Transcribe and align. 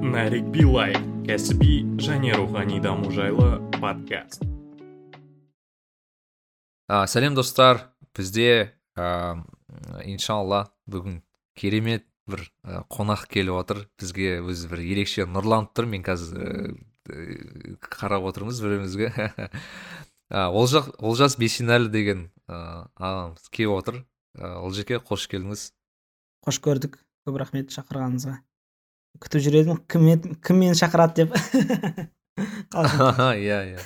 нарик 0.00 0.46
билай 0.48 0.94
кәсіби 1.28 1.82
және 2.00 2.32
рухани 2.32 2.80
даму 2.80 3.10
жайлы 3.12 3.60
подкаст. 3.76 4.42
Ә, 6.88 7.04
сәлем 7.04 7.36
достар. 7.36 7.92
Бізде 8.16 8.72
ә, 8.96 9.36
иншалла 10.08 10.70
бүгін 10.88 11.20
керемет 11.54 12.06
бір 12.26 12.46
ә, 12.64 12.80
қонақ 12.88 13.26
келіп 13.28 13.60
отыр. 13.60 13.84
Бізге 14.00 14.40
өзі 14.40 14.72
бір 14.72 14.82
ерекше 14.88 15.28
нұрланып 15.28 15.76
тұр. 15.76 15.90
Мен 15.92 16.02
қазір 16.06 16.72
ә, 17.04 17.76
қарап 17.84 18.24
отырмыз 18.32 18.64
бір 18.64 18.78
бірімізге 18.80 19.12
олжас, 20.48 20.88
олжас 20.98 21.36
бейсенәлі 21.36 21.92
деген 21.92 22.30
ә, 22.48 22.88
ағамыз 22.96 23.52
келіп 23.52 23.76
отыр. 23.76 24.04
Ә, 24.40 24.56
олжеке 24.64 24.98
қош 25.04 25.28
келдіңіз. 25.28 25.70
Қош 26.48 26.64
көрдік. 26.64 27.02
Көп 27.28 27.36
рахмет 27.36 27.74
шақырғаныңызға. 27.74 28.40
Күтіп 29.18 29.44
жүр 29.46 29.58
едім 29.62 29.80
кім, 29.90 30.36
кім 30.44 30.62
мені 30.62 30.78
шақырады 30.78 31.24
деп? 31.24 31.34
Иә 32.40 33.58
иә. 33.74 33.82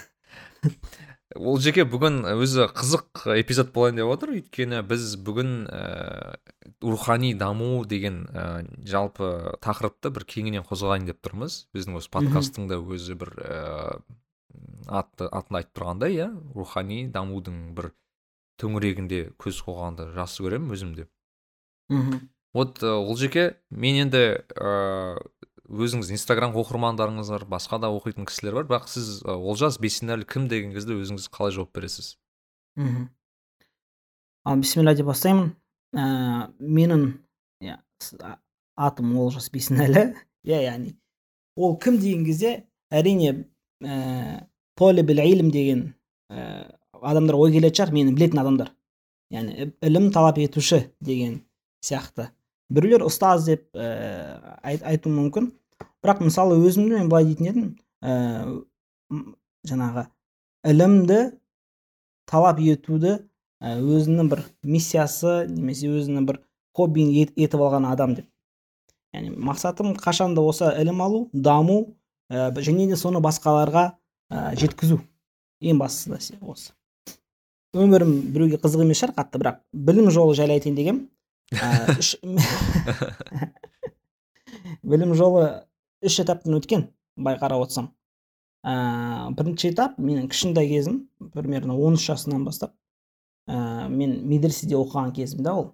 Ол 1.34 1.58
жеке 1.58 1.82
бүгін 1.88 2.22
өзі 2.30 2.68
қызық 2.70 3.24
эпизод 3.34 3.72
болайын 3.74 3.98
деп 3.98 4.10
отыр. 4.12 4.34
Өйткені 4.36 4.82
біз 4.86 5.16
бүгін 5.26 5.54
ә, 5.66 6.36
рухани 6.84 7.32
даму 7.34 7.82
деген 7.90 8.20
ә, 8.30 8.62
жалпы 8.86 9.56
тақырыпты 9.64 10.12
бір 10.14 10.26
кеңінен 10.30 10.66
қозғайын 10.68 11.08
деп 11.08 11.18
тұрмыз. 11.26 11.64
Біздің 11.74 11.98
осы 11.98 12.12
подкасттың 12.14 12.68
да 12.70 12.78
өзі 12.78 13.18
бір 13.18 13.34
ә, 13.40 13.58
аты 14.86 15.26
атын 15.26 15.58
айтып 15.58 15.74
тұрғандай 15.80 16.14
иә. 16.20 16.28
Рухани 16.54 17.08
дамудың 17.10 17.72
бір 17.74 17.90
төңірегінде 18.62 19.24
көз 19.40 19.58
қойғанды 19.66 20.12
жақсы 20.14 20.46
көремін 20.46 20.76
өзім 20.76 20.94
де. 21.00 21.08
Мхм. 21.90 22.28
Вот 22.54 22.82
ол 22.82 23.16
жеке 23.18 23.56
мен 23.70 23.98
енді 24.06 24.22
ә, 24.54 25.18
өзіңіз 25.68 26.12
инстаграм 26.14 26.54
оқырмандарыңыз 26.56 27.32
бар 27.34 27.46
басқа 27.56 27.80
да 27.82 27.90
оқитын 27.92 28.28
кісілер 28.28 28.62
бар. 28.62 28.68
Бірақ 28.70 28.88
сіз 28.92 29.20
олжас 29.26 29.80
бейсенәлі 29.82 30.26
кім 30.28 30.48
деген 30.48 30.72
кезде 30.76 30.96
өзіңіз 30.96 31.28
қалай 31.34 31.54
жауап 31.56 31.74
бересіз? 31.74 32.14
Мхм 32.78 33.08
ал 34.44 34.60
бисмилля 34.60 34.94
деп 34.94 35.08
бастаймын. 35.08 35.54
Ә, 35.94 36.50
менің 36.60 37.06
иә 37.64 37.78
атым 38.76 39.16
олжас 39.18 39.50
бейсенәлі. 39.52 40.12
Иә 40.44 40.60
яғни 40.60 40.92
ол 41.56 41.78
кім 41.80 41.98
деген 41.98 42.24
кезде 42.26 42.66
әрине 42.92 43.46
ә, 43.82 44.44
илм 44.76 45.50
деген 45.50 45.94
ә, 46.30 46.76
адамдар 47.00 47.36
ой 47.38 47.52
келетін 47.52 47.78
шығар 47.78 47.92
мені 47.94 48.14
білетін 48.14 48.42
адамдар. 48.42 48.72
Яғни 49.32 49.72
ілім 49.80 50.10
талап 50.12 50.38
етуші 50.38 50.90
деген 51.00 51.40
сияқты. 51.80 52.28
Біреулер 52.72 53.04
ұстаз 53.06 53.48
деп 53.48 53.66
ә, 53.76 54.58
айтуы 54.62 55.12
мүмкін. 55.12 55.50
Бірақ 56.04 56.20
мысалы 56.24 56.58
өзімді 56.60 57.00
мен 57.00 57.08
былай 57.12 57.28
дейтін 57.28 57.48
едім 57.50 57.68
ә, 58.04 58.12
жаңағы 59.68 60.06
ілімді 60.68 61.20
талап 62.28 62.60
етуді 62.60 63.16
ә, 63.60 63.76
өзінің 63.80 64.30
бір 64.32 64.44
миссиясы 64.62 65.44
немесе 65.48 65.90
өзінің 65.92 66.28
бір 66.28 66.40
хоббиін 66.76 67.12
етіп 67.36 67.60
алған 67.60 67.88
адам 67.88 68.16
деп. 68.18 68.28
Яғни 69.14 69.34
мақсатым 69.48 69.94
қашанда 69.96 70.42
осы 70.42 70.72
ілім 70.80 71.02
алу 71.04 71.26
даму 71.32 71.96
ә, 72.30 72.50
және 72.60 72.88
де 72.90 72.96
соны 73.00 73.22
басқаларға 73.24 73.90
ә, 74.30 74.54
жеткізу. 74.60 75.00
Ең 75.64 75.78
бастысы 75.80 76.36
осы. 76.42 76.72
Өмірім 77.74 78.12
біреуге 78.34 78.58
қызық 78.62 78.84
емес 78.84 79.00
шығар 79.00 79.14
қатты 79.16 79.40
бірақ 79.40 79.60
білім 79.72 80.10
жолы 80.14 80.34
жайлы 80.38 80.58
айтайын 80.58 80.76
дегенмін 80.78 81.06
білім 84.82 85.14
жолы 85.18 85.64
үш 86.04 86.20
этаптан 86.22 86.56
өткен 86.58 86.88
былай 87.16 87.38
қарап 87.40 87.66
отырсам 87.66 87.92
ә, 88.64 89.30
бірінші 89.36 89.70
этап 89.72 89.98
менің 90.00 90.28
кішкентай 90.32 90.68
кезім 90.70 91.04
примерно 91.34 91.76
он 91.76 91.98
үш 91.98 92.06
жасымнан 92.08 92.44
бастап. 92.46 92.74
Ә, 93.46 93.88
мен 93.92 94.22
медреседе 94.28 94.76
оқыған 94.78 95.12
кезім 95.16 95.44
да 95.44 95.54
ол. 95.60 95.66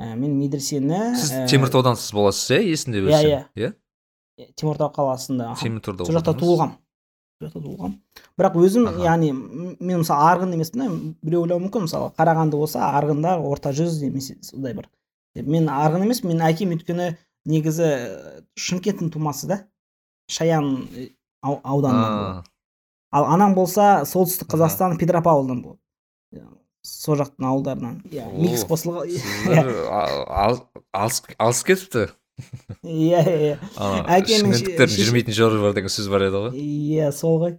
Ә, 0.00 0.14
мен 0.18 0.34
медресені 0.38 1.14
сіз 1.20 1.32
ә, 1.32 1.46
теміртаудансыз 1.50 2.12
боласыз 2.16 2.56
иә 2.56 2.62
есімде 2.72 3.04
иә 3.06 3.22
иә. 3.22 3.40
Иә? 3.54 3.72
Теміртау 4.58 4.90
қаласында 4.96 5.52
теміртауда 5.60 6.08
сол 6.08 6.16
жақта 6.18 6.34
туылғанмын 6.40 6.78
жақта 7.40 7.60
туылғанмын 7.60 7.96
бірақ 8.38 8.56
өзім 8.60 8.86
яғни 9.00 9.30
мен 9.32 10.02
мысалы 10.02 10.26
арғын 10.28 10.54
емеспін 10.56 11.14
біреу 11.24 11.44
ойлауы 11.46 11.64
мүмкін. 11.66 11.86
Мысалы 11.86 12.10
қарағанды 12.18 12.60
болса 12.60 12.90
арғындар 12.98 13.40
орта 13.40 13.72
жүз 13.76 14.00
немесе 14.04 14.36
сондай 14.44 14.76
бір. 14.76 14.88
Мен 15.34 15.68
арғын 15.72 16.04
емес 16.04 16.22
менің 16.24 16.44
әкем 16.50 16.74
өйткені 16.76 17.10
негізі 17.48 17.90
шымкенттің 18.60 19.12
тумасы 19.14 19.48
да. 19.48 19.62
Шаян 20.30 20.86
ауданынан 21.42 22.44
ал 23.10 23.24
анам 23.34 23.56
болса 23.56 24.04
солтүстік 24.06 24.52
қазақстан 24.52 24.98
петропавлдан 25.00 25.62
болады 25.64 25.80
сол 26.86 27.18
жақтың 27.20 27.44
ауылдарынан. 27.44 27.96
Иә 28.08 28.24
микс 28.32 28.64
қосылған 28.68 29.10
алыс 30.92 31.64
кетіпті? 31.64 32.06
Иә 32.82 33.22
иә 33.24 33.56
жүрмейтін 34.28 35.36
жері 35.36 35.60
бар 35.62 35.74
деген 35.76 35.92
сөз 35.92 36.08
бар 36.12 36.26
еді 36.26 36.42
ғой. 36.44 36.60
Иә 36.60 37.10
сол 37.14 37.38
ғой. 37.42 37.56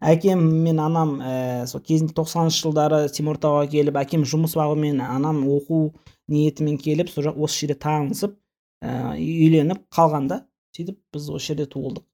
Әкем 0.00 0.42
мен 0.64 0.80
анам 0.82 1.16
ә, 1.20 1.66
сол 1.70 1.82
кезінде 1.84 2.14
тоқсаныншы 2.16 2.66
жылдары 2.66 3.02
теміртауға 3.14 3.66
келіп 3.72 3.98
әкем 4.02 4.24
жұмыс 4.28 4.56
бабымен 4.58 5.02
анам 5.04 5.42
оқу 5.48 5.90
ниетімен 6.28 6.78
келіп 6.80 7.12
сол 7.12 7.28
жақ 7.28 7.40
осы 7.44 7.64
жерде 7.64 7.78
танысып 7.86 8.38
ә, 8.84 9.14
үйленіп 9.18 9.84
қалған 9.94 10.30
да 10.30 10.40
сөйтіп 10.76 10.98
біз 11.14 11.28
осы 11.34 11.52
жерде 11.52 11.68
туылдық. 11.70 12.06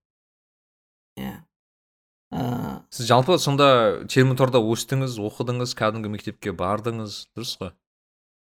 Иә. 1.21 1.39
Ә... 2.31 2.83
сіз 2.95 3.09
жалпы 3.11 3.41
сонда 3.43 4.07
теміртауда 4.07 4.61
өстіңіз 4.63 5.17
оқыдыңыз 5.19 5.75
кәдімгі 5.75 6.13
мектепке 6.13 6.53
бардыңыз 6.55 7.25
дұрыс 7.35 7.57
қой? 7.59 7.73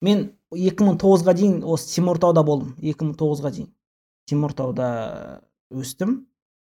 мен 0.06 0.30
2009-ға 0.56 1.36
дейін 1.38 1.60
осы 1.64 1.94
теміртауда 1.96 2.44
болдым. 2.46 2.74
2009-ға 2.82 3.52
дейін. 3.54 3.70
Теміртауда 4.30 4.90
өстім. 5.70 6.26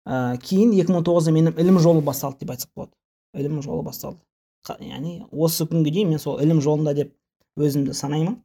Ә, 0.06 0.36
кейін 0.42 0.74
2009-да 0.76 1.34
менің 1.34 1.58
ілім 1.62 1.80
жолы 1.82 2.02
басталды 2.04 2.44
деп 2.44 2.54
айтсақ 2.56 2.72
болады. 2.76 2.94
Ілім 3.38 3.62
жолы 3.64 3.84
басталды. 3.86 4.20
Яғни 4.68 5.22
осы 5.32 5.66
күнге 5.66 5.92
дейін 5.94 6.12
мен 6.14 6.22
сол 6.22 6.40
ілім 6.42 6.60
жолында 6.62 6.94
деп 6.94 7.14
өзімді 7.58 7.94
санаймын. 7.96 8.38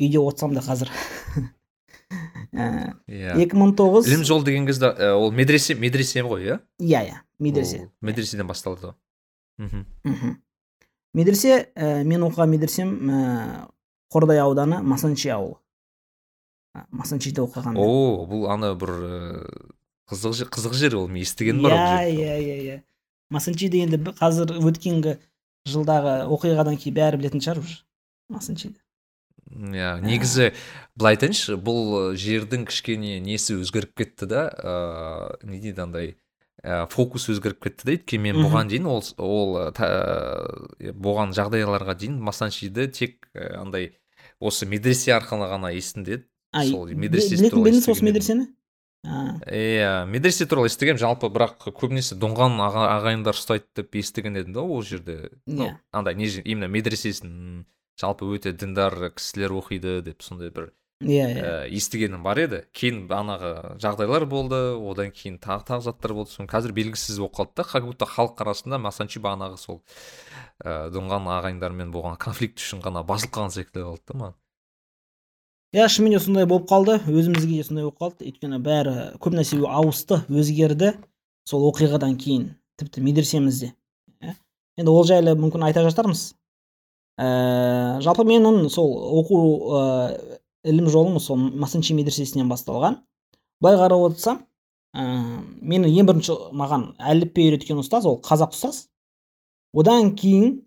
Үйде 0.00 0.20
отырсам 0.20 0.56
да 0.56 0.64
қазір. 0.64 0.90
Иә. 2.52 3.32
екі 3.40 3.56
мың 3.56 3.70
тоғыз 3.78 4.08
ілім 4.10 4.24
жол 4.28 4.42
деген 4.44 4.66
кезде 4.68 4.90
ол 5.16 5.30
медресе 5.32 5.72
медресе 5.72 6.20
ғой 6.20 6.44
иә? 6.44 6.58
Иә 6.84 7.00
иә. 7.08 7.20
Медресе. 7.40 7.86
Медреседен 8.04 8.46
басталды 8.46 8.92
мхм. 9.56 10.36
Медресе 11.14 11.68
ә, 11.74 12.04
мен 12.04 12.24
оқыған 12.28 12.52
медресем 12.52 12.92
ә, 13.08 13.68
қордай 14.12 14.42
ауданы 14.44 14.82
масанчи 14.82 15.32
ауылы. 15.32 15.58
Масанчиде 16.90 17.42
оқыған 17.42 17.76
о 17.76 18.24
бұл 18.28 18.46
ана 18.52 18.72
бір 18.78 18.94
қызық 20.12 20.52
қызық 20.52 20.76
жер 20.78 20.96
ол 21.00 21.08
мен 21.08 21.24
естігенім 21.24 21.66
бар 21.66 21.74
иә 21.74 22.08
иә 22.12 22.38
иә 22.38 22.56
иә. 22.62 22.78
Масанчи 23.32 23.68
дегенде 23.72 23.98
қазір 23.98 24.56
өткенгі 24.60 25.18
жылдағы 25.68 26.14
оқиғадан 26.32 26.78
кейін 26.80 26.96
бәрі 26.96 27.20
білетін 27.20 27.42
шығар 27.44 27.60
уже 27.62 27.82
масанчиді 28.32 28.80
иә 29.52 30.00
негізі 30.02 30.50
былай 30.96 31.16
айтайыншы 31.16 31.56
бұл 31.60 32.16
жердің 32.18 32.66
кішкене 32.70 33.20
несі 33.22 33.58
өзгеріп 33.60 33.94
кетті 34.00 34.28
да 34.30 34.42
ыыы 34.50 35.52
не 35.52 35.60
дейді 35.62 35.84
андай 35.84 36.14
ә, 36.64 36.86
фокус 36.90 37.28
өзгеріп 37.30 37.62
кетті 37.68 37.86
да 37.86 37.96
өйткені 37.96 38.26
мен 38.26 38.40
бұған 38.42 38.72
дейін 38.72 38.88
ол 38.90 39.04
ол 39.22 39.56
болған 41.06 41.34
жағдайларға 41.36 41.96
дейін 42.00 42.18
масанчиді 42.26 42.88
тек 42.90 43.28
андай 43.34 43.92
осы 44.42 44.66
медресе 44.66 45.14
арқылы 45.14 45.48
ғана 45.50 45.70
есімде 45.74 46.24
сол 46.68 46.90
медресе 46.90 47.38
білетін 47.38 47.64
бе 47.64 47.72
осы 47.78 48.04
медресені? 48.04 48.48
Иә 49.02 50.04
медресе 50.06 50.46
туралы 50.46 50.70
естігемін 50.70 51.00
жалпы 51.02 51.30
бірақ 51.34 51.70
көбінесе 51.74 52.18
доңған 52.22 52.60
ағайындар 52.62 53.34
ұстайды 53.34 53.66
деп 53.80 53.96
естіген 53.98 54.38
едім 54.38 54.54
да 54.54 54.62
ол 54.62 54.82
жерде. 54.86 55.32
Иә. 55.46 55.78
андай 55.90 56.14
не 56.14 56.28
именно 56.44 56.68
медресесін 56.70 57.66
жалпы 57.98 58.30
өте 58.30 58.52
діндар 58.54 59.10
кісілер 59.16 59.56
оқиды 59.58 60.02
деп 60.06 60.22
сондай 60.22 60.50
бір 60.54 60.70
иә 61.02 61.26
иә. 61.34 61.68
естігенім 61.74 62.22
бар 62.22 62.38
еді. 62.38 62.60
Кейін 62.72 63.06
анағы 63.10 63.78
жағдайлар 63.82 64.26
болды. 64.26 64.60
Одан 64.78 65.10
кейін 65.10 65.38
тағы 65.42 65.66
тағы 65.68 65.86
заттар 65.88 66.14
болды. 66.14 66.30
Соны 66.30 66.48
қазір 66.48 66.72
белгісіз 66.72 67.18
болып 67.18 67.34
қалды 67.36 67.56
да. 67.56 67.64
Как 67.64 67.84
будто 67.84 68.06
халық 68.06 68.40
арасында 68.42 68.78
масанчи 68.78 69.20
бағанағы 69.20 69.58
сол 69.58 69.82
ә, 70.64 70.90
доңған 70.92 71.28
ағайындармен 71.38 71.92
болған 71.92 72.18
конфликт 72.18 72.58
үшін 72.58 72.82
ғана 72.82 73.04
басылып 73.04 73.34
қалған 73.34 73.54
секілді 73.54 73.86
қалды 73.86 74.02
да 74.12 74.18
маған. 74.18 74.36
Иә 75.72 75.88
шынымен 75.88 76.18
де 76.18 76.24
сондай 76.24 76.46
болып 76.46 76.68
қалды. 76.68 76.98
Өзімізге 77.08 77.62
де 77.62 77.64
сондай 77.64 77.84
болып 77.84 77.98
қалды. 78.00 78.28
Өйткені 78.28 78.60
бәрі 78.60 78.96
көп 79.18 79.38
нәрсе 79.38 79.56
ауысты 79.64 80.20
өзгерді. 80.28 80.94
Сол 81.48 81.64
оқиғадан 81.72 82.18
кейін 82.20 82.52
тіпті 82.78 83.00
медресемізде 83.02 83.72
иә. 84.22 84.36
Енді 84.78 84.92
ол 84.92 85.04
жайлы 85.08 85.34
мүмкін 85.34 85.64
айта 85.66 85.82
жатармыз. 85.82 86.34
Ә, 87.20 87.98
жалпы 88.00 88.24
менің 88.24 88.68
сол 88.72 88.92
оқу 89.20 89.40
ә, 89.76 90.31
ілім 90.64 90.88
жолым 90.92 91.18
сол 91.20 91.36
масанчи 91.38 91.94
медресесінен 91.94 92.48
басталған. 92.50 93.00
Былай 93.62 93.78
қарап 93.80 94.06
отырсам 94.08 94.42
мені 94.92 95.88
ең 95.88 96.08
бірінші 96.08 96.36
маған 96.52 96.90
әліппе 97.00 97.46
үйреткен 97.46 97.80
ұстаз 97.80 98.06
ол 98.08 98.18
қазақ 98.24 98.52
ұстаз. 98.52 98.86
Одан 99.72 100.12
кейін 100.18 100.58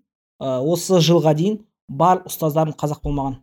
ә, 0.42 0.60
осы 0.66 0.98
жылға 1.04 1.36
дейін 1.38 1.60
барлық 1.88 2.32
ұстаздарым 2.32 2.74
қазақ 2.74 3.04
болмаған. 3.06 3.38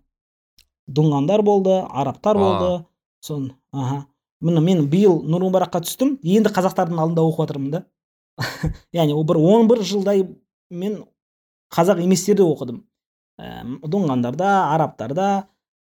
Дұңғандар 0.91 1.45
болды 1.47 1.77
арабтар 1.87 2.39
болды 2.39 2.85
сон 3.23 3.53
аха. 3.73 4.07
Міне 4.43 4.61
мен 4.61 4.89
биыл 4.91 5.21
нұр 5.23 5.47
мүбаракқа 5.47 5.85
түстім 5.87 6.17
енді 6.23 6.51
қазақтардың 6.51 6.99
алдында 6.99 7.23
оқып 7.29 7.47
жатырмын 7.47 7.71
да. 7.77 7.85
Яғни 8.99 9.15
бір 9.15 9.39
он 9.39 9.69
бір 9.71 9.85
жылдай 9.87 10.25
мен 10.71 11.05
қазақ 11.71 12.03
еместерде 12.03 12.43
оқыдым. 12.43 12.83
Ә, 13.39 13.63
дұңғандарда 13.87 14.51
арабтарда 14.75 15.29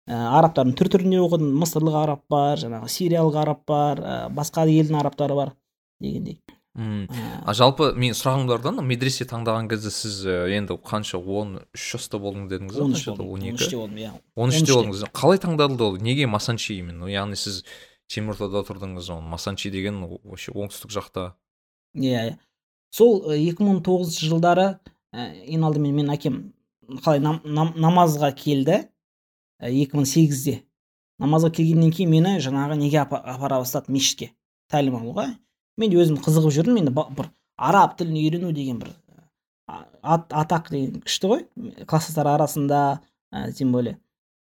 ә, 0.08 0.18
арабтардың 0.40 0.76
түр 0.80 0.92
түрінде 0.96 1.22
оқыдым. 1.24 1.54
Мысырлық 1.62 2.00
араб 2.04 2.26
бар 2.30 2.60
жаңағы 2.62 2.92
сириялық 2.92 3.40
араб 3.44 3.64
бар 3.68 4.02
ә, 4.04 4.18
басқа 4.34 4.68
елдің 4.68 5.00
арабтары 5.00 5.36
бар 5.36 5.56
дегендей. 6.00 6.42
Мм. 6.74 7.06
А 7.46 7.54
жалпы 7.54 7.92
мен 7.94 8.16
сұрағым 8.18 8.48
бар 8.50 8.64
да 8.66 8.72
медресе 8.82 9.28
таңдаған 9.30 9.68
кезде 9.70 9.92
сіз 9.94 10.24
енді 10.26 10.80
қанша 10.82 11.20
он 11.22 11.60
үш 11.70 11.84
жаста 11.94 12.18
болдың 12.18 12.48
дедіңіз 12.50 12.80
он 12.82 12.96
үш 12.98 13.04
он 13.14 13.20
үште 13.54 13.78
болдым 13.78 14.00
иә. 14.02 14.14
Он 14.34 14.50
үште 14.50 14.74
болдыңыз. 14.74 15.04
Қалай 15.14 15.38
таңдалды 15.38 15.86
ол? 15.86 16.00
Неге 16.02 16.26
масанчи 16.26 16.80
именно 16.80 17.06
яғни 17.06 17.38
сіз 17.38 17.62
теміртауда 18.10 18.64
тұрдыңыз 18.66 19.12
ол 19.14 19.22
масанчи 19.22 19.70
деген 19.70 20.02
вообще 20.24 20.50
оңтүстік 20.50 20.90
жақта. 20.98 21.36
Иә 21.94 22.26
иә. 22.32 22.40
Сол 22.90 23.22
екі 23.38 23.70
мың 23.70 23.84
тоғызыншы 23.86 24.32
жылдары 24.34 24.66
ең 25.14 25.68
алдымен 25.70 25.94
менің 26.02 26.18
әкем 26.18 26.42
қалай 27.06 27.22
намазға 27.22 28.34
келді. 28.34 28.88
Екі 29.70 29.98
мың 29.98 30.08
сегізде. 30.10 30.62
Намазға 31.22 31.52
келгеннен 31.58 31.92
кейін 31.94 32.12
мені 32.12 32.34
жаңағы 32.44 32.78
неге 32.80 33.04
апара 33.04 33.60
бастады? 33.62 33.94
Мешітке. 33.94 34.32
Тәлім 34.72 34.98
алуға. 35.00 35.30
Мен 35.78 35.92
де 35.92 36.00
өзім 36.02 36.18
қызығып 36.24 36.54
жүрдім. 36.58 36.80
Енді 36.82 36.94
бір 36.94 37.30
араб 37.58 37.96
тілін 38.00 38.18
үйрену 38.20 38.52
деген 38.56 38.82
бір 38.82 38.94
ат, 39.68 40.28
атақ 40.30 40.72
деген 40.74 41.02
күшті 41.06 41.32
ғой. 41.32 41.46
Класстастар 41.88 42.28
арасында 42.34 42.82
ә, 43.32 43.52
тем 43.54 43.72
более. 43.72 43.98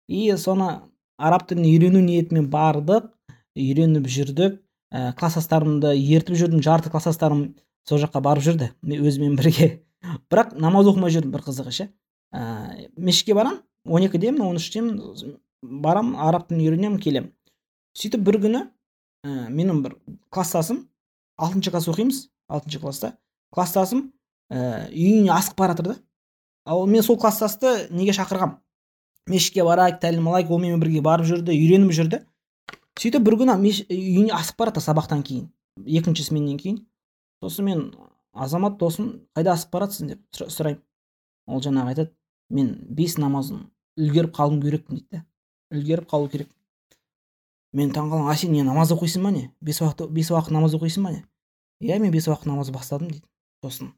И 0.08 0.32
соны 0.36 0.80
араб 1.18 1.46
тілін 1.48 1.68
үйрену 1.68 2.02
ниетімен 2.04 2.48
бардық 2.50 3.10
үйреніп 3.56 4.08
жүрдік. 4.08 4.60
Ә, 4.92 5.12
класстастарымды 5.16 5.94
ертіп 6.16 6.36
жүрдім. 6.40 6.64
Жарты 6.64 6.90
класстастарым 6.90 7.52
сол 7.88 8.02
жаққа 8.02 8.24
барып 8.24 8.48
жүрді. 8.48 8.72
Өзімен 8.82 9.36
бірге. 9.38 9.84
Бірақ 10.32 10.56
намаз 10.58 10.88
оқымай 10.90 11.12
жүрдім 11.14 11.30
бір 11.32 11.44
қызығы 11.46 11.72
ше 11.76 11.92
ә, 12.32 12.88
мешітке 12.96 13.36
барамын 13.36 13.60
он 13.84 14.06
екідемін 14.06 14.42
он 14.46 14.58
үштемін 14.60 15.38
барам 15.62 16.14
араб 16.16 16.48
тілін 16.48 16.62
үйренемін 16.66 17.00
келемін. 17.02 17.32
Сөйтіп 17.98 18.24
бір 18.26 18.38
күні 18.42 18.60
ә, 18.62 19.48
менің 19.50 19.82
бір 19.84 19.96
класстасым 20.30 20.86
алтыншы 21.38 21.70
класс 21.70 21.88
оқимыз 21.90 22.20
алтыншы 22.48 22.80
класста 22.82 23.12
класстасым 23.54 24.12
ә, 24.50 24.88
үйіне 24.90 25.32
асығып 25.34 25.58
бара 25.58 25.76
жатыр 25.76 25.92
да. 25.92 25.96
Ал 26.64 26.86
мен 26.86 27.02
сол 27.02 27.18
класстасты 27.18 27.88
неге 27.90 28.14
шақырғам? 28.16 28.58
Мешітке 29.30 29.64
барайық 29.66 30.00
тәлім 30.02 30.30
алайық 30.30 30.54
онымен 30.54 30.80
бірге 30.82 31.02
барып 31.02 31.26
жүрді 31.26 31.54
үйреніп 31.54 31.92
жүрді. 31.94 32.22
Сөйтіп 32.98 33.26
бір 33.26 33.38
күні 33.42 33.58
үйіне 33.58 34.32
асығып 34.38 34.62
бара 34.62 34.72
жатыр 34.72 34.86
сабақтан 34.88 35.22
кейін 35.26 35.50
екінші 35.86 36.24
сменнен 36.28 36.58
кейін. 36.58 36.82
Сосын 37.42 37.66
мен 37.66 37.84
азамат 38.32 38.78
досым 38.78 39.12
қайда 39.36 39.56
асығып 39.56 39.72
бара 39.72 39.88
деп 39.90 40.20
сұраймын. 40.32 40.82
Ол 41.46 41.62
жаңағы 41.62 41.94
айтады 41.94 42.12
мен 42.50 42.74
бес 42.88 43.18
намазын 43.18 43.66
үлгеріп 43.98 44.34
қалуым 44.36 44.62
керекпін 44.62 45.00
дейді. 45.00 45.22
Да 45.22 45.24
үлгеріп 45.76 46.08
қалу 46.10 46.28
керек. 46.28 46.48
Мен 47.72 47.90
таңқаламын 47.90 48.30
а 48.30 48.36
сен 48.36 48.52
не 48.52 48.62
намаз 48.62 48.92
оқисың 48.92 49.24
ба 49.24 49.32
не? 49.32 49.50
Бес 49.60 49.80
уақыт 49.80 50.10
бес 50.12 50.30
уақыт 50.30 50.52
намаз 50.52 50.74
оқисың 50.76 51.06
ба 51.06 51.12
не? 51.14 51.24
Иә 51.80 51.98
мен 51.98 52.12
бес 52.12 52.28
уақыт 52.28 52.46
намаз 52.46 52.70
бастадым 52.70 53.10
дейді. 53.10 53.24
Сосын 53.64 53.92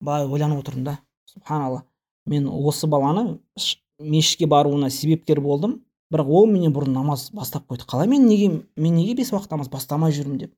былай 0.00 0.26
ойланып 0.26 0.62
отырдым 0.62 0.84
да 0.84 0.98
субханалла 1.26 1.84
мен 2.26 2.48
осы 2.48 2.86
баланы 2.86 3.38
мешітке 3.98 4.46
баруына 4.46 4.90
себепкер 4.90 5.40
болдым. 5.40 5.82
Бірақ 6.12 6.28
ол 6.30 6.46
менен 6.46 6.72
бұрын 6.72 6.94
намаз 6.94 7.30
бастап 7.34 7.66
қойды. 7.66 7.84
Қалай 7.84 8.06
мен 8.06 8.26
неге 8.28 8.62
мен 8.76 8.94
неге 8.94 9.14
бес 9.14 9.32
уақыт 9.32 9.50
намаз 9.50 9.68
бастамай 9.68 10.12
жүрмін 10.12 10.38
деп? 10.38 10.54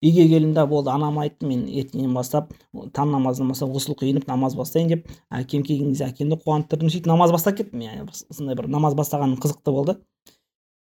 Үйге 0.00 0.26
келдім 0.28 0.54
да 0.56 0.64
болды 0.66 0.90
анам 0.90 1.18
айтты 1.20 1.46
мен 1.46 1.66
ертеңнен 1.68 2.14
бастап 2.16 2.54
таң 2.96 3.10
намазынан 3.12 3.50
бастап 3.52 3.72
ғұсыл 3.74 3.96
құйынып 4.00 4.28
намаз 4.28 4.54
бастайын 4.56 4.88
деп 4.88 5.10
әкем 5.28 5.62
келген 5.66 5.90
кезде 5.92 6.06
әкемді 6.06 6.38
қуанттырдым 6.40 6.88
сөйтіп 6.88 7.08
намаз 7.10 7.34
бастап 7.34 7.58
кеттім. 7.58 8.08
Сондай 8.32 8.56
бір 8.56 8.70
намаз 8.72 8.96
бастағаным 8.96 9.36
қызықты 9.42 9.74
болды. 9.76 9.98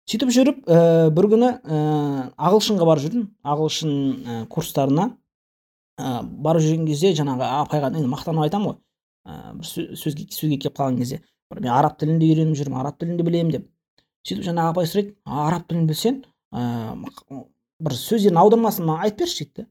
Сөйтіп 0.09 0.31
жүріп 0.33 0.61
ә, 0.71 1.11
бір 1.13 1.27
күні 1.35 1.49
ә, 1.51 1.81
ағылшынға 2.39 2.87
барып 2.89 3.05
жүрдім. 3.09 3.27
Ағылшын 3.43 3.91
ә, 4.23 4.39
курстарына 4.49 5.11
ә, 5.99 6.23
барып 6.23 6.63
жүрген 6.65 6.87
кезде 6.89 7.11
жаңағы 7.19 7.51
апайға 7.65 7.91
енді 7.91 8.09
мақтанып 8.15 8.47
айтамын 8.47 8.71
ғой 8.71 8.79
ә, 9.27 9.53
бір 9.59 9.69
сөзге 9.99 10.31
сөзге 10.33 10.63
келіп 10.63 10.79
қалған 10.79 11.03
кезде 11.03 11.21
бір 11.51 11.61
мен 11.61 11.75
араб 11.75 11.99
тілін 12.01 12.23
де 12.23 12.31
үйреніп 12.31 12.57
жүрмін 12.57 12.81
араб 12.81 12.97
тілін 13.03 13.19
де 13.19 13.27
білемін 13.27 13.53
деп. 13.59 13.69
Сөйтіп 14.25 14.47
жаңағы 14.49 14.73
апай 14.73 14.89
сұрайды 14.89 15.15
араб 15.27 15.69
тілін 15.69 15.87
білсең 15.91 16.23
ә, 16.57 16.65
бір 17.83 17.95
сөздердің 17.95 18.41
аудармасын 18.43 18.87
маған 18.89 19.07
айтып 19.07 19.25
берші 19.25 19.45
дейді 19.45 19.63
да 19.63 19.69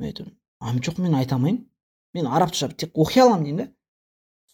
мен 0.00 0.10
айтамын 0.10 0.82
жоқ 0.84 1.00
мен 1.00 1.14
айта 1.14 1.34
алмаймын. 1.36 1.66
Мен 2.14 2.26
арабша 2.26 2.68
тек 2.68 2.94
оқи 2.94 3.20
аламын 3.22 3.44
деймін 3.44 3.66
да 3.66 3.72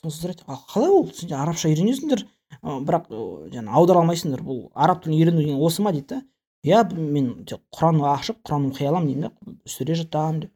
сосын 0.03 0.23
сұрайды 0.23 0.45
қалай 0.47 0.91
ол? 0.93 1.07
Сендер 1.13 1.41
арабша 1.41 1.69
үйренесіңдер 1.71 2.25
бірақ 2.63 3.09
жаңа 3.53 3.77
аудара 3.77 4.03
алмайсыңдар. 4.03 4.43
Бұл 4.45 4.71
араб 4.75 5.03
тілін 5.05 5.19
үйрену 5.19 5.41
деген 5.43 5.61
осы 5.61 5.83
ма 5.83 5.93
дейді 5.93 6.07
да 6.15 6.23
иә 6.67 6.83
мен 6.95 7.45
тек 7.47 7.63
құран 7.75 8.03
ашып 8.13 8.43
құран 8.45 8.71
оқи 8.71 8.87
аламын 8.87 9.09
деймін 9.09 9.29
да 9.29 9.71
сүре 9.71 9.97
жатамын 9.97 10.41
деп. 10.47 10.53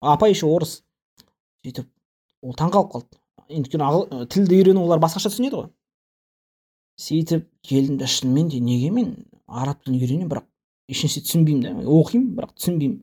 Апа 0.00 0.28
еще 0.28 0.46
орыс. 0.46 0.82
Сөйтіп 1.64 1.86
ол 2.42 2.56
таңқалып 2.58 2.90
қалды. 2.92 3.20
Өйткені 3.52 4.26
тілді 4.32 4.58
үйрену 4.58 4.82
олар 4.86 4.98
басқаша 5.02 5.30
түсінеді 5.30 5.60
ғой. 5.60 5.68
Сөйтіп 6.98 7.46
келдім 7.62 7.98
да 8.00 8.06
шынымен 8.10 8.48
де 8.50 8.60
неге 8.60 8.90
мен 8.90 9.14
араб 9.46 9.84
тілін 9.84 10.00
үйренемін 10.00 10.30
бірақ 10.32 10.48
ешнәрсе 10.90 11.22
түсінбеймін 11.26 11.62
да. 11.62 11.74
Оқимын 11.86 12.32
бірақ 12.38 12.54
түсінбеймін. 12.56 13.02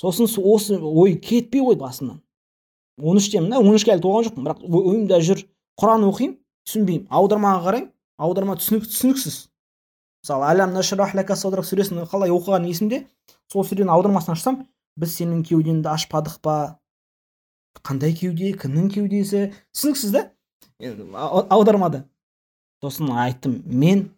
Сосын 0.00 0.26
осы 0.26 0.78
ой 0.80 1.16
кетпей 1.16 1.60
қойды 1.60 1.80
басымнан. 1.80 2.20
он 3.00 3.16
үштемін 3.16 3.50
да 3.50 3.60
он 3.60 3.74
үшке 3.74 3.94
әлі 3.94 4.04
толған 4.04 4.26
жоқпын 4.28 4.44
бірақ 4.44 4.64
ойымда 4.68 5.20
жүр. 5.24 5.44
Құран 5.80 6.04
оқимын 6.08 6.36
түсінбеймін. 6.68 7.06
Аудармаға 7.08 7.64
қараймын 7.64 7.92
аударма 8.20 8.56
түсінік, 8.60 8.84
түсініксіз. 8.90 9.38
Мысалы 10.20 10.50
әлям 10.52 10.74
сүресін 10.76 12.04
қалай 12.10 12.30
оқығаным 12.30 12.68
есімде. 12.68 13.06
Сол 13.50 13.64
сүренің 13.64 13.92
аудармасын 13.94 14.34
ашсам 14.34 14.60
біз 15.00 15.16
сенің 15.16 15.42
кеудеңді 15.48 15.88
ашпадық 15.88 16.40
па? 16.44 16.76
Қандай 17.80 18.12
кеуде? 18.12 18.52
Кімнің 18.52 18.90
кеудесі? 18.92 19.54
Түсініксіз 19.72 20.12
да. 20.12 20.26
Аудармада. 21.48 22.04
Сосын 22.84 23.10
айттым 23.16 23.62
мен 23.64 24.10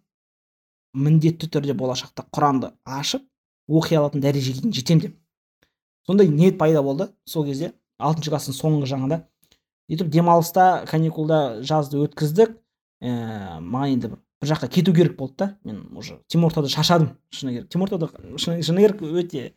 міндетті 0.95 1.49
түрде 1.53 1.75
болашақта 1.77 2.25
құранды 2.35 2.73
ашып 2.85 3.25
оқи 3.69 3.97
алатын 3.97 4.23
дәрежеге 4.23 4.63
дейін 4.63 4.75
жетемін 4.77 5.03
деп. 5.07 5.15
Сондай 6.07 6.29
ниет 6.29 6.59
пайда 6.59 6.83
болды 6.83 7.09
сол 7.25 7.47
кезде. 7.47 7.73
Алтыншы 7.99 8.33
класстың 8.33 8.57
соңғы 8.57 8.89
жағында. 8.91 9.23
Сөйтіп 9.91 10.11
демалыста 10.11 10.85
каникулда 10.91 11.63
жазды 11.63 12.01
өткіздік. 12.03 12.57
Ә, 13.03 13.61
маған 13.61 13.95
енді 13.95 14.11
бір 14.13 14.51
жаққа 14.53 14.69
кету 14.69 14.95
керек 14.95 15.17
болды 15.17 15.35
да. 15.39 15.49
Мен 15.65 15.87
уже 15.97 16.19
теміртауда 16.29 16.69
шаршадым 16.69 17.17
шыны 17.31 17.53
керек. 17.53 17.69
Теміртауда 17.71 18.11
шыны, 18.39 18.63
керек 18.63 19.03
өте 19.03 19.53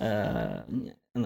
ә, 0.00 0.64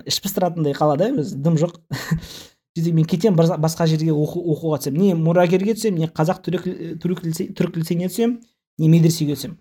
іш 0.06 0.20
пыстыратындай 0.22 0.74
қала 0.74 0.96
да 0.96 1.10
өзі 1.10 1.36
дым 1.42 1.58
жоқ. 1.58 1.80
Сөйтіп 2.76 2.94
мен 2.94 3.06
кетемін 3.10 3.36
бір 3.36 3.56
басқа 3.58 3.88
жерге 3.90 4.12
оқу, 4.14 4.44
оқуға 4.54 4.78
түсемін. 4.84 5.02
Не 5.02 5.14
мұрагерге 5.18 5.74
түсемін 5.74 6.04
не 6.04 6.08
қазақ 6.14 6.44
түрік 6.46 7.80
лицейіне 7.80 8.06
түсемін. 8.12 8.38
Не 8.78 8.88
медресеге 8.88 9.34
түсемін 9.34 9.58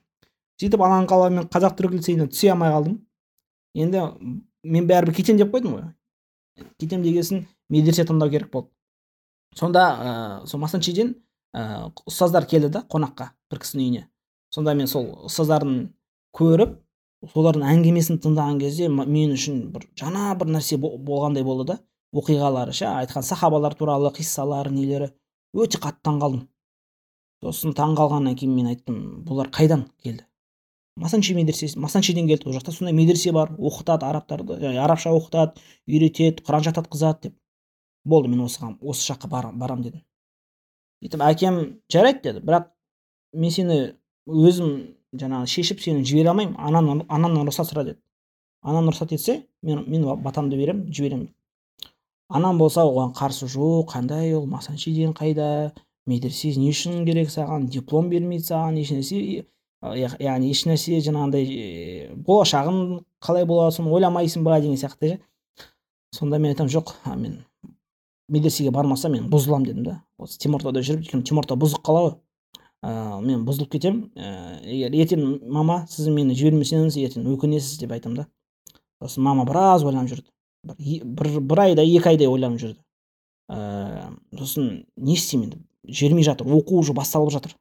сөйтіп 0.59 0.81
алаң 0.83 1.07
қала 1.07 1.29
мен 1.31 1.47
қазақ 1.51 1.77
түрік 1.77 1.95
лицейіне 1.95 2.27
түсе 2.27 2.51
алмай 2.51 2.73
қалдым. 2.73 2.97
Енді 3.79 4.01
мен 4.63 4.87
бәрібір 4.89 5.15
кетемін 5.15 5.43
деп 5.43 5.53
қойдым 5.53 5.77
ғой. 5.77 5.85
Кетемін 6.81 7.05
деген 7.05 7.27
соң 7.27 7.45
медресе 7.71 8.03
таңдау 8.07 8.31
керек 8.33 8.51
болды. 8.51 8.69
Сонда 9.55 9.85
ә, 9.89 10.11
сол 10.47 10.59
масанчиден 10.59 11.15
ә, 11.55 11.89
ұстаздар 12.09 12.47
келді 12.49 12.73
да 12.75 12.83
қонаққа 12.91 13.31
бір 13.51 13.63
кісінің 13.63 13.85
үйіне. 13.85 14.03
Сонда 14.53 14.75
мен 14.75 14.91
сол 14.91 15.07
ұстаздарын 15.29 15.93
көріп 16.35 16.75
солардың 17.33 17.65
әңгімесін 17.69 18.19
тыңдаған 18.23 18.59
кезде 18.59 18.89
мен 18.89 19.33
үшін 19.35 19.69
бір 19.73 19.87
жаңа 19.99 20.33
бір 20.39 20.53
нәрсе 20.57 20.77
болғандай 20.79 21.43
болды 21.47 21.71
да 21.71 21.79
оқиғалары 22.15 22.75
ше 22.75 22.87
айтқан 22.89 23.23
сахабалар 23.23 23.75
туралы 23.79 24.11
қиссалары 24.11 24.73
нелері. 24.75 25.13
Өте 25.55 25.79
қатты 25.81 26.03
таңқалдым 26.05 26.47
сосын 27.43 27.73
таң 27.77 27.95
қалғаннан 27.97 28.35
кейін 28.39 28.55
мен 28.55 28.67
айттым 28.71 28.97
бұлар 29.27 29.49
қайдан 29.53 29.85
келді? 30.03 30.25
Масанчи 30.99 31.35
медресесі 31.37 31.79
масанчиден 31.79 32.27
келді 32.27 32.49
ол 32.49 32.57
жақта. 32.57 32.73
Сондай 32.75 32.93
медресе 32.93 33.31
бар 33.31 33.53
оқытады 33.55 34.05
арабтарды 34.09 34.57
арабша 34.75 35.13
оқытады 35.15 35.61
үйретеді 35.87 36.43
құран 36.43 36.65
жататқызады 36.67 37.29
деп. 37.29 37.35
Болды 38.03 38.29
мен 38.29 38.43
осыған 38.43 38.77
осы 38.81 39.11
жаққа 39.13 39.29
барам, 39.31 39.59
барам 39.59 39.81
дедім. 39.83 40.03
Сөйтіп 41.03 41.23
әкем 41.23 41.59
жарайды 41.91 42.23
деді 42.27 42.45
бірақ 42.45 42.69
мен 43.33 43.51
сені 43.55 43.79
өзім 44.27 44.75
жаңағы 45.15 45.47
шешіп 45.47 45.81
сені 45.85 46.03
жібере 46.03 46.33
алмаймын 46.33 47.05
анамнан 47.07 47.47
рұқсат 47.47 47.71
сұра 47.71 47.85
деді. 47.87 48.01
Анам 48.61 48.91
рұқсат 48.91 49.15
етсе 49.15 49.45
мен 49.63 49.85
мен 49.87 50.03
батамды 50.23 50.59
беремін 50.59 50.91
жіберемін 50.91 51.29
анам 52.29 52.59
болса 52.61 52.85
оған 52.85 53.13
қарсы 53.17 53.47
жоқ 53.49 53.89
қандай 53.93 54.35
ол 54.37 54.45
масанчи 54.45 54.93
деген 54.93 55.13
қайда? 55.17 55.73
Медресе 56.09 56.53
не 56.57 56.71
үшін 56.73 57.03
керек 57.07 57.31
саған 57.33 57.69
диплом 57.73 58.09
бермейді 58.09 58.49
саған 58.51 58.79
ешнәрсе 58.81 59.21
яғни 59.81 60.49
ешнәрсе 60.51 60.99
жаңағындай 61.05 62.09
болашағың 62.27 63.03
қалай 63.23 63.45
болады 63.47 63.77
соны 63.77 63.93
ойламайсың 63.95 64.43
ба 64.43 64.59
деген 64.59 64.79
сияқты 64.81 65.13
ше 65.13 65.19
сонда 66.15 66.39
мен 66.39 66.51
айтамын 66.55 66.73
жоқ 66.73 66.95
мен 67.15 67.43
медресеге 68.29 68.71
бармасам 68.71 69.13
мен 69.13 69.29
бұзыламын 69.29 69.67
дедім 69.67 69.85
да. 69.85 69.95
Осы 70.21 70.39
теміртауда 70.41 70.83
жүріп 70.85 71.05
өйткені 71.05 71.25
теміртау 71.25 71.57
бұзық 71.59 71.83
қала 71.85 72.01
ғой. 72.05 72.13
Ә, 72.85 72.91
мен 73.23 73.45
бұзылып 73.47 73.71
кетемін 73.73 74.11
ә, 74.15 74.59
егер 74.63 74.93
ертең 75.03 75.25
мама 75.51 75.81
сіз 75.89 76.11
мені 76.13 76.35
жібермесеңіз 76.37 76.97
ертең 77.01 77.25
өкінесіз 77.33 77.79
деп 77.81 77.95
айтамын 77.95 78.21
да. 78.21 78.27
Сосын 79.01 79.25
мама 79.25 79.45
біраз 79.49 79.83
ойланып 79.83 80.13
жүрді. 80.13 80.29
Бір, 80.63 81.01
бір, 81.03 81.39
бір 81.39 81.63
айдай 81.65 81.89
екі 81.97 82.13
айдай 82.13 82.29
ойланып 82.29 82.61
жүрді. 82.61 82.79
Ә, 83.49 84.13
сосын 84.37 84.69
не 84.95 85.17
істеймін 85.17 85.49
енді 85.49 85.63
жібермей 85.87 86.23
жатыр 86.23 86.47
оқу 86.47 86.79
уже 86.79 86.93
басталып 86.93 87.31
жатыр. 87.31 87.55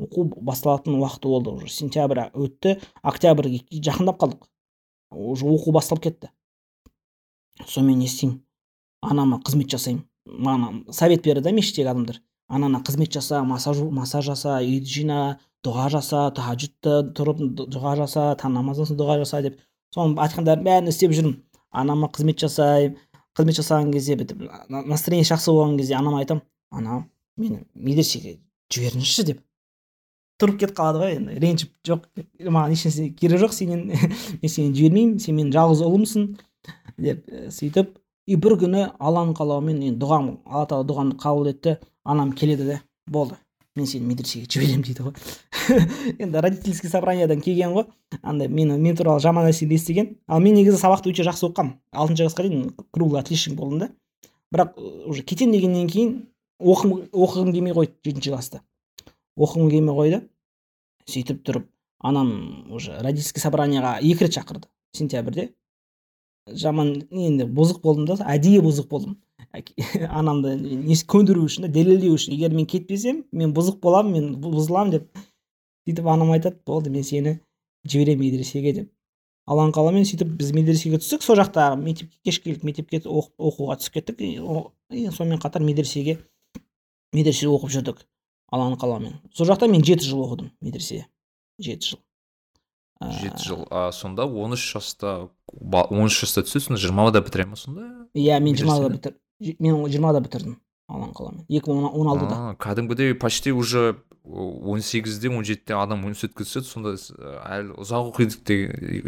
Оқу 0.00 0.24
басталатын 0.40 0.96
уақыты 0.96 1.28
болды 1.28 1.50
уже 1.50 1.68
сентябрь 1.68 2.30
өтті 2.32 2.78
октябрьге 3.02 3.64
жақындап 3.70 4.20
қалдық. 4.20 4.46
Уже 5.10 5.46
оқу 5.46 5.72
басталып 5.72 6.04
кетті. 6.04 6.30
Сонымен 7.66 7.98
не 7.98 8.06
істеймін? 8.06 8.40
Анама 9.02 9.40
қызмет 9.44 9.70
жасаймын. 9.70 10.06
Маған 10.26 10.92
совет 10.92 11.24
берді 11.24 11.44
да 11.44 11.52
мешіттегі 11.52 11.88
адамдар. 11.88 12.20
Анана 12.48 12.80
қызмет 12.86 13.12
жаса 13.12 13.42
массаж 13.44 13.80
массаж 13.90 14.24
жаса 14.24 14.58
үйді 14.60 14.88
жина 14.88 15.20
дұға 15.64 15.88
жаса 15.92 16.30
тахаджудта 16.36 17.12
тұрып 17.16 17.44
дұға 17.60 17.96
жаса 18.00 18.34
таң 18.40 18.56
намаздан 18.56 18.88
соң 18.90 18.98
дұға 19.00 19.20
жаса 19.22 19.42
деп. 19.44 19.60
Соның 19.94 20.18
айтқандарын 20.24 20.64
бәрін 20.64 20.90
істеп 20.92 21.12
жүрмін. 21.16 21.38
Анама 21.70 22.08
қызмет 22.08 22.40
жасаймын. 22.40 22.98
Қызмет 23.38 23.60
жасаған 23.60 23.92
кезде 23.94 24.16
бітіп 24.18 24.42
настроение 24.68 25.24
жақсы 25.28 25.52
болған 25.54 25.76
кезде 25.78 25.94
анама 25.94 26.18
айтамын. 26.24 26.42
Ана 26.74 27.04
мені 27.40 27.62
медресеге 27.74 28.36
жіберіңізші 28.74 29.26
деп 29.30 29.40
тұрып 30.40 30.60
кетіп 30.62 30.76
қалады 30.78 31.02
ғой 31.02 31.16
енді 31.18 31.40
ренжіп 31.42 31.72
жоқ 31.86 32.06
маған 32.40 32.76
ешнәрсе 32.76 33.10
керегі 33.16 33.42
жоқ 33.44 33.56
сенен 33.56 33.86
мен 34.42 34.54
сені 34.54 34.72
жібермеймін 34.76 35.18
сен 35.20 35.36
менің 35.36 35.52
жалғыз 35.56 35.84
ұлымсың 35.88 36.28
деп 37.00 37.26
сөйтіп 37.56 37.94
и 38.30 38.38
бір 38.40 38.56
күні 38.62 38.86
алланың 38.98 39.36
қалауымен 39.36 39.82
енді 39.90 40.00
дұғам 40.00 40.32
алла 40.46 40.66
тағала 40.70 40.88
дұғамды 40.92 41.20
қабыл 41.20 41.52
етті 41.52 41.76
анам 42.04 42.32
келеді 42.36 42.68
де 42.70 42.80
болды 43.10 43.36
мен 43.76 43.86
сені 43.86 44.06
медресеге 44.06 44.46
жіберемін 44.50 44.82
дейді 44.82 45.04
ғой. 45.06 45.14
Енді 46.22 46.40
родительский 46.42 46.90
собраниядан 46.90 47.40
келген 47.40 47.74
ғой 47.76 47.86
андай 48.22 48.48
мені 48.48 48.78
мен 48.78 48.96
туралы 48.98 49.22
жаман 49.22 49.46
нәрселер 49.46 49.76
естіген. 49.78 50.16
Ал 50.26 50.42
мен 50.42 50.56
негізі 50.58 50.80
сабақты 50.80 51.12
өте 51.12 51.24
жақсы 51.26 51.46
оқығанмын. 51.48 51.76
Алтыншы 51.94 52.26
классқа 52.26 52.46
дейін 52.48 52.72
круглый 52.90 53.22
отличник 53.22 53.56
болдым 53.56 53.78
да. 53.84 53.90
Бірақ 54.50 54.74
уже 55.06 55.22
кетемін 55.22 55.54
дегеннен 55.54 55.88
кейін 55.88 56.14
оқығым 56.60 57.52
келмей 57.54 57.74
қойды 57.74 57.96
жетінші 58.04 58.32
класста. 58.34 58.60
Оқығым 59.38 59.70
келмей 59.72 59.96
қойды 59.96 60.20
сөйтіп 61.08 61.42
тұрып 61.46 61.66
анам 62.00 62.70
уже 62.72 62.98
родительский 63.00 63.42
собранияға 63.42 63.98
екі 64.00 64.26
рет 64.26 64.36
шақырды 64.36 64.68
сентябрьде. 64.96 65.50
Жаман 66.50 66.94
енді 67.10 67.46
бұзық 67.46 67.82
болдым 67.82 68.06
да 68.08 68.16
әдейі 68.24 68.62
бұзық 68.64 68.88
болдым. 68.90 69.18
Анамды 70.08 70.54
көндіру 71.10 71.44
үшін 71.46 71.68
дәлелдеу 71.72 72.14
үшін. 72.16 72.34
Егер 72.36 72.54
мен 72.54 72.66
кетпесем 72.66 73.24
мен 73.32 73.52
бұзық 73.56 73.80
боламын 73.82 74.12
мен 74.12 74.32
бұзыламын 74.42 74.94
деп 74.96 75.10
сөйтіп 75.86 76.08
анам 76.08 76.32
айтады 76.34 76.60
болды 76.66 76.90
мен 76.90 77.04
сені 77.04 77.38
жіберемін 77.88 78.26
медресеге 78.26 78.72
деп. 78.72 78.90
Алланың 79.50 79.74
қалауымен 79.74 80.06
сөйтіп 80.06 80.32
біз 80.38 80.52
медресеге 80.54 81.00
түстік 81.02 81.24
сол 81.26 81.38
жақта 81.40 81.72
мектепке 81.80 82.18
кешкілік 82.28 82.64
мектепке 82.64 83.00
оқуға 83.04 83.78
түсіп 83.80 83.98
кеттік. 83.98 84.20
Сонымен 85.16 85.40
қатар 85.42 85.64
медресеге 85.64 86.18
медреседе 87.16 87.50
оқып 87.50 87.72
жүрдік 87.74 88.04
алланың 88.50 88.78
қалауымен 88.80 89.18
сол 89.34 89.48
жақта 89.50 89.68
мен 89.70 89.84
жеті 89.86 90.06
жыл 90.06 90.24
оқыдым 90.26 90.50
медреседе 90.60 91.06
жеті 91.60 91.92
жыл. 91.94 92.00
Жеті 93.00 93.44
жыл. 93.46 93.66
А 93.70 93.92
сонда 93.92 94.26
он 94.26 94.52
үш 94.52 94.64
жаста 94.74 95.30
он 95.48 96.04
үш 96.06 96.20
жаста 96.20 96.44
түсесің 96.44 96.76
жиырмада 96.76 97.22
бітіре 97.24 97.46
ма 97.48 97.56
сонда? 97.56 97.88
Иә 98.14 98.40
мен 98.40 98.56
жиырмада 98.58 98.90
бітір 98.92 99.16
мен 99.58 99.86
жиырмада 99.88 100.20
бітірдім 100.20 100.58
алланың 100.90 101.14
қалауымен 101.16 101.46
екі 101.48 101.72
мың 101.72 101.94
он 101.96 102.10
алтыда. 102.12 102.38
Кәдімгідей 102.60 103.14
почти 103.14 103.52
уже 103.52 103.96
он 104.24 104.82
сегізде 104.82 105.30
он 105.30 105.44
жетіде 105.44 105.78
адам 105.80 106.04
университетке 106.04 106.44
түседі 106.44 106.68
сонда 106.68 106.92
әлі 107.48 107.78
ұзақ 107.80 108.10
оқиды 108.12 108.58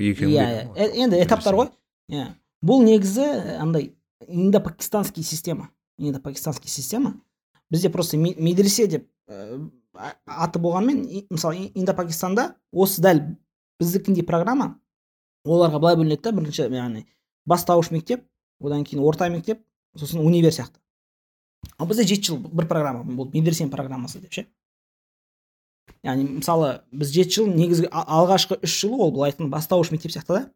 екен 0.01 0.33
иә 0.33 0.47
иә 0.73 0.89
енді 1.05 1.21
этаптар 1.21 1.59
ғой. 1.59 1.69
Иә. 2.09 2.31
Бұл 2.65 2.85
негізі 2.87 3.27
андай 3.61 3.93
индо 4.29 4.61
пакистанский 4.63 5.23
система. 5.23 5.69
Индо 5.99 6.21
пакистанский 6.21 6.71
система. 6.71 7.17
Бізде 7.73 7.91
просто 7.91 8.19
медресе 8.21 8.87
деп 8.87 9.09
аты 9.33 10.61
болғанымен 10.61 11.27
мысалы 11.31 11.71
индо 11.75 11.95
пакистанда 11.97 12.55
осы 12.73 13.03
дәл 13.03 13.23
біздікіндей 13.81 14.27
программа 14.29 14.75
оларға 15.49 15.81
былай 15.81 15.97
бөлінеді 15.99 16.23
да 16.23 16.33
бірінші 16.37 16.69
яғни 16.69 17.07
бастауыш 17.49 17.91
мектеп 17.91 18.25
одан 18.61 18.85
кейін 18.85 19.03
орта 19.03 19.29
мектеп 19.33 19.65
сосын 19.99 20.21
универ 20.23 20.53
сияқты. 20.53 20.79
Ал 21.79 21.87
бізде 21.87 22.07
жеті 22.07 22.33
жыл 22.33 22.39
бір 22.45 22.69
программа 22.71 23.03
болды 23.05 23.39
медресенің 23.39 23.73
программасы 23.73 24.21
деп 24.23 24.33
ше. 24.33 24.47
Яғни 26.07 26.39
мысалы 26.39 26.83
біз 26.93 27.13
жеті 27.15 27.41
жыл 27.41 27.51
негізгі 27.53 27.91
алғашқы 27.91 28.61
үш 28.63 28.79
жылы 28.85 29.01
ол 29.03 29.13
былай 29.15 29.33
айтқанда 29.33 29.53
бастауыш 29.57 29.91
мектеп 29.93 30.15
сияқты 30.15 30.47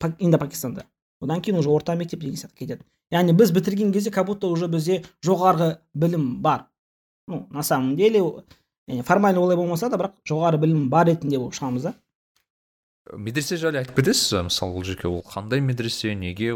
да 0.00 0.12
индо 0.18 0.38
пакистанда 0.38 0.86
одан 1.20 1.40
кейін 1.40 1.58
уже 1.60 1.70
орта 1.70 1.94
мектеп 1.94 2.20
деген 2.20 2.36
сияқты 2.36 2.58
кетеді. 2.58 2.84
Яғни 3.12 3.32
біз 3.32 3.50
бітірген 3.50 3.92
кезде 3.92 4.10
как 4.10 4.26
будто 4.26 4.50
уже 4.50 4.68
бізде 4.68 5.02
жоғарғы 5.24 5.78
білім 5.94 6.42
бар 6.42 6.66
ну 7.28 7.46
на 7.50 7.62
самом 7.62 7.96
деле 7.96 8.22
формально 9.02 9.40
олай 9.40 9.56
болмаса 9.56 9.90
да 9.90 9.96
бірақ 9.96 10.16
жоғары 10.28 10.60
білім 10.60 10.88
бар 10.90 11.08
ретінде 11.08 11.38
болып 11.38 11.54
шығамыз 11.56 11.90
да. 11.90 11.94
Медресе 13.12 13.56
жайлы 13.60 13.82
айтып 13.82 13.98
кетесіз 13.98 14.32
ба? 14.32 14.42
Мысалы 14.48 14.78
ол 14.78 14.84
жерге 14.84 15.08
ол 15.08 15.20
қандай 15.28 15.60
медресе 15.60 16.14
неге? 16.16 16.54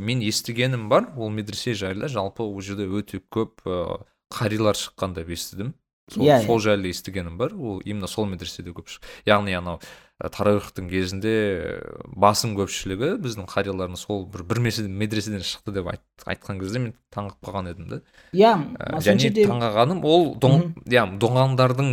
Мен 0.00 0.22
естігенім 0.24 0.88
бар 0.88 1.10
ол 1.16 1.28
медресе 1.28 1.74
жайлы 1.74 2.08
жалпы 2.08 2.42
ол 2.42 2.60
жерде 2.64 2.88
өте 2.88 3.20
көп 3.20 3.60
ыыы 3.68 4.00
қарилар 4.32 4.78
шыққан 4.78 5.12
деп 5.18 5.28
естідім. 5.28 5.74
Сол, 6.10 6.24
yeah, 6.24 6.40
иә, 6.40 6.46
сол 6.46 6.58
иә. 6.58 6.64
жайлы 6.64 6.88
естігенім 6.90 7.36
бар 7.38 7.52
ол 7.54 7.80
именно 7.84 8.08
сол 8.08 8.26
медреседе 8.26 8.72
көп 8.72 8.88
яғни 9.28 9.54
анау 9.56 9.80
тарихтың 10.30 10.86
кезінде 10.90 11.32
басым 12.14 12.52
көпшілігі 12.54 13.16
біздің 13.24 13.48
қарияларымыз 13.50 14.04
сол 14.06 14.26
бір 14.30 14.44
бір 14.46 14.60
медреседен 14.62 15.42
шықты 15.42 15.74
деп 15.74 15.88
айт, 15.90 16.02
айтқан 16.22 16.60
кезде 16.60 16.82
мен 16.82 16.92
таңқалып 17.14 17.48
қалған 17.48 17.70
едім 17.72 17.88
да. 17.90 18.00
Иә 18.30 18.52
және 19.02 19.32
таңғалғаным 19.34 20.04
ол 20.06 20.36
иә 20.38 21.06
доңғандардың 21.18 21.90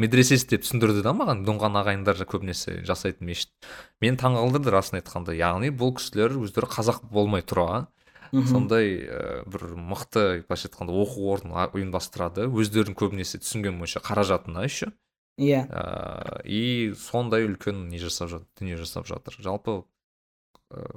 медресесі 0.00 0.48
деп 0.54 0.64
түсіндірді 0.64 1.04
да 1.04 1.12
маған 1.16 1.44
доңған 1.44 1.76
ағайындар 1.82 2.24
көбінесе 2.24 2.80
жасайтын 2.88 3.28
мешіт. 3.28 3.52
Мені 4.00 4.16
таңғалдырды 4.22 4.72
расын 4.72 5.02
айтқанда 5.02 5.36
яғни 5.36 5.74
бұл 5.76 5.96
кісілер 6.00 6.38
өздері 6.40 6.72
қазақ 6.72 7.04
болмай 7.12 7.44
тұра. 7.44 7.86
Сондай 8.32 8.96
ә, 9.06 9.44
бір 9.46 9.76
мықты 9.78 10.42
былайша 10.48 10.66
айтқанда 10.66 10.92
оқу 10.98 11.28
орнын 11.30 11.70
ұйымдастырады. 11.70 12.48
Өздерінің 12.50 12.96
көбінесе 12.98 13.38
түсінген 13.38 13.78
бойынша 13.78 14.02
қаражатына 14.02 14.64
еще. 14.66 14.90
Иә. 15.38 15.66
Yeah. 15.68 16.42
и 16.44 16.94
сондай 16.96 17.46
үлкен 17.46 17.88
не 17.88 17.98
жасап 17.98 18.30
жатыр 18.30 18.48
дүние 18.58 18.76
жасап 18.76 19.06
жатыр. 19.06 19.36
Жалпы 19.38 19.82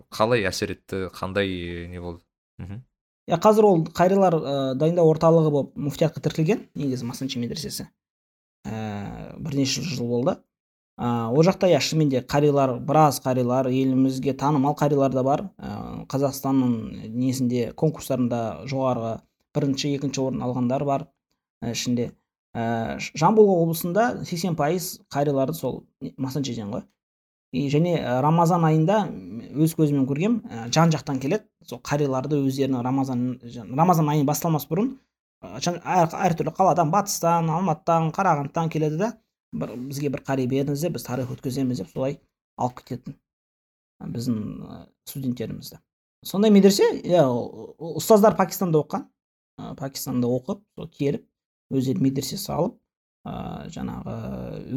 қалай 0.10 0.46
әсер 0.48 0.74
етті 0.74 1.10
қандай 1.14 1.88
не 1.88 2.00
болды? 2.00 2.24
Мхм. 2.58 2.84
Иә 3.30 3.38
қазір 3.38 3.68
ол 3.68 3.84
қарилар 3.86 4.36
ә, 4.36 4.54
дайындау 4.76 5.12
орталығы 5.12 5.52
болып 5.54 5.76
муфтиятқа 5.78 6.24
тіркелген 6.26 6.66
негізі 6.74 7.06
масанчи 7.06 7.40
медресесі. 7.40 7.90
Ә, 8.66 9.36
бірнеше 9.38 9.84
жыл 9.86 10.08
болды. 10.10 10.40
Ә, 10.98 11.30
ол 11.30 11.46
жақта 11.46 11.70
иә 11.70 11.80
шынымен 11.80 12.10
де 12.10 12.24
қарилар 12.26 12.80
біраз 12.82 13.22
қарилар 13.22 13.70
елімізге 13.70 14.34
танымал 14.34 14.74
қарилар 14.80 15.14
да 15.14 15.24
бар. 15.24 15.46
Ә, 15.62 16.08
қазақстанның 16.10 17.12
несінде 17.14 17.70
конкурстарында 17.78 18.66
жоғарғы 18.66 19.20
бірінші 19.54 19.94
екінші 20.00 20.26
орын 20.26 20.44
алғандар 20.48 20.86
бар 20.90 21.06
ішінде. 21.62 22.10
Ә, 22.60 22.98
жамбыл 23.16 23.50
облысында 23.56 24.10
80 24.28 24.58
пайыз 24.60 24.90
қарияларды 25.14 25.56
сол 25.58 25.84
масанчиден 26.18 26.74
ғой. 26.74 26.84
И 27.52 27.66
және 27.74 27.96
рамазан 28.22 28.66
айында 28.68 29.04
өз 29.56 29.74
көзіммен 29.78 30.06
көргем 30.10 30.42
ә, 30.46 30.68
жан 30.74 30.92
жақтан 30.94 31.22
келеді. 31.24 31.48
Сол 31.66 31.80
қарияларды 31.80 32.42
өздерінің 32.44 32.84
рамазан 32.86 33.24
рамазан 33.80 34.12
айы 34.14 34.26
басталмас 34.28 34.68
бұрын 34.70 34.94
әр, 35.42 36.12
әртүрлі 36.28 36.54
қаладан 36.56 36.92
батыстан 36.94 37.50
алматыдан 37.50 38.12
қарағандыдан 38.16 38.70
келеді 38.74 39.00
да 39.02 39.12
бір 39.54 39.76
бізге 39.90 40.12
бір 40.14 40.24
қари 40.28 40.46
беріңіздер 40.50 40.94
біз 40.94 41.06
тарих 41.08 41.32
өткіземіз 41.34 41.82
деп 41.82 41.94
солай 41.94 42.20
алып 42.58 42.84
кететін 42.84 43.16
біздің 44.00 44.42
студенттерімізді. 45.10 45.80
Сондай 46.26 46.52
медресе 46.52 46.86
иә 47.00 47.24
ұстаздар 47.80 48.36
пакистанда 48.38 48.82
оқыған 48.84 49.76
пакистанда 49.80 50.28
оқып 50.28 50.64
келіп 50.98 51.26
өздері 51.70 52.04
медресе 52.04 52.38
салып 52.38 52.78
ә, 53.26 53.70
жаңағы 53.74 54.20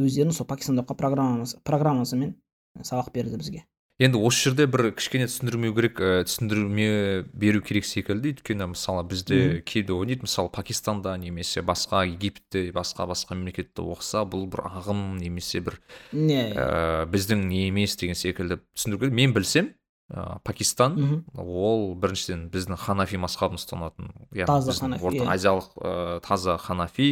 өздерінің 0.05 0.37
сол 0.37 0.49
пакистанда 0.49 0.85
оқыған 0.85 0.99
программасы 1.03 1.61
программасымен 1.65 2.35
сабақ 2.83 3.13
берді 3.15 3.41
бізге. 3.41 3.67
Енді 4.03 4.19
осы 4.25 4.49
жерде 4.49 4.65
бір 4.67 4.89
кішкене 4.97 5.29
түсіндірмеу 5.29 5.75
керек 5.77 6.01
ә, 6.03 6.25
түсіндірме 6.27 7.27
беру 7.39 7.61
керек 7.63 7.85
секілді. 7.87 8.33
Өйткені 8.33 8.71
мысалы 8.73 9.05
бізде 9.07 9.61
кейде 9.69 9.93
ойлайды 9.95 10.27
мысалы 10.27 10.51
пакистанда 10.51 11.13
немесе 11.21 11.63
басқа 11.63 12.03
египетте 12.09 12.73
басқа 12.75 13.07
басқа 13.13 13.37
мемлекетте 13.37 13.85
оқыса 13.85 14.25
бұл 14.27 14.49
бір 14.51 14.65
ағым 14.73 15.21
немесе 15.21 15.61
бір 15.61 15.79
не. 16.11 16.51
ә, 16.57 17.05
біздің 17.13 17.47
не 17.47 17.69
емес 17.69 17.95
деген 18.01 18.19
секілді 18.19 18.59
түсіндіру 18.75 19.05
керек. 19.05 19.15
Мен 19.21 19.37
білсем 19.37 19.71
ә, 20.13 20.39
пакистан. 20.45 20.95
Мхм. 20.95 21.25
ол 21.41 21.95
біріншіден 21.97 22.47
біздің 22.53 22.77
ханафи 22.77 23.17
мазхабын 23.17 23.57
ұстанатын 23.57 24.13
яғни 24.37 24.47
Таза 24.53 24.71
біздің 24.71 24.87
ханафи, 24.87 25.05
орта 25.09 25.25
иә. 25.25 25.33
азиялық 25.33 25.69
ә, 25.81 26.21
таза 26.21 26.59
ханафи 26.61 27.09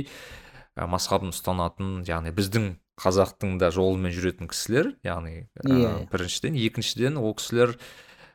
ә, 0.77 0.87
мазхабын 0.87 1.33
ұстанатын 1.33 2.05
яғни 2.05 2.31
біздің 2.37 2.75
қазақтың 3.01 3.57
да 3.59 3.71
жолымен 3.73 4.13
жүретін 4.13 4.51
кісілер 4.53 4.93
яғни 5.03 5.49
ә, 5.65 6.07
біріншіден. 6.13 6.59
Екіншіден 6.61 7.17
ол 7.17 7.33
кісілер 7.35 7.79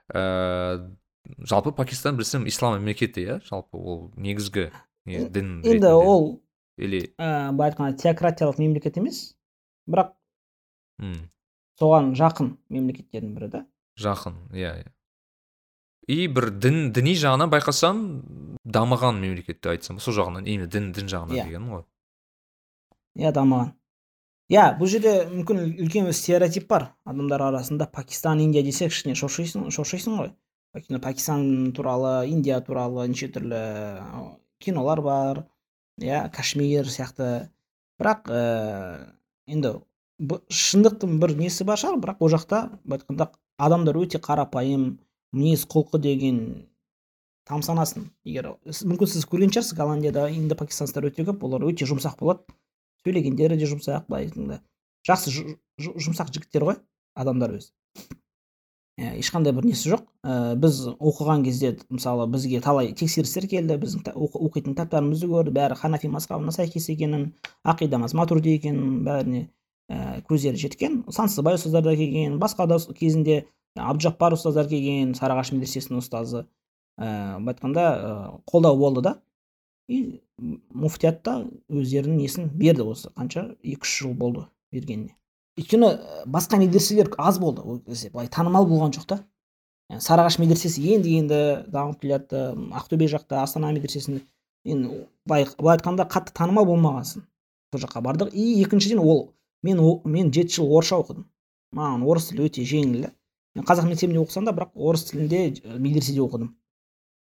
ә, 0.10 0.90
жалпы 1.38 1.72
пакистан 1.72 2.18
білсем 2.18 2.48
ислам 2.50 2.80
мемлекеті 2.80 3.22
иә? 3.22 3.38
Жалпы 3.46 3.78
ол 3.78 4.12
негізгі 4.18 4.72
не, 5.06 5.30
дін 5.30 5.62
енді 5.62 5.94
ол 5.94 6.42
или 6.78 7.14
ә, 7.22 7.54
былай 7.54 7.70
айтқанда 7.72 8.02
теократиялық 8.02 8.58
мемлекет 8.60 8.98
емес 8.98 9.36
бірақ 9.86 10.16
соған 11.80 12.14
жақын 12.18 12.56
мемлекеттердің 12.74 13.34
бірі 13.38 13.50
да. 13.52 13.66
Жақын 14.02 14.36
иә 14.54 14.74
иә. 14.82 14.92
И 16.08 16.28
бір 16.30 16.52
дін 16.62 16.92
діни 16.94 17.16
жағынан 17.18 17.50
байқасам 17.50 18.02
дамыған 18.62 19.18
мемлекет 19.22 19.62
деп 19.62 19.72
айтсам 19.74 20.00
сол 20.00 20.14
жағынан 20.14 20.46
именно 20.46 20.68
дін 20.70 20.92
дін 20.94 21.10
жағынан 21.10 21.38
Иә. 21.40 21.46
дегенім 21.48 21.72
ғой. 21.74 21.84
Иә 23.18 23.32
дамыған. 23.34 23.72
Иә 24.54 24.66
бұл 24.78 24.92
жерде 24.92 25.14
мүмкін 25.32 25.64
үлкен 25.82 26.06
бір 26.06 26.14
стереотип 26.14 26.68
бар 26.70 26.92
адамдар 27.06 27.42
арасында. 27.42 27.88
Пакистан 27.90 28.44
индия 28.44 28.62
десек 28.62 28.92
кішкене 28.94 29.16
шошисың 29.18 29.72
шошисың 29.74 30.20
ғой. 30.20 30.32
Өйткені 30.76 31.00
пакистан 31.02 31.72
туралы 31.74 32.28
индия 32.30 32.60
туралы 32.62 33.08
неше 33.08 33.32
түрлі 33.34 33.64
кинолар 34.62 35.02
бар 35.02 35.46
иә 35.98 36.28
кашмир 36.36 36.86
сияқты. 36.86 37.50
Бірақ 37.98 38.28
ә, 38.28 39.16
енді 39.48 39.80
шындықтың 40.20 41.18
бір 41.20 41.34
несі 41.40 41.64
бар 41.66 41.80
шығар 41.80 41.98
бірақ 42.04 42.22
ол 42.22 42.30
жақта 42.36 42.60
былай 42.84 43.00
айтқанда 43.00 43.30
адамдар 43.58 43.98
өте 44.02 44.20
қарапайым 44.20 44.86
мінез 45.36 45.66
құлқы 45.72 46.02
деген 46.02 46.40
тамсанасын 47.50 48.10
егер 48.26 48.52
мүмкін 48.66 49.12
сіз 49.14 49.28
көрген 49.32 49.54
шығарсыз 49.54 49.78
голландияда 49.78 50.28
индо 50.34 50.56
өте 50.56 51.26
көп 51.30 51.44
олар 51.44 51.68
өте 51.70 51.86
жұмсақ 51.86 52.20
болады. 52.20 52.44
Сөйлегендері 53.06 53.58
де 53.58 53.70
жұмсақ 53.70 54.08
былай 54.10 54.26
айтқанда. 54.26 54.62
Жақсы 55.08 55.34
жұмсақ 55.78 56.34
жігіттер 56.34 56.66
ғой 56.66 56.80
адамдар 57.16 57.54
өзі 57.60 57.72
Ә, 58.96 59.10
ешқандай 59.20 59.52
бір 59.52 59.66
несі 59.68 59.90
жоқ. 59.92 60.06
Ә, 60.24 60.56
біз 60.56 60.78
оқыған 60.88 61.42
кезде 61.44 61.74
мысалы 61.92 62.30
бізге 62.32 62.62
талай 62.64 62.94
тексерістер 62.96 63.44
келді 63.52 63.76
біздің 63.82 64.06
оқитын 64.16 64.72
кітаптарымызды 64.72 65.28
көрді 65.28 65.52
бәрі 65.58 65.76
ханафи 65.76 66.08
мазхабына 66.14 66.54
сәйкес 66.56 66.88
екенін 66.94 67.26
ақидамыз 67.68 68.16
матурди 68.16 68.54
екенін 68.56 69.02
бәріне. 69.04 69.42
Ә, 69.90 70.22
көздері 70.28 70.60
жеткен. 70.60 71.04
Сансызбай 71.10 71.58
ұстаздар 71.58 71.84
да 71.86 71.96
келген. 71.96 72.40
Басқа 72.42 72.68
да 72.70 72.80
кезінде 72.98 73.46
абдужаппар 73.76 74.36
ұстаздар 74.38 74.70
келген 74.72 75.14
сарыағаш 75.18 75.54
медресесінің 75.56 76.02
ұстазы. 76.02 76.46
Ә, 76.98 77.38
былай 77.40 77.54
айтқанда 77.54 77.86
ә, 77.86 78.16
қолдау 78.50 78.80
болды 78.80 79.04
да. 79.06 79.18
И 79.88 80.22
муфтият 80.74 81.22
та 81.24 81.44
өздерінің 81.70 82.18
несін 82.24 82.50
берді 82.50 82.88
осы 82.90 83.12
қанша? 83.14 83.52
екі 83.62 83.86
үш 83.86 84.00
жыл 84.02 84.16
болды 84.18 84.48
бергеніне. 84.74 85.14
Өйткені 85.60 85.92
басқа 86.26 86.58
медреселер 86.60 87.12
аз 87.18 87.40
болды. 87.40 87.62
Ол 87.62 87.80
кезде 87.80 88.10
былай 88.10 88.28
танымал 88.28 88.66
болған 88.68 88.96
жоқ 88.96 89.06
та. 89.08 89.20
Сарыағаш 89.92 90.40
медресесі 90.42 90.82
енді 90.96 91.14
енді 91.20 91.40
дамып 91.70 92.02
келе 92.02 92.18
жатты 92.18 92.42
ақтөбе 92.74 93.08
жақта 93.12 93.44
астана 93.44 93.72
медресесінде. 93.76 94.24
Енді 94.66 95.06
былай 95.28 95.46
былай 95.60 95.78
айтқанда 95.78 96.08
қатты 96.10 96.34
танымал 96.34 96.66
болмағансың. 96.66 97.24
Сол 97.72 97.84
жаққа 97.86 98.02
бардық. 98.02 98.34
И 98.34 98.64
екіншіден 98.64 99.00
ол 99.00 99.35
мен 99.66 99.80
о- 99.82 100.02
мен 100.06 100.30
жеті 100.34 100.60
жыл 100.60 100.70
орысша 100.78 101.00
оқыдым. 101.02 101.26
Маған 101.76 102.06
орыс 102.06 102.30
тілі 102.30 102.46
өте 102.50 102.64
жеңіл. 102.68 103.08
Да 103.08 103.12
мен 103.56 103.66
қазақ 103.66 103.88
мектебінде 103.90 104.22
оқысам 104.22 104.46
да 104.46 104.54
бірақ 104.54 104.72
орыс 104.76 105.06
тілінде 105.10 105.42
ә, 105.64 105.78
медреседе 105.80 106.22
оқыдым. 106.22 106.54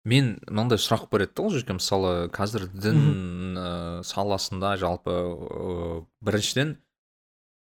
Мен 0.06 0.36
мынандай 0.46 0.78
сұрақ 0.78 1.08
бар 1.10 1.26
еді 1.26 1.34
да 1.38 1.44
ол 1.44 1.50
жерге. 1.54 1.74
Мысалы 1.80 2.14
қазір 2.30 2.68
дін 2.74 3.58
ә, 3.58 4.04
саласында 4.06 4.76
жалпы 4.78 5.14
ә, 5.16 6.06
біріншіден 6.22 6.76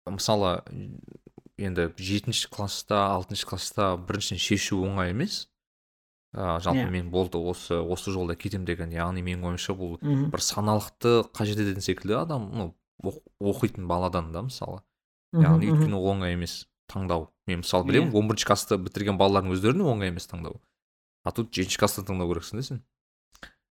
мысалы 0.08 0.62
енді 1.58 1.90
жетінші 1.98 2.50
класста 2.54 3.08
алтыншы 3.16 3.48
класста 3.50 3.96
біріншіден 3.98 4.40
шешу 4.40 4.84
оңай 4.86 5.10
емес. 5.16 5.48
Ә, 6.36 6.60
жалпы 6.62 6.84
Иә. 6.86 6.92
мен 6.92 7.10
болды 7.10 7.40
осы 7.42 7.80
осы 7.82 8.12
жолда 8.14 8.36
кетем 8.36 8.66
деген 8.66 8.92
яғни 8.94 9.24
менің 9.26 9.48
ойымша 9.54 9.74
бұл 9.74 9.96
бір 10.02 10.44
саналықты 10.44 11.24
қажет 11.34 11.58
ететін 11.64 11.82
секілді 11.82 12.18
адам 12.20 12.52
ну 12.54 12.66
оқитын 13.04 13.88
баладан 13.88 14.32
да 14.32 14.46
мысалы. 14.48 14.82
Яғни 15.34 15.72
өйткені 15.74 15.98
ол 15.98 16.14
оңай 16.16 16.34
емес 16.38 16.66
таңдау. 16.88 17.30
Мен 17.48 17.62
мысалы 17.64 17.86
білемін 17.88 18.12
Иә. 18.12 18.18
он 18.20 18.28
бірінші 18.28 18.48
класты 18.48 18.78
бітірген 18.78 19.20
балалардың 19.20 19.54
өздеріне 19.56 19.84
оңай 19.84 20.14
емес 20.14 20.28
таңдау 20.28 20.62
а 21.28 21.32
тут 21.36 21.52
жетінші 21.52 21.82
класста 21.82 22.06
таңдау 22.08 22.32
керексің 22.32 22.62
да 22.62 22.64
сен. 22.64 22.80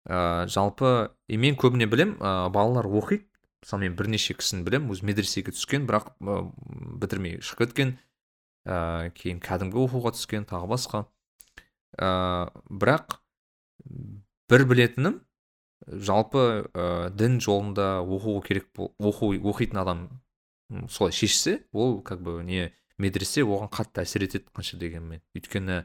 Ә, 0.09 0.19
жалпы 0.49 1.13
и 1.29 1.37
мен 1.37 1.59
көбіне 1.61 1.87
білем 1.91 2.17
ә, 2.17 2.49
балалар 2.53 2.89
оқиды. 2.89 3.27
Мысалы 3.63 3.85
мен 3.85 3.97
бірнеше 3.99 4.35
кісіні 4.35 4.65
білем 4.67 4.89
өзі 4.91 5.05
медресеге 5.07 5.53
түскен 5.53 5.85
бірақ 5.87 6.15
ә, 6.17 6.39
бітірмей 7.03 7.43
шығып 7.45 7.69
кеткен. 7.69 7.93
Ә, 8.65 9.13
кейін 9.19 9.43
кәдімгі 9.45 9.85
оқуға 9.85 10.15
түскен 10.17 10.49
тағы 10.49 10.71
басқа. 10.73 11.05
Ә, 12.01 12.49
бірақ 12.73 13.21
бір 14.49 14.67
білетінім 14.73 15.21
жалпы 15.99 16.69
ә, 16.73 17.11
дін 17.11 17.41
жолында 17.43 18.03
оқу 18.03 18.39
керек 18.47 18.69
оқу 18.79 19.33
оқитын 19.37 19.83
адам 19.83 20.07
солай 20.89 21.13
шешсе 21.13 21.65
ол 21.73 22.01
как 22.03 22.23
бы 22.23 22.43
не 22.45 22.73
медресе 22.99 23.43
оған 23.43 23.71
қатты 23.73 24.05
әсер 24.05 24.25
етеді 24.27 24.49
қанша 24.55 24.79
дегенмен. 24.81 25.23
Өйткені 25.37 25.83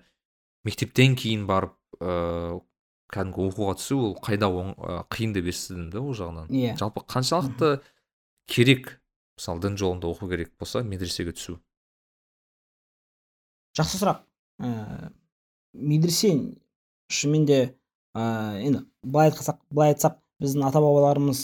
мектептен 0.67 1.15
кейін 1.19 1.47
барып 1.49 1.75
ыыы 1.99 2.61
кәдімгі 3.13 3.45
оқуға 3.47 3.77
түсу 3.79 3.97
ол 4.09 4.15
қайда 4.19 4.49
оң, 4.51 4.73
ә, 4.75 4.95
қиын 5.13 5.33
деп 5.37 5.47
естідім 5.47 5.89
да 5.93 6.01
ол 6.01 6.15
жағынан. 6.17 6.49
Иә. 6.51 6.75
Жалпы 6.79 7.05
қаншалықты 7.07 7.77
керек 8.51 8.97
мысалы 9.39 9.63
дін 9.63 9.77
жолында 9.79 10.11
оқу 10.11 10.27
керек 10.29 10.51
болса 10.59 10.83
медресеге 10.83 11.31
түсу? 11.37 11.57
Жақсы 13.79 14.01
сұрақ. 14.01 14.25
Ә, 14.59 15.11
медресе 15.73 16.33
шынымен 17.07 17.47
де 17.47 17.59
ә, 18.15 18.61
енді 18.63 18.85
былай 19.03 19.31
айтсақ 19.31 19.59
былай 19.71 19.93
айтсақ 19.93 20.17
біздің 20.43 20.67
ата 20.67 20.79
бабаларымыз 20.83 21.43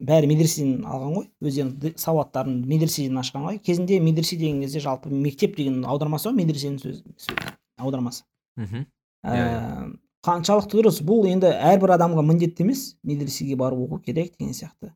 бәрі 0.00 0.26
медреседен 0.30 0.84
алған 0.88 1.14
ғой 1.14 1.26
өздерінің 1.44 1.98
сауаттарын 2.00 2.62
медреседен 2.66 3.18
ашқан 3.20 3.44
ғой. 3.44 3.58
Кезінде 3.60 4.00
медресе 4.00 4.36
деген 4.40 4.62
кезде 4.62 4.80
жалпы 4.80 5.10
мектеп 5.12 5.56
деген 5.56 5.84
аудармасы 5.84 6.30
ғой 6.30 6.38
медресенің 6.40 6.78
сөзі 6.82 7.02
сөзі- 7.20 7.52
аудармасы. 7.78 8.24
Мхм. 8.56 8.86
Ә, 9.24 9.92
қаншалықты 10.24 10.80
дұрыс. 10.80 11.02
Бұл 11.04 11.28
енді 11.28 11.52
әрбір 11.52 11.92
адамға 11.98 12.24
міндетті 12.26 12.64
емес 12.64 12.96
медресеге 13.04 13.56
барып 13.60 13.84
оқу 13.84 14.00
керек 14.06 14.32
деген 14.38 14.54
сияқты. 14.56 14.94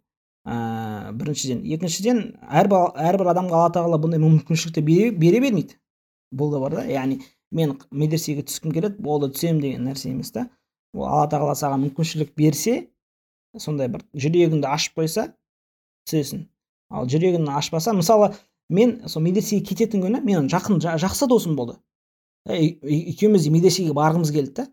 Ә, 0.49 1.12
біріншіден. 1.12 1.61
Екіншіден 1.77 2.23
әрбір, 2.51 2.97
әрбір 2.97 3.31
адамға 3.35 3.61
алла 3.61 3.71
тағала 3.77 4.01
бұндай 4.03 4.18
мүмкіншілікті 4.25 4.83
бере, 4.83 5.11
бере 5.12 5.40
бермейді. 5.40 5.77
Бұл 6.35 6.51
да 6.51 6.59
бар 6.64 6.75
да. 6.81 6.87
Яғни 6.88 7.21
мен 7.53 7.77
медресеге 7.92 8.42
түскім 8.49 8.73
келеді 8.73 8.99
болды 9.05 9.29
түсемін 9.37 9.61
деген 9.61 9.87
нәрсе 9.87 10.11
емес 10.11 10.33
та. 10.33 10.49
Ол 10.95 11.07
алла 11.09 11.29
тағала 11.31 11.55
саған 11.57 11.87
мүмкіншілік 11.87 12.35
берсе 12.37 12.89
сондай 13.59 13.89
бір 13.93 14.05
жүрегіңді 14.15 14.69
ашып 14.69 14.99
қойса 15.01 15.29
түсесің. 16.09 16.47
ал 16.91 17.07
жүрегін 17.09 17.49
ашпаса 17.49 17.93
мысалы 17.97 18.35
мен 18.69 19.09
сол 19.09 19.23
медресеге 19.23 19.65
кететін 19.65 20.03
күні 20.05 20.21
менің 20.25 20.49
жақын 20.53 20.81
жа- 20.81 20.99
жақсы 21.01 21.29
досым 21.29 21.57
болды. 21.57 21.79
Екеуміз 22.47 23.49
медресеге 23.49 23.93
барғымыз 23.93 24.33
келді 24.33 24.53
да. 24.57 24.67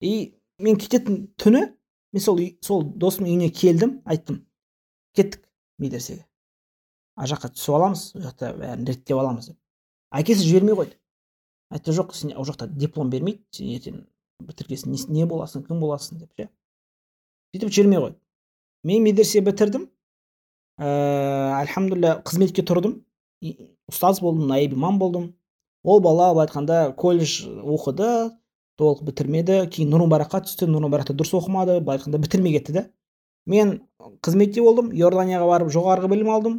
И 0.00 0.34
мен 0.58 0.76
кететін 0.76 1.28
түні 1.36 1.74
мен 2.12 2.22
сол 2.22 2.40
сол 2.62 2.84
досымның 2.84 3.32
үйіне 3.32 3.50
келдім 3.50 4.00
айттым. 4.04 4.44
Кеттік 5.14 5.42
медресеге. 5.78 6.24
Ана 7.16 7.28
жаққа 7.32 7.52
түсіп 7.56 7.74
аламыз 7.74 8.12
ол 8.14 8.22
жақта 8.22 8.52
бәрін 8.56 8.86
реттеп 8.86 9.16
аламыз 9.18 9.50
деп. 9.50 9.58
Әкесі 10.14 10.46
жібермей 10.46 10.76
қойды. 10.78 10.94
Айтты 11.70 11.92
жоқ 11.92 12.14
сен 12.14 12.36
ол 12.36 12.46
жақта 12.46 12.68
диплом 12.68 13.10
бермейді 13.10 13.42
сен 13.50 13.72
ертең 13.74 14.04
бітіргесін 14.40 14.92
не, 14.92 14.98
не 15.20 15.26
боласың 15.26 15.64
кім 15.66 15.80
боласың 15.82 16.22
деп 16.22 16.30
ше? 16.38 16.48
Сөйтіп 17.54 17.72
жібермей 17.72 18.02
қойды 18.02 18.18
мен 18.84 19.02
медресе 19.02 19.40
бітірдім. 19.40 19.88
Ііі 20.78 21.54
альхамдулилля 21.58 22.18
қызметке 22.26 22.62
тұрдым. 22.62 23.00
Ұстаз 23.90 24.20
болдым 24.22 24.46
наиб 24.50 24.74
имам 24.76 24.98
болдым. 24.98 25.32
Ол 25.82 26.00
бала 26.00 26.30
былай 26.34 26.46
айтқанда 26.46 26.94
колледж 26.96 27.48
оқыды 27.48 28.30
толық 28.78 29.02
бітірмеді. 29.08 29.64
Кейін 29.74 29.90
нұр 29.90 30.06
мүбаракқа 30.06 30.44
түсті. 30.46 30.68
Нұр 30.70 30.86
мүбаракта 30.86 31.16
дұрыс 31.16 31.34
оқымады 31.34 31.80
былай 31.80 31.98
айтқанда 31.98 32.22
бітірмей 32.22 32.58
кетті 32.58 32.76
да 32.78 32.86
мен 33.48 33.80
қызметте 34.22 34.62
болдым 34.62 34.92
иорданияға 34.92 35.46
барып 35.48 35.72
жоғарғы 35.74 36.12
білім 36.12 36.30
алдым. 36.30 36.58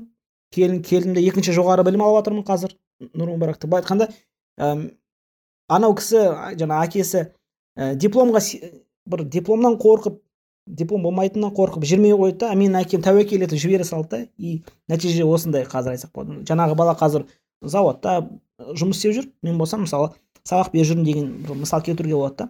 Келін 0.51 0.81
келдім 0.83 1.13
де 1.15 1.23
екінші 1.29 1.53
жоғары 1.55 1.85
білім 1.87 2.03
алып 2.03 2.23
жатырмын 2.23 2.47
қазір. 2.47 2.75
Нұр 3.13 3.35
мүбаракта 3.35 3.69
былай 3.69 3.83
айтқанда 3.83 4.09
анау 5.69 5.93
кісі 5.95 6.25
жаңа 6.59 6.83
әкесі 6.83 7.29
ә, 7.79 7.95
дипломға 7.95 8.43
бір 9.09 9.23
дипломнан 9.31 9.79
қорқып 9.79 10.19
диплом 10.69 11.03
болмайтынынан 11.03 11.53
қорқып 11.55 11.85
жібермей 11.87 12.13
қойды 12.13 12.37
да 12.43 12.51
менің 12.57 12.83
әкем 12.83 13.01
тәуекел 13.05 13.43
етіп 13.45 13.61
жібере 13.61 13.85
салды 13.87 14.09
да 14.11 14.19
и 14.37 14.61
нәтиже 14.91 15.25
осындай 15.25 15.65
қазір 15.65 15.95
айтсақ 15.95 16.11
болады. 16.13 16.43
Жаңағы 16.45 16.75
бала 16.77 16.93
қазір 16.99 17.25
заводта 17.61 18.19
жұмыс 18.59 18.99
істеп 18.99 19.15
жүр. 19.17 19.29
Мен 19.41 19.57
болсам 19.57 19.85
мысалы 19.87 20.11
сабақ 20.45 20.71
беріп 20.73 20.91
жүрмін 20.91 21.07
деген 21.07 21.31
мысал 21.63 21.81
келтіруге 21.81 22.15
болады 22.15 22.43
да. 22.43 22.49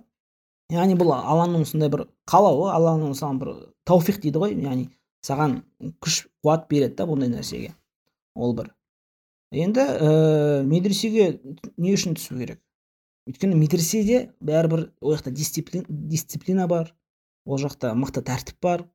Яғни 0.75 0.97
бұл 0.99 1.13
алланың 1.15 1.65
сондай 1.65 1.89
бір 1.89 2.07
қалауы 2.29 2.69
алланың 2.73 3.15
саған 3.17 3.39
бір 3.39 3.53
тауфиқ 3.87 4.19
дейді 4.25 4.43
ғой. 4.43 4.57
Яғни 4.59 4.89
саған 5.25 5.61
күш 6.03 6.25
қуат 6.43 6.67
береді 6.69 6.99
да 6.99 7.07
бұндай 7.09 7.31
нәрсеге. 7.31 7.71
Ол 8.35 8.53
бір. 8.57 8.73
Енді 9.51 9.81
ә, 9.81 10.63
медресеге 10.67 11.39
не 11.77 11.95
үшін 11.95 12.19
түсу 12.19 12.37
керек? 12.37 12.59
Өйткені 13.29 13.55
медреседе 13.55 14.29
бәрібір 14.41 14.89
ол 15.01 15.13
жақта 15.15 15.31
дисциплин, 15.31 15.85
дисциплина 15.87 16.67
бар 16.67 16.93
ол 17.45 17.61
жақта 17.61 17.93
мықты 17.97 18.23
тәртіп 18.25 18.57
бар. 18.61 18.87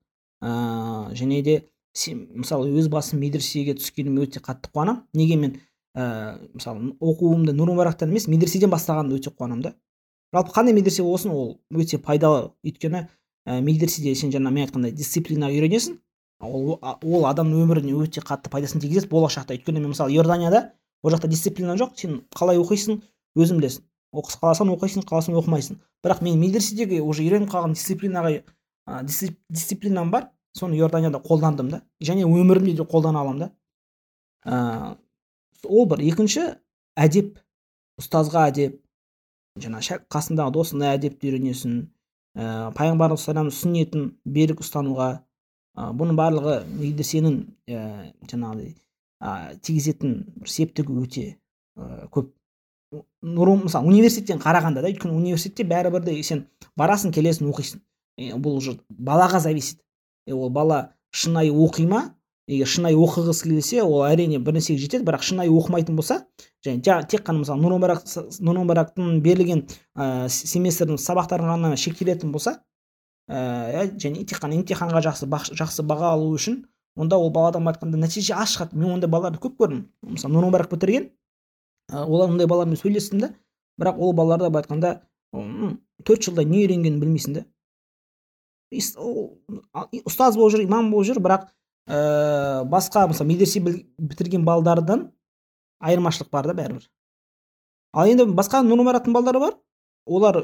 Ә, 0.43 1.15
және 1.15 1.43
де 1.43 1.55
сен 1.95 2.27
мысалы 2.35 2.73
өз 2.75 2.91
басым 2.91 3.23
медресеге 3.23 3.77
түскеніме 3.79 4.27
өте 4.27 4.43
қатты 4.43 4.71
қуанамын 4.75 5.05
неге 5.15 5.39
мен 5.39 5.55
ә, 5.95 6.37
мысалы 6.53 6.93
оқуымды 7.01 7.55
нұр 7.55 7.73
мүбарактан 7.73 8.11
емес 8.11 8.27
медреседен 8.29 8.73
бастағанымда 8.75 9.21
өте 9.21 9.31
қуанамын 9.31 9.63
да. 9.69 9.75
Жалпы 10.35 10.53
қандай 10.57 10.75
медресе 10.75 11.07
болсын 11.07 11.31
ол 11.31 11.61
өте 11.71 11.99
пайдалы. 12.03 12.51
Өйткені 12.67 13.07
ә, 13.47 13.61
медреседе 13.63 14.15
сен 14.19 14.35
жаңа 14.35 14.51
мен 14.51 14.67
айтқандай 14.67 14.93
дисциплинаға 14.93 15.55
үйренесің 15.55 16.01
ол 16.45 16.79
ол 16.83 17.27
адамның 17.31 17.65
өміріне 17.65 17.95
өте 18.03 18.21
қатты 18.21 18.51
пайдасын 18.51 18.83
тигізеді 18.83 19.09
болашақта. 19.09 19.55
Өйткені 19.55 19.81
мен 19.81 19.95
мысалы 19.95 20.13
иорданияда 20.13 20.73
ол 21.03 21.15
жақта 21.15 21.31
дисциплина 21.31 21.79
жоқ 21.79 21.95
сен 21.97 22.23
қалай 22.35 22.59
оқисың 22.59 23.01
өзің 23.39 23.63
білесің. 23.63 23.87
Қаласаң 24.15 24.71
оқисың 24.75 25.05
қаласаң 25.09 25.39
оқымайсың. 25.41 25.79
Бірақ 26.05 26.23
мен 26.23 26.39
медреседегі 26.41 27.01
уже 27.03 27.25
үйреніп 27.25 27.51
қалған 27.53 27.75
дисциплинаға 27.75 28.31
ә, 28.39 29.03
дисциплинам 29.51 30.11
бар. 30.11 30.31
Соны 30.55 30.79
иорданияда 30.79 31.19
қолдандым 31.19 31.71
да. 31.71 31.83
Және 32.01 32.25
өмірімде 32.29 32.77
де 32.79 32.87
қолдана 32.87 33.25
аламын 33.25 33.41
да. 33.47 33.51
Ә, 34.47 34.97
ол 35.67 35.89
бір. 35.91 36.05
Екінші 36.05 36.47
әдеп. 36.97 37.41
Ұстазға 38.01 38.49
әдеп. 38.53 38.79
Жаңа 39.59 39.83
қасыңдағы 40.11 40.55
досыңа 40.55 40.95
әдепті 40.95 41.33
үйренесің. 41.33 41.77
Ә, 42.35 42.71
пайғамбарымыз 42.79 43.59
сүннетін 43.59 44.13
берік 44.25 44.63
ұстануға. 44.63 45.11
Ә, 45.75 45.91
бұның 45.91 46.19
барлығы 46.19 46.61
медресенің 46.71 47.41
ә, 47.67 47.83
жаңағыдай 48.31 48.75
ә, 49.25 49.57
тигізетін 49.59 50.17
бір 50.39 50.51
септігі 50.51 50.99
өте 51.03 51.27
ә, 51.75 52.07
көп. 52.15 52.31
Нұрым 53.25 53.65
мысалы 53.67 53.89
университеттен 53.91 54.43
қарағанда 54.43 54.83
да 54.85 54.91
өйткені 54.91 55.17
университетте 55.17 55.67
бәрібір 55.69 56.05
де 56.05 56.17
сен 56.23 56.47
барасың 56.79 57.15
келесің 57.15 57.51
оқисың. 57.51 57.81
Бұл 58.41 58.59
уже 58.61 58.79
балаға 58.89 59.41
зависит. 59.41 59.81
Ол 60.31 60.51
бала 60.51 60.95
шынайы 61.13 61.53
оқи 61.53 61.87
ма? 61.87 62.15
Егер 62.47 62.69
шынайы 62.69 62.97
оқығысы 63.01 63.47
келсе 63.49 63.81
ол 63.83 64.03
әрине 64.05 64.39
бір 64.45 64.59
нәрсеге 64.59 64.83
жетеді 64.83 65.07
бірақ 65.09 65.23
шынайы 65.25 65.49
оқымайтын 65.49 65.97
болса 65.97 66.27
және 66.67 66.83
тек 67.09 67.25
қана 67.25 67.41
мысалы 67.41 67.63
нұр 67.65 68.59
мүбарактың 68.59 69.23
берілген 69.25 69.63
ә, 69.97 70.29
семестрдің 70.29 71.01
сабақтарын 71.01 71.55
ғана 71.55 71.79
шектелетін 71.81 72.35
болса 72.37 72.59
ә, 73.33 73.89
және 73.97 74.27
тек 74.29 74.43
қана 74.45 74.59
емтиханға 74.61 75.01
жақсы 75.09 75.31
жақсы 75.57 75.87
баға 75.89 76.13
алу 76.19 76.35
үшін 76.37 76.67
онда 76.97 77.17
ол 77.17 77.33
баладан 77.33 77.65
айтқанда 77.69 77.99
нәтиже 77.99 78.37
аз 78.37 78.55
шығады. 78.55 78.77
Мен 78.77 78.93
ондай 78.99 79.11
балаларды 79.11 79.41
көп 79.43 79.57
көрдім. 79.59 79.87
Мысалы 80.05 80.37
нұр 80.37 80.51
мүбарак 80.51 80.71
бітірген 80.71 81.09
олар 82.05 82.31
ондай 82.31 82.47
балалармен 82.51 82.81
сөйлестім 82.81 83.21
да 83.21 83.33
бірақ 83.81 83.99
ол 83.99 84.13
балаларда 84.13 84.51
былай 84.51 84.65
айтқанда 84.65 84.95
төрт 86.05 86.29
жылда 86.29 86.45
не 86.45 86.65
үйренгенін 86.65 87.01
білмейсің 87.03 87.39
да 87.39 87.45
ұстаз 88.75 90.37
болып 90.37 90.55
жүр 90.55 90.65
имам 90.67 90.91
болып 90.91 91.11
жүр 91.11 91.21
бірақ 91.23 91.49
ә, 91.87 92.65
басқа 92.65 93.07
мысалы 93.11 93.29
медресе 93.29 93.61
бітірген 93.61 94.45
балдардан 94.45 95.11
айырмашылық 95.85 96.31
бар 96.33 96.49
да 96.49 96.57
бәрібір. 96.57 96.89
Ал 97.95 98.11
енді 98.11 98.27
басқа 98.35 98.63
нұрмараттың 98.65 99.15
балдары 99.15 99.41
бар. 99.43 99.57
Олар 100.07 100.41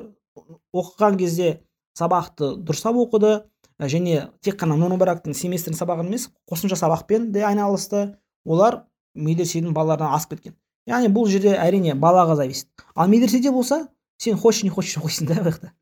оқыған 0.76 1.18
кезде 1.18 1.60
сабақты 1.98 2.54
дұрыстап 2.60 2.98
оқыды 3.00 3.32
және 3.80 4.28
тек 4.44 4.60
қана 4.60 4.76
нұрмарактың 4.78 5.34
семестрдің 5.36 5.78
сабағын 5.80 6.10
емес 6.10 6.28
қосымша 6.50 6.78
сабақпен 6.78 7.30
де 7.34 7.44
айналысты. 7.48 8.18
Олар 8.44 8.84
медресенің 9.14 9.74
балаларынан 9.74 10.14
асып 10.14 10.36
кеткен. 10.36 10.56
Яғни 10.90 11.12
бұл 11.14 11.29
жерде 11.31 11.55
әрине 11.57 11.94
балаға 11.94 12.37
зависит 12.42 12.68
ал 12.94 13.09
медреседе 13.09 13.53
болса 13.55 13.87
сен 14.18 14.37
хочешь 14.37 14.64
не 14.66 14.70
хочешь 14.70 14.98
оқисың 14.98 15.31
да 15.31 15.40
ол 15.40 15.50
жақта 15.50 15.72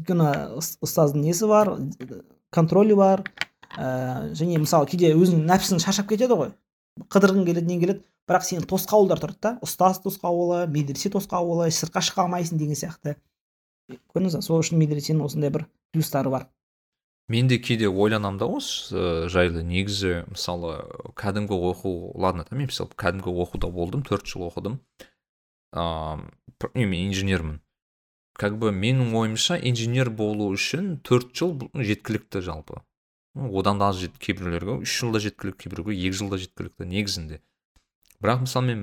өйткені 0.00 0.28
ұстаздың 0.84 1.24
несі 1.26 1.48
бар 1.50 1.74
контролі 2.52 2.94
бар 2.98 3.24
ә, 3.76 4.32
және 4.36 4.60
мысалы 4.60 4.88
кейде 4.90 5.12
өзің 5.16 5.44
нәпсің 5.48 5.80
шаршап 5.82 6.08
кетеді 6.10 6.36
ғой. 6.38 6.52
Қыдырғың 7.12 7.46
келеді 7.48 7.68
нең 7.70 7.82
келеді 7.82 8.04
бірақ 8.28 8.46
сенің 8.46 8.66
тосқауылдар 8.70 9.22
тұрады 9.22 9.40
да. 9.42 9.52
Ұстаз 9.64 10.02
тосқауылы 10.04 10.66
медресе 10.72 11.10
тосқауылы 11.12 11.70
сыртқа 11.72 12.02
шыға 12.04 12.26
алмайсың 12.26 12.60
деген 12.60 12.78
сияқты. 12.78 13.16
Көрдіңіз 14.12 14.36
ба 14.38 14.42
сол 14.44 14.60
үшін 14.60 14.80
медресенің 14.82 15.24
осындай 15.24 15.52
бір 15.54 15.66
плюстары 15.94 16.32
бар. 16.32 16.48
Мен 17.28 17.48
де 17.48 17.58
кейде 17.58 17.88
ойланамын 17.88 18.38
да 18.38 18.46
осы 18.46 19.28
жайлы. 19.32 19.62
Негізі 19.62 20.24
мысалы 20.30 20.78
кәдімгі 21.18 21.54
оқу 21.54 22.12
ладно 22.18 22.46
мен 22.50 22.68
мысалы 22.70 22.90
кәдімгі 22.96 23.32
оқуда 23.32 23.70
болдым 23.70 24.02
төрт 24.02 24.26
жыл 24.26 24.48
оқыдым. 24.48 24.80
Ыыы 25.72 26.86
мен 26.86 27.08
инженермін. 27.08 27.60
Как 28.32 28.56
бы 28.58 28.72
менің 28.72 29.12
ойымша 29.14 29.58
инженер 29.60 30.10
болу 30.10 30.50
үшін 30.54 30.96
төрт 31.04 31.34
жыл 31.36 31.58
жеткілікті 31.74 32.40
жалпы. 32.40 32.80
Одан 33.34 33.78
да 33.78 33.90
аз 33.92 34.00
кейбіреулерге 34.18 34.82
үш 34.84 34.98
жылда 35.00 35.20
жеткілікті 35.24 35.64
кейбіреуге 35.64 35.96
екі 35.96 36.16
жылда 36.16 36.38
жеткілікті 36.40 36.88
негізінде. 36.88 37.40
Бірақ 38.20 38.44
мысалы 38.44 38.66
мен 38.66 38.82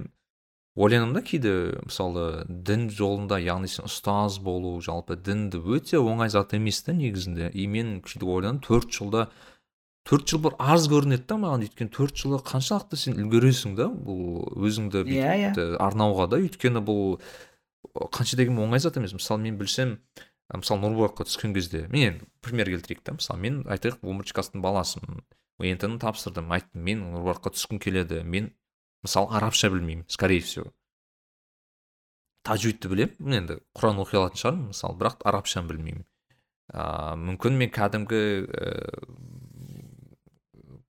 ойланамын 0.78 1.16
да 1.18 1.22
кейде 1.26 1.54
мысалы 1.86 2.46
дін 2.48 2.90
жолында 2.94 3.40
яғни 3.42 3.70
сен 3.72 3.88
ұстаз 3.90 4.40
болу 4.44 4.78
жалпы 4.84 5.18
дінді 5.18 5.62
өте 5.66 5.98
оңай 5.98 6.30
зат 6.30 6.54
емес 6.54 6.84
та 6.84 6.94
негізінде. 6.94 7.50
И 7.54 7.68
мен 7.68 8.02
кейде 8.06 8.26
ойланамын 8.26 8.62
төрт 8.64 8.94
жылда 8.94 9.30
төрт 10.08 10.30
жыл 10.30 10.44
бір 10.46 10.56
аз 10.60 10.88
көрінеді 10.90 11.26
да 11.30 11.38
маған. 11.42 11.66
Өйткені 11.68 11.94
төрт 11.94 12.18
жылда 12.18 12.42
қаншалықты 12.48 12.98
сен 12.98 13.18
үлгересің 13.20 13.76
да 13.78 13.90
бұл 13.90 14.46
өзіңді 14.58 15.04
иә 15.10 15.34
иә. 15.50 15.76
арнауға 15.82 16.30
да. 16.30 16.40
Өйткені 16.42 16.84
бұл 16.86 17.20
қанша 18.14 18.38
деген 18.38 18.58
оңай 18.62 18.80
зат 18.80 18.98
емес. 18.98 19.14
Мысалы 19.14 19.42
мен 19.42 19.58
білсем 19.58 19.98
мысалы 20.54 20.82
нұрболатқа 20.86 21.28
түскен 21.28 21.54
кезде 21.54 21.88
мен 21.90 22.14
енді 22.14 22.30
пример 22.42 22.70
келтірейік 22.72 23.04
та. 23.04 23.18
Мысалы 23.18 23.42
мен 23.42 23.62
айтайық 23.68 24.00
он 24.02 24.22
бірінші 24.22 24.38
класстың 24.38 24.64
баласымын. 24.64 25.22
Нт 25.60 25.84
ны 25.84 26.00
тапсырдым. 26.00 26.50
Айттым 26.56 26.86
мен 26.88 27.04
нұрболатқа 27.12 27.52
түскім 27.54 27.82
келеді. 27.84 28.24
Мен 28.24 28.54
мысалы 29.06 29.36
арабша 29.36 29.70
білмеймін 29.70 30.06
скорее 30.08 30.42
всего. 30.42 30.72
Тажвидті 32.44 32.90
білемін 32.92 33.42
енді 33.42 33.60
құран 33.78 34.02
оқи 34.04 34.20
алатын 34.20 34.42
шығармын 34.42 34.72
мысалы 34.74 35.00
бірақ 35.00 35.24
арабшаны 35.28 35.70
білмеймін. 35.72 36.06
Ә, 36.70 37.16
мүмкін 37.20 37.58
мен 37.60 37.72
кәдімгі 37.74 38.22
ә, 38.46 38.74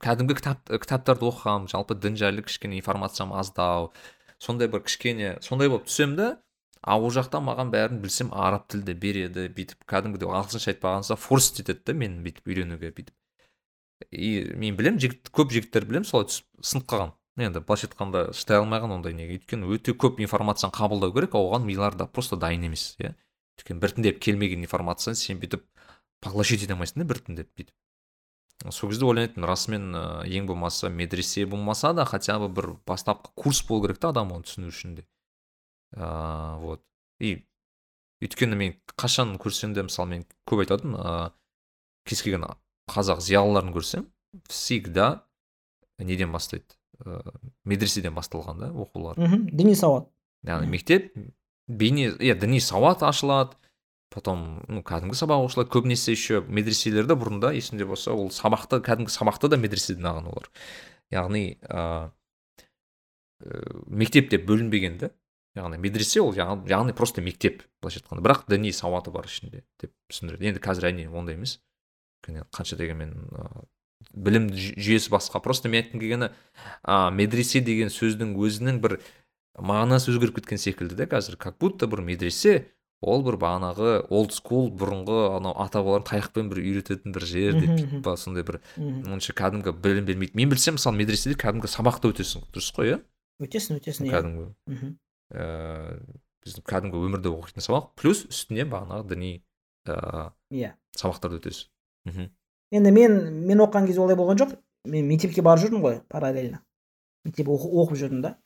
кәдімгі 0.01 0.37
кітап 0.39 0.63
кітаптарды 0.71 1.29
оқығанмын 1.29 1.71
жалпы 1.73 1.97
дін 1.99 2.17
жайлы 2.21 2.45
кішкене 2.47 2.79
информациям 2.81 3.35
аздау 3.37 3.91
сондай 4.41 4.71
бір 4.73 4.85
кішкене 4.87 5.37
сондай 5.45 5.69
болып 5.69 5.89
түсемін 5.89 6.17
да 6.17 6.29
ал 6.81 7.05
ол 7.05 7.13
жақта 7.13 7.43
маған 7.45 7.73
бәрін 7.75 8.01
білсем 8.01 8.33
араб 8.33 8.67
тілде 8.73 8.95
береді 8.97 9.49
бүйтіп 9.57 9.85
кәдімгідей 9.91 10.31
ағылшынша 10.33 10.73
айтпағанда 10.73 11.17
форс 11.21 11.51
етеді 11.53 11.81
да 11.85 11.97
мені 12.03 12.23
бүйтіп 12.25 12.49
үйренуге 12.49 12.93
бүйтіп. 12.97 13.15
И 14.11 14.31
мен 14.57 14.77
білемін 14.77 15.01
жігіт 15.01 15.29
көп 15.29 15.53
жігіттер 15.53 15.85
білемін 15.85 16.09
солай 16.09 16.31
түсіп 16.31 16.65
сынып 16.65 16.87
қалған 16.89 17.13
енді 17.47 17.63
былайша 17.65 17.89
айтқанда 17.89 18.23
шыдай 18.37 18.61
алмай 18.61 18.81
қалған 18.81 18.99
ондай 18.99 19.15
неге? 19.17 19.39
Өйткені 19.39 19.69
өте 19.75 19.95
көп 19.97 20.21
информацияны 20.21 20.75
қабылдау 20.77 21.13
керек 21.15 21.37
оған 21.39 21.65
милары 21.65 22.07
просто 22.07 22.37
дайын 22.37 22.69
емес 22.69 22.95
иә. 22.99 23.15
Өйткені 23.59 23.81
біртіндеп 23.81 24.21
келмеген 24.21 24.65
информацияны 24.65 25.17
сен 25.17 25.41
бүйтіп 25.41 25.65
поглощать 26.21 26.65
ете 26.65 26.75
алмайсың 26.75 27.03
да 27.03 27.09
біртіндеп 27.11 27.51
бүйтіп. 27.57 27.75
Сол 28.69 28.91
кезде 28.91 29.07
ойлайтынмын 29.09 29.49
расымен 29.49 29.87
ең 30.29 30.49
болмаса 30.51 30.91
медресе 30.93 31.47
болмаса 31.47 31.95
да 31.97 32.05
хотя 32.05 32.39
бы 32.39 32.49
бір 32.49 32.75
бастапқы 32.87 33.33
курс 33.35 33.63
болу 33.67 33.87
керек 33.87 33.99
та 33.99 34.11
адам 34.13 34.35
оны 34.37 34.45
түсіну 34.45 34.69
үшін 34.69 34.99
де. 34.99 35.07
Ыыы 35.97 36.59
вот. 36.61 36.85
И 37.21 37.47
өйткені 38.21 38.57
мен 38.61 38.77
қашан 39.01 39.39
көрсем 39.41 39.73
де 39.73 39.83
мысалы 39.83 40.13
мен 40.13 40.27
көп 40.45 40.67
айтатын 40.67 40.93
ыыы 40.93 41.31
кез 42.05 42.23
келген 42.23 42.45
қазақ 42.91 43.25
зиялыларын 43.25 43.73
көрсем 43.73 44.11
всегда 44.49 45.25
неден 45.99 46.33
бастайды? 46.33 46.80
Ә, 47.05 47.21
медреседен 47.65 48.15
басталған 48.15 48.59
да 48.61 48.71
оқулар. 48.73 49.19
Мхм 49.19 49.49
діни 49.53 49.75
сауат. 49.75 50.09
Яғни 50.47 50.71
мектеп 50.71 51.11
бейне 51.69 52.11
иә 52.19 52.39
діни 52.41 52.61
сауат 52.61 53.03
ашылады. 53.03 53.57
Потом 54.11 54.65
ну 54.67 54.83
кәдімгі 54.83 55.15
сабақ 55.15 55.45
ашылады 55.47 55.71
көбінесе 55.71 56.11
еще 56.11 56.41
медреселерде 56.43 57.15
бұрында 57.15 57.53
есімде 57.55 57.85
болса 57.87 58.11
ол 58.11 58.33
сабақты 58.35 58.81
кәдімгі 58.83 59.13
сабақты 59.15 59.47
да 59.53 59.57
медреседен 59.57 60.09
алған 60.11 60.27
олар. 60.33 60.49
Яғни 61.15 61.61
ә, 61.63 62.11
мектеп 63.87 64.31
деп 64.33 64.47
бөлінбеген 64.49 64.99
да 64.99 65.11
яғни 65.57 65.79
медресе 65.79 66.21
ол 66.23 66.35
яғ- 66.35 66.67
яғни 66.69 66.93
просто 66.93 67.23
мектеп 67.23 67.63
былайша 67.81 68.01
айтқанда. 68.03 68.23
Бірақ 68.27 68.45
діни 68.51 68.73
сауаты 68.75 69.11
бар 69.15 69.27
ішінде 69.31 69.63
деп 69.81 69.93
түсіндіреді. 70.11 70.51
Енді 70.51 70.61
қазір 70.63 70.91
әрине 70.91 71.09
ондай 71.11 71.35
емес. 71.39 71.61
Өйткені 72.21 72.45
қанша 72.51 72.77
дегенмен 72.77 73.15
ыыы 73.31 73.65
білім 74.15 74.49
жүй- 74.51 74.75
жүйесі 74.81 75.11
басқа. 75.13 75.41
Просто 75.43 75.69
мен 75.69 75.83
айтқым 75.85 76.01
келгені 76.01 76.31
а, 76.83 77.11
медресе 77.11 77.61
деген 77.61 77.89
сөздің 77.93 78.35
өзінің 78.37 78.81
бір 78.81 78.99
мағынасы 79.59 80.11
өзгеріп 80.15 80.41
кеткен 80.41 80.59
секілді 80.59 80.97
да 80.97 81.07
қазір. 81.07 81.37
Как 81.37 81.59
будто 81.59 81.87
бір 81.87 82.01
медресе 82.07 82.67
ол 83.01 83.23
бір 83.25 83.39
бағанағы 83.41 84.07
олд 84.13 84.33
скул 84.37 84.71
бұрынғы 84.71 85.37
анау 85.39 85.55
ата 85.57 85.81
бабалардың 85.81 86.09
таяқпен 86.11 86.51
бір 86.53 86.59
үйрететін 86.61 87.15
бір 87.17 87.25
жер 87.25 87.61
деп 87.61 88.03
па 88.05 88.17
сондай 88.21 88.45
бір 88.45 88.59
онша 88.79 89.33
кәдімгі 89.33 89.73
білім 89.73 90.05
бермейді. 90.09 90.35
Мен 90.37 90.51
білсем 90.53 90.77
мысалы 90.77 90.97
медреседе 91.01 91.37
кәдімгі 91.41 91.69
сабақта 91.71 92.11
өтесің. 92.13 92.45
Дұрыс 92.53 92.73
қой 92.77 92.93
иә? 92.95 92.99
Өтесің 93.41 93.81
өтесің 93.81 94.09
иә. 94.11 94.13
Кәдімгі. 94.17 94.97
Ыыы 95.31 96.01
біздің 96.41 96.65
кәдімгі 96.67 97.01
өмірде 97.05 97.29
оқитын 97.33 97.65
сабақ 97.65 97.91
плюс 98.01 98.25
үстіне 98.29 98.65
бағанағы 98.69 99.09
діни 99.13 99.33
ыыы 99.87 100.31
иә. 100.57 100.71
сабақтарды 100.97 101.37
өтесіз 101.41 101.67
мхм 102.09 102.31
енді 102.71 102.91
мен 102.93 103.17
мен 103.47 103.59
оқыған 103.65 103.87
кезде 103.87 104.01
олай 104.01 104.17
болған 104.17 104.39
жоқ 104.41 104.55
мен 104.85 105.07
мектепке 105.09 105.43
барып 105.43 105.65
жүрдім 105.65 105.83
ғой 105.85 106.01
параллельно. 106.09 106.61
Мектеп 107.25 107.49
оқы- 107.49 107.71
оқып 107.71 107.99
жүрдім 108.01 108.23
да. 108.23 108.37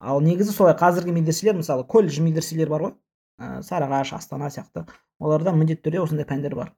Ал 0.00 0.20
негізі 0.22 0.52
солай 0.54 0.74
қазіргі 0.78 1.12
медреселер 1.12 1.56
мысалы 1.58 1.84
колледж 1.84 2.20
медреселер 2.22 2.68
бар 2.70 2.82
ғой. 2.82 2.94
Ә, 3.38 3.62
сарыағаш 3.62 4.12
астана 4.16 4.50
сияқты. 4.50 4.86
Оларда 5.20 5.52
міндетті 5.52 5.88
түрде 5.88 6.00
осындай 6.02 6.26
пәндер 6.26 6.54
бар. 6.54 6.72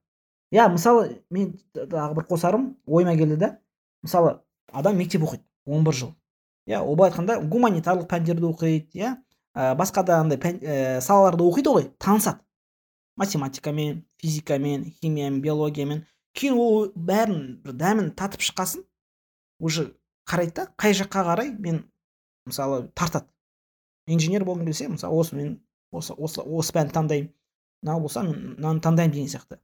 Иә 0.53 0.68
мысалы 0.73 1.23
мен 1.31 1.55
тағы 1.75 2.14
бір 2.16 2.27
қосарым 2.29 2.75
ойыма 2.87 3.16
келді 3.16 3.37
да. 3.37 3.59
Мысалы 4.03 4.40
адам 4.73 4.96
мектеп 4.96 5.23
оқиды 5.23 5.44
11 5.66 5.92
жыл. 5.92 6.14
Иә 6.68 6.83
былай 6.85 7.11
айтқанда 7.11 7.40
гуманитарлық 7.49 8.09
пәндерді 8.09 8.49
оқиды 8.51 8.88
иә 8.99 9.16
ә, 9.55 9.75
басқа 9.77 10.05
да 10.05 10.20
андай 10.20 10.38
ә, 10.38 11.01
салаларды 11.01 11.44
оқиды 11.44 11.70
ғой 11.77 11.90
танысады. 11.99 12.40
Математикамен 13.20 14.04
физикамен 14.18 14.85
химиямен 15.00 15.40
биологиямен. 15.44 16.04
Кейін 16.33 16.56
ол 16.56 16.87
бәрін 16.96 17.61
бір 17.64 17.74
дәмін 17.76 18.12
татып 18.16 18.40
шыққасын. 18.46 18.85
Уже 19.61 19.90
қарайды 20.24 20.54
да 20.56 20.66
қай 20.80 20.94
жаққа 20.96 21.24
қарай 21.28 21.50
мен 21.59 21.83
мысалы 22.48 22.88
тартады. 22.94 23.28
Инженер 24.06 24.46
болғым 24.48 24.64
келсе 24.70 24.88
мысалы 24.88 25.20
осы 25.20 25.37
мен 25.37 25.59
осы 25.92 26.14
осы 26.14 26.40
осы 26.40 26.72
пәнді 26.72 26.96
таңдаймын. 26.96 27.33
Мынау 27.83 28.00
болса 28.00 28.22
мен 28.24 28.54
мынаны 28.56 28.80
таңдаймын 28.80 29.12
деген 29.12 29.28
сияқты. 29.28 29.61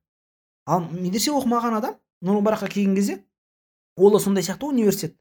Ал 0.66 0.84
медресе 0.90 1.32
оқымаған 1.32 1.78
адам 1.80 1.96
нұр 2.20 2.40
мүбаракқа 2.40 2.68
келген 2.68 2.96
кезде 2.96 3.22
ол 3.96 4.12
да 4.12 4.20
сондай 4.20 4.44
сияқты 4.44 4.68
университет. 4.68 5.16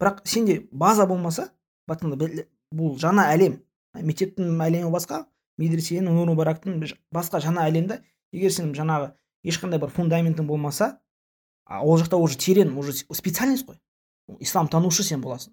Бірақ 0.00 0.24
сенде 0.26 0.66
база 0.72 1.06
болмаса 1.06 1.52
бұл 1.88 2.96
жаңа 2.98 3.28
әлем. 3.34 3.60
Мектептің 3.94 4.56
әлемі 4.64 4.90
басқа 4.90 5.26
медресенің 5.60 6.12
нұр 6.16 6.32
мүбарактың 6.32 6.80
ж- 6.86 6.96
басқа 7.12 7.40
жаңа 7.44 7.66
әлемде 7.68 8.00
егер 8.32 8.50
сен 8.50 8.72
жаңағы 8.74 9.12
ешқандай 9.44 9.78
бір 9.82 9.90
фундаментің 9.92 10.46
болмаса 10.46 10.98
ол 11.68 11.98
жақта 11.98 12.16
уже 12.16 12.38
терең 12.38 12.76
уже 12.78 12.92
специальность 13.12 13.66
қой. 13.66 13.78
Ислам 14.40 14.68
танушы 14.68 15.02
сен 15.02 15.20
боласың. 15.22 15.52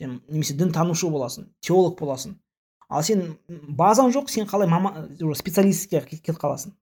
Сен 0.00 0.20
немесе 0.28 0.54
дін 0.54 0.72
танушы 0.72 1.08
боласың 1.10 1.48
теолог 1.60 1.98
боласың. 1.98 2.36
Ал 2.88 3.02
сен 3.02 3.36
базаң 3.48 4.10
жоқ 4.12 4.28
сен 4.30 4.46
қалай 4.46 4.68
мама 4.68 5.08
уже 5.20 5.34
специалистке 5.38 6.00
кет- 6.00 6.20
кетіп 6.22 6.38
қаласың. 6.38 6.72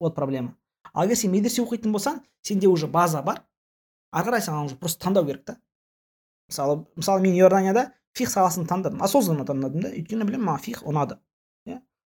Вот 0.00 0.14
проблема. 0.14 0.54
Ал 0.94 1.04
егер 1.06 1.16
сен 1.16 1.30
медресе 1.32 1.62
оқитын 1.62 1.92
болсаң 1.92 2.20
сенде 2.42 2.66
уже 2.68 2.86
база 2.86 3.22
бар. 3.22 3.42
Ары 4.12 4.30
қарай 4.30 4.40
саған 4.44 4.66
уже 4.66 4.76
просто 4.76 5.04
таңдау 5.08 5.24
керек 5.26 5.44
та. 5.44 5.56
Мысалы 6.50 6.86
мысалы 6.96 7.20
мен 7.20 7.34
иорданияда 7.34 7.92
фих 8.14 8.28
саласын 8.30 8.66
таңдадым. 8.66 9.02
Осознанно 9.02 9.44
таңдадым 9.44 9.82
да. 9.82 9.88
Өйткені 9.90 10.24
білемін 10.24 10.46
маған 10.46 10.60
фих 10.62 10.82
ұнады. 10.84 11.18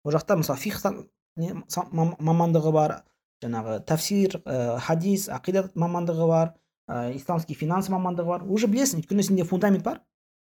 Ол 0.03 0.11
жақта 0.11 0.37
мысалы 0.37 0.59
фихтан 0.59 1.07
мамандығы 1.37 2.71
бар 2.73 2.95
жаңағы 3.41 3.79
тафсир 3.85 4.41
ә, 4.45 4.77
хадис 4.79 5.27
ақида 5.29 5.69
мамандығы 5.75 6.27
бар 6.27 6.53
ә, 6.87 7.15
исламский 7.15 7.55
финанс 7.55 7.89
мамандығы 7.89 8.27
бар. 8.27 8.43
Уже 8.45 8.67
білесің 8.67 9.01
өйткені 9.01 9.23
сенде 9.23 9.43
фундамент 9.43 9.83
бар. 9.83 10.01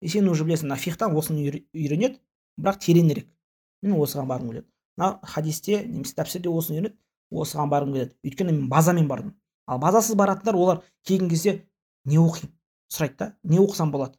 И 0.02 0.08
сен 0.08 0.30
уже 0.30 0.46
білесің 0.46 0.70
мына 0.70 0.78
фихтан 0.80 1.16
осыны 1.16 1.44
үйре- 1.44 1.66
үйренеді 1.74 2.20
бірақ 2.60 2.80
тереңірек. 2.86 3.28
Мен 3.82 3.98
осыған 4.00 4.28
барғым 4.30 4.50
келеді. 4.54 4.68
Мына 4.98 5.20
хадисте 5.24 5.84
немесе 5.86 6.16
тәпсирде 6.16 6.50
осыны 6.50 6.80
үйренеді 6.80 6.98
осыған 7.32 7.70
барғым 7.70 7.94
келеді. 7.94 8.16
Өйткені 8.24 8.56
мен 8.56 8.70
базамен 8.70 9.08
бардым. 9.08 9.36
Ал 9.68 9.80
базасыз 9.80 10.16
баратындар 10.16 10.56
олар 10.56 10.82
келген 11.04 11.30
кезде 11.30 11.66
не 12.06 12.18
оқимын. 12.18 12.54
Сұрайды 12.90 13.18
да 13.18 13.36
не 13.44 13.60
оқысам 13.60 13.92
болады? 13.92 14.18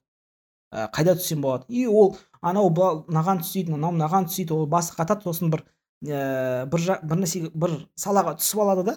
Ә, 0.71 0.89
қайда 0.95 1.17
түссем 1.19 1.43
болады? 1.43 1.67
И 1.69 1.87
ол 1.87 2.17
анау 2.41 2.71
мынаған 2.71 3.43
түсейді 3.45 3.75
мынау 3.75 3.95
мынаған 3.95 4.29
түсейді 4.31 4.55
ол 4.57 4.67
басы 4.71 4.95
қатады 4.97 5.27
сосын 5.27 5.51
бір 5.53 5.65
ә, 6.07 6.67
бір 6.71 6.87
бір 7.03 7.23
нәрсеге 7.23 7.51
бір 7.55 7.77
салаға 7.97 8.37
түсіп 8.41 8.63
алады 8.65 8.87
да. 8.87 8.97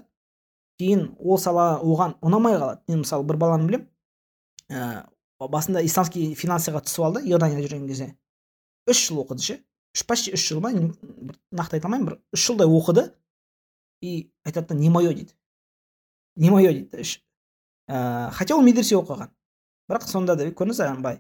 Кейін 0.80 1.12
ол 1.20 1.38
сала 1.38 1.80
оған 1.82 2.18
ұнамай 2.22 2.58
қалады. 2.58 2.82
Мен 2.88 3.04
мысалы 3.04 3.28
бір 3.30 3.38
баланы 3.42 3.68
білемін. 3.68 3.90
Ә, 4.70 5.06
басында 5.40 5.84
исламский 5.86 6.34
финансыға 6.38 6.82
түсіп 6.86 7.08
алды 7.08 7.26
иорданияда 7.28 7.68
жүрген 7.68 7.88
кезде. 7.88 8.14
Үш 8.90 9.08
жыл 9.08 9.24
оқыды 9.24 9.44
ше. 9.44 9.60
Үш 9.94 10.06
почти 10.08 10.34
үш 10.34 10.48
жыл 10.48 10.64
ма 10.64 10.72
нақты 10.74 11.78
айта 11.78 11.88
алмаймын 11.88 12.08
бір 12.08 12.18
үш 12.34 12.48
жылдай 12.48 12.68
оқыды. 12.68 13.12
И 14.02 14.32
айтады 14.46 14.74
да 14.74 14.76
не 14.76 14.90
мое 14.90 15.14
дейді. 15.14 15.36
Не 16.36 16.50
мое 16.50 16.72
дейді. 16.72 17.22
Да 17.88 18.32
хотя 18.34 18.56
ол 18.56 18.64
медресе 18.64 18.96
оқыған. 18.96 19.30
Бірақ 19.90 20.08
сонда 20.08 20.36
да 20.36 20.48
көрдіңіз 20.50 21.02
ба 21.04 21.20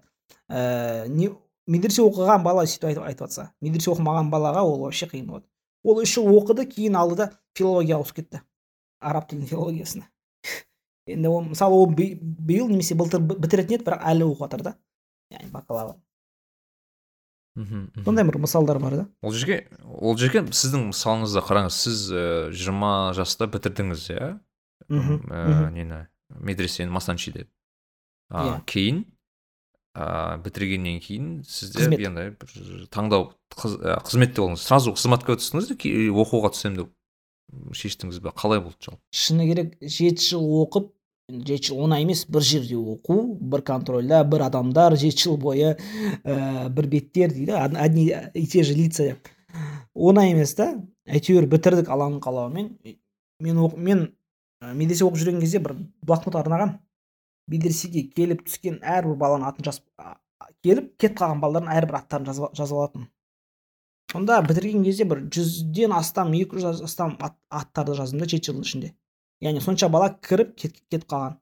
ә, 0.49 1.07
не 1.07 1.29
медресе 1.67 2.01
оқыған 2.03 2.43
бала 2.43 2.65
сөйтіп 2.65 3.03
айтып 3.03 3.27
жатса 3.27 3.51
медресе 3.61 3.91
оқымаған 3.91 4.29
балаға 4.31 4.63
ол 4.63 4.79
вообще 4.85 5.05
қиын 5.07 5.25
болады. 5.27 5.45
Ол 5.83 5.99
үш 6.03 6.13
жыл 6.15 6.27
оқыды 6.39 6.65
кейін 6.69 6.95
алды 6.95 7.15
да 7.15 7.29
филологияға 7.57 7.99
ауысып 8.03 8.15
кетті. 8.21 8.41
Араб 9.03 9.27
тілінің 9.29 9.47
филологиясына. 9.51 10.05
Енді 11.07 11.27
ол 11.27 11.41
мысалы 11.49 11.75
ол 11.75 11.87
би- 11.91 12.15
биыл 12.21 12.69
немесе 12.69 12.95
былтыр 12.95 13.19
бі- 13.19 13.35
бітіретін 13.43 13.75
еді 13.75 13.83
бірақ 13.89 14.03
әлі 14.07 14.29
оқып 14.31 14.45
жатыр 14.47 14.61
да. 14.63 14.75
Яғни 15.31 15.51
бакалавр. 15.51 15.95
Мхм 17.55 18.03
сондай 18.05 18.25
бір 18.25 18.39
мысалдар 18.41 18.79
бар 18.81 18.95
да. 18.95 19.03
Ол 19.21 19.31
жерге 19.35 19.67
ол 19.85 20.15
жерге 20.17 20.41
сіздің 20.49 20.87
мысалыңызда 20.89 21.43
қараңыз 21.45 21.75
сіз 21.83 21.99
ііі 22.09 22.55
жиырма 22.57 22.93
жаста 23.13 23.45
бітірдіңіз 23.45 24.07
иә? 24.15 24.29
Мхм, 24.89 25.19
ә, 25.29 25.69
нені? 25.69 25.99
Медресені 26.33 26.89
масанчиде 26.89 27.45
а, 28.31 28.45
Иә. 28.57 28.65
кейін? 28.65 29.03
Ә, 29.95 30.37
бітіргеннен 30.43 30.99
кейін 30.99 31.43
сізде 31.45 31.79
Қызмет. 31.85 32.01
енді 32.07 32.23
бір 32.41 32.87
таңдау 32.89 33.31
қыз, 33.53 33.77
ә, 33.81 33.99
қызметте 34.01 34.41
болдыңыз 34.41 34.63
сразу 34.65 34.93
қызметке 34.97 35.35
түстіңіз 35.37 35.69
ки- 35.77 36.09
оқуға 36.09 36.49
түсемін 36.55 36.77
деп 36.83 36.89
шештіңіз 37.77 38.19
бе? 38.23 38.31
Қалай 38.33 38.61
болды 38.63 38.79
жалпы? 38.81 38.99
Шыны 39.13 39.45
керек 39.51 39.75
жеті 39.81 40.25
жыл 40.31 40.47
оқып 40.65 40.89
жеті 41.29 41.69
жыл 41.69 41.83
оңай 41.85 42.01
емес 42.07 42.25
бір 42.25 42.41
жерде 42.41 42.75
оқу 42.79 43.19
бір 43.39 43.61
контрольда 43.61 44.23
бір 44.25 44.47
адамдар 44.49 44.95
жеті 44.97 45.27
жыл 45.27 45.37
бойы 45.37 45.75
ә, 46.25 46.69
бір 46.73 46.87
беттер 46.89 47.29
дейді 47.35 47.53
од- 47.53 47.77
одни 47.77 48.09
и 48.33 48.45
те 48.47 48.63
же 48.63 48.73
лица. 48.73 49.03
Деп 49.13 49.29
оңай 49.95 50.31
емес 50.33 50.55
та. 50.57 50.73
Әйтеуір 51.05 51.45
бітірдік 51.51 51.89
алланың 51.91 52.19
қалауымен 52.23 52.71
мен 53.43 53.57
оқ- 53.59 53.77
мен 53.77 54.07
медресе 54.63 55.03
оқып 55.05 55.19
жүрген 55.19 55.39
кезде 55.43 55.59
бір 55.59 55.75
блокнот 56.01 56.33
арнағам 56.39 56.77
медресеге 57.51 58.05
келіп 58.15 58.45
түскен 58.47 58.79
әрбір 58.81 59.17
баланың 59.19 59.49
атын 59.49 59.67
жазып 59.69 60.07
келіп 60.63 60.93
кетіп 60.97 61.19
қалған 61.19 61.43
балалардың 61.43 61.75
әрбір 61.77 61.99
аттарын 61.99 62.29
жазып 62.31 62.77
алатын 62.77 63.09
сонда 64.13 64.41
бітірген 64.45 64.83
кезде 64.85 65.05
бір 65.09 65.23
жүзден 65.33 65.93
астам 65.97 66.33
екі 66.37 66.59
жүз 66.61 66.83
астам 66.85 67.15
ат, 67.19 67.33
аттарды 67.49 67.95
жаздым 67.97 68.21
да 68.21 68.27
жеті 68.29 68.51
жылдың 68.51 68.67
ішінде. 68.67 68.91
Яғни 69.41 69.61
сонша 69.63 69.89
бала 69.89 70.11
кіріп 70.27 70.53
кет, 70.59 70.75
кетіп 70.91 71.07
қалған. 71.09 71.39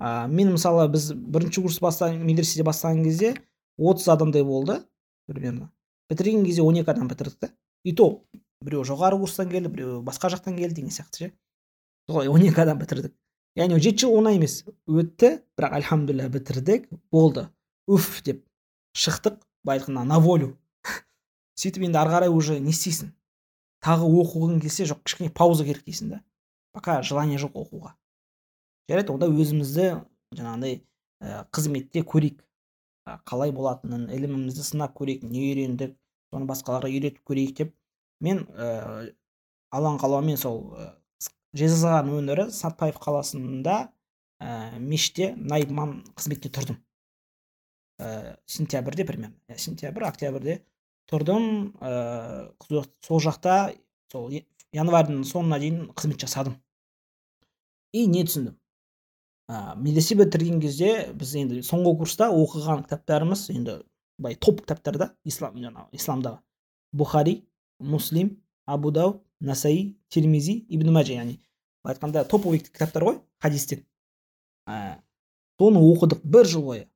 Ә, 0.00 0.26
мен 0.28 0.50
мысалы 0.56 0.88
біз 0.90 1.12
бірінші 1.14 1.62
курс 1.62 1.78
баста 1.80 2.10
медреседе 2.12 2.66
бастаған 2.66 3.04
кезде 3.04 3.34
отыз 3.78 4.08
адамдай 4.10 4.42
болды 4.42 4.80
примерно. 5.30 5.70
Бітірген 6.10 6.44
кезде 6.44 6.62
он 6.62 6.80
екі 6.80 6.90
адам 6.90 7.08
бітірдік 7.08 7.38
та. 7.38 7.52
И 7.84 7.94
то 7.94 8.24
біреу 8.60 8.82
жоғары 8.84 9.20
курстан 9.20 9.48
келді 9.52 9.70
біреу 9.70 10.02
басқа 10.02 10.32
жақтан 10.34 10.58
келді 10.58 10.80
деген 10.80 10.90
сияқты 10.90 11.28
ше. 11.28 11.32
Солай 12.08 12.28
он 12.28 12.42
екі 12.42 12.60
адам 12.66 12.82
бітірдік. 12.82 13.14
Яғни 13.58 13.80
жеті 13.82 14.06
жыл 14.06 14.16
оңай 14.20 14.38
емес 14.38 14.60
өтті 14.86 15.40
бірақ 15.58 15.80
альхамдулилля 15.80 16.30
бітірдік 16.30 16.88
болды 17.10 17.48
уф 17.90 18.20
деп 18.22 18.44
шықтық 18.94 19.40
былай 19.64 19.80
айтқанда 19.80 20.04
на 20.06 20.20
волю 20.22 20.54
сөйтіп 21.60 21.84
енді 21.88 22.00
ары 22.00 22.12
қарай 22.14 22.32
уже 22.32 22.58
не 22.60 22.72
істейсің. 22.72 23.10
Тағы 23.84 24.06
оқығың 24.22 24.60
келсе 24.64 24.86
жоқ 24.88 25.02
кішкене 25.04 25.32
пауза 25.36 25.64
керек 25.64 25.84
дейсің 25.84 26.14
да. 26.14 26.20
Пока 26.72 27.00
желание 27.02 27.40
жоқ 27.40 27.56
оқуға. 27.60 27.94
Жарайды 28.88 29.12
онда 29.12 29.28
өзімізді 29.28 29.88
жаңағыдай 30.36 30.80
ә, 31.20 31.44
қызметте 31.52 32.04
көрейік. 32.06 32.40
Ә, 33.04 33.18
қалай 33.28 33.52
болатынын 33.52 34.08
ілімімізді 34.14 34.64
сынап 34.64 34.96
көрейік 34.96 35.24
не 35.28 35.44
үйрендік 35.50 35.96
соны 36.32 36.48
басқаларға 36.48 36.92
үйретіп 36.92 37.24
көрейік 37.28 37.56
деп 37.60 37.74
мен 38.24 38.44
ә, 38.54 39.10
алланың 39.72 40.00
қалауымен 40.00 40.40
сол 40.40 40.62
жезқазған 41.56 42.12
өңірі 42.18 42.46
сатпаев 42.54 42.98
қаласында 43.02 43.76
ә, 44.40 44.78
мешітте 44.78 45.34
наиб 45.36 45.72
имам 45.72 45.98
қызметте 46.14 46.50
тұрдым. 46.52 46.78
Ә, 47.98 48.36
сентябрьде 48.46 49.04
примерно. 49.04 49.36
Иә 49.48 49.58
сентябрь 49.58 50.06
октябрьде 50.08 50.60
тұрдым. 51.10 51.74
Ә, 51.80 52.52
сол 53.06 53.20
жақта 53.20 53.74
сол 54.12 54.30
январьдың 54.72 55.24
соңына 55.26 55.58
дейін 55.60 55.84
қызмет 55.94 56.22
жасадым. 56.22 56.56
И 57.92 58.06
не 58.06 58.24
түсіндім. 58.24 58.54
Ә, 59.50 59.74
медресе 59.76 60.14
бітірген 60.14 60.60
кезде 60.62 61.10
біз 61.12 61.34
енді 61.40 61.64
соңғы 61.66 61.96
курста 62.04 62.30
оқыған 62.30 62.84
кітаптарымыз 62.86 63.48
енді 63.50 63.80
былай 64.20 64.36
топ 64.38 64.62
кітаптар 64.62 64.98
да 65.00 65.08
ислам 65.24 65.58
жаңағы 65.58 65.98
исламдағы. 65.98 66.38
Бухари 66.92 67.40
муслим 67.78 68.36
абу 68.74 68.90
дауд 68.90 69.20
насаи 69.40 69.96
термизи 70.08 70.64
ибн 70.68 70.92
мәжа 70.94 71.16
яғни. 71.16 71.38
Былай 71.82 71.94
айтқанда 71.96 72.24
топовый 72.28 72.60
кітаптар 72.60 73.04
ғой 73.04 73.20
хадистен 73.42 73.84
ә, 74.68 75.00
соны 75.58 75.80
оқыдық 75.80 76.24
бір 76.24 76.46
жыл 76.46 76.64
бойы. 76.64 76.86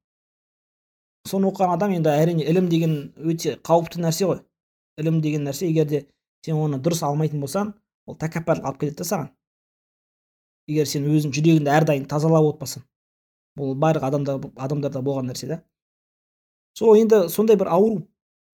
Соны 1.28 1.48
оқыған 1.48 1.74
адам 1.76 1.94
енді 1.96 2.12
әрине 2.12 2.44
ілім 2.44 2.68
деген 2.68 2.96
өте 3.16 3.56
қауіпті 3.64 4.02
нәрсе 4.04 4.28
ғой. 4.28 4.42
Ілім 5.00 5.20
деген 5.24 5.48
нәрсе 5.48 5.68
егер 5.70 5.88
де 5.88 6.04
сен 6.44 6.60
оны 6.60 6.80
дұрыс 6.80 7.02
алмайтын 7.06 7.40
болсаң 7.40 7.72
ол 8.06 8.18
тәкаппарлық 8.20 8.68
алып 8.68 8.82
келеді 8.82 9.00
да 9.00 9.08
саған. 9.08 9.30
Егер 10.68 10.88
сен 10.88 11.08
өзің 11.08 11.32
жүрегіңді 11.32 11.72
әрдайым 11.72 12.04
тазалап 12.08 12.52
отпасаң 12.54 12.84
бұл 13.58 13.74
барлық 13.78 14.04
адамдар 14.08 14.40
адамдарда 14.56 15.00
болған 15.04 15.30
нәрсе 15.30 15.48
да 15.48 15.60
сол 16.78 16.96
енді 16.98 17.28
сондай 17.30 17.56
бір 17.56 17.70
ауру 17.72 18.02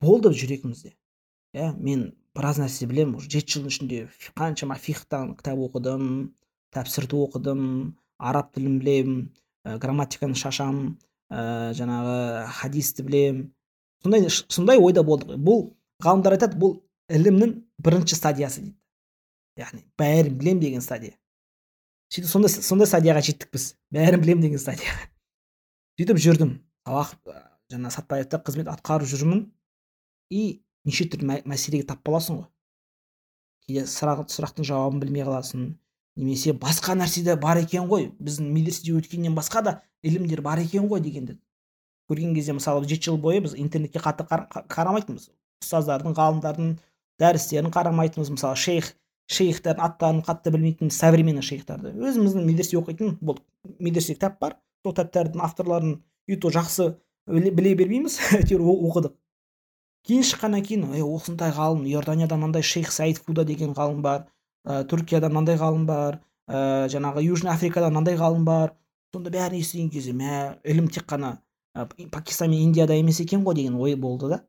болды 0.01 0.33
жүрегімізде. 0.37 0.95
Иә 1.55 1.73
мен 1.77 2.11
біраз 2.41 2.59
нәрсе 2.63 2.89
білемін. 2.89 3.19
Уже 3.21 3.29
жеті 3.29 3.59
жылдың 3.59 3.75
ішінде 3.75 4.01
қаншама 4.39 4.79
фихтан 4.81 5.35
кітап 5.37 5.61
оқыдым 5.61 6.33
тәпсірді 6.73 7.19
оқыдым 7.27 7.63
араб 8.17 8.53
тілін 8.55 8.79
білемін 8.81 9.19
ә, 9.67 9.77
грамматиканы 9.83 10.39
шашамын 10.41 10.95
ә, 11.29 11.73
жаңағы 11.77 12.47
хадисті 12.61 13.05
білемін. 13.05 13.51
Сондай 14.01 14.29
сондай 14.31 14.81
ойда 14.81 15.05
болдық 15.05 15.37
бұл 15.37 15.67
ғалымдар 16.01 16.39
айтады 16.39 16.57
бұл 16.61 16.79
ілімнің 17.13 17.59
бірінші 17.85 18.17
стадиясы 18.17 18.65
дейді. 18.65 18.77
Яғни 19.61 19.85
бәрін 20.01 20.39
білем 20.41 20.61
деген 20.63 20.81
стадия. 20.85 21.19
Сөйтіп 22.11 22.31
сондай 22.31 22.55
сондай 22.57 22.89
стадияға 22.89 23.23
жеттік 23.27 23.53
біз. 23.53 23.75
Бәрін 23.93 24.25
білем 24.25 24.41
деген 24.41 24.63
стадияға 24.63 25.11
сөйтіп 26.01 26.23
жүрдім. 26.25 26.57
Сабақ 26.89 27.13
жаңа 27.71 27.93
сатпаевта 27.93 28.41
қызмет 28.41 28.71
атқарып 28.73 29.11
жүрмін. 29.11 29.45
И 30.31 30.63
неше 30.89 31.07
түрлі 31.13 31.43
мәселеге 31.49 31.87
тап 31.89 32.03
боласың 32.07 32.41
ғой. 32.41 32.49
Кейде 33.67 33.87
сұрақтың 33.91 34.67
жауабын 34.67 35.01
білмей 35.03 35.27
қаласың 35.27 35.75
немесе 36.17 36.53
басқа 36.53 36.97
нәрсе 36.99 37.23
де 37.25 37.37
бар 37.37 37.61
екен 37.61 37.89
ғой 37.91 38.11
біздің 38.21 38.51
медреседе 38.55 38.97
өткеннен 38.99 39.37
басқа 39.37 39.63
да 39.67 39.75
ілімдер 40.03 40.43
бар 40.43 40.63
екен 40.63 40.89
ғой 40.91 41.03
дегенді. 41.05 41.39
Көрген 42.11 42.35
кезде 42.35 42.57
мысалы 42.57 42.89
жеті 42.89 43.11
жыл 43.11 43.21
бойы 43.23 43.41
біз 43.45 43.55
интернетке 43.55 44.01
қатты 44.03 44.27
қарамайтынбыз. 44.27 45.29
Ұстаздардың 45.63 46.17
ғалымдардың 46.17 46.73
дәрістерін 47.23 47.71
қарамайтынбыз. 47.71 48.33
Мысалы 48.35 48.59
шейх 48.59 48.91
шейхтардың 49.31 49.85
аттарын 49.87 50.23
қатты 50.27 50.51
білмейтінбіз 50.51 50.97
современный 50.99 51.47
шейхтарды. 51.47 51.93
Өзіміздің 51.95 52.49
медреседе 52.49 52.81
оқитын 52.81 53.15
бұл 53.23 53.39
медреседе 53.79 54.19
кітап 54.19 54.41
бар. 54.43 54.57
Сол 54.83 54.97
кітаптардың 54.97 55.45
авторларын 55.45 55.95
өйтіп 56.27 56.51
жақсы 56.57 56.89
біле 57.31 57.77
бермейміз. 57.79 58.19
Әйтеуір 58.41 58.67
оқыдық. 58.73 59.15
Кейін 60.07 60.25
шыққаннан 60.31 60.65
кейін 60.67 60.87
ей 60.95 61.05
осындай 61.05 61.53
ғалым 61.57 61.87
иорданияда 61.91 62.37
мынандай 62.37 62.63
шейх 62.63 62.93
саид 62.93 63.21
фуда 63.25 63.45
деген 63.45 63.75
ғалым 63.77 64.03
бар 64.03 64.27
ә, 64.65 64.85
түркияда 64.89 65.29
мынандай 65.29 65.59
ғалым 65.61 65.87
бар 65.87 66.21
ә, 66.49 66.89
жаңағы 66.93 67.25
южный 67.27 67.53
африкада 67.53 67.91
мынандай 67.93 68.17
ғалым 68.21 68.45
бар 68.45 68.75
сонда 69.13 69.31
бәрін 69.35 69.61
естіген 69.61 69.91
кезде 69.91 70.17
мә 70.17 70.57
ілім 70.65 70.89
тек 70.89 71.07
қана 71.11 71.39
ә, 71.77 71.87
пакистан 72.11 72.51
мен 72.51 72.69
индияда 72.71 72.97
емес 72.97 73.21
екен 73.21 73.45
ғой 73.45 73.61
деген 73.61 73.77
ой 73.77 73.95
болды 73.95 74.29
да. 74.35 74.43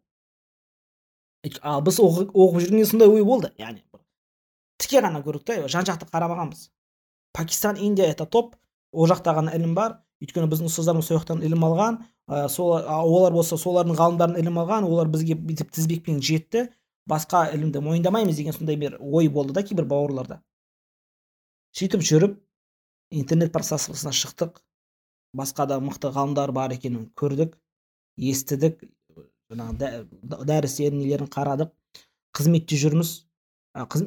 Ал 1.62 1.82
біз 1.82 1.98
оқып 2.00 2.36
жүргенде 2.36 2.86
сондай 2.86 3.10
ой 3.10 3.24
болды 3.26 3.50
яғни 3.58 3.82
тіке 4.82 5.02
ғана 5.06 5.22
көрдік 5.26 5.46
та 5.46 5.58
жан 5.70 5.86
жақты 5.88 6.08
қарамағанбыз. 6.10 6.70
Пакистан 7.34 7.78
индия 7.78 8.10
это 8.12 8.26
топ 8.26 8.56
ол 8.92 9.08
жақта 9.10 9.36
ғана 9.38 9.54
ілім 9.56 9.76
бар 9.78 10.00
өйткені 10.22 10.50
біздің 10.52 10.70
ұстаздарымыз 10.70 11.08
сол 11.08 11.18
жақтан 11.18 11.42
ілім 11.46 11.66
алған 11.66 11.98
ә, 12.30 12.48
сол 12.50 12.76
олар 12.78 13.34
болса 13.34 13.58
солардың 13.58 13.98
ғалымдарын 13.98 14.38
ілім 14.42 14.60
алған 14.62 14.86
олар 14.86 15.10
бізге 15.10 15.36
бүйтіп 15.40 15.74
тізбекпен 15.74 16.22
жетті. 16.22 16.68
Басқа 17.10 17.48
ілімді 17.56 17.82
мойындамаймыз 17.82 18.38
деген 18.38 18.54
сондай 18.54 18.78
бір 18.78 19.00
ой 19.02 19.28
болды 19.28 19.56
да 19.58 19.64
кейбір 19.66 19.88
бауырларда. 19.90 20.38
Сөйтіп 21.74 22.04
жүріп 22.06 22.38
интернет 23.12 23.52
пространствосына 23.52 24.14
шықтық. 24.14 24.62
Басқа 25.34 25.66
да 25.66 25.80
мықты 25.82 26.12
ғалымдар 26.14 26.54
бар 26.54 26.76
екенін 26.76 27.10
көрдік 27.18 27.58
естідік. 28.18 28.84
Жаңағы 29.52 30.06
дәрістерін 30.48 31.02
нелерін 31.02 31.32
қарадық. 31.32 31.74
Қызметте 32.38 32.78
жүрміз. 32.80 33.26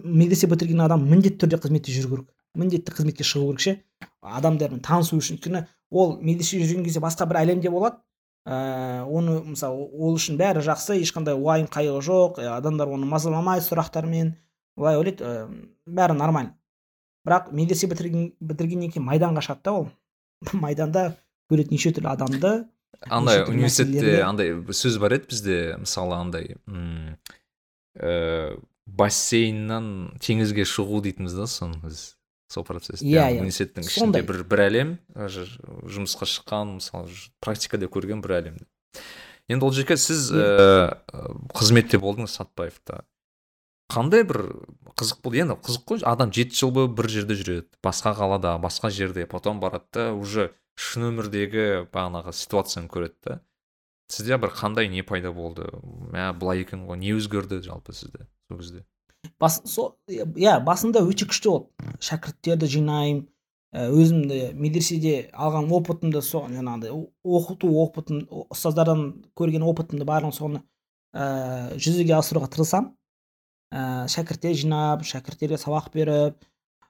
Медресе 0.04 0.46
бітірген 0.48 0.84
адам 0.84 1.04
міндетті 1.08 1.44
түрде 1.44 1.58
қызметте 1.60 1.92
жүру 1.92 2.14
керек. 2.14 2.30
Міндетті 2.54 2.94
қызметке 2.94 3.26
шығу 3.26 3.50
керек 3.50 3.64
ше. 3.64 3.74
Адамдармен 4.22 4.80
танысу 4.84 5.18
үшін 5.18 5.40
өйткені 5.40 5.64
ол 5.94 6.16
медреседе 6.20 6.66
жүрген 6.66 6.84
кезде 6.86 7.02
басқа 7.02 7.28
бір 7.30 7.42
әлемде 7.44 7.70
болады. 7.70 8.00
Ә, 8.44 9.04
оны 9.08 9.38
мысалы 9.54 9.86
ол 9.88 10.18
үшін 10.18 10.36
бәрі 10.36 10.60
жақсы 10.66 10.98
ешқандай 11.00 11.38
уайым 11.38 11.70
қайғы 11.72 12.02
жоқ 12.04 12.42
ә, 12.42 12.50
адамдар 12.58 12.90
оны 12.92 13.06
мазаламайды 13.08 13.64
сұрақтармен 13.64 14.34
былай 14.76 14.98
ойлайды 15.00 15.24
ә, 15.24 15.46
бәрі 15.86 16.18
нормально. 16.18 16.52
Бірақ 17.24 17.54
медресе 17.56 17.88
бітірген 17.88 18.34
бітіргеннен 18.44 18.92
кейін 18.92 19.06
майданға 19.06 19.46
шығады 19.46 19.64
да 19.64 19.72
ол. 19.78 19.88
Майданда 20.66 21.06
көреді 21.48 21.72
неше 21.72 21.94
түрлі 21.96 22.12
адамды 22.12 22.52
андай 23.08 23.44
университетте 23.48 24.20
андай 24.24 24.52
сөз 24.76 24.98
бар 25.00 25.16
еді 25.18 25.30
бізде 25.32 25.56
мысалы 25.80 26.16
андай 26.18 26.56
ә, 27.96 28.58
бассейннан 28.86 29.88
теңізге 30.20 30.66
шығу 30.68 31.00
дейтінбіз 31.04 31.36
да 31.38 31.48
соны 31.50 31.80
біз. 31.84 32.04
Сол 32.48 32.64
процесс. 32.64 33.02
Иә 33.02 33.30
иә. 33.32 33.40
университеттің 33.42 33.86
ішінде 33.88 34.22
бір 34.26 34.42
бір 34.48 34.64
әлем 34.68 34.92
жұмысқа 35.16 36.28
шыққан 36.28 36.76
мысалы 36.78 37.12
практикада 37.44 37.88
көрген 37.88 38.22
бір 38.24 38.38
әлем. 38.40 38.58
Енді 39.48 39.66
ол 39.66 39.72
жерге 39.76 39.96
сіз 40.00 40.30
ә, 40.32 41.00
қызметте 41.52 42.00
болдыңыз 42.00 42.36
сатпаевта. 42.38 43.02
Қандай 43.92 44.24
бір 44.24 44.40
қызық 44.96 45.20
болды? 45.24 45.42
Енді 45.42 45.58
қызық 45.60 45.84
қой 45.90 46.04
адам 46.08 46.32
жеті 46.32 46.56
жыл 46.56 46.72
бойы 46.72 46.88
бір 46.88 47.10
жерде 47.12 47.36
жүреді. 47.36 47.68
Басқа 47.84 48.14
қалада 48.16 48.54
басқа 48.62 48.90
жерде 48.90 49.26
потом 49.26 49.60
барады 49.60 49.84
да 49.92 50.06
уже 50.14 50.52
шын 50.80 51.10
өмірдегі 51.10 51.90
бағанағы 51.92 52.32
ситуацияны 52.32 52.88
көреді 52.88 53.20
да. 53.28 53.40
Сізде 54.08 54.38
бір 54.40 54.54
қандай 54.56 54.88
не 54.88 55.04
пайда 55.04 55.32
болды? 55.32 55.68
Мә 55.84 56.32
былай 56.32 56.64
екен 56.64 56.86
ғой 56.88 56.98
не 57.00 57.12
өзгерді 57.12 57.60
жалпы 57.64 57.92
сізде 57.92 58.26
сол 58.48 58.58
кезде? 58.60 58.84
Бас 59.40 59.60
сол 59.68 59.94
иә 60.08 60.58
басында 60.64 61.04
өте 61.04 61.28
күшті 61.30 61.50
болды. 61.50 61.90
Шәкірттерді 62.04 62.68
жинаймын 62.70 63.24
өзімді 63.74 64.52
медреседе 64.54 65.14
алған 65.34 65.66
опытымды 65.74 66.22
сол 66.22 66.46
жаңағыдай 66.46 66.92
оқыту 67.24 67.70
опытым 67.82 68.20
ұстаздардан 68.54 69.02
көрген 69.34 69.64
опытымды 69.66 70.06
барлығын 70.06 70.36
соны 70.36 70.60
ә, 71.10 71.74
жүзеге 71.74 72.14
асыруға 72.14 72.52
тырысамын. 72.54 72.92
Ә, 73.74 74.06
шәкірттер 74.14 74.54
жинап 74.60 75.02
шәкірттерге 75.08 75.58
сабақ 75.58 75.90
беріп 75.94 76.38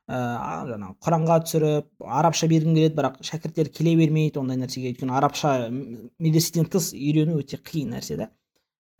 ә, 0.05 0.21
жаңағы 0.69 0.99
құранға 1.01 1.41
түсіріп 1.47 2.05
арабша 2.21 2.51
бергім 2.53 2.77
келеді 2.77 2.99
бірақ 3.01 3.21
шәкірттер 3.31 3.73
келе 3.73 3.97
бермейді 3.97 4.43
ондай 4.43 4.61
нәрсеге. 4.61 4.93
Өйткені 4.93 5.17
арабша 5.17 5.71
медреседен 5.73 6.69
тыс 6.69 6.93
үйрену 6.93 7.41
өте 7.41 7.57
қиын 7.65 7.97
нәрсе 7.97 8.21
да 8.21 8.29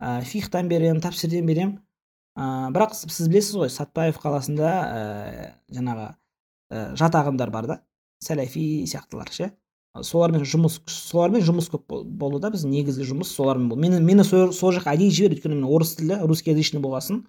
ә, 0.01 0.23
фихтан 0.25 0.71
беремін 0.73 1.05
тәпсірден 1.05 1.45
беремін. 1.45 1.77
Ә, 2.35 2.71
бірақ 2.75 2.95
сіз 2.95 3.27
білесіз 3.31 3.57
ғой 3.59 3.71
сатпаев 3.73 4.19
қаласында 4.21 4.71
ә, 4.71 5.51
жаңағы 5.73 6.07
ә, 6.11 6.95
жат 6.99 7.15
ағымдар 7.15 7.51
бар 7.53 7.69
да 7.69 7.77
сәләфи 8.23 8.85
сияқтылар 8.89 9.31
ше. 9.31 9.51
Солармен 10.03 10.43
жұмыс 10.43 10.81
солармен 10.91 11.43
жұмыс 11.45 11.69
көп 11.71 11.93
болды 12.19 12.41
да 12.43 12.49
біздің 12.51 12.73
негізгі 12.73 13.05
жұмыс 13.07 13.31
солармен 13.31 13.69
болды. 13.71 13.85
Мені 13.85 14.01
мені 14.03 14.25
сол, 14.27 14.51
сол 14.51 14.73
жаққа 14.75 14.95
әдейі 14.97 15.13
жіберді 15.15 15.37
өйткені 15.37 15.59
мен 15.61 15.69
орыс 15.71 15.93
тілі 15.95 16.17
русскоязычный 16.27 16.83
болғасын 16.83 17.21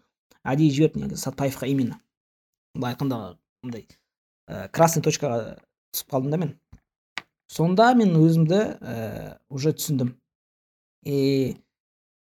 әдейі 0.42 0.74
жіберді 0.74 1.04
негізі 1.04 1.22
сатпаевқа 1.22 1.68
именно. 1.70 2.00
Былай 2.74 2.96
айтқанда 2.96 3.36
мындай 3.62 3.86
ә, 4.50 4.66
красный 4.74 5.04
точкаға 5.06 5.60
түсіп 5.94 6.10
қалдым 6.10 6.34
да 6.34 6.40
мен. 6.42 6.56
Сонда 7.46 7.92
мен 7.94 8.16
өзімді 8.18 8.58
ә, 8.82 9.38
уже 9.48 9.70
түсіндім. 9.76 10.16
И 11.06 11.54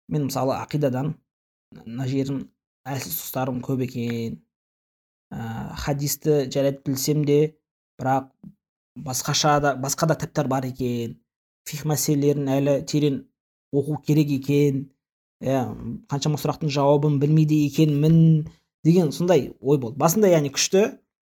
мен 0.07 0.29
мысалы 0.29 0.55
ақидадан 0.55 1.17
мына 1.83 2.07
жерім 2.07 2.45
әлсіз 2.93 3.17
тұстарым 3.21 3.59
көп 3.65 3.83
екен. 3.85 4.39
Ә, 5.29 5.73
хадисті 5.77 6.45
жарайды 6.49 6.81
білсем 6.85 7.25
де 7.25 7.55
бірақ 7.99 8.29
басқаша 8.97 9.59
да 9.61 9.75
басқа 9.77 10.07
да 10.07 10.15
кітаптар 10.15 10.47
бар 10.47 10.65
екен. 10.69 11.19
Фих 11.69 11.85
мәселелерін 11.85 12.49
әлі 12.49 12.77
терең 12.89 13.19
оқу 13.75 13.99
керек 14.05 14.31
екен. 14.39 14.87
Иә 15.43 15.67
қаншама 16.11 16.39
сұрақтың 16.41 16.71
жауабын 16.73 17.19
білмейді 17.21 17.61
екенмін 17.67 18.47
деген 18.83 19.11
сондай 19.11 19.53
ой 19.61 19.77
болды. 19.77 19.97
Басында 19.99 20.31
яғни 20.31 20.51
күшті. 20.55 20.87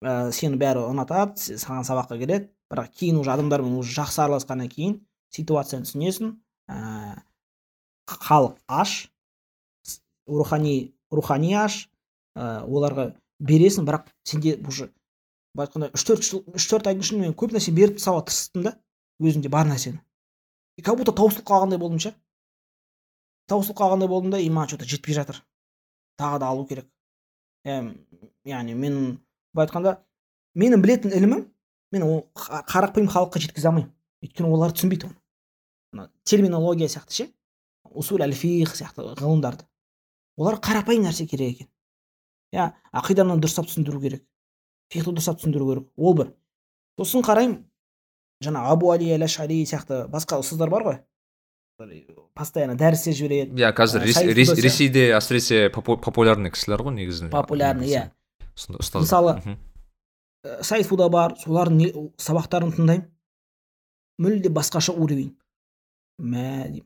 Ә, 0.03 0.31
сені 0.35 0.59
бәрі 0.61 0.83
ұнатады 0.91 1.57
саған 1.57 1.87
сабаққа 1.87 2.19
келеді. 2.19 2.49
Бірақ 2.71 2.91
кейін 2.99 3.21
уже 3.21 3.31
адамдармен 3.31 3.77
уже 3.79 3.95
жақсы 3.95 4.25
араласқаннан 4.25 4.69
кейін 4.69 4.99
ситуацияны 5.33 5.87
түсінесің. 5.87 6.35
Ә, 6.69 7.21
халық 8.09 8.59
аш. 8.67 9.05
Рухани 10.27 10.94
рухани 11.15 11.53
аш 11.57 11.85
ә, 12.35 12.63
оларға 12.65 13.13
бересің 13.39 13.87
бірақ 13.87 14.09
сенде 14.27 14.57
уже 14.67 14.91
былай 15.55 15.67
айтқанда 15.67 15.91
үш 15.95 16.03
төрт 16.07 16.27
жыл 16.27 16.43
үш 16.55 16.67
төрт 16.69 16.87
айдың 16.91 17.05
ішінде 17.05 17.27
мен 17.27 17.35
көп 17.37 17.55
нәрсе 17.55 17.73
беріп 17.75 17.99
тастауға 17.99 18.25
тырыстым 18.27 18.65
да 18.67 18.75
өзімде 19.19 19.49
бар 19.49 19.67
нәрсені. 19.69 20.01
И 20.77 20.81
как 20.81 20.97
будто 20.97 21.13
таусылып 21.15 21.47
қалғандай 21.47 21.79
болдым 21.79 21.99
ше. 21.99 22.13
Таусылып 23.47 23.77
қалғандай 23.79 24.09
болдым 24.11 24.31
да 24.31 24.39
и 24.39 24.49
маған 24.49 24.73
че 24.73 24.77
то 24.77 24.85
жетпей 24.85 25.15
жатыр. 25.15 25.39
Тағы 26.19 26.39
да 26.39 26.49
алу 26.49 26.65
керек. 26.67 26.87
Яғни 27.65 28.75
мен 28.75 28.97
былай 29.53 29.67
айтқанда 29.67 29.97
менің 30.55 30.83
білетін 30.83 31.15
ілімім 31.15 31.45
мен 31.95 32.03
ол 32.03 32.17
қарапайым 32.35 33.07
халыққа 33.11 33.39
жеткізе 33.45 33.69
алмаймын. 33.71 33.93
Өйткені 34.23 34.51
олар 34.51 34.75
түсінбейді 34.75 35.07
оны. 35.07 36.09
Терминология 36.23 36.89
сияқты 36.91 37.15
ше 37.15 37.29
усул 37.95 38.19
әл 38.19 38.35
фих 38.35 38.75
сияқты 38.75 39.15
ғылымдарды. 39.15 39.63
Олар 40.37 40.59
қарапайым 40.59 41.05
нәрсе 41.07 41.27
керек 41.27 41.55
екен. 41.55 41.69
Иә 42.53 42.71
ақиданы 42.93 43.37
дұрыстап 43.39 43.67
түсіндіру 43.69 44.01
керек 44.01 44.23
фихты 44.91 45.11
дұрыстап 45.11 45.39
түсіндіру 45.41 45.69
керек 45.69 45.89
ол 45.97 46.15
бір. 46.17 46.31
Сосын 46.99 47.25
қараймын 47.25 47.59
жаңа 48.43 48.65
абу 48.71 48.91
али 48.93 49.09
әл 49.15 49.25
ашари 49.25 49.63
сияқты 49.65 50.05
басқа 50.11 50.39
ұстаздар 50.43 50.71
бар 50.71 50.85
ғой. 50.87 50.99
Постоянно 52.35 52.77
дәріс 52.79 53.03
істеп 53.03 53.17
жібереді. 53.19 53.55
Иә 53.59 53.73
қазір 53.75 54.05
ресейде 54.05 55.09
әсіресе 55.17 55.69
популярный 55.73 56.51
кісілер 56.53 56.85
ғой 56.85 56.95
негізінде. 56.95 57.31
Популярный 57.33 57.89
иә. 57.91 58.03
Мысалы 58.55 59.57
сайт 60.61 60.85
фуда 60.87 61.09
бар 61.09 61.35
солардың 61.41 62.11
сабақтарын 62.21 62.71
тыңдаймын. 62.77 63.09
Мүлде 64.21 64.51
басқаша 64.53 64.93
уровень. 64.93 65.33
Мә 66.21 66.69
деймін. 66.69 66.85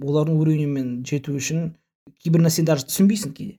Олардың 0.00 0.38
уровеньмен 0.40 0.92
жету 1.04 1.34
үшін 1.36 1.74
кейбір 2.22 2.44
нәрсені 2.44 2.68
даже 2.68 2.86
түсінбейсің 2.88 3.32
кейде. 3.36 3.58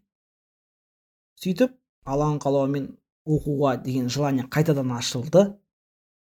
Сөйтіп 1.42 1.76
алланың 2.06 2.40
қалауымен 2.44 2.88
оқуға 3.26 3.76
деген 3.84 4.10
желание 4.10 4.46
қайтадан 4.52 4.94
ашылды. 4.98 5.58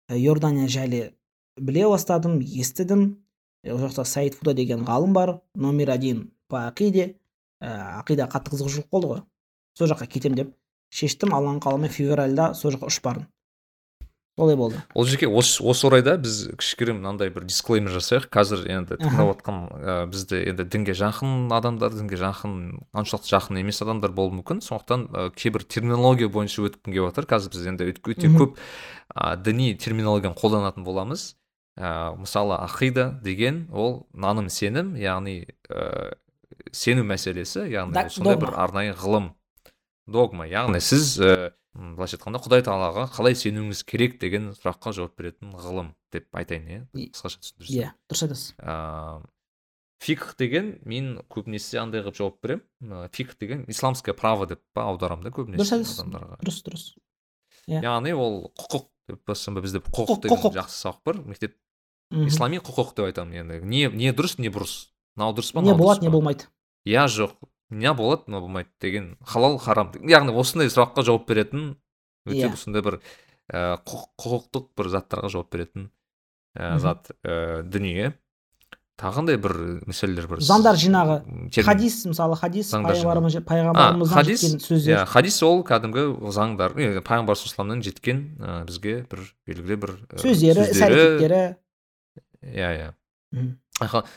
Иордания 0.09 0.67
жайлы 0.67 1.13
біле 1.57 1.87
бастадым 1.87 2.39
естідім. 2.39 3.23
Ол 3.63 3.79
жақта 3.81 4.05
саид 4.05 4.35
фуда 4.35 4.53
деген 4.53 4.85
ғалым 4.87 5.13
бар 5.13 5.39
номер 5.55 5.91
один 5.91 6.31
по 6.47 6.67
ақиде. 6.67 7.15
Ә, 7.59 7.99
ақида 7.99 8.29
қатты 8.31 8.53
қызығушылық 8.53 8.89
болды 8.91 9.07
ғой. 9.07 9.21
Сол 9.75 9.91
жаққа 9.91 10.07
кетемін 10.07 10.37
деп 10.37 10.53
шештім 10.95 11.33
алланың 11.35 11.59
қалауымен 11.63 11.91
февральда 11.91 12.53
сол 12.55 12.71
жаққа 12.75 12.87
ұшып 12.87 13.03
бардым. 13.03 13.27
Солай 14.39 14.55
болды. 14.55 14.81
Ол 14.95 15.05
жерге 15.05 15.27
осы, 15.27 15.59
осы 15.63 15.87
орайда 15.89 16.15
біз 16.21 16.47
кішігірім 16.59 17.01
мынандай 17.01 17.31
бір 17.33 17.43
дисклеймер 17.49 17.91
жасайық. 17.91 18.29
Қазір 18.31 18.63
енді 18.71 18.95
тыңдап 19.01 19.33
отқан 19.33 19.57
ә, 19.75 19.95
бізді 20.11 20.39
енді 20.53 20.63
дінге 20.63 20.95
жақын 20.95 21.51
адамдар 21.57 21.91
дінге 21.91 22.19
жақын 22.21 22.53
оншалықты 22.95 23.33
жақын 23.33 23.59
емес 23.59 23.81
адамдар 23.83 24.13
болуы 24.15 24.39
мүмкін. 24.39 24.63
Сондықтан 24.63 25.05
ә, 25.11 25.25
кейбір 25.35 25.67
терминология 25.67 26.31
бойынша 26.31 26.63
өткім 26.69 26.95
келіп 26.95 27.09
жатыр 27.11 27.27
қазір 27.35 27.53
біз 27.57 27.67
енді 27.73 27.89
өте 27.91 28.31
көп 28.31 28.55
ә, 29.11 29.35
діни 29.35 29.73
терминологияны 29.75 30.39
қолданатын 30.39 30.87
боламыз. 30.87 31.33
Ә, 31.75 32.15
мысалы 32.15 32.55
ақида 32.63 33.11
деген 33.23 33.67
ол 33.71 34.07
наным 34.13 34.47
сенім 34.47 34.95
яғни 34.95 35.49
ә, 35.67 36.15
сену 36.71 37.03
мәселесі 37.03 37.67
яғни 37.67 38.07
сондай 38.07 38.39
бір 38.39 38.55
арнайы 38.55 38.95
ғылым. 38.95 39.33
Догма. 40.09 40.47
Яғни 40.49 40.79
сіз 40.81 41.19
ә, 41.21 41.51
былайша 41.75 42.17
айтқанда 42.17 42.41
құдай 42.41 42.63
тағалаға 42.65 43.05
қалай 43.13 43.35
сенуіңіз 43.37 43.83
керек 43.87 44.17
деген 44.21 44.51
сұраққа 44.57 44.93
жауап 44.97 45.13
беретін 45.19 45.53
ғылым 45.53 45.91
деп 46.13 46.25
айтайын 46.33 46.65
иә 46.69 47.11
қысқаша 47.13 47.41
түсіндірсем. 47.43 47.75
иә 47.75 47.91
дұрыс 48.09 48.23
айтасыз. 48.25 49.27
Фикх 49.99 50.35
деген 50.39 50.77
мен 50.87 51.19
көбінесе 51.29 51.81
андай 51.81 52.01
қылып 52.01 52.17
жауап 52.17 52.39
беремін. 52.41 53.09
Фикх 53.13 53.37
деген 53.37 53.65
исламское 53.67 54.15
право 54.15 54.47
деп 54.47 54.61
па 54.73 54.87
аударамын 54.89 55.27
да 55.27 55.33
көбінесе 55.35 55.61
дұрыс 55.61 55.73
айтасыз. 55.75 55.99
адамдарға. 56.05 56.39
Дұрыс 56.41 56.61
дұрыс. 56.65 56.85
Иә. 57.67 57.83
Яғни 57.83 58.15
ол 58.15 58.39
құқық 58.57 58.87
деп 59.11 59.61
бізде 59.61 59.83
құқық 59.83 60.21
деген 60.23 60.55
жақсы 60.55 60.79
сабақ 60.87 61.03
бар. 61.05 61.21
Мектеп 61.27 61.57
ислами 62.09 62.57
құқық 62.63 62.95
деп 62.95 63.11
айтамын 63.11 63.43
енді 63.43 63.59
не 63.61 63.89
не 63.91 64.13
дұрыс 64.15 64.39
не 64.39 64.49
бұрыс. 64.49 64.89
Мынау 65.15 65.35
дұрыс 65.35 65.53
па 65.53 65.61
не 65.61 65.75
болады 65.75 66.07
не 66.07 66.09
болмайды. 66.09 66.47
Иә 66.87 67.05
жоқ. 67.11 67.35
Не 67.69 67.93
болады 67.93 68.27
мынау 68.27 68.47
болмайды 68.47 68.69
деген 68.81 69.17
халал 69.25 69.57
харам. 69.61 69.91
Яғни 70.01 70.33
осындай 70.33 70.71
сұраққа 70.71 71.05
жауап 71.05 71.27
беретін 71.29 71.75
өте 72.27 72.45
yeah. 72.45 72.53
Иә. 72.53 72.57
сондай 72.57 72.83
бір 72.85 72.99
ә, 73.51 73.77
құқықтық 73.85 74.71
бір 74.77 74.89
заттарға 74.95 75.29
жауап 75.29 75.51
беретін 75.53 75.91
ә, 76.57 76.77
зат 76.81 77.11
ә, 77.23 77.61
дүние. 77.63 78.13
Тағындай 78.99 79.37
бір 79.39 79.53
мәселелер 79.87 80.27
бар. 80.27 80.41
Заңдар 80.43 80.75
жинағы. 80.75 81.21
хадис 81.63 82.01
мысалы 82.09 82.35
хадис 82.35 82.73
пайғамбарымыздан 82.73 84.27
жеткен 84.27 84.59
сөздер. 84.59 84.97
Иә 84.97 85.05
хадис 85.07 85.39
ол 85.47 85.63
кәдімгі 85.63 86.03
заңдар. 86.35 86.75
Пайғамбар 87.07 87.39
саллаллаху 87.39 87.85
жеткен 87.85 88.25
ә, 88.43 88.65
бізге 88.67 89.05
бір 89.07 89.23
белгілі 89.47 89.79
бір 89.85 89.95
сөздері 90.19 90.67
іс 90.73 90.83
әрекеттері 90.83 91.41
иә 92.43 92.73
иә. 92.75 92.91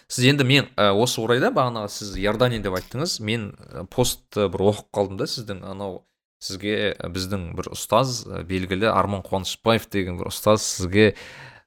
Сіз 0.08 0.24
енді 0.32 0.46
мен 0.48 0.70
ә, 0.76 0.92
осы 0.92 1.22
орайда 1.22 1.52
бағанағы 1.54 1.92
сіз 1.92 2.16
иордания 2.20 2.62
деп 2.62 2.78
айттыңыз 2.78 3.18
мен 3.22 3.52
постты 3.90 4.48
бір 4.52 4.68
оқып 4.72 4.90
қалдым 4.94 5.20
да 5.20 5.28
сіздің 5.30 5.62
анау 5.66 6.02
сізге 6.42 6.96
біздің 6.98 7.52
бір 7.58 7.70
ұстаз 7.76 8.24
белгілі 8.48 8.90
арман 8.90 9.22
қуанышбаев 9.22 9.86
деген 9.92 10.18
бір 10.18 10.32
ұстаз 10.32 10.64
сізге 10.66 11.12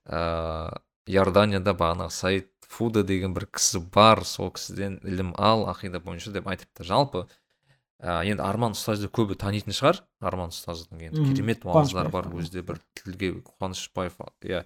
ә, 0.06 0.76
иорданияда 1.08 1.76
бағанағы 1.78 2.12
саид 2.12 2.52
фуда 2.76 3.04
деген 3.08 3.34
бір 3.36 3.48
кісі 3.56 3.82
бар 3.94 4.24
сол 4.28 4.52
кісіден 4.56 5.00
ілім 5.06 5.34
ал 5.38 5.66
ақида 5.72 6.02
бойынша 6.04 6.34
деп 6.36 6.48
айтыпты. 6.50 6.84
Жалпы 6.88 7.26
ә, 8.02 8.24
енді 8.28 8.44
арман 8.44 8.76
ұстазды 8.76 9.08
көбі 9.08 9.38
танитын 9.40 9.76
шығар. 9.76 10.02
Арман 10.20 10.52
ұстаздың 10.54 11.06
енді 11.08 11.28
керемет 11.30 11.66
уағыздары 11.66 12.12
бар 12.14 12.30
өзі 12.34 12.58
де 12.58 12.66
бір 12.66 12.82
тілге 12.98 13.32
қуанышбаев 13.56 14.20
иә. 14.44 14.66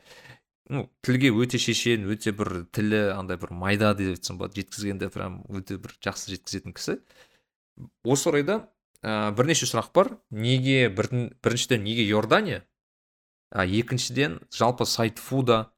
Ну 0.70 0.86
тілге 1.05 1.32
өте 1.34 1.59
шешен 1.61 2.05
өте 2.09 2.32
бір 2.36 2.65
тілі 2.74 3.01
андай 3.15 3.39
бір 3.41 3.51
майда 3.51 3.93
деп 3.97 4.13
айтсам 4.15 4.38
болады. 4.38 4.61
Жеткізгенде 4.61 5.09
прям 5.13 5.41
өте 5.49 5.80
бір 5.82 5.95
жақсы 6.05 6.36
жеткізетін 6.36 6.76
кісі. 6.78 6.99
Осы 8.05 8.30
орайда 8.30 8.61
ә, 9.01 9.32
бірнеше 9.34 9.65
сұрақ 9.70 9.89
бар. 9.95 10.13
Неге 10.30 10.89
бір, 10.93 11.09
біріншіден 11.41 11.84
неге 11.84 12.05
иордания 12.05 12.63
ә, 13.49 13.65
екіншіден 13.65 14.39
жалпы 14.53 14.86
сайтфуда 14.86 15.72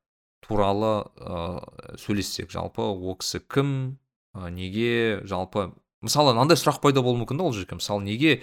туралы 0.43 1.07
ә, 1.15 1.95
сөйлессек. 2.01 2.51
Жалпы 2.51 2.83
ол 2.83 3.15
кісі 3.21 3.41
кім? 3.47 3.97
Ә, 4.35 4.51
неге? 4.51 5.23
Жалпы 5.23 5.71
мысалы 6.03 6.35
мынандай 6.35 6.59
сұрақ 6.59 6.81
пайда 6.83 7.03
болуы 7.05 7.23
мүмкін 7.23 7.39
да 7.39 7.47
ол 7.47 7.55
жерге. 7.55 7.79
Мысалы 7.79 8.03
неге 8.03 8.41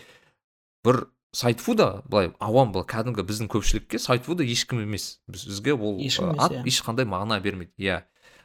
бір 0.87 1.09
сайтфуда 1.37 2.03
былай 2.09 2.31
ауам 2.41 2.73
былай 2.73 2.87
кәдімгі 2.89 3.25
біздің 3.29 3.51
көпшілікке 3.53 4.01
сайтфуда 4.01 4.47
ешкім 4.47 4.83
емес. 4.85 5.21
Бізге 5.29 5.75
ол 5.75 6.01
ат 6.01 6.53
иә. 6.53 6.63
ешқандай 6.65 7.09
мағына 7.09 7.41
бермейді. 7.45 7.73
Иә. 7.79 8.03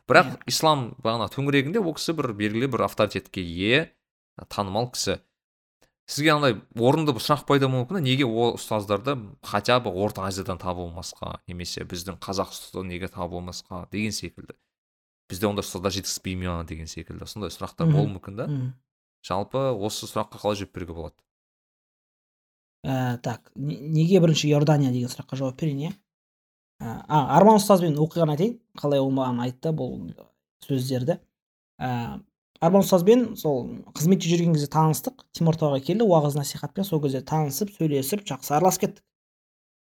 Бірақ 0.07 0.33
yeah. 0.33 0.41
ислам 0.51 0.81
бағана 0.99 1.29
төңірегінде 1.31 1.79
ол 1.79 1.95
кісі 1.95 2.15
бір 2.17 2.33
белгілі 2.35 2.67
бір 2.73 2.85
авторитетке 2.89 3.41
ие 3.41 3.93
танымал 4.51 4.91
кісі. 4.91 5.21
Сізге 6.05 6.33
андай 6.35 6.57
орынды 6.75 7.15
бір 7.15 7.23
сұрақ 7.23 7.45
пайда 7.47 7.69
болуы 7.69 7.85
мүмкін 7.85 8.03
неге 8.03 8.27
ол 8.27 8.57
ұстаздарды 8.57 9.15
хотя 9.41 9.79
бы 9.79 9.93
орта 9.95 10.27
азиядан 10.27 10.59
табылмасқа 10.59 11.39
немесе 11.47 11.87
біздің 11.87 12.19
қазақ 12.19 12.51
ұстазы 12.51 12.83
неге 12.83 13.07
табылмасқа 13.07 13.87
деген 13.91 14.11
секілді. 14.11 14.57
Бізде 15.31 15.47
ондай 15.47 15.63
ұстаздар 15.63 15.95
жетіспей 15.95 16.35
ма 16.35 16.65
деген 16.67 16.91
секілді 16.91 17.23
сондай 17.31 17.55
сұрақтар 17.55 17.87
болуы 17.87 18.17
мүмкін 18.17 18.35
да 18.35 18.49
жалпы 19.23 19.69
осы 19.79 20.09
сұраққа 20.11 20.43
қалай 20.43 20.59
жауап 20.59 20.75
беруге 20.75 20.97
болады? 20.97 21.15
Ә, 22.83 23.17
так 23.23 23.51
неге 23.55 24.19
бірінші 24.19 24.49
иордания 24.51 24.91
деген 24.91 25.11
сұраққа 25.11 25.39
жауап 25.39 25.59
берейін 25.59 25.87
иә 25.87 25.93
а 26.83 27.23
арман 27.37 27.59
ұстазбен 27.59 27.95
оқиғаны 28.01 28.35
айтайын 28.35 28.55
қалай 28.79 29.01
ол 29.01 29.11
маған 29.13 29.41
айтты 29.45 29.71
бұл 29.75 30.11
сөздерді. 30.65 31.17
Ә, 31.79 32.19
арман 32.63 32.83
ұстазбен 32.83 33.25
сол 33.39 33.61
қызметте 33.95 34.31
жүрген 34.31 34.55
кезде 34.55 34.69
таныстық 34.73 35.23
теміртауға 35.37 35.79
келді 35.85 36.07
уағыз 36.07 36.37
насихатпен 36.39 36.87
сол 36.87 37.01
кезде 37.03 37.21
танысып 37.21 37.71
сөйлесіп 37.77 38.25
жақсы 38.27 38.55
араласып 38.57 38.87
кеттік. 38.87 39.03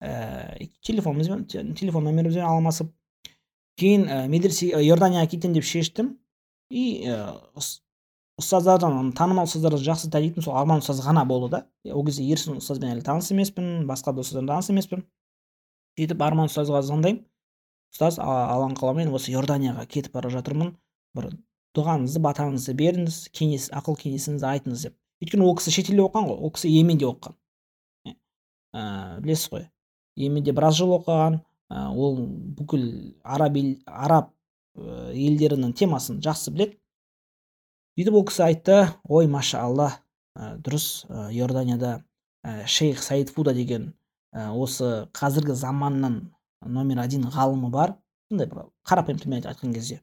Ә, 0.01 0.69
телефонымызбен 0.87 1.75
телефон 1.77 2.09
номерімізбен 2.09 2.47
алмасып 2.47 2.93
кейін 3.81 4.09
ә, 4.09 4.23
медресе 4.31 4.71
иорданияға 4.73 5.33
кетемін 5.35 5.59
деп 5.59 5.69
шештім. 5.69 6.15
И 6.71 7.09
ұстаздардан 8.39 9.13
танымал 9.19 9.49
ұстаздардан 9.49 9.83
жақсы 9.83 10.11
танитын 10.15 10.45
сол 10.45 10.55
арман 10.59 10.83
ұстаз 10.83 11.01
ғана 11.03 11.25
болды 11.27 11.51
да. 11.57 11.61
Ол 11.91 12.05
кезде 12.07 12.27
ерсін 12.29 12.61
ұстазбен 12.61 12.93
әлі 12.93 13.03
таныс 13.07 13.33
емеспін 13.35 13.87
басқа 13.89 14.15
да 14.15 14.23
ұстаздармен 14.23 14.53
таныс 14.53 14.71
емеспін. 14.71 15.03
Сөйтіп 15.99 16.23
арман 16.23 16.51
ұстазға 16.51 16.85
звондаймын. 16.87 17.25
Ұстаз 17.95 18.21
алланың 18.23 18.77
қалауымен 18.79 19.11
осы 19.17 19.33
иорданияға 19.33 19.87
кетіп 19.91 20.15
бара 20.15 20.31
жатырмын. 20.31 20.75
Бір 21.19 21.33
дұғаңызды 21.75 22.23
батаңызды 22.23 22.75
беріңіз 22.79 23.19
кеңес 23.35 23.69
ақыл 23.75 23.99
кеңесіңізді 23.99 24.47
айтыңыз 24.53 24.87
деп. 24.87 24.95
Өйткені 25.25 25.47
ол 25.49 25.57
кісі 25.59 25.75
шетелде 25.75 26.05
оқыған 26.05 26.29
ғой 26.31 26.39
ол 26.39 26.53
кісі 26.55 26.71
йеменде 26.71 27.09
оқыған. 27.09 27.35
Ә, 28.77 28.83
білесіз 29.25 29.51
ғой 29.51 29.65
йеменде 30.19 30.53
біраз 30.55 30.79
жыл 30.79 30.93
оқыған 30.99 31.41
ол 31.71 32.19
бүкіл 32.59 32.85
араб 33.25 33.57
ел 33.59 33.73
араб 33.87 34.31
ә, 34.77 35.11
елдерінің 35.15 35.75
темасын 35.79 36.21
жақсы 36.25 36.53
біледі. 36.55 36.79
Сөйтіп 37.99 38.15
ол 38.15 38.25
кісі 38.29 38.43
айтты 38.47 38.77
ой 39.11 39.27
маша 39.27 39.65
алла 39.67 39.89
ә, 40.39 40.55
дұрыс 40.63 41.07
ә, 41.11 41.33
иорданияда 41.35 42.05
ә, 42.47 42.63
шейх 42.67 43.03
саид 43.03 43.33
фуда 43.35 43.55
деген 43.55 43.91
ә, 44.31 44.53
осы 44.55 45.09
қазіргі 45.19 45.57
заманның 45.59 46.21
номер 46.63 47.03
один 47.03 47.27
ғалымы 47.27 47.73
бар 47.75 47.97
сондай 48.31 48.47
бір 48.47 48.69
қарапайым 48.87 49.19
тілмен 49.19 49.43
айтқан 49.43 49.75
кезде 49.75 49.99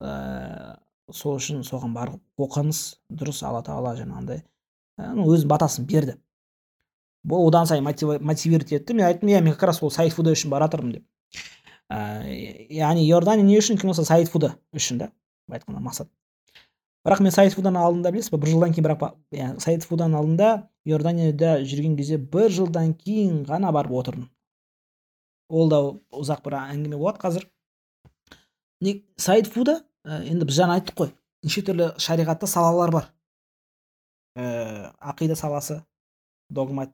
ә, 0.00 0.78
сол 1.12 1.36
үшін 1.36 1.60
соған 1.60 1.92
барып 1.92 2.40
оқыңыз 2.40 2.80
дұрыс 3.12 3.44
алла 3.44 3.60
тағала 3.68 3.92
жаңағындай 4.00 4.40
ә, 4.40 5.12
өзінің 5.12 5.52
батасын 5.52 5.84
берді 5.84 6.16
бұл 7.26 7.48
одан 7.48 7.66
сайын 7.68 7.84
мотивировать 7.84 8.72
етті. 8.72 8.94
Мен 8.94 9.06
айттым 9.06 9.28
иә 9.28 9.42
мен 9.42 9.52
как 9.52 9.68
раз 9.68 9.82
ол 9.82 9.90
саид 9.90 10.14
фуда 10.14 10.32
үшін 10.32 10.50
бара 10.50 10.68
жатырмын 10.70 10.92
деп. 10.94 11.04
Яғни 11.90 13.04
иордания 13.04 13.44
не 13.44 13.58
үшін 13.58 13.76
кім 13.76 13.90
болса 13.90 14.06
саид 14.08 14.30
фуда 14.32 14.54
үшін 14.72 14.98
да 14.98 15.10
былай 15.46 15.60
айтқанда 15.60 15.82
мақсат. 15.84 16.08
Бірақ 17.06 17.22
мен 17.24 17.32
саид 17.34 17.54
фуданың 17.56 17.84
алдында 17.84 18.12
білесіз 18.12 18.32
ба 18.34 18.42
бір 18.42 18.52
жылдан 18.54 18.74
кейін 18.76 18.88
бірақ 18.88 19.06
иә, 19.32 19.54
саид 19.62 19.86
фуданың 19.88 20.18
алдында 20.20 20.50
иорданияда 20.84 21.56
жүрген 21.64 21.96
кезде 21.96 22.18
бір 22.18 22.52
жылдан 22.52 22.92
кейін 22.94 23.44
ғана 23.48 23.72
барып 23.72 23.96
отырдым 24.02 24.28
ол 25.50 25.70
да 25.70 25.80
ұзақ 26.14 26.44
бір 26.46 26.56
әңгіме 26.60 26.98
болады 26.98 27.20
қазір. 27.20 27.46
Не 28.80 29.02
фуда 29.50 29.80
ә, 30.06 30.22
енді 30.24 30.46
біз 30.46 30.56
жаңа 30.56 30.78
айттық 30.78 30.96
қой 30.96 31.10
неше 31.44 31.62
түрлі 31.66 31.90
шариғатта 32.00 32.46
салалар 32.48 32.92
бар. 32.94 33.08
Ә, 34.38 34.92
ақида 35.12 35.36
саласы 35.36 35.82
догма 36.48 36.86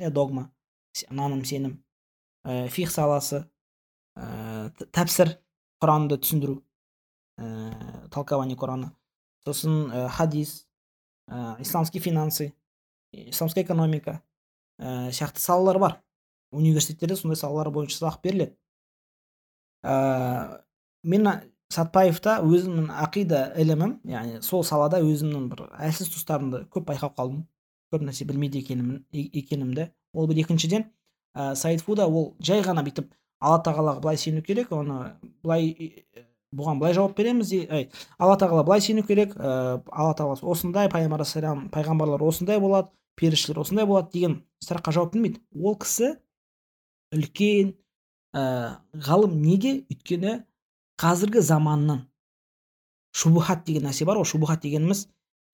ә, 0.00 0.10
догма 0.10 0.50
наным 1.10 1.44
сенім. 1.44 1.78
Ә, 2.44 2.68
фих 2.68 2.90
саласы 2.90 3.44
ә, 4.16 4.72
тәпсір 4.90 5.36
құранды 5.82 6.18
түсіндіру 6.18 6.62
ә, 7.38 8.08
толкование 8.10 8.56
құраны 8.58 8.90
сосын 9.48 9.88
ә, 9.90 10.06
хадис 10.12 10.66
ә, 11.28 11.56
исламские 11.62 12.02
финансы 12.02 12.52
исламская 13.12 13.64
экономика 13.64 14.20
ә, 14.78 15.10
сияқты 15.10 15.40
салалар 15.40 15.78
бар. 15.78 16.00
Университеттерде 16.50 17.16
сондай 17.16 17.36
салалар 17.36 17.70
бойынша 17.70 17.98
сабақ 17.98 18.22
беріледі. 18.22 18.56
Ә, 19.84 20.62
мен 21.02 21.28
сатпаевта 21.72 22.38
өзімнің 22.44 22.88
ақида 23.04 23.42
ілімім 23.60 23.98
яғни 24.08 24.42
сол 24.42 24.64
салада 24.64 25.02
өзімнің 25.04 25.48
бір 25.52 25.66
әлсіз 25.76 26.12
тұстарымды 26.14 26.64
көп 26.72 26.88
байқап 26.88 27.16
қалдым. 27.18 27.44
Көп 27.92 28.04
нәрсе 28.04 28.26
білмейді 28.28 28.60
екенім, 28.60 29.04
екенімді. 29.12 29.90
Ол 30.12 30.28
бір 30.28 30.42
екіншіден 30.44 30.88
ә, 31.34 31.54
саид 31.54 31.84
ол 31.88 32.34
жай 32.40 32.62
ғана 32.64 32.84
бүйтіп 32.84 33.12
алла 33.40 33.62
тағалаға 33.62 34.02
былай 34.02 34.16
сену 34.16 34.42
керек 34.42 34.72
оны 34.72 35.14
былай 35.42 36.04
бұған 36.56 36.80
былай 36.80 36.94
жауап 36.96 37.16
береміз 37.18 37.52
ей 37.52 37.88
алла 38.18 38.36
тағала 38.40 38.64
былай 38.64 38.80
сену 38.80 39.02
керек. 39.06 39.34
Ә, 39.36 39.82
алла 39.92 40.14
тағала 40.16 40.38
осындай 40.42 40.88
пайғамбар 40.92 41.24
пайғамбарлар 41.74 42.24
осындай 42.24 42.60
болады 42.60 42.88
періштелер 43.18 43.60
осындай 43.64 43.86
болады 43.86 44.12
деген 44.14 44.38
сұраққа 44.64 44.94
жауап 44.96 45.12
бермейді. 45.12 45.42
Ол 45.60 45.76
кісі 45.76 46.14
үлкен 47.12 47.74
ә, 48.32 48.78
ғалым 48.94 49.36
неге? 49.42 49.82
Өйткені 49.92 50.38
қазіргі 51.00 51.44
заманның 51.44 52.06
шубухат 53.12 53.66
деген 53.66 53.88
нәрсе 53.88 54.08
бар 54.08 54.22
ғой. 54.22 54.28
Шубухат 54.28 54.64
дегеніміз 54.64 55.06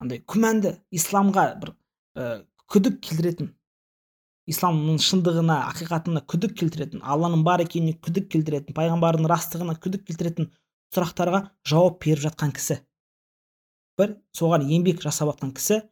андай 0.02 0.22
күмәнді 0.22 0.76
исламға 0.94 1.48
бір 1.62 1.74
ә, 2.14 2.42
күдік 2.70 3.00
келтіретін 3.02 3.52
исламның 4.50 4.98
шындығына 5.00 5.56
ақиқатына 5.70 6.22
күдік 6.28 6.52
келтіретін 6.60 7.04
алланың 7.14 7.44
бар 7.46 7.62
екеніне 7.64 7.96
күдік 8.04 8.28
келтіретін 8.34 8.76
пайғамбардың 8.76 9.28
растығына 9.30 9.76
күдік 9.80 10.04
келтіретін 10.10 10.50
сұрақтарға 10.94 11.40
жауап 11.66 11.98
беріп 12.04 12.24
жатқан 12.28 12.54
кісі. 12.54 12.78
Бір 13.98 14.16
соған 14.36 14.64
еңбек 14.70 15.02
жасап 15.02 15.34
жатқан 15.34 15.52
кісі. 15.58 15.82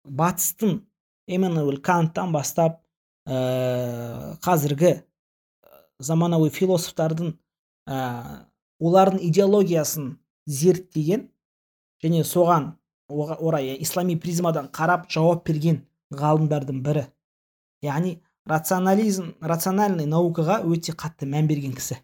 Батыстың 0.00 0.78
эммануэль 1.28 1.82
канттан 1.84 2.32
бастап 2.32 2.80
ә, 3.28 4.36
қазіргі 4.42 4.92
э, 4.96 5.02
заманауи 6.00 6.48
философтардың 6.50 7.34
ә, 7.86 7.98
олардың 8.80 9.20
идеологиясын 9.28 10.14
зерттеген 10.48 11.28
және 12.02 12.24
соған 12.24 12.72
орай 13.10 13.76
ислами 13.76 14.16
призмадан 14.16 14.70
қарап 14.72 15.08
жауап 15.12 15.44
берген 15.46 15.84
ғалымдардың 16.10 16.80
бірі. 16.82 17.04
Яғни 17.84 18.16
рационализм 18.48 19.34
рациональный 19.40 20.08
наукаға 20.08 20.60
өте 20.64 20.94
қатты 20.96 21.28
мән 21.28 21.48
берген 21.50 21.74
кісі. 21.76 22.00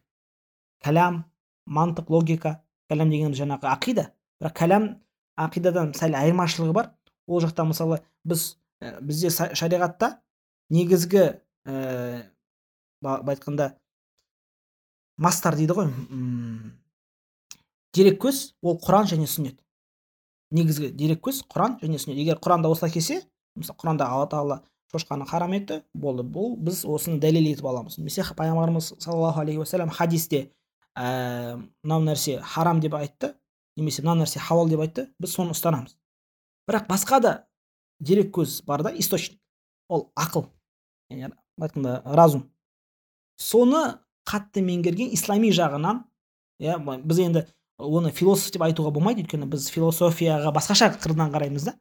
Кәләм 0.84 1.24
мантық 1.66 2.10
логика 2.10 2.60
кәләм 2.90 3.10
деген 3.10 3.34
жаңағы 3.34 3.68
ақида. 3.72 4.10
бірақ 4.40 4.56
кәләм 4.56 4.88
ақидадан 5.36 5.92
сәл 5.96 6.14
айырмашылығы 6.14 6.72
бар. 6.72 6.92
Ол 7.26 7.40
жақта 7.40 7.64
мысалы 7.64 8.00
біз 8.24 8.56
ә, 8.80 9.00
бізде 9.00 9.30
шариғатта 9.30 10.20
негізгі 10.70 11.40
ә, 11.66 12.22
былай 13.00 13.36
айтқанда 13.36 13.74
мастар 15.16 15.56
дейді 15.56 15.76
ғой 15.76 15.90
дереккөз 17.96 18.54
ол 18.62 18.78
құран 18.82 19.08
және 19.08 19.26
сүннет. 19.26 19.58
Негізгі 20.52 20.92
дереккөз 20.92 21.42
құран 21.50 21.78
және 21.82 21.98
сүннет. 21.98 22.20
Егер 22.20 22.38
құранда 22.38 22.70
осылай 22.70 22.92
келсе 22.92 23.22
мысалы 23.56 23.78
құранда 23.80 24.06
алла 24.06 24.28
тағала 24.30 24.58
шошқаны 24.92 25.26
харам 25.26 25.56
етті 25.56 25.82
болды. 25.94 26.22
Бұл 26.22 26.56
біз 26.60 26.84
осыны 26.84 27.18
дәлел 27.20 27.48
етіп 27.50 27.66
аламыз. 27.66 27.98
Немесе 27.98 28.22
пайғамбарымыз 28.36 28.94
саллаллаху 29.00 29.40
алейхи 29.40 29.58
уассалам 29.58 29.90
хадисте 29.90 30.50
ә, 30.96 31.56
мынау 31.84 32.02
нәрсе 32.06 32.40
харам 32.40 32.80
деп 32.80 32.96
айтты 32.96 33.34
немесе 33.76 34.02
мына 34.02 34.22
нәрсе 34.22 34.40
халал 34.40 34.68
деп 34.68 34.80
айтты 34.80 35.08
біз 35.20 35.34
соны 35.36 35.52
ұстанамыз. 35.54 35.96
Бірақ 36.66 36.88
басқа 36.88 37.20
да 37.20 37.32
дереккөз 38.00 38.62
бар 38.66 38.82
да 38.82 38.92
источник. 38.96 39.40
Ол 39.88 40.10
ақыл. 40.16 40.48
Яғни 41.10 41.36
айтқанда 41.60 42.00
разум. 42.16 42.48
Соны 43.36 44.00
қатты 44.26 44.64
меңгерген 44.64 45.12
ислами 45.14 45.52
жағынан 45.54 46.02
иә 46.60 46.78
біз 47.04 47.20
енді 47.22 47.44
оны 47.78 48.10
философ 48.10 48.50
деп 48.54 48.64
айтуға 48.66 48.90
болмайды 48.96 49.22
өйткені 49.22 49.46
біз 49.52 49.68
философияға 49.70 50.52
басқаша 50.56 50.90
қырынан 50.96 51.30
қараймыз 51.34 51.68
да. 51.68 51.76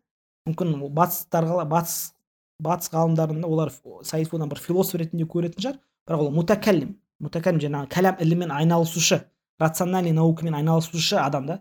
Мүмкін 0.45 0.75
батыстарға 0.93 1.65
батыс 1.65 2.11
батыс 2.61 2.91
ғалымдарында 2.93 3.47
олар 3.47 3.71
саид 4.03 4.29
бір 4.29 4.59
философ 4.59 4.99
ретінде 5.01 5.25
көретін 5.25 5.63
шығар 5.63 5.79
бірақ 6.07 6.27
ол 6.27 6.31
мутакаллим. 6.31 6.95
Мутакаллим 7.23 7.61
жаңағы 7.63 7.89
кәләм 7.91 8.21
ілімімен 8.23 8.51
айналысушы 8.55 9.21
рациональный 9.59 10.11
наукамен 10.15 10.55
айналысушы 10.55 11.17
адам 11.21 11.45
да 11.47 11.59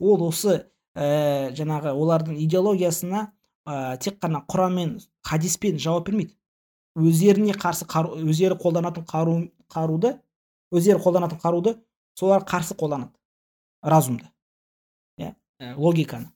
ол 0.00 0.22
осы 0.28 0.64
ә, 0.94 1.52
жаңағы 1.56 1.92
олардың 1.92 2.38
идеологиясына 2.46 3.26
ә, 3.66 3.96
тек 3.98 4.18
қана 4.22 4.44
құран 4.48 4.78
мен 4.78 4.94
хадиспен 5.26 5.78
жауап 5.78 6.08
бермейді 6.08 6.34
өздеріне 6.94 7.56
қарсы 7.58 7.86
қару 7.90 8.16
өздері 8.22 8.56
қолданатын 8.60 9.04
қару 9.08 9.36
қаруды 9.72 10.14
өздері 10.72 11.02
қолданатын 11.02 11.40
қаруды 11.42 11.76
солар 12.18 12.46
қарсы 12.48 12.76
қолданады 12.78 13.12
разумды 13.82 14.30
иә 15.18 15.34
логиканы 15.76 16.30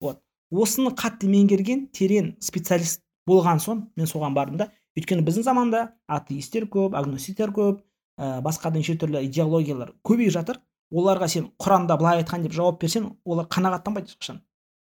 вот 0.00 0.20
осыны 0.50 0.92
қатты 0.92 1.30
меңгерген 1.30 1.86
терең 1.96 2.34
специалист 2.40 3.02
болған 3.26 3.62
соң 3.62 3.86
мен 3.96 4.10
соған 4.10 4.34
бардым 4.34 4.60
да 4.60 4.70
өйткені 4.98 5.24
біздің 5.26 5.46
заманда 5.46 5.82
атеисттер 6.08 6.66
көп 6.72 6.96
агностиктер 6.98 7.52
көп 7.54 7.82
ә, 8.18 8.40
басқа 8.42 8.70
да 8.70 8.80
неше 8.80 8.96
түрлі 8.98 9.22
идеологиялар 9.26 9.92
көбейіп 10.06 10.32
жатыр. 10.32 10.60
Оларға 10.92 11.28
сен 11.28 11.50
құранда 11.58 11.96
былай 11.98 12.22
айтқан 12.22 12.44
деп 12.46 12.54
жауап 12.54 12.80
берсең 12.80 13.10
олар 13.24 13.48
қанағаттанбайды 13.50 14.12
ешқашан. 14.12 14.40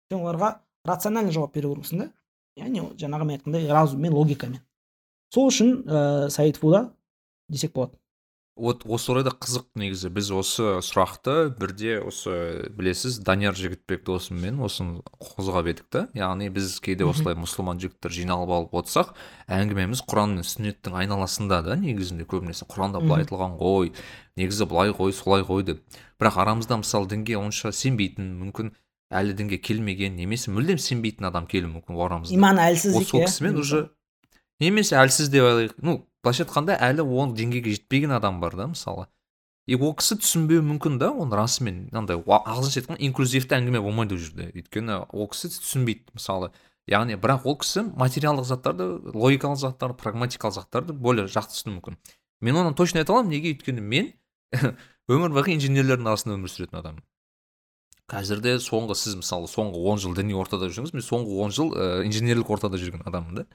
Сен 0.09 0.21
оларға 0.21 0.59
рационально 0.87 1.31
жауап 1.35 1.53
беру 1.53 1.73
керексің 1.75 2.05
да. 2.05 2.09
Яғни 2.59 2.85
жаңағы 2.99 3.25
мен 3.27 3.37
айтқандай 3.37 3.67
разуммен 3.71 4.13
логикамен. 4.13 4.61
Сол 5.33 5.49
үшін 5.51 5.83
ә, 5.85 6.29
саид 6.29 6.57
фуда 6.57 6.93
десек 7.49 7.73
болады. 7.73 7.97
Вот 8.59 8.83
осы 8.85 9.13
орайда 9.13 9.31
қызық 9.31 9.69
негізі. 9.79 10.09
Біз 10.13 10.29
осы 10.35 10.65
сұрақты 10.85 11.49
бірде 11.55 11.99
осы 12.03 12.67
білесіз 12.75 13.19
данияр 13.23 13.55
жігітбек 13.57 14.03
досыммен 14.07 14.59
осыны 14.65 14.99
қозғап 15.17 15.69
едік 15.71 15.87
та. 15.89 16.03
Яғни 16.17 16.49
біз 16.53 16.75
кейде 16.83 17.07
осылай 17.07 17.37
мұсылман 17.39 17.79
жігіттер 17.79 18.13
жиналып 18.13 18.51
алып 18.57 18.75
отырсақ 18.81 19.15
әңгімеміз 19.47 20.03
құран 20.09 20.35
мен 20.39 20.47
сүннеттің 20.47 20.99
айналасында 20.99 21.61
да 21.65 21.79
негізінде 21.79 22.27
көбінесе 22.29 22.67
құранда 22.69 23.01
былай 23.05 23.23
айтылған 23.23 23.55
ғой. 23.61 23.93
Негізі 24.35 24.67
былай 24.69 24.91
ғой 24.93 25.15
солай 25.15 25.47
ғой 25.47 25.65
деп. 25.71 25.81
Бірақ 26.19 26.41
арамызда 26.43 26.81
мысалы 26.83 27.09
дінге 27.09 27.39
онша 27.39 27.71
сенбейтін 27.71 28.35
мүмкін 28.43 28.73
әлі 29.09 29.33
дінге 29.33 29.57
келмеген 29.57 30.19
немесе 30.19 30.51
мүлдем 30.53 30.77
сенбейтін 30.77 31.29
адам 31.31 31.47
келуі 31.49 31.71
мүмкін 31.79 31.97
арамызда. 32.05 32.35
Иманы 32.35 32.61
әлсіз 32.67 32.99
сол 33.09 33.23
кісімен 33.25 33.57
уже 33.57 33.87
немесе 34.63 34.97
әлсіз 34.99 35.31
деп 35.33 35.47
алайық 35.47 35.77
ну 35.81 36.01
былайша 36.23 36.45
айтқанда 36.45 36.77
әлі 36.83 37.05
ол 37.05 37.33
деңгейге 37.35 37.75
жетпеген 37.77 38.11
адам 38.17 38.39
бар 38.41 38.55
да 38.55 38.67
мысалы. 38.67 39.07
И 39.69 39.75
ол 39.77 39.93
кісі 39.93 40.17
түсінбеуі 40.17 40.63
мүмкін 40.65 40.97
да 40.97 41.11
оны 41.13 41.37
расымен. 41.37 41.89
Мынандай 41.91 42.17
ағылшынша 42.17 42.81
айтқанда 42.81 43.03
инклюзивті 43.05 43.55
әңгіме 43.59 43.81
болмайды 43.85 44.15
ол 44.17 44.23
жерде. 44.23 44.47
Өйткені 44.57 45.03
ол 45.13 45.29
кісі 45.29 45.51
түсінбейді 45.53 46.15
мысалы. 46.17 46.49
Яғни 46.89 47.19
бірақ 47.21 47.45
ол 47.45 47.59
кісі 47.61 47.83
материалдық 47.93 48.47
заттарды 48.49 48.87
логикалық 49.13 49.61
заттарды 49.61 49.99
прагматикалық 50.01 50.55
заттарды 50.57 50.95
более 50.97 51.27
жақсы 51.29 51.59
түсінуі 51.59 51.75
мүмкін. 51.77 51.99
Мен 52.41 52.57
оны 52.57 52.73
точно 52.73 53.03
айта 53.03 53.13
аламын. 53.13 53.35
Неге? 53.35 53.53
Өйткені 53.53 53.85
мен 53.85 54.09
өмір 55.13 55.37
бақи 55.37 55.53
инженерлердің 55.59 56.09
арасында 56.09 56.39
өмір 56.39 56.49
сүретін 56.49 56.81
адам. 56.81 56.99
Қазірде 58.09 58.55
соңғы 58.57 58.97
сіз 58.97 59.19
мысалы 59.19 59.45
соңғы 59.51 59.83
он 59.85 60.01
жыл 60.01 60.15
діни 60.17 60.33
ортада 60.33 60.65
жүрсеңіз 60.65 60.95
мен 60.97 61.05
соңғы 61.05 61.35
он 61.43 61.53
жыл 61.53 61.75
ә, 61.77 62.01
инженерлік 62.07 62.49
ортада 62.49 62.79
жүрген 62.81 63.05
адаммын 63.05 63.43
да. 63.43 63.45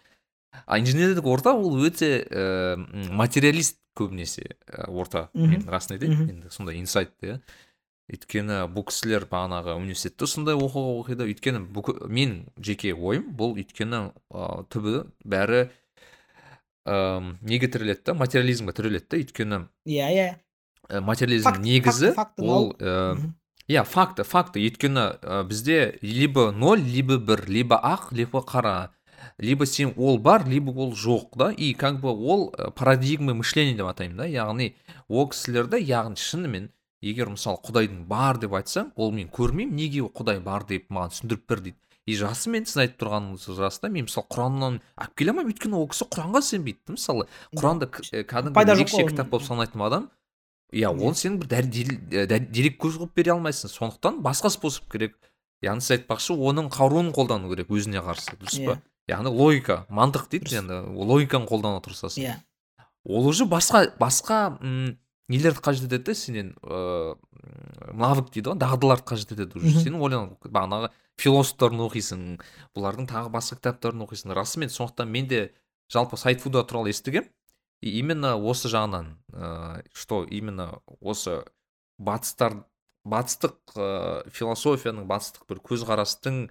А 0.66 0.78
инженерлік 0.78 1.26
орта 1.26 1.52
ол 1.54 1.76
өте 1.84 2.24
ә, 2.24 2.76
материалист 3.12 3.78
көбінесе 3.96 4.56
ә, 4.66 4.88
орта. 4.90 5.28
Мен 5.34 5.62
расын 5.68 5.96
айтайын 5.98 6.28
енді 6.28 6.50
сондай 6.50 6.78
инсайт 6.80 7.12
иә 7.22 7.40
өйткені 8.12 8.66
бұл 8.74 8.84
кісілер 8.90 9.24
бағанағы 9.30 9.76
университетте 9.78 10.26
сондай 10.28 10.54
оқуға 10.58 10.98
оқиды. 11.00 11.24
Өйткені 11.30 11.62
мен 12.12 12.34
жеке 12.60 12.92
ойым 12.94 13.30
бұл 13.36 13.54
өйткені 13.56 14.10
ә, 14.32 14.64
түбі 14.68 15.06
бәрі 15.24 15.70
ә, 16.86 17.36
неге 17.40 17.68
тіреледі 17.68 18.02
да 18.06 18.14
материализмге 18.14 18.72
тіреледі 18.76 19.06
да 19.10 19.16
өйткені 19.22 19.60
иә 19.88 20.10
иә. 20.12 20.28
ә, 20.90 21.00
материализмнің 21.00 21.48
Факт- 21.48 21.64
негізі 21.64 22.10
факт- 22.12 22.36
фактыны 22.36 22.50
ол 22.52 22.72
ә, 22.78 23.16
иә 23.68 23.84
факты 23.88 24.24
факты. 24.24 24.60
Өйткені 24.60 25.06
ә, 25.22 25.44
бізде 25.48 25.98
либо 26.02 26.50
ноль 26.52 26.80
либо 26.84 27.16
бір 27.16 27.46
либо 27.48 27.80
ақ 27.80 28.12
либо 28.12 28.42
қара. 28.44 28.90
Либо 29.38 29.66
сен 29.66 29.92
ол 29.96 30.18
бар 30.18 30.46
либо 30.48 30.70
ол 30.70 30.92
жоқ 30.94 31.36
да. 31.36 31.50
И 31.52 31.74
как 31.74 32.00
бы 32.00 32.08
ол 32.10 32.50
ә, 32.56 32.70
парадигма 32.70 33.34
мышления 33.34 33.74
деп 33.76 33.86
атаймын 33.86 34.16
да. 34.16 34.24
Яғни 34.26 34.74
ол 35.08 35.28
кісілерді 35.28 35.80
яғни 35.82 36.16
шынымен 36.16 36.70
егер 37.02 37.28
мысалы 37.28 37.58
құдайдың 37.64 38.04
бар 38.06 38.38
деп 38.38 38.52
айтсам 38.54 38.92
ол 38.96 39.10
мен 39.12 39.28
көрмеймін 39.28 39.74
неге 39.76 40.00
құдай 40.08 40.40
бар 40.40 40.64
деп 40.68 40.86
маған 40.90 41.10
түсіндіріп 41.12 41.48
бер 41.48 41.60
дейді. 41.60 41.76
И 42.06 42.18
расымен 42.20 42.66
сіз 42.68 42.76
айтып 42.84 43.00
тұрғаныңыз 43.00 43.58
рас 43.58 43.78
та 43.80 43.88
мен 43.88 44.04
мысалы 44.04 44.26
құраннан 44.28 44.80
алып 44.96 45.14
келе 45.16 45.32
алмаймын 45.32 45.52
өйткені 45.54 45.78
ол 45.78 45.86
кісі 45.88 46.04
құранға 46.12 46.42
сенбейді 46.44 46.80
да 46.86 46.92
мысалы. 46.98 47.26
Құранда 47.56 47.88
к- 47.88 48.04
ә, 48.12 48.24
кәдімгі 48.28 48.54
қой 48.92 49.08
кітап 49.08 49.30
болып 49.32 49.46
санайтын 49.46 49.80
адам 49.86 50.10
иә 50.72 50.90
оны 50.92 51.14
сен 51.14 51.38
бір 51.40 51.64
дәл- 51.64 52.50
дерек 52.52 52.76
көз 52.82 52.98
қылып 53.00 53.14
бере 53.16 53.32
алмайсың. 53.32 53.72
Сондықтан 53.72 54.20
басқа 54.20 54.50
способ 54.52 54.84
керек. 54.92 55.16
Яғни 55.64 55.80
сіз 55.80 55.96
айтпақшы 55.98 56.36
оның 56.36 56.68
қаруын 56.68 57.08
қолдану 57.16 57.48
керек 57.48 57.68
өзіне 57.72 58.04
қарсы 58.04 58.36
дұрыс 58.36 58.60
па? 58.66 58.72
Иә. 58.76 58.80
Яғни 59.10 59.30
логика 59.30 59.84
мантық 59.88 60.28
дейді 60.32 60.60
енді 60.62 60.80
логиканы 60.96 61.48
қолдана 61.48 61.82
тұрсасың 61.84 62.24
иә. 62.24 62.36
Ол 63.04 63.26
уже 63.28 63.44
басқа 63.44 63.86
басқа 64.00 64.56
м, 64.60 64.96
нелерді 65.28 65.60
қажет 65.60 65.86
етеді 65.88 66.04
да 66.04 66.14
сенен 66.14 66.54
ыыы 66.62 67.16
навык 67.92 68.30
дейді 68.32 68.52
ғой 68.52 68.58
дағдыларды 68.62 69.04
қажет 69.04 69.34
етеді 69.36 69.60
уже. 69.60 69.84
Сен 69.84 70.00
ойлан 70.00 70.36
бағанағы 70.44 70.90
философтарын 71.20 71.84
оқисың 71.84 72.24
бұлардың 72.74 73.08
тағы 73.12 73.30
басқа 73.34 73.60
кітаптарын 73.60 74.06
оқисың. 74.06 74.32
Расымен 74.34 74.72
сондықтан 74.72 75.10
мен 75.10 75.28
де 75.28 75.52
жалпы 75.92 76.16
сайтфуда 76.16 76.64
туралы 76.64 76.90
естігем. 76.90 77.28
И 77.82 77.98
именно 78.00 78.38
осы 78.40 78.72
жағынан 78.72 79.18
ыыы 79.32 79.84
что 79.92 80.24
именно 80.24 80.80
осы 81.00 81.44
батыстар 81.98 82.64
батыстық 83.04 83.76
ыыы 83.76 84.30
философияның 84.32 85.04
батыстық 85.04 85.44
бір 85.50 85.60
көзқарастың 85.60 86.46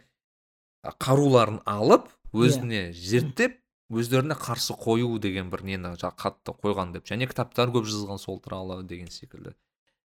қаруларын 1.01 1.63
алып 1.65 2.11
өзіне 2.33 2.91
зерттеп 2.97 3.59
өздеріне 3.93 4.35
қарсы 4.37 4.73
қою 4.73 5.19
деген 5.21 5.51
бір 5.53 5.63
нені 5.63 5.93
қатты 5.97 6.55
қойған 6.57 6.93
деп. 6.95 7.05
Және 7.05 7.27
кітаптар 7.29 7.69
көп 7.73 7.85
жазған 7.85 8.19
сол 8.21 8.39
туралы 8.41 8.81
деген 8.83 9.11
секілді. 9.13 9.53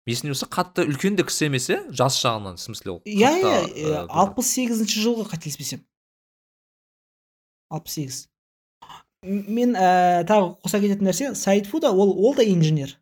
Есімде 0.08 0.32
болса 0.32 0.48
қатты 0.48 0.84
үлкен 0.88 1.16
де 1.16 1.24
кісі 1.24 1.48
емес 1.48 1.68
иә? 1.68 1.80
Жас 1.92 2.16
жағынан 2.20 2.56
в 2.56 2.62
смысле 2.62 2.92
ол 2.96 3.00
иә 3.04 3.32
иә 3.40 3.56
иә, 3.68 4.04
алпыс 4.08 4.48
сегізінші 4.56 5.02
жылғы 5.04 5.28
қателеспесем. 5.28 5.84
алпыс 7.68 7.98
сегіз. 7.98 8.28
Мен 9.22 9.74
ә, 9.76 10.24
тағы 10.24 10.54
қоса 10.64 10.80
кететін 10.80 11.08
нәрсе 11.08 11.34
сайтфуда 11.34 11.90
ол 11.92 12.12
ол 12.12 12.34
да 12.34 12.44
инженер. 12.44 12.96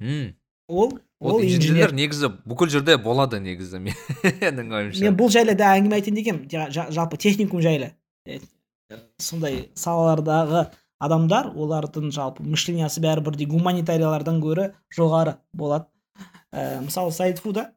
М, 0.00 0.36
ол 0.68 0.98
ол 1.20 1.40
инженер 1.42 1.92
негізі 1.96 2.28
бүкіл 2.46 2.70
жерде 2.70 2.96
болады 3.02 3.40
негізі 3.42 3.80
менің 3.84 4.68
ойымша. 4.78 5.02
Мен 5.08 5.16
бұл 5.18 5.32
жайлы 5.34 5.56
да 5.58 5.72
әңгіме 5.78 5.98
айтайын 5.98 6.18
дегенмін. 6.20 6.44
Жа- 6.52 6.68
жа- 6.70 6.90
жалпы 6.94 7.18
техникум 7.18 7.62
жайлы. 7.64 7.92
Сондай 9.20 9.68
салалардағы 9.76 10.68
адамдар 11.02 11.50
олардың 11.54 12.10
жалпы 12.14 12.44
мышлениясы 12.46 13.02
бәрі 13.04 13.24
бірдей 13.26 13.48
гуманитариялардан 13.50 14.40
гөрі 14.42 14.70
жоғары 14.96 15.36
болады. 15.52 15.86
Ә, 16.52 16.80
мысалы 16.84 17.12
сайтфуда 17.12 17.72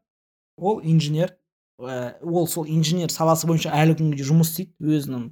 ол 0.57 0.79
инженер 0.83 1.35
ә, 1.81 2.15
ол 2.23 2.47
сол 2.47 2.65
инженер 2.69 3.11
саласы 3.11 3.47
бойынша 3.49 3.73
әлі 3.75 3.97
күнге 3.99 4.23
жұмыс 4.25 4.53
істейді. 4.53 4.73
Өзінің 4.79 5.27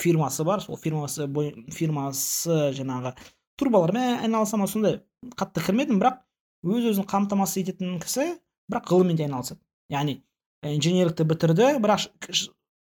фирмасы 0.00 0.44
бар. 0.48 0.62
Сол 0.64 0.78
фирмасы 0.80 1.26
бой, 1.26 1.52
фирмасы 1.74 2.70
жаңағы 2.78 3.12
трубалармен 3.58 4.22
айналыса 4.24 4.56
ма 4.56 4.66
сондай 4.70 5.00
қатты 5.36 5.62
кірмедім 5.66 6.00
бірақ 6.00 6.22
өз 6.64 6.90
өзін 6.92 7.06
қамтамасыз 7.08 7.62
ететін 7.62 7.98
кісі 8.02 8.34
бірақ 8.70 8.90
ғылыммен 8.90 9.18
де 9.18 9.26
айналысады. 9.26 9.60
Яғни 9.92 10.20
инженерлікті 10.66 11.24
бітірді 11.28 11.70
бірақ 11.82 12.08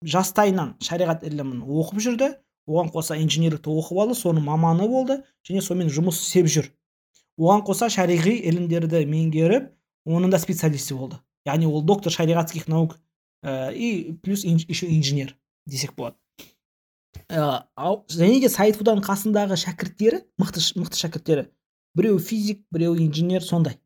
жастайынан 0.01 0.75
шариғат 0.83 1.23
ілімін 1.27 1.63
оқып 1.63 2.01
жүрді. 2.03 2.31
Оған 2.69 2.91
қоса 2.93 3.17
инженерлікті 3.17 3.71
оқып 3.73 4.01
алды 4.03 4.15
соның 4.17 4.45
маманы 4.45 4.87
болды 4.87 5.21
және 5.47 5.63
сонымен 5.65 5.89
жұмыс 5.93 6.19
істеп 6.21 6.49
жүр. 6.51 6.67
Оған 7.41 7.63
қоса 7.65 7.89
шариғи 7.89 8.35
ілімдерді 8.51 9.05
меңгеріп 9.09 9.71
оның 10.05 10.33
да 10.33 10.39
специалисті 10.39 10.97
болды. 10.97 11.17
Яғни 11.47 11.65
ол 11.65 11.81
доктор 11.81 12.13
шариғатских 12.13 12.67
наук 12.67 12.99
ә, 13.43 13.73
и 13.73 14.13
плюс 14.21 14.43
еще 14.43 14.87
инженер 14.93 15.35
десек 15.65 15.95
болады. 15.95 16.17
Ә, 17.29 17.63
және 18.11 18.39
де 18.43 18.49
сайтфуданың 18.49 19.03
қасындағы 19.05 19.57
шәкірттері 19.57 20.21
мықты 20.41 20.61
мықты 20.77 21.01
шәкірттері 21.01 21.47
біреу 21.95 22.19
физик 22.19 22.63
біреу 22.71 22.95
инженер 22.95 23.43
сондай. 23.43 23.77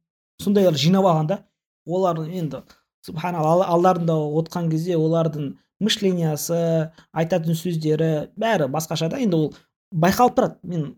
Сондайлар 0.41 0.75
жинап 0.77 1.05
алған 1.05 1.27
да 1.27 1.39
олар 1.85 2.19
енді 2.25 2.63
субханалла 3.05 3.67
алдарында 3.69 4.13
отқан 4.13 4.69
кезде 4.71 4.97
олардың 4.97 5.53
мышлениясы 5.79 6.91
айтатын 7.13 7.55
сөздері 7.55 8.29
бәрі 8.37 8.69
басқаша 8.71 9.09
да. 9.11 9.19
Енді 9.21 9.35
ол 9.35 9.53
байқалып 9.93 10.37
тұрады. 10.37 10.57
Мен 10.63 10.95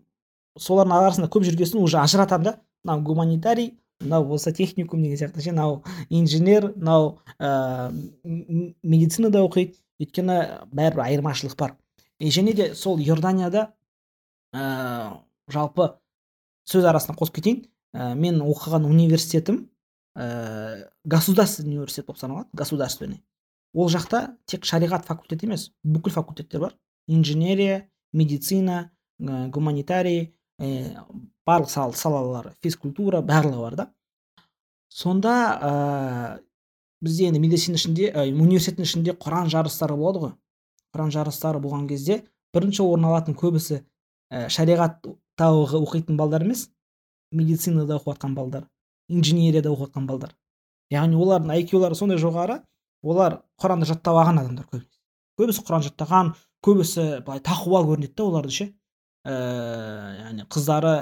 солардың 0.57 0.95
арасында 0.97 1.29
көп 1.33 1.45
жүрген 1.47 1.71
соң 1.73 1.83
уже 1.83 1.99
ажыратамын 2.01 2.51
да. 2.51 2.55
Мынау 2.83 3.03
гуманитарий 3.03 3.73
мынау 3.99 4.25
болса 4.25 4.53
техникум 4.53 5.03
деген 5.03 5.17
сияқты 5.17 5.41
ше 5.41 5.51
мынау 5.51 5.83
инженер 6.09 6.71
мынау 6.75 7.19
ыыы 7.39 8.73
медицинада 8.83 9.43
оқиды. 9.43 9.75
Өйткені 9.99 10.67
бәрібір 10.71 11.03
айырмашылық 11.03 11.57
бар. 11.57 11.75
Және 12.21 12.53
де 12.53 12.73
сол 12.75 12.99
иорданияда 13.01 13.73
ыыы 14.53 15.17
жалпы 15.49 15.95
сөз 16.67 16.85
арасына 16.85 17.15
қосып 17.17 17.39
кетейін. 17.39 17.65
Ә, 17.95 18.13
мен 18.15 18.41
оқыған 18.43 18.85
университетім 18.87 19.69
ә, 20.17 20.89
государственный 21.05 21.77
университет 21.77 22.05
болып 22.07 22.19
саналады 22.19 22.49
государственный. 22.53 23.23
Ол 23.73 23.89
жақта 23.89 24.37
тек 24.45 24.65
шариғат 24.65 25.05
факультеті 25.07 25.47
емес 25.47 25.69
бүкіл 25.83 26.13
факультеттер 26.13 26.61
бар. 26.61 26.75
Инженерия 27.07 27.87
медицина 28.11 28.91
ә, 29.19 29.47
гуманитарий 29.49 30.35
ә, 30.59 31.05
барлық 31.47 31.69
сал, 31.71 31.93
салалар 31.93 32.53
физкультура 32.61 33.21
барлығы 33.21 33.61
бар 33.61 33.75
да. 33.75 33.87
Сонда 34.89 35.35
ә, 35.61 36.39
бізде 37.01 37.29
енді 37.31 37.39
медицина 37.39 37.79
ішінде 37.79 38.11
ә, 38.11 38.27
университеттің 38.33 38.83
ішінде 38.89 39.15
құран 39.15 39.51
жарыстары 39.53 39.95
болады 39.95 40.25
ғой. 40.25 40.33
Құран 40.95 41.13
жарыстары 41.13 41.61
болған 41.63 41.87
кезде 41.87 42.25
бірінші 42.55 42.83
орын 42.83 43.07
алатын 43.11 43.37
көбісі 43.37 43.79
ә, 44.31 44.47
шариғатта 44.49 45.15
оқы- 45.45 45.81
оқитын 45.83 46.17
балдар 46.17 46.41
емес 46.43 46.69
медицинада 47.31 47.97
оқып 47.97 48.15
жатқан 48.15 48.33
балдар 48.35 48.67
инженерияда 49.09 49.69
оқып 49.69 49.91
жатқан 49.91 50.07
балдар. 50.07 50.35
Яғни 50.91 51.15
олардың 51.15 51.51
айкюлары 51.51 51.95
сондай 51.95 52.17
жоғары 52.17 52.61
олар 53.03 53.43
құранды 53.61 53.85
жаттап 53.85 54.15
алған 54.15 54.41
адамдар 54.41 54.65
көбінесе 54.65 54.97
көбісі 55.37 55.63
құран 55.67 55.83
жаттаған 55.85 56.33
көбісі 56.65 57.25
былай 57.25 57.39
тақуа 57.39 57.83
көрінеді 57.85 58.15
да 58.15 58.23
оларды 58.23 58.51
ше. 58.51 58.73
Ііі 59.27 59.33
яғни 60.23 60.45
қыздары 60.47 60.93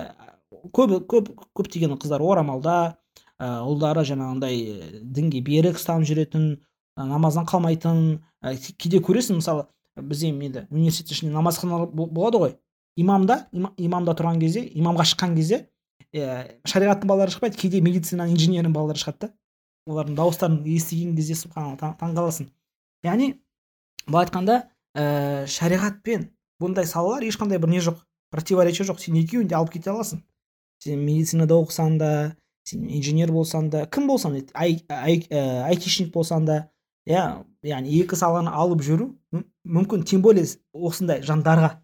көбі 0.74 1.00
көп 1.06 1.30
көптеген 1.56 1.98
қыздар 2.02 2.22
орамалда 2.26 2.98
ә, 3.40 3.62
ұлдары 3.68 4.04
жаңағындай 4.08 5.02
дінге 5.04 5.42
берік 5.46 5.78
ұстанып 5.78 6.08
жүретін 6.10 6.46
ә, 6.98 7.06
намаздан 7.06 7.46
қалмайтын 7.46 8.20
ә, 8.42 8.56
кейде 8.78 9.00
көресің 9.00 9.40
мысалы 9.42 9.68
бізде 9.96 10.32
енді 10.32 10.66
университет 10.72 11.12
ішінде 11.14 11.34
намазханалар 11.34 11.88
бол- 11.88 12.10
болады 12.10 12.38
ғой. 12.42 12.56
Имамда 12.98 13.48
има- 13.52 13.74
имамда 13.78 14.14
тұрған 14.16 14.40
кезде 14.40 14.62
имамға 14.76 15.06
шыққан 15.12 15.36
кезде 15.36 15.68
иә 16.16 16.60
шариғаттың 16.68 17.08
балалары 17.08 17.32
шықпайды 17.34 17.58
кейде 17.60 17.82
медицина 17.82 18.28
инженерінің 18.32 18.74
балалары 18.74 19.00
шығады 19.02 19.28
да. 19.28 19.34
Олардың 19.88 20.16
дауыстарын 20.18 20.62
естіген 20.66 21.16
кезде 21.16 21.36
субханалла 21.36 21.78
таң, 21.78 21.98
таңқаласың 22.00 22.48
яғни 23.06 23.36
былай 24.08 24.26
айтқанда 24.26 24.56
ә, 24.98 25.46
шариғат 25.46 26.02
пен 26.04 26.30
бұндай 26.62 26.88
салалар 26.90 27.22
ешқандай 27.28 27.60
бір 27.60 27.70
не 27.70 27.82
жоқ 27.84 28.00
противоречие 28.32 28.88
жоқ. 28.88 29.00
Сен 29.00 29.16
екеуін 29.20 29.48
де 29.48 29.56
алып 29.56 29.72
кете 29.76 29.92
аласың. 29.92 30.24
Сен 30.82 31.04
медицинада 31.06 31.54
оқысаң 31.54 31.98
да 32.00 32.10
сен 32.66 32.88
инженер 32.90 33.32
болсаң 33.32 33.70
да 33.70 33.86
кім 33.86 34.08
болсаң 34.10 34.40
да 34.40 34.42
ай, 34.56 34.80
ай, 34.90 35.20
ә, 35.30 35.64
айтишник 35.70 36.12
болсаң 36.14 36.46
да 36.46 36.70
иә 37.06 37.44
яғни 37.64 37.94
екі 38.02 38.16
саланы 38.18 38.50
алып 38.50 38.82
жүру 38.82 39.12
мүм- 39.34 39.46
мүмкін. 39.68 40.04
Тем 40.06 40.22
более 40.22 40.48
осындай 40.74 41.22
жандарға. 41.22 41.76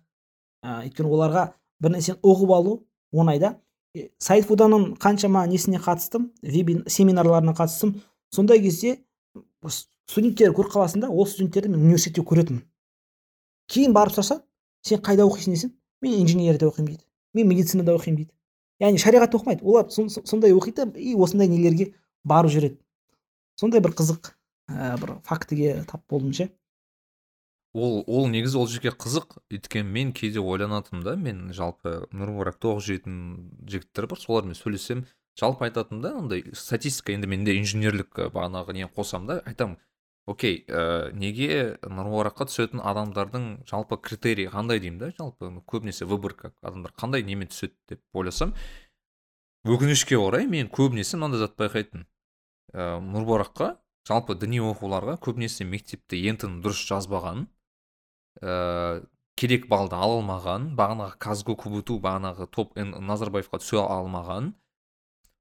Ә, 0.63 0.81
өйткені 0.85 1.09
оларға 1.09 1.45
бір 1.81 1.95
нәрсені 1.95 2.21
ұғып 2.21 2.53
алу 2.55 2.77
оңай 3.11 3.39
да. 3.41 3.55
Е, 3.95 4.09
саид 4.19 4.47
фуданың 4.47 4.95
қаншама 5.01 5.43
несіне 5.49 5.81
қатыстым 5.83 6.29
вебин 6.41 6.83
семинарларына 6.87 7.53
қатыстым. 7.57 7.97
Сондай 8.31 8.61
кезде 8.63 8.99
студенттер 9.67 10.53
көріп 10.55 10.71
қаласың 10.75 11.05
да 11.05 11.09
ол 11.09 11.27
студенттерді 11.27 11.73
мен 11.73 11.85
университетте 11.85 12.23
көретінмін. 12.27 12.63
Кейін 13.71 13.93
барып 13.95 14.15
сұраса 14.15 14.41
сен 14.85 15.01
қайда 15.03 15.27
оқисың 15.27 15.55
десем 15.55 15.73
мен 16.01 16.21
инженерияда 16.21 16.69
оқимын 16.69 16.93
дейді 16.93 17.03
мен 17.33 17.47
медицинада 17.47 17.95
оқимын 17.95 18.23
дейді. 18.23 18.31
Яғни 18.81 19.01
шариғатта 19.01 19.37
оқымайды 19.37 19.63
олар 19.63 19.89
сондай 19.91 20.53
оқиды 20.55 20.87
и 20.97 21.13
осындай 21.15 21.47
нелерге 21.47 21.93
барып 22.23 22.51
жүреді. 22.51 22.79
Сондай 23.59 23.81
бір 23.83 23.93
қызық 23.93 24.31
ә, 24.71 24.97
бір 24.99 25.17
фактіге 25.27 25.83
тап 25.87 26.03
болдым 26.09 26.33
ше. 26.33 26.49
Ол 27.73 28.03
ол 28.07 28.27
негізі 28.27 28.57
ол 28.59 28.67
жерге 28.67 28.91
қызық. 28.91 29.37
Өйткені 29.51 29.87
мен 29.87 30.11
кейде 30.13 30.39
ойланатынмын 30.39 31.05
да 31.05 31.15
мен 31.15 31.53
жалпы 31.55 32.07
нұрмұракта 32.11 32.73
оқып 32.73 32.85
жүретін 32.87 33.21
жігіттер 33.67 34.07
бар 34.11 34.19
солармен 34.19 34.57
сөйлессем 34.59 35.05
жалпы 35.39 35.69
айтатын 35.69 36.01
да 36.01 36.15
андай 36.17 36.43
статистика 36.53 37.13
енді 37.15 37.29
менде 37.31 37.55
инженерлік 37.55 38.27
бағанағы 38.35 38.75
не 38.75 38.89
қосамын 38.91 39.27
да 39.27 39.39
айтамын 39.47 39.79
окей 40.27 40.65
ә, 40.67 41.11
неге 41.15 41.77
нұрмұбаракқа 41.81 42.47
түсетін 42.49 42.83
адамдардың 42.83 43.47
жалпы 43.69 43.97
критерийі 44.03 44.51
қандай 44.51 44.81
деймін 44.83 44.99
да? 44.99 45.11
Жалпы 45.17 45.49
көбінесе 45.65 46.05
выборка 46.05 46.51
адамдар 46.61 46.93
қандай 46.97 47.23
немен 47.23 47.49
түседі 47.51 47.75
деп 47.89 48.03
ойласам 48.13 48.53
өкінішке 49.65 50.17
орай 50.19 50.47
мен 50.47 50.69
көбінесе 50.69 51.17
мынандай 51.17 51.41
зат 51.41 51.55
байқайтынмын. 51.57 52.05
Ә, 52.73 52.99
нұрбараққа 52.99 53.75
жалпы 54.07 54.35
діни 54.35 54.61
оқуларға 54.65 55.17
көбінесе 55.21 55.65
мектепте 55.65 56.19
ент 56.29 56.43
дұрыс 56.43 56.85
жазбаған 56.89 57.47
ә, 58.39 59.03
керек 59.35 59.67
балды 59.67 59.97
ала 59.97 60.19
алмаған 60.19 60.71
бағанағы 60.77 61.17
казгу 61.19 61.55
кбту 61.59 61.97
бағанағы 62.03 62.47
топ 62.53 62.75
назарбаевқа 62.77 63.59
түсе 63.61 63.81
алмаған. 63.81 64.53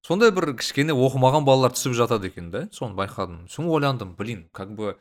Сондай 0.06 0.32
бір 0.32 0.54
кішкене 0.56 0.94
оқымаған 0.96 1.44
балалар 1.44 1.74
түсіп 1.76 1.92
жатады 1.98 2.30
екен 2.30 2.50
да. 2.50 2.66
Соны 2.72 2.96
байқадым 2.96 3.44
соны 3.52 3.68
ойландым. 3.68 4.14
Блин 4.16 4.48
как 4.52 4.72
бы 4.72 4.96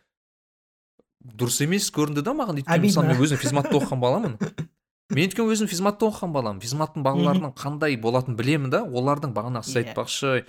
дұрыс 1.23 1.61
емес 1.63 1.87
көрінді 1.95 2.25
да 2.25 2.33
маған 2.35 2.59
өйткені 2.59 2.83
мысалы 2.83 3.13
мен 3.13 3.23
өзім 3.23 3.39
физматта 3.39 3.77
оқыған 3.79 4.03
баламын. 4.03 4.37
Мен 5.09 5.23
өйткені 5.25 5.55
өзім 5.55 5.71
физматта 5.71 6.09
оқыған 6.09 6.35
баламын 6.35 6.63
физматтың 6.63 7.05
балаларының 7.07 7.55
қандай 7.55 7.95
болатынын 7.99 8.37
білемін 8.39 8.73
да. 8.75 8.83
Олардың 8.83 9.31
бағанағы 9.35 9.69
сіз 9.69 9.79
иә. 9.79 9.85
айтпақшы 9.85 10.43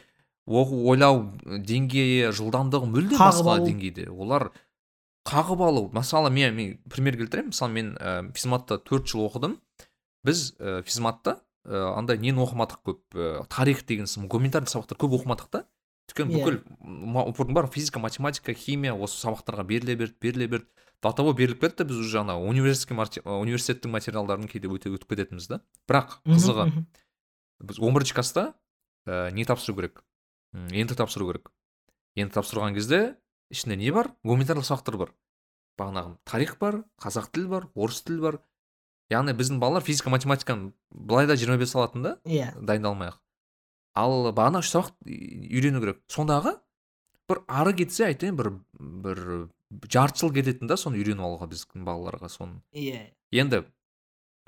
оқу 0.51 0.83
ойлау 0.91 1.23
деңгейі 1.47 2.33
жылдамдығы 2.35 2.91
мүлде 2.91 3.19
басқа 3.21 3.61
деңгейде. 3.63 4.11
Олар 4.11 4.51
қағып 5.29 5.63
алу. 5.65 5.89
Мысалы 5.93 6.31
мен, 6.31 6.55
мен 6.57 6.79
пример 6.91 7.19
келтіремін 7.21 7.53
мысалы 7.53 7.73
мен 7.75 7.93
ә, 7.99 8.33
физматта 8.37 8.79
төрт 8.79 9.11
жыл 9.11 9.27
оқыдым. 9.27 9.59
Біз 10.25 10.55
ә, 10.59 10.81
физматта 10.87 11.41
ә, 11.65 11.95
андай 11.97 12.19
нені 12.19 12.41
оқымадық 12.45 12.83
көп? 12.87 13.03
Ә, 13.15 13.45
тарих 13.53 13.85
деген 13.87 14.09
гуманитарный 14.29 14.71
сабақтар 14.71 15.01
көп 15.01 15.21
оқымадық 15.21 15.51
та. 15.53 15.65
Өйткені 16.11 16.35
yeah. 16.35 16.61
Иә. 16.83 17.35
бүкіл 17.37 17.55
бар 17.55 17.69
физика 17.71 18.01
математика 18.03 18.55
химия 18.55 18.95
осы 18.95 19.21
сабақтарға 19.23 19.65
беріле 19.65 19.97
берді 19.97 20.17
беріле 20.21 20.47
берді. 20.47 20.67
До 21.03 21.13
того 21.13 21.33
беріліп 21.33 21.61
кетті 21.61 21.85
біз 21.85 21.97
уже 21.97 22.21
ана 22.21 22.37
университетский 22.37 23.23
университеттің 23.25 23.95
материалдарын 23.95 24.49
кейде 24.49 24.69
өте 24.69 24.91
өтіп 24.93 25.15
кететінбіз 25.15 25.47
да. 25.49 25.61
Бірақ 25.89 26.19
қызығы 26.27 26.85
біз 27.61 27.79
он 27.81 27.95
бірінші 27.95 28.15
класста 28.19 28.53
ә, 29.07 29.31
не 29.33 29.45
тапсыру 29.45 29.77
керек? 29.79 30.03
Енді 30.53 30.99
тапсыру 30.99 31.31
керек? 31.31 31.49
Енді 32.17 32.35
тапсырған 32.35 32.75
кезде 32.75 33.17
ішінде 33.51 33.77
не 33.77 33.91
бар? 33.93 34.13
гуманитарлық 34.25 34.67
сабақтар 34.67 34.97
бар. 34.97 35.15
Бағанағы 35.79 36.17
тарих 36.25 36.57
бар 36.61 36.85
қазақ 37.03 37.31
тілі 37.35 37.49
бар 37.49 37.69
орыс 37.75 38.03
тілі 38.03 38.21
бар. 38.21 38.39
Яғни 39.11 39.35
біздің 39.35 39.59
балалар 39.59 39.83
физика 39.83 40.11
математиканы 40.11 40.73
былай 40.91 41.27
да 41.27 41.37
жиырма 41.37 41.59
бес 41.59 41.75
алатын 41.75 42.03
да 42.03 42.19
иә. 42.25 42.53
дайындалмай 42.61 43.11
ақ 43.11 43.19
ал 43.99 44.31
бағана 44.33 44.61
үш 44.63 44.71
сабақ 44.71 44.93
үйрену 45.05 45.81
керек. 45.83 45.99
Сондағы 46.11 46.57
бір 47.29 47.43
ары 47.49 47.75
кетсе 47.79 48.07
айтайын 48.07 48.39
бір 48.39 48.53
бір 48.79 49.21
жарты 49.91 50.23
жыл 50.23 50.33
кететін 50.35 50.71
да 50.71 50.77
соны 50.81 51.01
үйреніп 51.01 51.27
алуға 51.27 51.51
біздің 51.51 51.85
балаларға 51.87 52.31
соны. 52.31 52.61
Иә. 52.75 53.11
Енді 53.33 53.65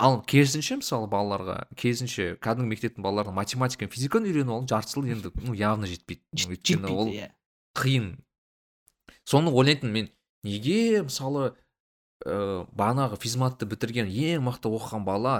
ал 0.02 0.20
керісінше 0.26 0.80
мысалы 0.80 1.08
балаларға 1.10 1.66
керісінше 1.78 2.36
кәдімгі 2.42 2.74
мектептің 2.74 3.04
балаларына 3.06 3.34
математика 3.36 3.86
физиканы 3.90 4.30
үйреніп 4.30 4.54
алу 4.56 4.68
жарты 4.70 4.96
жыл 4.96 5.10
енді 5.10 5.32
ну 5.42 5.54
явно 5.54 5.90
жетпейді. 5.90 6.22
Өйткені 6.48 6.90
ол 6.90 7.12
иә. 7.12 7.30
қиын 7.78 8.16
соны 9.28 9.52
ойлайтынмын 9.52 9.92
мен. 9.94 10.10
Неге 10.42 11.02
мысалы 11.06 11.52
ә, 12.24 12.66
бағанағы 12.74 13.18
физматты 13.22 13.66
бітірген 13.70 14.10
ең 14.10 14.46
мықты 14.48 14.70
оқыған 14.72 15.04
бала 15.06 15.36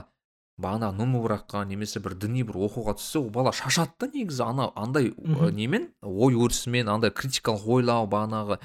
бағанағы 0.62 0.98
нумуракқа 1.00 1.64
немесе 1.66 2.00
бір 2.04 2.14
діни 2.20 2.44
бір 2.46 2.60
оқуға 2.68 2.94
түссе 3.00 3.18
ол 3.18 3.30
бала 3.34 3.52
шашады 3.56 3.96
да 3.98 4.10
негізі. 4.12 4.44
Ана 4.46 4.70
андай 4.76 5.12
немен? 5.18 5.90
Ой 6.02 6.36
өрісімен 6.36 6.90
андай 6.92 7.10
критикалық 7.10 7.66
ойлау 7.66 8.06
бағанағы 8.06 8.60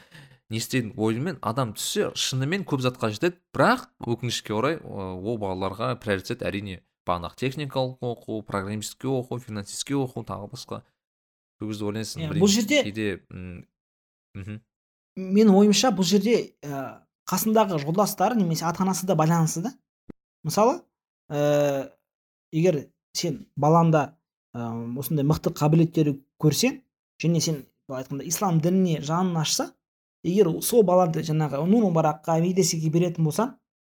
не 0.50 0.62
істейтін 0.62 0.94
ойымен 0.96 1.40
адам 1.42 1.74
түссе 1.78 2.12
шынымен 2.16 2.68
көп 2.68 2.84
затқа 2.86 3.10
жетеді. 3.16 3.40
Бірақ 3.56 3.88
өкінішке 4.04 4.54
орай 4.54 4.78
ол 4.84 5.40
балаларға 5.42 5.96
приоритет 6.04 6.44
әрине 6.46 6.84
бағанағы 7.08 7.40
техникалық 7.40 8.04
оқу 8.04 8.44
программистке 8.46 9.08
оқу 9.08 9.40
финансистке 9.40 9.96
оқу 9.96 10.26
тағы 10.28 10.52
басқа. 10.52 10.84
Сол 11.58 11.72
кезде 11.72 11.88
ойлайсың 11.88 12.24
иә, 12.28 12.34
бұл 12.38 12.52
жерде 12.52 12.84
кейде 12.84 13.08
мхм. 13.32 14.60
Менің 15.18 15.56
ойымша 15.58 15.92
бұл 15.98 16.06
жерде 16.08 16.38
ә, 16.62 17.02
қасындағы 17.30 17.80
жолдастары 17.82 18.38
немесе 18.38 18.66
ата 18.66 18.84
анасы 18.84 19.08
да 19.08 19.16
байланысты 19.18 19.64
да. 19.66 19.74
Мысалы 20.44 20.82
ә, 21.30 21.90
егер 22.52 22.88
сен 23.18 23.48
баланда 23.56 24.18
ә, 24.54 24.70
осындай 25.00 25.26
мықты 25.26 25.52
қабілеттері 25.58 26.20
көрсең 26.42 26.82
және 27.24 27.42
сен 27.42 27.64
былай 27.88 28.04
айтқанда 28.04 28.28
ислам 28.30 28.62
дініне 28.62 29.02
жанын 29.02 29.42
ашса 29.42 29.72
егер 30.24 30.52
сол 30.62 30.84
баланы 30.86 31.26
жаңағы 31.26 31.64
нур 31.66 31.90
бараққа 31.96 32.40
медресеге 32.44 32.92
беретін 32.94 33.26
болсаң 33.28 33.56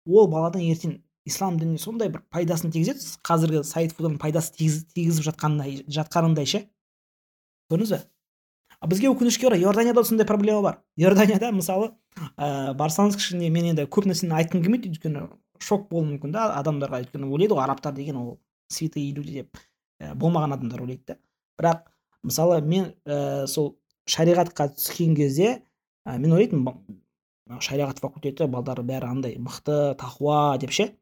ол 0.09 0.31
баладан 0.33 0.65
ертең 0.65 1.01
ислам 1.29 1.59
дініне 1.61 1.79
сондай 1.79 2.09
бір 2.09 2.25
пайдасын 2.33 2.73
тигізеді 2.73 3.21
қазіргі 3.27 3.63
фуданың 3.97 4.19
пайдасы 4.23 4.55
тигізіп 4.57 5.27
жатқандай 5.29 5.83
жатқанындай 5.85 6.49
ше. 6.49 6.65
Көрдіңіз 7.71 7.93
ба 7.93 8.01
бізге 8.89 9.11
өкінішке 9.11 9.47
орай 9.49 9.61
иорданияда 9.61 10.05
сондай 10.05 10.27
проблема 10.27 10.63
бар. 10.63 10.79
Иорданияда 10.97 11.51
мысалы 11.53 11.91
ә, 12.37 12.73
барсаңыз 12.79 13.19
кішкене 13.19 13.51
мен 13.53 13.73
енді 13.75 13.85
көп 13.85 14.09
нәрсені 14.09 14.33
айтқым 14.39 14.63
келмейді. 14.65 14.95
Өйткені 14.95 15.27
шок 15.61 15.89
болуы 15.91 16.15
мүмкін 16.15 16.33
да 16.33 16.47
адамдарға. 16.57 17.03
Өйткені 17.05 17.29
ойлайды 17.29 17.55
ғой 17.55 17.65
арабтар 17.65 17.93
деген 17.95 18.17
ол 18.17 18.39
святые 18.73 19.13
люди 19.13 19.43
деп 19.43 19.61
ә, 20.01 20.15
болмаған 20.15 20.57
адамдар 20.57 20.81
ойлайды 20.87 21.13
да. 21.13 21.19
Бірақ 21.61 21.85
мысалы 22.25 22.63
мен 22.63 22.95
ә, 23.05 23.47
сол 23.47 23.77
шариғатқа 24.09 24.71
түскен 24.79 25.15
кезде 25.17 25.61
ә, 26.07 26.17
мен 26.17 26.33
ойлайтынмын 26.33 27.61
шариғат 27.61 28.01
факультеті 28.01 28.47
балдары 28.49 28.83
бәрі 28.87 29.11
андай 29.11 29.37
мықты 29.37 29.97
тақуа 30.01 30.57
деп 30.59 30.73
ше. 30.73 30.95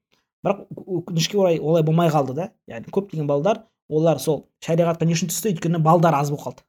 Бірақ 0.42 0.66
өкінішке 0.74 1.38
орай 1.38 1.58
олай 1.60 1.82
болмай 1.86 2.10
қалды 2.10 2.34
да. 2.34 2.50
Яғни 2.66 2.90
көптеген 2.90 3.26
балдар 3.28 3.66
олар 3.88 4.18
сол 4.18 4.48
шариғатқа 4.64 5.06
не 5.06 5.14
үшін 5.14 5.30
түсті 5.30 5.52
өйткені 5.52 5.78
балдар 5.82 6.14
аз 6.14 6.30
болып 6.30 6.46
қалды. 6.46 6.64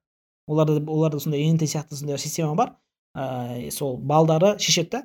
Оларда 0.50 0.80
оларда 0.92 1.20
сондай 1.20 1.46
нт 1.54 1.64
сияқты 1.64 1.96
сондай 1.96 2.18
система 2.18 2.56
бар. 2.56 2.76
Ә, 3.16 3.70
сол 3.72 3.98
балдары 3.98 4.58
шешеді 4.60 4.90
да. 4.90 5.04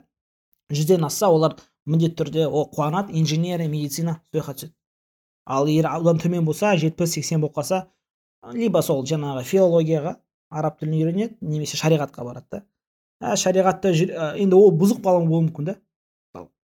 Жүзден 0.73 1.05
асса 1.05 1.29
олар 1.29 1.59
міндетті 1.87 2.23
түрде 2.23 2.47
ол 2.49 2.71
қуанады 2.73 3.13
инженерия 3.13 3.69
медицина 3.69 4.21
сол 4.25 4.41
жаққа 4.41 4.55
түседі. 4.59 4.75
Ал 5.45 5.69
егер 5.69 5.91
одан 5.93 6.19
төмен 6.19 6.45
болса 6.45 6.75
жетпіс 6.77 7.19
сексен 7.19 7.41
болып 7.41 7.59
қалса 7.59 7.85
либо 8.53 8.83
сол 8.83 9.05
жаңағы 9.05 9.45
филологияға 9.45 10.17
араб 10.51 10.79
тілін 10.81 11.01
үйренеді 11.01 11.37
немесе 11.41 11.77
шариғатқа 11.81 12.25
барады 12.25 12.47
да. 12.51 12.63
Ә, 13.21 13.37
шариғатта 13.37 13.93
ә, 13.93 14.35
енді 14.41 14.57
ол 14.57 14.73
бұзық 14.73 15.03
бала 15.05 15.21
болуы 15.25 15.49
мүмкін 15.49 15.71
да. 15.73 15.77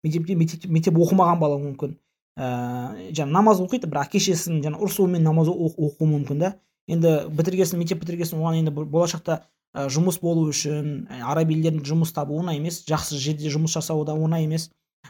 Мектепте 0.06 0.36
мектеп, 0.36 0.98
оқымаған 1.02 1.40
бала 1.42 1.58
мүмкін. 1.62 1.96
Ә, 2.38 2.48
жаңағы 3.16 3.34
намаз 3.34 3.62
оқиды 3.64 3.90
бірақ 3.90 4.12
әке 4.12 4.22
шешесінің 4.22 4.62
жаңағы 4.68 4.86
ұрысуымен 4.86 5.24
намаз 5.26 5.50
оқуы 5.50 6.10
мүмкін 6.12 6.44
да. 6.44 6.52
Енді 6.88 7.14
бітіргесін 7.34 7.80
мектеп 7.80 8.02
бітіргесін 8.04 8.40
оған 8.40 8.60
енді 8.62 8.72
болашақта 8.72 9.42
ә, 9.76 9.88
жұмыс 9.92 10.20
болу 10.22 10.48
үшін 10.52 11.08
араб 11.26 11.52
жұмыс 11.52 12.14
табу 12.14 12.40
оңай 12.40 12.60
емес. 12.60 12.84
Жақсы 12.88 13.18
жерде 13.18 13.50
жұмыс 13.50 13.76
жасау 13.76 14.06
да 14.06 14.14
оңай 14.14 14.46
емес. 14.46 14.70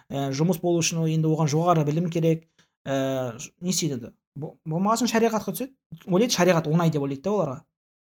Ә, 0.10 0.32
жұмыс 0.32 0.60
болу 0.62 0.80
үшін 0.80 1.06
енді 1.08 1.28
оған 1.28 1.52
жоғары 1.52 1.86
білім 1.86 2.10
керек. 2.10 2.48
Ә, 2.86 3.36
не 3.62 3.70
істейді 3.72 4.00
енді? 4.00 4.12
Болмаған 4.36 5.04
соң 5.04 5.12
шариғатқа 5.12 5.54
түседі. 5.56 5.74
Ойлайды 6.08 6.36
шариғат 6.36 6.68
оңай 6.68 6.92
деп 6.92 7.04
ойлайды 7.04 7.24
да 7.24 7.36
оларға. 7.36 7.58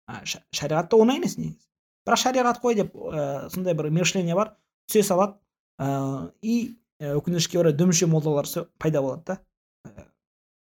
Ә, 0.10 0.24
шариғат 0.54 0.90
та 0.90 0.98
оңай 0.98 1.22
емес 1.22 1.38
негізі. 1.38 1.68
Бірақ 2.08 2.22
шариғат 2.24 2.62
қой 2.64 2.78
деп 2.82 2.96
ә, 2.96 3.50
сондай 3.54 3.78
бір 3.78 3.92
мышление 3.94 4.36
бар. 4.36 4.56
Түсе 4.90 5.06
салады. 5.08 5.38
Ә, 5.80 6.32
и 6.42 6.76
өкінішке 7.00 7.60
орай 7.60 7.74
дүмше 7.74 8.08
молдалар 8.08 8.48
пайда 8.80 9.02
болады 9.02 9.24
да. 9.28 10.06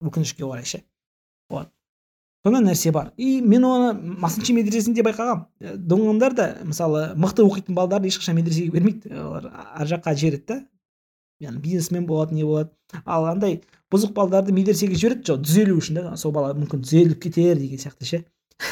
Өкінішке 0.05 0.45
орай 0.45 0.65
ше 0.65 0.83
сондай 2.45 2.63
нәрсе 2.65 2.93
бар. 2.95 3.13
И 3.17 3.41
мен 3.41 3.65
оны 3.67 3.93
масынчи 4.23 4.55
медресесінде 4.57 5.03
байқағанмын 5.07 5.77
думандар 5.77 6.35
да 6.35 6.49
мысалы 6.65 7.13
мықты 7.19 7.45
оқитын 7.45 7.75
балдарды 7.75 8.09
ешқашан 8.09 8.39
медресеге 8.39 8.71
бермейді. 8.73 9.13
Олар 9.19 9.51
ар 9.53 9.87
жаққа 9.91 10.15
жібереді 10.15 10.47
да. 10.49 10.59
Яғни 11.41 11.61
бизнесмен 11.63 12.07
болады 12.07 12.35
не 12.35 12.45
болады. 12.45 12.71
Ал 13.05 13.27
андай 13.31 13.61
бұзық 13.93 14.15
балдарды 14.17 14.55
медресеге 14.55 14.97
жібереді 14.99 15.33
жоқ 15.33 15.45
түзелу 15.45 15.79
үшін 15.79 16.01
да 16.01 16.17
сол 16.17 16.33
бала 16.35 16.55
мүмкін 16.57 16.83
түзеліп 16.87 17.21
кетер 17.27 17.59
деген 17.59 17.79
сияқты 17.79 18.09
ше. 18.09 18.25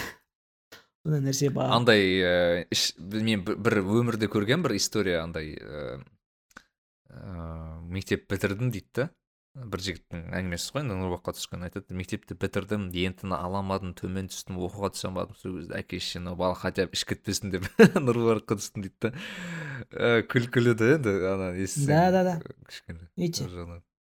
Сондай 1.07 1.23
нәрсе 1.23 1.51
бар. 1.55 1.71
Андай 1.77 2.67
іш, 2.75 2.93
мен 2.99 3.45
бір- 3.47 3.83
өмірде 3.83 4.27
көрген 4.31 4.65
бір 4.65 4.75
история 4.79 5.21
андай 5.23 5.55
ә, 5.55 6.01
ә, 7.11 7.79
мектеп 7.87 8.27
бітірдім 8.31 8.73
дейді 8.75 8.91
да. 9.03 9.11
Бір 9.57 9.81
жігіттің 9.81 10.25
әңгімесі 10.37 10.75
ғой 10.75 10.83
енді 10.85 10.97
нұрбаққа 11.01 11.33
түскен 11.37 11.65
айтады. 11.65 11.97
Мектепті 11.97 12.37
бітірдім 12.37 12.87
ентіні 12.93 13.37
ала 13.39 13.63
алмадым 13.63 13.95
төмен 13.97 14.29
түстім 14.29 14.59
оқуға 14.67 14.91
түсе 14.93 15.09
алмадым 15.09 15.39
сол 15.41 15.57
кезде 15.57 15.79
әке 15.81 16.01
шешем 16.03 16.29
бала 16.37 16.55
хотя 16.59 16.85
бы 16.87 16.97
ішіп 16.99 17.15
кетпесін 17.15 17.55
деп 17.55 17.69
нұрбаққа 17.97 18.59
түстім 18.61 18.85
дейді 18.85 19.09
да. 19.09 19.13
Ә, 19.97 20.23
күлкілі 20.29 20.77
да 20.77 20.93
енді 20.99 21.17
ана 21.33 21.51
естісең 21.57 21.89
Да, 21.89 22.11
да, 22.13 22.25
да. 22.29 22.57
кішкене 22.69 23.09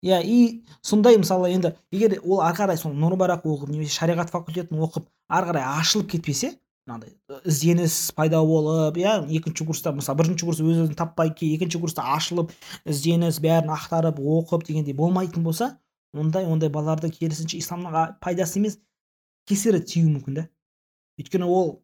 иә 0.03 0.21
и 0.23 0.65
сондай 0.83 1.19
мысалы 1.19 1.51
енді 1.55 1.75
егер 1.91 2.19
ол 2.23 2.43
ары 2.43 2.59
қарай 2.59 2.79
сол 2.79 2.95
нұрбарақ 2.95 3.47
оқып 3.47 3.73
немесе 3.73 3.97
шариғат 3.99 4.31
факультетін 4.31 4.79
оқып 4.87 5.09
ары 5.29 5.51
қарай 5.51 5.67
ашылып 5.81 6.13
кетпесе 6.15 6.53
мынандай 6.89 7.13
ізденіс 7.45 7.97
пайда 8.17 8.41
болып 8.41 8.97
иә 8.97 9.19
екінші 9.39 9.67
курста 9.69 9.93
мысалы 9.93 10.23
бірінші 10.23 10.49
курс 10.49 10.63
өз 10.65 10.83
өзін 10.87 10.97
таппай 10.97 11.31
ке 11.37 11.51
екінші 11.55 11.81
курста 11.83 12.07
ашылып 12.17 12.55
ізденіс 12.89 13.41
бәрін 13.45 13.75
ақтарып 13.77 14.19
оқып 14.19 14.65
дегендей 14.67 14.97
болмайтын 14.97 15.45
болса 15.45 15.75
ондай 16.17 16.49
ондай 16.49 16.73
балаларды 16.73 17.11
керісінше 17.13 17.61
исламның 17.61 18.17
пайдасы 18.25 18.59
емес 18.63 18.79
кесірі 19.49 19.83
тиюі 19.85 20.15
мүмкін 20.17 20.41
да 20.41 20.47
өйткені 21.21 21.49
ол 21.49 21.75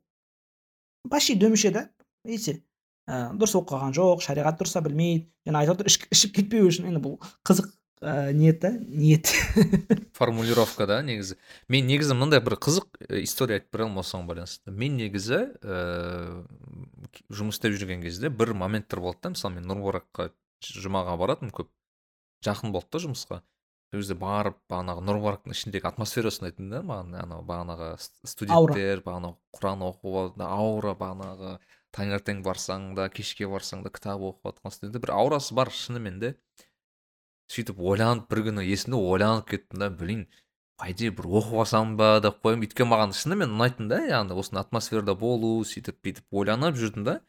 почти 1.10 1.36
дөмеше 1.36 1.72
да 1.74 1.88
видите 2.24 2.62
ә, 3.08 3.32
дұрыс 3.36 3.56
оқыған 3.60 3.92
жоқ 3.96 4.24
шариғат 4.24 4.60
дұрыс 4.60 4.80
білмейді 4.80 5.26
жаңа 5.44 5.64
айтып 5.64 5.80
отыр 5.80 5.92
ішіп 6.16 6.36
кетпеу 6.38 6.68
үшін 6.70 6.88
енді 6.88 7.04
бұл 7.04 7.18
қызық 7.44 7.68
ә, 8.04 8.32
ниет 8.36 8.60
та 8.60 8.70
ниет 8.70 9.30
формулировка 10.18 10.86
да 10.86 11.00
негізі? 11.02 11.38
Мен 11.72 11.86
негізі 11.88 12.14
мындай 12.18 12.42
бір 12.44 12.58
қызық 12.60 12.86
э, 13.08 13.22
история 13.24 13.58
айтып 13.58 13.72
бере 13.72 13.86
аламын 13.86 14.02
осыған 14.04 14.28
байланысты. 14.28 14.70
Мен 14.70 14.98
негізі 15.00 15.40
ыыы 15.64 16.44
жұмыс 17.32 17.56
істеп 17.58 17.74
жүрген 17.78 18.02
кезде 18.04 18.28
бір 18.30 18.52
моменттер 18.58 19.00
болды 19.04 19.22
да 19.24 19.32
мысалы 19.34 19.56
мен 19.58 19.68
нұрбараққа 19.70 20.28
жұмаға 20.64 21.16
баратынмын 21.20 21.54
көп. 21.56 21.70
Жақын 22.44 22.72
болды 22.74 22.92
да 22.92 23.02
жұмысқа. 23.06 23.40
Сол 23.94 24.00
кезде 24.02 24.16
барып 24.18 24.56
бағанағы 24.72 25.04
нұрбарактың 25.06 25.54
ішіндегі 25.54 25.86
атмосферасын 25.86 26.48
айттым 26.48 26.70
да 26.72 26.80
маған 26.82 27.14
анау 27.20 27.44
бағанағы 27.46 27.92
ст- 28.02 28.16
студенттер 28.26 29.04
бағанағы 29.06 29.36
құран 29.54 29.84
оқып 29.86 30.42
аура 30.42 30.96
бағанағы 30.98 31.52
таңертең 31.94 32.40
барсаң 32.42 32.88
да 32.98 33.06
кешке 33.08 33.46
барсаң 33.46 33.84
да 33.86 33.92
кітап 33.94 34.18
оқып 34.18 34.50
жатқан 34.50 34.74
студенттер. 34.74 35.04
Бір 35.04 35.14
аурасы 35.14 35.54
бар 35.54 35.70
шынымен 35.70 36.18
де. 36.18 36.32
Сөйтіп 37.52 37.80
ойланып 37.80 38.30
бір 38.30 38.42
күні 38.48 38.64
есімде 38.66 38.98
ойланып 38.98 39.48
кеттім 39.50 39.82
да 39.82 39.90
блин 39.90 40.26
по 40.78 40.88
идее 40.90 41.12
бір 41.14 41.28
оқып 41.40 41.60
алсам 41.64 41.96
ба 41.96 42.18
деп 42.24 42.40
қоямын. 42.42 42.64
Өйткені 42.66 42.90
маған 42.90 43.14
шынымен 43.14 43.52
ұнайтын 43.54 43.90
да 43.90 44.00
яғни 44.08 44.34
осындай 44.38 44.64
атмосферада 44.64 45.14
болу 45.14 45.62
сөйтіп 45.68 46.00
бүйтіп 46.02 46.40
ойланып 46.40 46.80
жүрдім 46.80 47.04
да. 47.06 47.20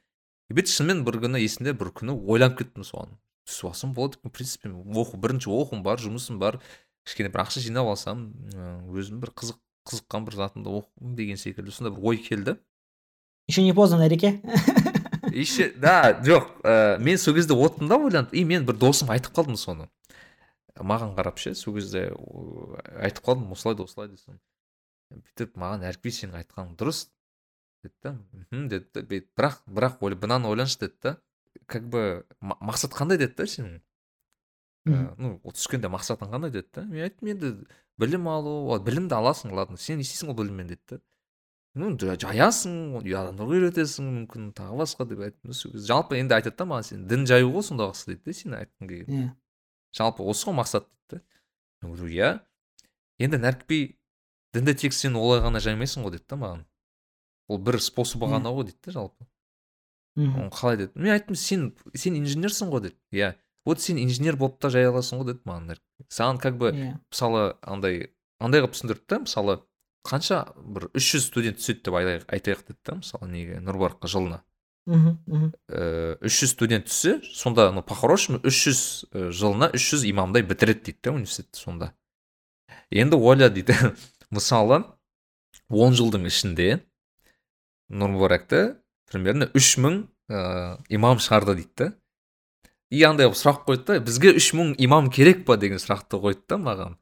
И 0.50 0.56
бүйтіп 0.58 0.74
шынымен 0.74 1.04
бір 1.06 1.20
күні 1.26 1.44
есімде 1.44 1.76
бір 1.78 1.92
күні 2.00 2.16
ойланып 2.26 2.58
кеттім 2.64 2.88
соған. 2.88 3.14
Түсіп 3.46 3.70
алсам 3.70 3.94
болады 3.94 4.18
екен 4.18 4.32
в 4.32 4.34
принципе 4.34 4.70
оқу 4.72 5.20
бірінші 5.22 5.52
оқуым 5.54 5.84
бар 5.86 6.02
жұмысым 6.02 6.40
бар. 6.42 6.58
Кішкене 7.06 7.30
бір 7.30 7.46
ақша 7.46 7.62
жинап 7.62 7.92
алсам 7.92 8.32
өзім 8.90 9.22
бір 9.22 9.36
қызық 9.38 9.62
қызыққан 9.86 10.26
бір 10.26 10.40
затымды 10.40 10.74
оқуым 10.74 11.14
деген 11.16 11.38
секілді 11.38 11.72
сондай 11.72 11.94
бір 11.94 12.10
ой 12.10 12.18
келді. 12.18 12.58
Еще 13.48 13.62
не 13.62 13.74
поздно 13.74 14.02
нәреке 14.02 14.42
еще 15.32 15.70
да 15.78 16.18
жоқ 16.24 16.64
ә, 16.64 16.98
мен 16.98 17.18
сол 17.18 17.36
кезде 17.36 17.54
отырдым 17.54 17.90
да 17.90 17.98
ойланып 17.98 18.34
и 18.34 18.44
мен 18.44 18.66
бір 18.66 18.78
досым 18.82 19.12
айтып 19.12 19.36
қалдым 19.36 19.58
соны. 19.58 19.90
Маған 20.80 21.16
қарап 21.16 21.38
ше 21.40 21.54
сол 21.56 21.76
кезде 21.76 22.10
айтып 23.00 23.24
қалдым 23.26 23.52
осылай 23.56 23.76
да 23.76 23.84
осылай 23.84 24.10
десем. 24.10 24.40
Бүйтіп 25.14 25.56
маған 25.62 25.86
әркей 25.88 26.12
сенің 26.12 26.40
айтқаның 26.42 26.76
дұрыс 26.80 27.06
деді 27.84 27.94
да 28.04 28.14
мхм 28.34 28.68
деді 28.70 28.88
да 28.94 29.04
бірақ 29.08 29.62
бірақ 29.68 29.98
ойла 30.02 30.18
мынаны 30.22 30.48
ойланшы 30.52 30.80
деді 30.80 30.96
да. 31.04 31.18
Как 31.68 31.88
бы 31.88 32.26
ма- 32.42 32.58
мақсат 32.60 32.92
қандай 32.94 33.18
деді 33.18 33.36
да 33.38 33.44
сенің? 33.48 33.82
Ә, 34.86 35.16
ну 35.18 35.40
түскенде 35.46 35.88
мақсатың 35.90 36.30
қандай 36.34 36.52
деді 36.52 36.68
да? 36.76 36.84
Мен 36.84 37.04
айттым 37.08 37.30
енді 37.32 37.54
білім 37.98 38.28
алу 38.28 38.80
білімді 38.84 39.16
аласың 39.16 39.54
ладно 39.56 39.78
сен 39.78 39.98
не 39.98 40.04
істейсің 40.04 40.30
ол 40.34 40.36
біліммен 40.42 40.68
деді 40.68 40.82
да. 40.92 41.00
Ну 41.76 41.90
жа- 41.98 42.18
жаясың 42.20 43.00
адамдарға 43.02 43.56
үйретесің 43.58 44.06
мүмкін 44.18 44.52
тағы 44.56 44.78
басқа 44.84 45.08
деп 45.10 45.20
айттым 45.26 45.50
да 45.52 45.54
сол 45.54 45.72
кезде. 45.72 45.88
Жалпы 45.88 46.20
енді 46.20 46.36
айтады 46.38 46.56
да 46.58 46.66
маған 46.70 46.84
сен 46.88 47.08
дін 47.08 47.26
жаю 47.28 47.50
ғой 47.52 47.66
сондағысы 47.68 48.06
дейді 48.12 48.22
да 48.26 48.34
сен 48.34 48.54
айтқың 48.60 48.88
келген 48.88 49.16
иә. 49.16 49.32
Жалпы 49.98 50.24
осы 50.24 50.50
ғой 50.50 50.58
мақсат 50.60 50.88
дейді 51.10 51.20
да. 51.20 51.22
Мен 51.82 51.94
говорю 51.94 52.12
иә. 52.12 52.32
Енді 53.20 53.40
нәрікпей 53.42 53.86
дінді 54.56 54.76
тек 54.76 54.94
сен 54.94 55.16
олай 55.20 55.42
ғана 55.44 55.62
жаймайсың 55.64 56.06
ғой 56.06 56.18
деді 56.18 56.28
да 56.30 56.40
маған. 56.42 56.66
Ол 57.48 57.62
бір 57.62 57.80
способы 57.84 58.30
ғана 58.32 58.52
ғой 58.56 58.70
дейді 58.70 58.80
да 58.88 58.96
жалпы. 59.00 59.28
Мхм. 60.16 60.50
қалай 60.50 60.78
деді? 60.78 60.92
Мен 60.96 61.14
айттым 61.16 61.36
сен 61.36 61.74
сен 61.94 62.16
инженерсің 62.20 62.72
ғой 62.72 62.88
деді 62.90 62.96
иә. 63.12 63.36
Вот 63.66 63.82
сен 63.82 63.98
инженер 63.98 64.38
болып 64.38 64.60
та 64.60 64.70
жая 64.70 64.92
аласың 64.92 65.22
ғой 65.22 65.34
деді 65.34 65.42
маған 65.46 65.78
саған 66.10 66.40
как 66.40 66.58
бы 66.58 66.72
иә. 66.72 67.00
мысалы 67.12 67.58
андай 67.62 68.12
андай 68.40 68.62
қылып 68.62 68.76
түсіндірді 68.76 69.06
да 69.10 69.20
мысалы 69.20 69.60
қанша 70.06 70.44
бір 70.56 70.90
300 70.94 71.22
студент 71.26 71.60
түседі 71.60 71.84
деп 71.88 71.96
айтайық 72.30 72.68
деді 72.68 72.80
да 72.86 72.96
мысалы 73.02 73.28
неге? 73.28 73.60
Нұрбараққа 73.60 74.08
жылына. 74.08 74.44
Мхм 74.86 75.52
Э, 75.68 76.18
300 76.22 76.48
студент 76.48 76.86
түссе 76.88 77.22
сонда 77.34 77.72
ну 77.72 77.82
по 77.82 77.96
хорошему 77.96 78.40
300 78.40 79.08
э, 79.12 79.32
жылына 79.32 79.70
300 79.72 80.10
имамдай 80.10 80.44
бітіреді 80.44 80.80
дейді 80.86 81.00
да 81.04 81.12
университетті 81.12 81.60
сонда. 81.60 81.92
Енді 82.92 83.16
ойла 83.18 83.50
дейді 83.50 83.74
мысалы 84.32 84.84
10 85.70 85.98
жылдың 85.98 86.28
ішінде 86.30 86.86
нұрмұбаракты 87.90 88.78
примерно 89.10 89.48
3000 89.54 90.06
ә, 90.30 90.78
имам 90.90 91.18
шығарды 91.18 91.56
дейді 91.62 91.74
да 91.78 91.92
и 92.94 93.02
андай 93.04 93.30
сұрақ 93.30 93.66
қойды 93.66 93.86
да 93.90 94.00
бізге 94.00 94.36
3000 94.38 94.76
имам 94.86 95.10
керек 95.10 95.46
па? 95.46 95.58
деген 95.58 95.82
сұрақты 95.82 96.22
қойды 96.22 96.46
да 96.50 96.58
маған. 96.62 96.98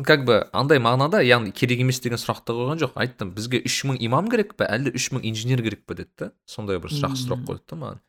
Как 0.00 0.24
бы 0.24 0.38
андай 0.52 0.80
мағынада 0.82 1.20
яғни 1.24 1.52
керек 1.54 1.82
емес 1.84 2.00
деген 2.02 2.20
сұрақты 2.20 2.54
қойған 2.56 2.80
жоқ. 2.80 2.96
Айттым 2.98 3.32
бізге 3.36 3.60
3000 3.66 4.00
имам 4.06 4.30
керек 4.32 4.56
па 4.56 4.66
әлде 4.70 4.92
3000 4.96 5.26
инженер 5.28 5.62
керек 5.62 5.84
па 5.86 5.94
деді 5.94 6.10
да 6.18 6.30
сондай 6.46 6.80
бір 6.82 6.94
сұрақ 6.94 7.16
сұрақ 7.20 7.44
қойды 7.48 7.62
да 7.70 7.78
маған. 7.82 8.02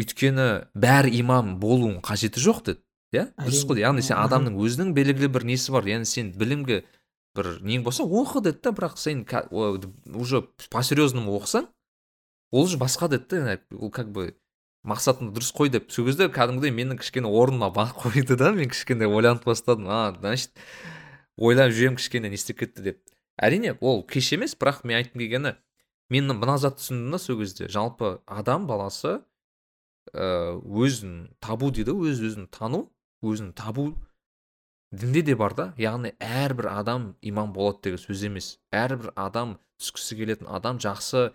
Өйткені 0.00 0.48
бәрі 0.76 1.12
имам 1.20 1.56
болуың 1.60 2.00
қажеті 2.04 2.42
жоқ 2.42 2.62
деді 2.66 2.82
иә? 3.14 3.28
Дұрыс 3.38 3.64
қой 3.68 3.82
яғни 3.84 4.04
сен 4.04 4.18
адамның 4.18 4.58
өзінің 4.60 4.92
белгілі 4.96 5.30
бір 5.32 5.46
несі 5.48 5.72
бар. 5.72 5.86
Яғни 5.88 6.08
сен 6.08 6.32
білімге 6.36 6.82
бір 7.36 7.60
нең 7.62 7.84
болса 7.86 8.04
оқы 8.04 8.42
деді 8.48 8.64
да 8.64 8.74
бірақ 8.76 8.98
сен 8.98 9.24
уже 10.14 10.42
по 10.70 10.82
серьезному 10.82 11.36
оқысаң 11.38 11.68
ол 12.50 12.64
уже 12.64 12.78
басқа 12.78 13.08
деді 13.08 13.44
да 13.44 13.58
ол 13.76 13.90
как 13.90 14.10
бы 14.10 14.34
мақсатың 14.86 15.32
дұрыс 15.34 15.50
қой 15.56 15.70
деп 15.74 15.90
сол 15.90 16.06
кезде 16.06 16.28
кәдімгідей 16.32 16.72
менің 16.74 17.00
кішкене 17.00 17.28
орныма 17.28 17.72
ба- 17.74 17.90
қойды 17.90 18.36
да 18.38 18.52
мен 18.54 18.70
кішкене 18.70 19.08
ойланып 19.08 19.44
бастадым 19.44 19.88
а 19.90 20.14
значит 20.18 20.52
ойлап 21.36 21.72
жүремін 21.74 21.98
кішкене 21.98 22.30
не 22.30 22.38
істеп 22.38 22.60
кетті 22.62 22.82
деп. 22.82 23.00
Әрине 23.36 23.76
ол 23.80 24.04
кеш 24.06 24.32
емес 24.32 24.54
бірақ 24.56 24.84
мен 24.84 25.02
айтқым 25.02 25.20
келгені 25.20 25.56
мен 26.10 26.30
мына 26.30 26.56
затты 26.58 26.84
түсіндім 26.84 27.10
да 27.10 27.18
сол 27.18 27.40
кезде. 27.42 27.68
Жалпы 27.68 28.20
адам 28.26 28.66
баласы 28.66 29.20
ыыы 30.14 30.86
өзін 30.86 31.16
табу 31.40 31.70
дейді 31.70 31.92
өз 31.92 32.22
өзін 32.22 32.46
тану 32.48 32.86
өзін 33.22 33.52
табу 33.52 33.92
дінде 34.92 35.22
де 35.22 35.34
бар 35.34 35.54
да. 35.54 35.72
Яғни 35.76 36.14
әрбір 36.20 36.70
адам 36.78 37.16
имам 37.20 37.52
болады 37.52 37.90
деген 37.90 38.00
сөз 38.00 38.26
емес. 38.30 38.58
Әрбір 38.72 39.12
адам 39.16 39.58
түскісі 39.82 40.16
келетін 40.16 40.48
адам 40.48 40.78
жақсы 40.78 41.32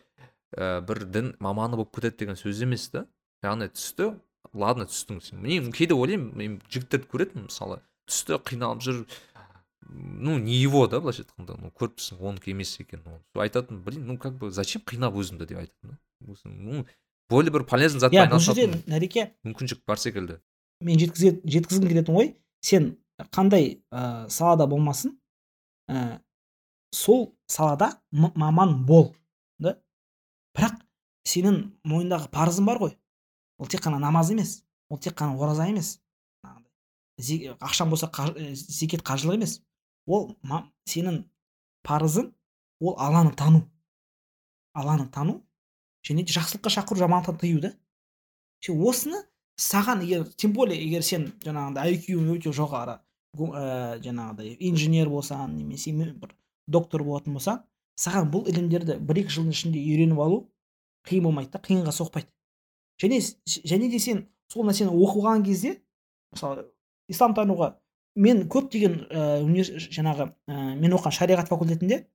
ә, 0.56 0.82
бір 0.82 1.06
дін 1.06 1.36
маманы 1.40 1.78
болып 1.78 1.94
кетеді 1.96 2.24
деген 2.24 2.40
сөз 2.40 2.64
емес 2.64 2.90
та 2.90 3.06
яғни 3.44 3.68
түсті 3.74 4.12
ладно 4.54 4.88
түстің 4.90 5.22
сен 5.24 5.42
мен 5.44 5.72
кейде 5.76 5.96
ойлаймын 5.98 6.32
мен 6.38 6.58
жігіттерді 6.70 7.10
көретінмін 7.12 7.48
мысалы 7.50 7.82
түсті 8.10 8.40
қиналып 8.48 8.84
жүр 8.86 9.04
ну 9.92 10.38
не 10.40 10.56
его 10.62 10.88
да 10.88 11.02
былайша 11.02 11.26
айтқанда 11.26 11.58
ну 11.62 11.72
көріп 11.76 11.98
тұрсың 12.00 12.22
онікі 12.32 12.54
емес 12.56 12.74
екен 12.80 13.04
айтатын 13.36 13.82
блин 13.84 14.08
ну 14.08 14.18
как 14.18 14.38
бы 14.40 14.52
зачем 14.52 14.84
қинап 14.88 15.18
өзіңді 15.18 15.48
деп 15.50 15.64
айтатын 15.64 15.98
ну 16.46 16.86
более 17.30 17.52
бір 17.52 17.66
полезный 17.66 18.04
затпен 18.04 18.26
иә 18.26 18.32
бұл 18.32 18.44
жерде 18.44 18.68
айналысатын 18.68 18.92
нәреке 18.92 19.28
мүмкіншілік 19.48 19.86
бар 19.88 20.00
секілді. 20.00 20.40
мен 20.82 21.00
жеткізе 21.00 21.40
жеткізгім 21.46 21.88
келетін 21.88 22.16
ой 22.16 22.36
сен 22.62 22.98
қандай 23.32 23.82
ә, 23.92 24.28
салада 24.30 24.68
болмасын 24.68 25.16
ә, 25.90 26.20
сол 26.92 27.34
салада 27.48 27.94
маман 28.12 28.86
бол 28.86 29.14
да? 29.60 29.78
Бірақ 30.58 30.80
сенің 31.28 31.62
мойныңдағы 31.88 32.32
парызың 32.34 32.68
бар 32.68 32.82
ғой. 32.82 32.96
Ол 33.62 33.70
тек 33.70 33.86
қана 33.86 34.00
намаз 34.02 34.32
емес 34.34 34.64
ол 34.90 34.98
тек 34.98 35.16
қана 35.16 35.38
ораза 35.38 35.68
емес. 35.70 36.00
Ақшаң 37.22 37.92
болса 37.94 38.10
ә, 38.10 38.54
зекет 38.56 39.04
қажылық 39.06 39.38
емес. 39.38 39.62
Ол 40.06 40.36
сенің 40.90 41.24
парызың 41.86 42.32
ол 42.80 42.98
алланы 42.98 43.36
тану. 43.38 43.68
Алланы 44.74 45.08
тану 45.14 45.42
және 46.04 46.26
жақсылыққа 46.26 46.74
шақыру 46.74 47.06
жамандықтан 47.06 47.38
тыю 47.40 47.62
да. 47.62 47.74
Ше 48.60 48.74
осыны 48.74 49.24
саған 49.58 50.04
егер 50.04 50.28
тем 50.34 50.54
более 50.54 50.82
егер 50.82 51.04
сен 51.06 51.32
жаңағындай 51.46 51.96
IQ 51.96 52.20
өте 52.36 52.52
жоғары 52.56 52.98
ә, 53.38 54.00
жаңағыдай 54.02 54.58
инженер 54.60 55.10
болсаң 55.10 55.54
немесе 55.56 55.94
бір 55.94 56.34
доктор 56.68 57.04
болатын 57.04 57.38
болсаң 57.38 57.62
саған 57.98 58.32
бұл 58.34 58.50
ілімдерді 58.50 58.98
бір 59.00 59.24
екі 59.24 59.36
жылдың 59.38 59.56
ішінде 59.56 59.82
үйреніп 59.82 60.20
алу 60.20 60.42
қиын 61.08 61.24
болмайды 61.28 61.52
да 61.54 61.62
қиынға 61.62 61.94
соқпайды. 61.94 62.30
Және 63.02 63.20
және 63.48 63.90
де 63.92 64.00
сен 64.00 64.26
сол 64.52 64.66
нәрсені 64.68 64.94
оқыған 64.94 65.44
кезде 65.46 65.78
мысалы 66.36 66.68
исламтануға 67.12 67.76
мен 68.16 68.46
көптеген 68.52 68.98
ә, 69.10 69.22
жаңағы 69.90 70.32
ә, 70.48 70.76
мен 70.80 70.94
оқыған 70.98 71.16
шариғат 71.18 71.52
факультетінде 71.52 72.06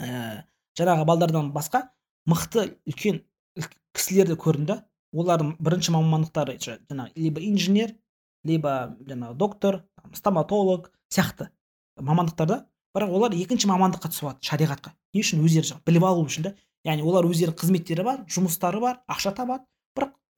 ә, 0.00 0.44
жаңағы 0.78 1.06
балдардан 1.08 1.52
басқа 1.52 1.88
мықты 2.28 2.70
үлкен 2.88 3.22
кісілерді 3.96 4.38
көрдім 4.38 4.68
да. 4.68 4.82
Олардың 5.16 5.54
бірінші 5.64 5.94
мамандықтары 5.94 6.58
жаңағы 6.60 7.12
либо 7.16 7.40
инженер 7.40 7.94
либо 8.44 8.94
жаңағы 9.08 9.36
доктор 9.40 9.78
стоматолог 10.12 10.90
сияқты 11.08 11.48
мамандықтарда 11.96 12.66
бірақ 12.96 13.14
олар 13.16 13.36
екінші 13.36 13.70
мамандыққа 13.70 14.12
түсіп 14.12 14.28
алады 14.28 14.44
шариғатқа. 14.44 14.92
Не 15.14 15.24
үшін 15.24 15.40
өздері 15.44 15.80
біліп 15.86 16.04
алу 16.04 16.26
үшін 16.28 16.48
да. 16.48 16.54
Яғни 16.84 17.02
олар 17.08 17.24
өздерінің 17.24 17.56
қызметтері 17.56 18.04
бар 18.04 18.20
жұмыстары 18.28 18.80
бар 18.84 19.00
ақша 19.08 19.32
табады. 19.34 19.64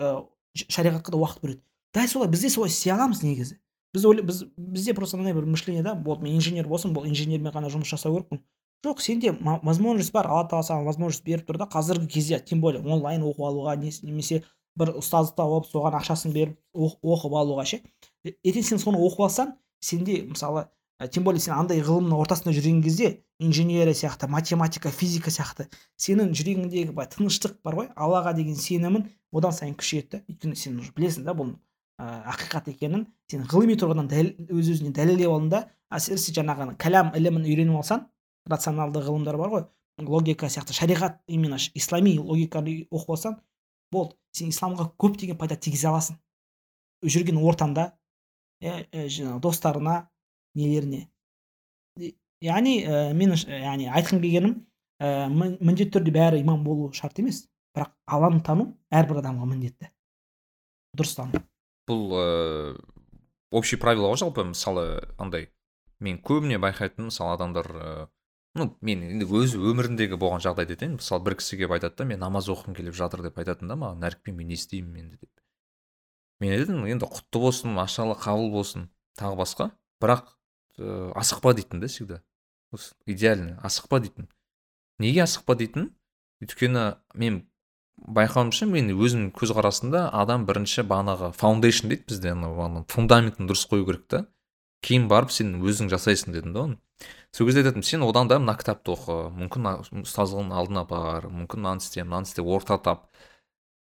Шариғатқа 0.01 1.13
да 1.13 1.21
уақыт 1.21 1.43
бөледі 1.45 1.63
дәл 1.95 2.09
солай 2.09 2.29
біз 2.31 2.41
де 2.45 2.51
солай 2.51 2.71
істей 2.71 2.93
аламыз 2.93 3.23
негізі. 3.23 3.59
Біз 3.95 4.05
ойла, 4.07 4.23
біз 4.23 4.45
бізде 4.57 4.95
просто 4.95 5.19
мынандай 5.19 5.35
бір 5.35 5.47
мышление 5.51 5.83
да 5.83 5.95
болды 5.95 6.23
мен 6.23 6.37
инженер 6.39 6.69
болсын 6.71 6.95
бұл 6.95 7.09
инженермен 7.09 7.53
ғана 7.53 7.71
жұмыс 7.73 7.91
жасау 7.91 8.15
керекпін. 8.15 8.43
Жоқ 8.87 9.03
сенде 9.03 9.33
возможность 9.63 10.13
бар 10.13 10.29
алла 10.31 10.47
тағала 10.49 10.69
саған 10.69 10.87
возможность 10.87 11.25
беріп 11.25 11.49
тұр 11.49 11.59
да 11.59 11.67
қазіргі 11.67 12.07
кезде 12.07 12.39
тем 12.39 12.61
более 12.61 12.81
онлайн 12.81 13.27
оқып 13.27 13.49
алуға 13.49 13.75
немесе 13.77 14.45
бір 14.79 14.95
ұстазды 15.03 15.35
тауып 15.37 15.67
соған 15.67 15.99
ақшасын 15.99 16.33
беріп 16.33 16.57
оқып 16.73 17.35
алуға 17.35 17.67
ше. 17.67 17.83
Ертең 18.25 18.63
сен 18.63 18.79
соны 18.79 19.03
оқып 19.03 19.27
алсаң 19.27 19.57
сенде 19.83 20.23
мысалы 20.23 20.69
тем 21.09 21.25
более 21.25 21.41
сен 21.41 21.55
андай 21.57 21.81
ғылымның 21.81 22.19
ортасында 22.21 22.53
жүрген 22.53 22.83
кезде 22.85 23.23
инженерия 23.41 23.95
сияқты 23.95 24.29
математика 24.29 24.91
физика 24.93 25.31
сияқты 25.33 25.71
сенің 25.97 26.35
жүрегіңдегі 26.37 26.93
былай 26.93 27.09
тыныштық 27.09 27.57
бар 27.65 27.79
ғой. 27.79 27.89
Аллаға 27.97 28.35
деген 28.37 28.57
сенімің 28.57 29.07
одан 29.33 29.55
сайын 29.57 29.75
күшейеді 29.81 30.19
да. 30.19 30.23
Өйткені 30.29 30.57
сен 30.61 30.79
уже 30.79 30.93
білесің 30.93 31.25
да 31.25 31.33
бұның 31.33 31.57
ә, 31.97 32.21
ақиқат 32.35 32.69
екенін. 32.75 33.07
Сен 33.33 33.47
ғылыми 33.49 33.79
тұрғыдан 33.81 34.13
өз 34.53 34.73
өзіне 34.75 34.93
дәлелдеп 34.93 35.33
алдың 35.33 35.49
да 35.55 35.63
әсіресе 35.89 36.37
жаңағы 36.37 36.77
кәләм 36.77 37.15
ілімін 37.17 37.49
үйреніп 37.49 37.81
алсаң 37.81 38.05
рационалды 38.51 39.01
ғылымдар 39.01 39.41
бар 39.41 39.55
ғой. 39.57 39.67
Логика 40.01 40.53
сияқты 40.53 40.77
шариғат 40.77 41.21
именно 41.29 41.57
ислами 41.75 42.19
логиканы 42.19 42.87
оқып 42.93 43.17
алсаң 43.17 43.41
болды 43.93 44.17
сен 44.37 44.53
исламға 44.53 44.91
көптеген 45.01 45.41
пайда 45.41 45.57
тигізе 45.57 45.89
аласың. 45.89 46.21
Жүрген 47.05 47.41
ортаңда 47.41 47.93
ә, 48.61 48.85
жаңағы 48.93 49.41
достарына 49.41 50.11
нелеріне. 50.59 51.07
Яғни 52.41 52.81
ә, 52.87 53.13
мен 53.15 53.35
яғни 53.37 53.89
айтқым 53.93 54.23
келгенім 54.23 54.55
ә, 55.01 55.29
міндетті 55.31 55.99
түрде 55.99 56.15
бәрі 56.15 56.41
имам 56.41 56.65
болу 56.65 56.91
шарт 56.97 57.19
емес 57.21 57.45
бірақ 57.77 57.93
алланы 58.07 58.41
тану 58.45 58.71
әрбір 58.91 59.21
адамға 59.23 59.49
міндетті. 59.51 59.91
Дұрыс 60.97 61.15
тану. 61.19 61.43
Бұл 61.91 62.15
ә, 62.17 62.25
общий 63.51 63.79
правило 63.81 64.11
ғой 64.13 64.23
жалпы 64.23 64.47
мысалы 64.49 64.87
андай 65.19 65.51
мен 66.01 66.19
көбіне 66.25 66.59
байқайтыным 66.63 67.11
мысалы 67.11 67.37
адамдар 67.37 67.69
ә, 67.71 68.09
ну 68.57 68.71
мен 68.81 69.05
енді 69.05 69.29
өз 69.29 69.55
өміріндегі 69.59 70.19
болған 70.21 70.43
жағдайды 70.45 70.77
айтайын 70.77 70.97
мысалы 70.97 71.25
бір 71.27 71.37
кісі 71.41 71.61
келіп 71.61 71.77
айтады 71.77 72.01
да 72.01 72.09
мен 72.09 72.23
намаз 72.25 72.49
оқығым 72.51 72.79
келіп 72.79 72.97
жатыр 72.97 73.27
деп 73.27 73.39
айтатын 73.39 73.71
да 73.71 73.77
маған 73.79 74.03
нәрікпен 74.07 74.39
мен 74.39 74.49
не 74.49 74.59
істеймін 74.59 75.05
енді 75.05 75.21
деп. 75.21 75.31
Мен 76.41 76.57
айтатын 76.57 76.87
енді 76.89 77.11
құтты 77.11 77.43
болсын 77.43 77.75
машалла 77.77 78.17
қабыл 78.19 78.51
болсын 78.55 78.89
тағы 79.21 79.43
басқа. 79.43 79.71
Бірақ 80.01 80.33
ә, 80.81 81.13
асықпа 81.21 81.55
дейтін 81.55 81.81
да 81.81 81.89
всегда. 81.89 82.23
Идеально 83.07 83.61
асықпа 83.63 84.01
дейтін. 84.01 84.29
Неге 84.99 85.25
асықпа 85.25 85.57
дейтін? 85.61 85.91
Өйткені 86.41 86.97
мен 87.15 87.43
байқауымша 88.01 88.67
мен 88.71 88.93
өзімнің 88.95 89.33
көзқарасымда 89.37 90.07
адам 90.17 90.47
бірінші 90.49 90.87
бағанағы 90.89 91.33
фаундейшн 91.37 91.91
дейді 91.93 92.07
бізде 92.09 92.33
анау 92.33 92.85
фундаментін 92.89 93.51
дұрыс 93.51 93.67
қою 93.69 93.85
керек 93.89 94.07
та. 94.09 94.25
Кейін 94.81 95.09
барып 95.11 95.35
сен 95.35 95.59
өзің 95.61 95.91
жасайсың 95.93 96.33
дедім 96.33 96.55
да 96.55 96.63
оны. 96.65 96.79
Сол 97.33 97.47
кезде 97.47 97.61
айтатынмын 97.61 97.85
сен 97.85 98.05
одан 98.07 98.29
да 98.29 98.39
мына 98.41 98.57
кітапты 98.57 98.95
оқы 98.95 99.17
мүмкін 99.37 99.69
ұстаздығының 100.03 100.57
алдына 100.57 100.87
бар 100.89 101.29
мүмкін 101.29 101.61
мынаны 101.61 101.85
істе 101.85 102.05
мынаны 102.05 102.29
істе 102.29 102.43
орта 102.43 102.79
тап. 102.81 103.05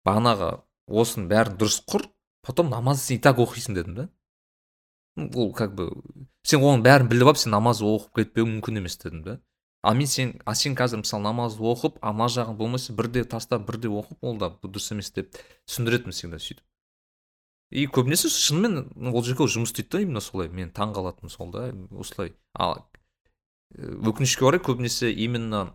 Бағанағы 0.07 0.53
осының 0.87 1.26
бәрін 1.32 1.59
дұрыс 1.59 1.80
құр 1.91 2.07
потом 2.47 2.70
намаз 2.70 3.03
сен 3.03 3.18
и 3.18 3.20
так 3.22 3.43
оқисың 3.43 3.74
дедім 3.74 3.95
да. 3.99 4.09
Ол 5.34 5.53
как 5.53 5.74
бы 5.74 5.91
сен 6.47 6.63
оның 6.63 6.85
бәрін 6.87 7.11
біліп 7.11 7.33
алып 7.33 7.43
сен 7.43 7.55
намаз 7.55 7.83
оқып 7.83 8.21
кетпеуің 8.21 8.57
мүмкін 8.57 8.81
емес 8.83 8.99
дедім 9.03 9.23
да. 9.27 9.39
А 9.83 9.95
мен 9.95 10.07
сен 10.11 10.33
а 10.45 10.55
сен 10.55 10.75
қазір 10.79 11.03
мысалы 11.03 11.23
намазды 11.23 11.63
оқып 11.63 11.99
а 12.03 12.13
мына 12.15 12.31
жағын 12.33 12.57
болмаса 12.59 12.95
бірде 12.95 13.25
тастап 13.25 13.67
бірде 13.69 13.91
оқып 13.91 14.23
ол 14.23 14.39
да 14.39 14.53
дұрыс 14.63 14.93
емес 14.95 15.13
деп 15.15 15.35
түсіндіретінмін 15.67 16.15
всегда 16.15 16.41
сөйтіп. 16.43 16.65
И 17.71 17.87
көбінесе 17.91 18.31
шынымен 18.31 19.13
ол 19.13 19.25
жерге 19.27 19.49
жұмыс 19.51 19.73
істейді 19.75 19.91
да 19.93 20.01
именно 20.03 20.23
солай. 20.23 20.49
Мен 20.49 20.71
таң 20.71 20.95
қалатыным 20.95 21.31
сол 21.31 21.51
да 21.51 21.69
осылай. 21.91 22.33
Ал 22.55 22.85
өкінішке 23.77 24.47
орай 24.47 24.63
көбінесе 24.63 25.11
именно 25.11 25.67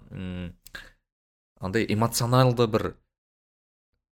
андай 1.60 1.86
эмоционалды 1.88 2.68
бір 2.72 2.86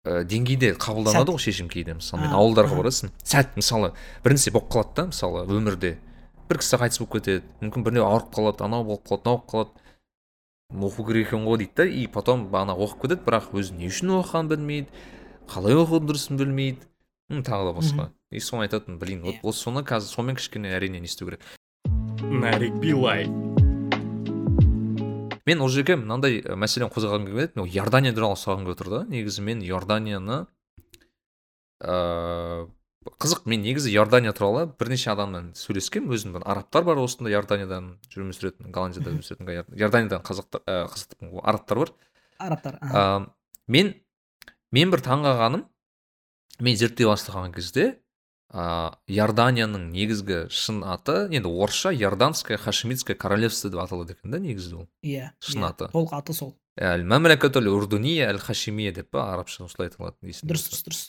ә, 0.06 0.24
деңгейде 0.24 0.74
қабылданады 0.78 1.34
ғой 1.34 1.41
шешім 1.41 1.70
кейде. 1.70 1.97
Мысалы 1.97 2.28
мен 2.28 2.38
ауылдарға 2.38 2.78
барасың. 2.78 3.14
Сәт. 3.26 3.58
Мысалы 3.58 3.93
бір 4.24 4.38
нәрсе 4.38 4.54
болып 4.54 4.70
қалады 4.74 4.95
да 5.01 5.08
мысалы 5.10 5.45
өмірде. 5.49 5.97
Бір 6.49 6.59
кісі 6.61 6.79
қайтыс 6.81 6.99
болып 7.01 7.13
кетеді. 7.17 7.45
Мүмкін 7.61 7.85
біреу 7.87 8.05
ауырып 8.07 8.33
қалады 8.35 8.65
анау 8.65 8.83
болып 8.87 9.07
қалады 9.07 9.23
мынау 9.23 9.37
болып 9.37 9.49
қалады. 9.51 9.71
Оқу 10.73 11.05
керек 11.05 11.27
екен 11.27 11.45
ғой 11.45 11.57
дейді 11.61 11.73
да. 11.75 11.85
И 11.85 12.07
потом 12.07 12.47
бағана 12.49 12.73
оқып 12.73 13.05
кетеді 13.05 13.21
бірақ 13.27 13.51
өзі 13.53 13.77
не 13.77 13.87
үшін 13.91 14.15
оқығанын 14.19 14.49
білмейді 14.49 14.87
қалай 15.51 15.77
оқудың 15.77 16.09
дұрысын 16.09 16.39
білмейді. 16.39 16.81
Тағы 17.29 17.69
да 17.69 17.73
басқа. 17.77 18.09
И 18.31 18.39
соны 18.39 18.65
айтатын 18.65 18.97
блин 18.99 19.21
вот 19.23 19.35
осы 19.43 19.67
соны 19.67 19.83
қазір 19.85 20.09
сонымен 20.09 20.35
кішкене 20.39 20.73
әрине 20.73 20.99
не 20.99 21.05
істеу 21.05 21.27
керек. 21.29 21.41
Нарик 22.23 22.73
билай 22.81 23.27
мен 25.45 25.61
ол 25.61 25.69
жерге 25.69 25.97
мынандай 25.99 26.41
мәселені 26.41 26.89
қозғағым 26.93 27.25
келіп 27.27 27.57
еді 27.57 27.65
иордания 27.75 28.13
туралы 28.15 28.37
сұрағым 28.39 28.63
келіп 28.65 28.77
отыр 28.77 28.89
да. 28.89 29.01
Негізі 29.11 29.41
мен 29.43 29.61
иорданияны 29.61 30.45
ыыы 31.83 32.69
қызық 33.04 33.47
мен 33.49 33.64
негізі 33.64 33.91
иордания 33.93 34.34
туралы 34.36 34.66
бірнеше 34.80 35.12
адаммен 35.14 35.51
сөйлескенмін 35.58 36.14
өзім 36.16 36.38
арабтар 36.41 36.86
бар 36.88 37.01
осында 37.01 37.32
иорданиядан 37.34 37.97
жұмыс 38.14 38.39
сүретін 38.39 38.72
голландияда 38.74 39.14
жұмыс 39.14 39.32
сүретін 39.32 39.49
иорданиядан 39.80 40.24
қазақтар 40.24 40.64
ә, 40.64 40.78
қазақтар 40.91 41.34
арабтар 41.43 41.82
бар. 41.84 41.91
Арабтар 42.39 42.80
ә, 42.82 43.04
мен 43.68 43.93
мен 44.72 44.93
бір 44.93 45.04
таңғалғаным 45.06 45.66
мен 46.64 46.80
зерттей 46.80 47.10
бастаған 47.10 47.54
кезде 47.56 47.88
ә, 48.54 48.93
иорданияның 49.08 49.89
негізгі 49.93 50.45
шын 50.54 50.84
аты 50.86 51.28
енді 51.34 51.49
орысша 51.49 51.93
иорданское 51.93 52.58
хашимитское 52.58 53.16
королевство 53.16 53.70
деп 53.74 53.84
аталады 53.84 54.14
екен 54.18 54.32
да 54.32 54.39
негізі 54.39 54.84
ол. 54.84 54.88
Иә 55.04 55.34
шын 55.41 55.66
аты. 55.70 55.89
Толық 55.93 56.16
аты 56.20 56.38
сол. 56.38 56.56
Әл 56.78 57.04
мәмләкатул 57.06 57.68
урдуния 57.70 58.30
әл 58.32 58.39
хашимия 58.41 58.93
деп 58.93 59.12
па 59.14 59.34
арабша 59.34 59.66
осылай 59.66 59.91
аталады 59.91 60.16
дұрыс 60.24 60.70
дұрыс 60.70 60.86
дұрыс. 60.88 61.04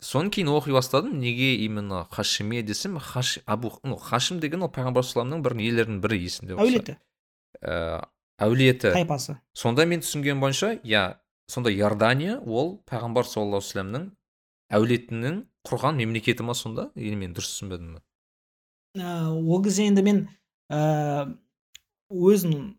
Содан 0.00 0.30
кейін 0.30 0.50
оқи 0.54 0.72
бастадым. 0.72 1.18
Неге 1.20 1.54
именно 1.64 2.06
хашимия 2.10 2.62
десем 2.62 2.98
хаш 2.98 3.38
абу 3.46 3.72
ну 3.82 3.96
хашим 3.96 4.40
деген 4.40 4.62
ол 4.62 4.72
пайғамбар 4.72 5.04
саламның 5.06 5.42
бір 5.44 5.56
нелерінің 5.60 6.00
бірі 6.04 6.20
есімде 6.24 6.56
әулеті. 6.58 6.96
Ә, 7.62 8.06
әулеті. 8.38 8.92
Тайпасы. 8.94 9.38
Сонда 9.54 9.86
мен 9.86 10.02
түсінгенім 10.04 10.40
бойынша 10.44 10.74
иә 10.82 11.18
сонда 11.48 11.72
иордания 11.72 12.38
ол 12.40 12.78
пайғамбар 12.88 13.28
саллаллаху 13.28 13.64
алейхи 13.64 13.78
вассаламның 13.78 14.10
әулетінің 14.74 15.42
құрған 15.68 16.00
мемлекеті 16.00 16.42
ма 16.42 16.54
сонда? 16.54 16.90
Или 16.94 17.14
мен 17.14 17.34
дұрыс 17.36 17.54
түсінбедім 17.54 17.98
ба 17.98 18.02
ол 18.94 19.62
кезде 19.62 19.88
енді 19.88 20.02
мен 20.06 20.18
ә, 20.70 21.26
өзім 22.10 22.74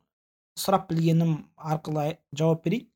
сұрап 0.59 0.87
білгенім 0.89 1.37
арқылы 1.57 2.17
жауап 2.35 2.63
берейін. 2.63 2.87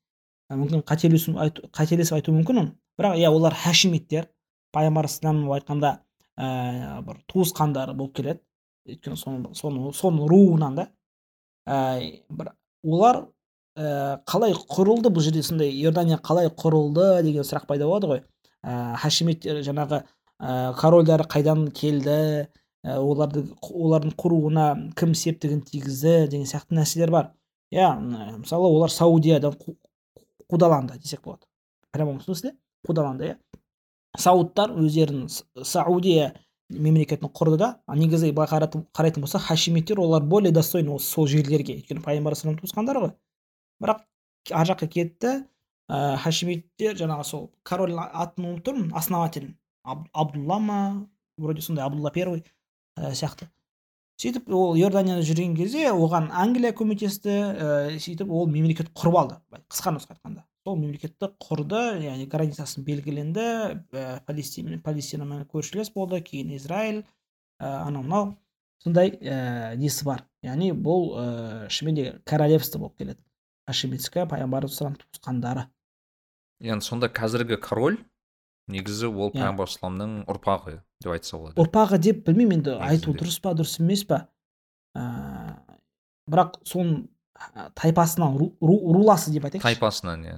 Мүмкін 0.50 0.82
қателесіп 0.88 2.16
айтуым 2.16 2.40
мүмкін 2.40 2.72
бірақ 3.00 3.18
иә 3.18 3.32
олар 3.32 3.56
хашимиттер. 3.56 4.28
Пайғамбар 4.76 5.08
айтқанда 5.08 5.95
ә, 6.38 7.02
бір 7.02 7.24
туысқандары 7.32 7.95
болып 7.97 8.16
келеді. 8.20 8.41
Өйткені 8.89 9.18
соны 9.18 9.56
соны 9.56 9.93
соның 9.93 10.28
руынан 10.30 10.76
да. 10.76 10.88
Ә, 11.66 12.20
бір 12.30 12.54
олар 12.84 13.24
ә, 13.76 14.20
қалай 14.30 14.54
құрылды? 14.54 15.10
Бұл 15.10 15.26
жерде 15.26 15.43
сондай 15.43 15.72
иордания 15.72 16.20
қалай 16.22 16.52
құрылды 16.52 17.24
деген 17.24 17.47
сұрақ 17.47 17.68
пайда 17.70 17.89
болады 17.89 18.12
ғой. 18.14 18.24
Ә, 18.64 18.95
хашимит 19.02 19.47
жаңағы 19.47 20.04
ә, 20.04 20.74
корольдары 20.80 21.28
қайдан 21.30 21.70
келді? 21.72 22.47
Ә, 22.86 23.00
оларды 23.00 23.47
олардың 23.62 24.16
құруына 24.20 24.70
кім 25.00 25.16
септігін 25.18 25.66
тигізді 25.68 26.30
деген 26.32 26.47
сияқты 26.47 26.78
нәрселер 26.78 27.12
бар. 27.12 27.34
Иә 27.74 27.91
мысалы 28.39 28.70
олар 28.70 28.91
саудиядан 28.91 29.58
қудаланды 30.50 30.97
десек 31.00 31.22
болады. 31.24 31.45
Прямом 31.91 32.22
смысле 32.22 32.54
қудаланды 32.88 33.32
иә. 33.32 33.38
Саудтар 34.18 34.72
өздерінің 34.74 35.30
саудия 35.64 36.34
мемлекетін 36.70 37.30
құрды 37.34 37.58
да 37.58 37.70
негізі 37.88 38.32
былай 38.32 38.50
қарайтын 38.50 39.24
болсақ 39.24 39.48
хашимиттер 39.50 40.00
олар 40.00 40.24
более 40.24 40.52
достойны 40.54 40.94
осы 40.96 41.10
сол 41.10 41.28
жерлерге. 41.28 41.80
Өйткені 41.80 42.04
пайғамбар 42.06 42.36
салам 42.38 42.58
туысқандары 42.60 43.04
ғой. 43.04 43.14
Бірақ 43.82 44.04
ар 44.54 44.68
жаққа 44.70 44.88
кетті 44.88 45.32
ә, 45.90 46.18
хашимиттер 46.18 46.98
жаңағы 46.98 47.26
сол 47.26 47.48
король 47.64 47.96
атын 47.98 48.52
ұмытып 48.52 48.68
тұрмын 48.70 48.92
основатель. 48.98 49.54
Аб- 49.84 50.10
абдулла 50.14 50.60
ма? 50.60 51.08
Вроде 51.38 51.62
сондай 51.62 51.86
абдулла 51.86 52.12
первый 52.12 52.44
ә, 52.98 53.14
сияқты. 53.14 53.50
Сөйтіп 54.20 54.50
ол 54.52 54.76
иорданияда 54.76 55.24
жүрген 55.24 55.56
кезде 55.56 55.88
оған 55.94 56.30
англия 56.36 56.74
көмектесті 56.76 57.32
ә, 57.32 57.98
сөйтіп 57.98 58.30
ол 58.30 58.50
мемлекет 58.52 58.92
құрып 58.94 59.18
алды. 59.18 59.40
Қысқа 59.72 59.96
нұсқа 59.96 60.18
айтқанда. 60.18 60.44
Сол 60.66 60.76
мемлекетті 60.80 61.30
құрды 61.39 61.80
яғни 62.03 62.28
границасын 62.30 62.84
белгіленді. 62.88 63.45
Ә, 63.93 64.20
палестина 64.28 64.80
палестинамен 64.84 65.45
көршілес 65.49 65.91
болды 65.95 66.22
кейін 66.26 66.51
израиль. 66.57 67.03
Ә, 67.62 67.88
анау 67.88 68.03
мынау. 68.03 68.36
Сондай 68.84 69.12
ә, 69.20 69.76
несі 69.80 70.05
бар? 70.07 70.26
Яғни 70.43 70.72
бұл 70.76 71.10
ә, 71.16 71.26
шынымен 71.72 71.95
де 71.95 72.05
королевство 72.26 72.80
болып 72.80 72.97
келеді. 72.99 73.20
Хашимитская 73.70 74.26
пайғамбар 74.30 74.68
туысқандары. 74.68 75.68
Яғни 76.64 76.84
сонда 76.84 77.10
қазіргі 77.12 77.60
король 77.64 77.99
негізі 78.70 79.10
ол 79.10 79.32
пайғамбар 79.34 79.72
саламның 79.72 80.26
ұрпағы 80.30 80.80
деп 81.01 81.14
айтса 81.16 81.38
болады. 81.38 81.55
Ұрпағы 81.62 81.99
деп 82.03 82.26
білмеймін 82.28 82.60
енді 82.60 82.76
айту 82.84 83.16
дұрыс 83.16 83.39
па 83.41 83.55
дұрыс 83.55 83.80
емес 83.80 84.03
па? 84.10 84.26
Ә, 84.97 85.55
бірақ 86.30 86.60
соның 86.68 87.07
тайпасынан 87.80 88.36
ру, 88.38 88.51
ру- 88.60 88.93
руласы 88.93 89.32
деп 89.32 89.45
айтайықшы. 89.47 89.64
Тайпасынан 89.64 90.26
Иә, 90.28 90.36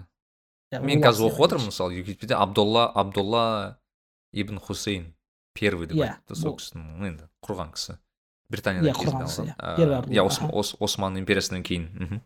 мен 0.80 1.02
қазір 1.04 1.28
оқып 1.28 1.44
отырмын 1.48 1.68
айтайықшы. 1.68 1.72
мысалы 1.72 1.96
википедия 1.96 2.38
абдулла 2.40 2.86
абдулла 2.96 3.78
ибн 4.32 4.60
хусейн 4.60 5.14
первый 5.54 5.88
деп 5.88 5.98
Иә, 5.98 6.16
айтты 6.16 6.36
сол 6.36 6.56
кісінің 6.56 7.08
енді 7.10 7.28
құрған 7.44 7.74
кісі 7.76 7.98
британияда 8.50 8.92
Иә, 8.92 8.96
кезінде 8.96 9.52
иә. 9.52 9.56
Ә, 9.60 10.08
иә 10.08 10.24
осман 10.80 11.18
империясынан 11.20 11.64
кейін 11.64 11.90
мхм. 11.92 12.22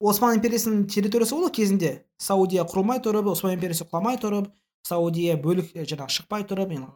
Осман 0.00 0.36
империясының 0.38 0.86
территориясы 0.86 1.34
ғой 1.34 1.48
ол 1.48 1.50
кезінде. 1.50 2.04
Саудия 2.18 2.62
құрылмай 2.62 3.02
тұрып 3.02 3.32
осман 3.32 3.56
империясы 3.56 3.84
құламай 3.90 4.20
тұрып 4.22 4.52
саудия 4.86 5.34
бөлік 5.36 5.74
е, 5.74 5.82
жаңағы 5.82 6.14
шықпай 6.14 6.46
тұрып 6.46 6.74
енді 6.76 6.92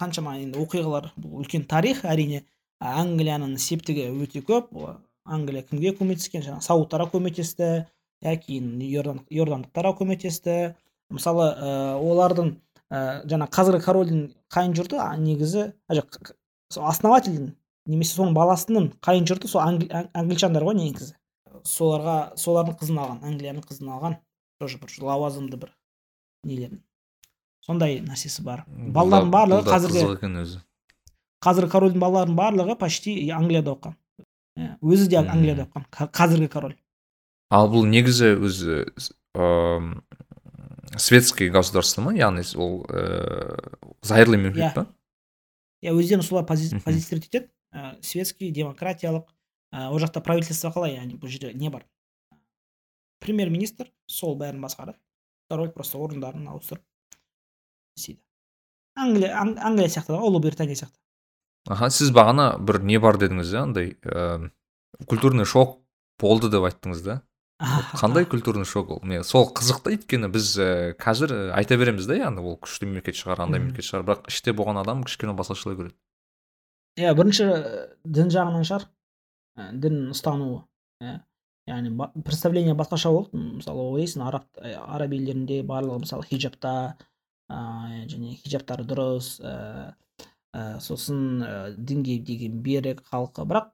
қаншама 0.00 0.38
енді 0.40 0.60
оқиғалар 0.64 1.10
бұл 1.20 1.42
үлкен 1.42 1.66
тарих 1.68 2.04
әрине 2.04 2.44
англияның 2.80 3.56
септігі 3.60 4.08
өте 4.24 4.40
көп. 4.44 4.72
Англия 5.26 5.64
кімге 5.66 5.92
көмектескен? 5.98 6.44
Жаңағы 6.44 6.64
саудтарға 6.64 7.10
көмектесті 7.12 7.68
иә 8.24 8.36
кейін 8.42 8.80
иордан 8.86 9.20
иордандықтарға 9.30 9.92
көмектесті. 10.00 10.74
Мысалы 11.12 11.44
ә, 11.54 11.68
олардың 12.02 12.48
ә, 12.90 13.24
жаңағы 13.30 13.52
қазіргі 13.54 13.84
корольдің 13.84 14.22
қайын 14.50 14.72
жұрты 14.74 14.98
негізі 15.22 15.72
основательдің 16.74 17.52
немесе 17.86 18.16
соның 18.18 18.34
баласының 18.34 18.88
қайын 19.06 19.26
жұрты 19.28 19.46
сол 19.48 19.62
англи- 19.62 19.90
ан- 19.94 20.08
англичандар 20.14 20.64
ғой 20.66 20.74
негізі. 20.80 21.14
Соларға 21.66 22.34
солардың 22.38 22.74
қызын 22.80 22.98
алған 23.02 23.20
англияның 23.22 23.62
қызын 23.68 23.92
алған. 23.94 24.16
Тоже 24.60 24.78
бір 24.82 24.88
лауазымды 25.06 25.56
бір 25.62 25.70
нелерін. 26.44 26.80
Сондай 27.66 28.00
нәрсесі 28.00 28.42
бар. 28.42 28.64
Балалардың 28.68 29.30
барлығы 29.34 29.62
қазіргі 29.70 30.02
қазіргі 31.46 31.70
корольдің 31.70 32.02
балаларының 32.02 32.36
барлығы 32.38 32.76
почти 32.80 33.14
англияда 33.30 33.74
оқыған. 33.76 33.94
Өзі 34.82 35.08
де 35.08 35.16
англияда 35.22 35.66
оқыған. 35.68 36.10
Қазіргі 36.10 36.48
король 36.50 36.74
ал 37.50 37.68
бұл 37.70 37.86
негізі 37.86 38.34
өзі 38.42 38.76
ыыы 39.36 40.02
светский 40.98 41.50
государство 41.50 42.02
ма? 42.02 42.14
Яғни 42.16 42.42
ол 42.56 42.84
ыыы 42.88 43.96
зайырлы 44.02 44.36
мемлекет 44.38 44.72
Иә. 44.72 44.74
па? 44.74 44.86
Иә 45.84 45.92
өздерін 45.92 46.22
солай 46.22 46.44
пози- 46.44 46.72
Мгм. 46.74 46.82
позиционировать 46.82 47.28
етеді 47.28 47.50
ә, 47.74 48.02
светский 48.02 48.50
демократиялық 48.50 49.26
ә, 49.74 49.90
ол 49.90 49.98
жақта 50.00 50.20
правительство 50.22 50.70
қалай? 50.70 50.96
Яғни 50.96 51.18
бұл 51.20 51.28
жерде 51.28 51.52
не 51.54 51.68
бар? 51.70 51.84
Премьер 53.20 53.50
министр 53.50 53.90
сол 54.06 54.36
бәрін 54.38 54.60
басқарады. 54.62 54.98
Король 55.50 55.70
просто 55.70 55.98
орындарын 55.98 56.48
ауыстырып 56.48 56.82
істейді. 57.96 58.20
Англия 58.96 59.34
Ан- 59.40 59.58
англия 59.58 59.88
сияқты 59.88 60.16
ғой 60.16 60.26
ұлыбритания 60.30 60.74
сияқты. 60.74 60.96
Аха 61.68 61.90
сіз 61.90 62.10
бағана 62.14 62.58
бір 62.58 62.80
не 62.82 62.98
бар 62.98 63.16
дедіңіз 63.18 63.50
да 63.52 63.62
андай 63.62 63.96
ыыы 64.04 64.50
культурный 65.06 65.44
шок 65.44 65.80
болды 66.18 66.48
деп 66.50 66.62
айттыңыз 66.64 67.02
да. 67.04 67.22
қандай 67.96 68.26
культурный 68.26 68.64
шок 68.68 68.90
ол? 68.90 69.00
Мен 69.02 69.24
сол 69.24 69.48
қызық 69.48 69.80
та 69.84 69.92
өйткені 69.94 70.28
біз 70.32 70.50
ііі 70.60 70.96
қазір 71.00 71.32
і 71.32 71.38
айта 71.56 71.78
береміз 71.80 72.08
да 72.08 72.18
яғни 72.18 72.44
ол 72.44 72.58
күшті 72.60 72.88
мемлекет 72.88 73.16
шығар 73.16 73.46
андай 73.46 73.62
мемлекет 73.62 73.86
шығар 73.86 74.04
бірақ 74.10 74.28
іште 74.28 74.52
болған 74.52 74.82
адам 74.82 75.06
кішкене 75.08 75.32
басқашалай 75.38 75.78
көреді. 75.78 75.96
Иә 77.00 77.14
бірінші 77.16 77.48
ә, 77.48 77.56
дін 78.04 78.28
жағынан 78.34 78.68
шығар. 78.68 78.84
Ә, 79.56 79.70
дін 79.72 80.12
ұстануы. 80.12 80.66
Иә 81.00 81.22
яғни 81.66 81.96
представление 82.22 82.76
басқаша 82.76 83.10
болды. 83.10 83.40
Мысалы 83.58 83.88
ойлайсың 83.96 84.26
араб 84.28 84.46
ә, 84.60 84.76
араб 84.76 85.16
елдерінде 85.16 85.62
барлығы 85.66 86.04
мысалы 86.04 86.28
хиджабта 86.28 86.96
ә, 87.48 88.04
және 88.06 88.36
хиджабтары 88.42 88.86
дұрыс 88.86 89.36
ә, 89.40 89.94
ә, 90.52 90.78
сосын 90.80 91.42
ә, 91.42 91.54
дінге 91.76 92.18
деген 92.20 92.60
берік 92.62 93.02
халқы. 93.10 93.48
Бірақ 93.48 93.72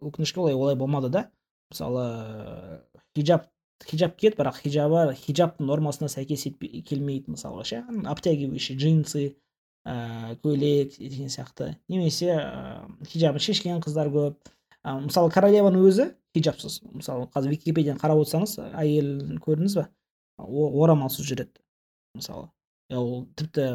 өкінішке 0.00 0.44
орай 0.44 0.54
олай 0.54 0.76
болмады 0.76 1.10
да. 1.10 1.30
Мысалы 1.72 2.82
хиджаб 3.16 3.48
хиджаб 3.88 4.16
киеді 4.16 4.38
бірақ 4.38 4.60
хиджабы 4.62 5.14
хиджабтың 5.18 5.66
нормасына 5.68 6.10
сәйкес 6.12 6.46
келмейді 6.88 7.34
мысалға 7.34 7.64
ше. 7.66 7.82
Обтягивающий 8.08 8.76
джинсы 8.78 9.24
ә, 9.84 10.36
көйлек 10.42 10.96
деген 10.98 11.32
сияқты. 11.32 11.76
Немесе 11.88 12.30
ә, 12.36 12.86
хиджабын 13.08 13.42
шешкен 13.42 13.82
қыздар 13.82 14.10
көп. 14.12 14.52
Ә, 14.84 14.98
мысалы 15.00 15.32
королеваның 15.34 15.86
өзі 15.88 16.08
хиджабсыз. 16.36 16.80
Мысалы 16.92 17.28
қазір 17.34 17.56
википедияны 17.56 18.00
қарап 18.02 18.22
отырсаңыз 18.22 18.58
әйелін 18.70 19.40
көрдіңіз 19.42 19.78
ба 19.80 19.88
орамалсыз 20.38 21.26
жүреді 21.28 21.62
мысалы. 22.18 22.50
Ол 22.92 23.26
тіпті 23.38 23.68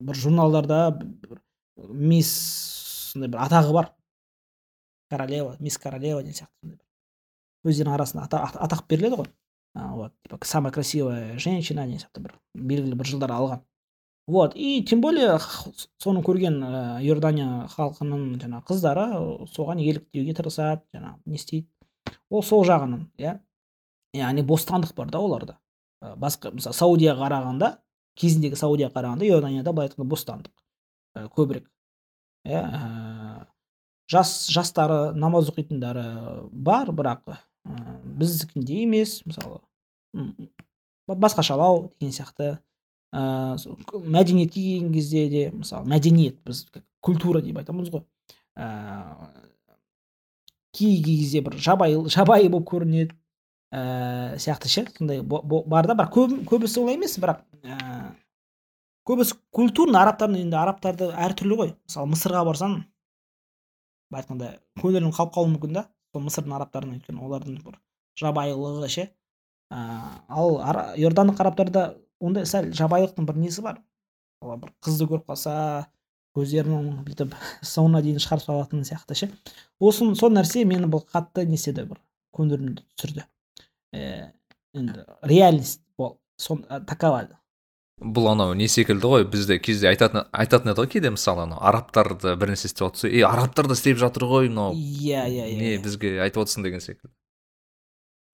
бір 0.00 0.18
журналдарда 0.18 0.80
бір 0.96 1.42
мисс 1.76 2.32
сондай 3.12 3.30
бір 3.30 3.44
атағы 3.46 3.76
бар. 3.76 3.92
Королева 5.10 5.56
мисс 5.60 5.78
королева 5.78 6.22
деген 6.22 6.34
сияқты 6.34 6.83
өздерінің 7.64 7.94
арасында 7.96 8.24
ата- 8.28 8.42
ата- 8.46 8.60
атақ 8.66 8.86
беріледі 8.88 9.16
ғой. 9.22 9.30
Вот 9.74 10.12
типа 10.22 10.38
самая 10.44 10.72
красивая 10.72 11.38
женщина 11.38 11.84
деген 11.86 11.98
сияқты 11.98 12.20
бір 12.20 12.34
белгілі 12.54 12.94
бір 12.94 13.06
жылдар 13.06 13.30
алған. 13.30 13.60
Вот 14.26 14.54
и 14.54 14.82
тем 14.84 15.00
более 15.00 15.38
соны 15.98 16.22
көрген 16.22 16.62
ә, 16.62 17.02
иордания 17.02 17.66
халқының 17.74 18.38
жаңағы 18.40 18.64
қыздары 18.70 19.04
ә, 19.12 19.46
соған 19.50 19.82
еліктеуге 19.82 20.32
тырысады 20.32 20.80
жаңағы 20.94 21.18
не 21.26 21.34
істейді. 21.36 21.68
Ол 22.30 22.42
сол 22.42 22.64
жағынан 22.64 23.08
иә. 23.18 23.40
Яғни 24.14 24.44
бостандық 24.46 24.94
бар 24.94 25.10
да 25.10 25.18
оларда. 25.18 25.58
Ә, 26.00 26.14
басқа 26.16 26.54
мысалы 26.54 26.72
саудияға 26.72 27.26
қарағанда 27.26 27.78
кезіндегі 28.16 28.56
саудияға 28.56 28.94
қарағанда 28.94 29.26
иорданияда 29.26 29.72
былай 29.72 29.88
айтқанда 29.90 30.08
бостандық 30.08 31.28
көбірек. 31.34 31.66
Иә 32.46 33.48
жас 34.08 34.46
жастары 34.52 35.12
намаз 35.16 35.50
оқитындары 35.50 36.48
бар 36.52 36.92
бірақ 36.92 37.36
ә, 37.64 38.00
біздікіндей 38.04 38.84
емес 38.84 39.22
мысалы 39.26 39.60
басқашалау 41.08 41.90
деген 42.00 42.12
сияқты. 42.14 42.58
Со- 43.14 43.76
к- 43.86 43.98
мәдениетке 44.00 44.60
келген 44.60 44.92
кезде 44.92 45.28
де 45.28 45.50
мысалы 45.50 45.86
мәдениет 45.86 46.40
біз 46.44 46.66
культура 47.00 47.40
деп 47.42 47.58
айтамыз 47.58 47.90
ғой. 47.92 48.02
Ә, 48.56 49.28
кей 50.74 51.02
кезде 51.04 51.40
бір 51.40 51.58
жабайы 51.58 52.00
жабайы 52.08 52.48
болып 52.50 52.68
көрінеді. 52.72 53.14
Ә, 53.74 54.34
сияқты 54.38 54.68
ше 54.68 54.86
сондай 54.96 55.22
бар 55.22 55.86
да 55.86 55.94
бірақ 55.94 56.12
көп, 56.14 56.34
көбісі 56.48 56.82
олай 56.82 56.94
емес 56.98 57.18
бірақ 57.18 57.42
ә, 57.62 58.14
көбісі 59.06 59.36
культурно 59.54 59.98
арабтардың 60.02 60.40
енді 60.46 60.56
арабтарды 60.58 61.10
әртүрлі 61.12 61.58
ғой. 61.60 61.74
Мысалы 61.86 62.10
мысырға 62.14 62.44
барсаң 62.48 62.76
былай 64.10 64.22
айтқанда 64.22 64.50
көңілің 64.82 65.14
қалып 65.14 65.34
қалуы 65.34 65.52
мүмкін 65.54 65.78
да. 65.78 65.86
Мысырдың 66.22 66.54
арабтарына 66.58 66.98
өйткені 66.98 67.24
олардың 67.26 67.58
бір 67.64 67.78
жабайылығы 68.20 68.90
ше 68.94 69.08
ал 69.70 70.58
иордандық 71.00 71.40
арабтарда 71.42 71.84
ондай 72.20 72.46
сәл 72.46 72.70
жабайылықтың 72.76 73.26
бір 73.28 73.40
несі 73.42 73.64
бар 73.64 73.80
олар 74.42 74.60
бір 74.62 74.72
қызды 74.84 75.08
көріп 75.10 75.28
қалса 75.32 75.54
көздерінің 76.34 77.04
бүйтіп 77.06 77.34
соңына 77.66 78.02
дейін 78.04 78.22
шығарып 78.22 78.44
салатын 78.44 78.84
сияқты 78.86 79.18
ше 79.18 79.30
осы 79.80 80.08
сол 80.18 80.34
нәрсе 80.34 80.64
мені 80.68 80.90
бұл 80.90 81.04
қатты 81.06 81.46
не 81.46 81.58
бір 81.76 82.00
көңілімді 82.34 82.82
түсірді 82.98 83.24
ә, 83.94 84.32
енді 84.74 85.04
реальность 85.22 85.82
бол 85.98 86.18
такова 86.86 87.28
бұл 88.00 88.26
анау 88.32 88.54
не 88.58 88.66
секілді 88.68 89.06
ғой? 89.06 89.24
Бізде 89.30 89.58
кезде 89.62 89.88
айтатын 89.90 90.26
айтатын 90.32 90.72
еді 90.72 90.82
ғой 90.82 90.90
кейде 90.90 91.12
мысалы 91.14 91.44
анау 91.46 91.60
арабтарды 91.62 92.34
бір 92.36 92.54
нәрсе 92.54 92.66
істеп 92.68 92.88
жатса 92.88 93.08
ей 93.08 93.22
арабтар 93.26 93.68
да 93.70 93.76
істеп 93.78 93.98
жатыр 94.00 94.26
ғой 94.30 94.48
мынау 94.48 94.74
иә 94.74 95.24
иә 95.30 95.46
не 95.54 95.74
иә. 95.76 95.82
бізге 95.82 96.18
айтып 96.24 96.42
отырсың 96.42 96.66
деген 96.66 96.80
секілді. 96.80 97.14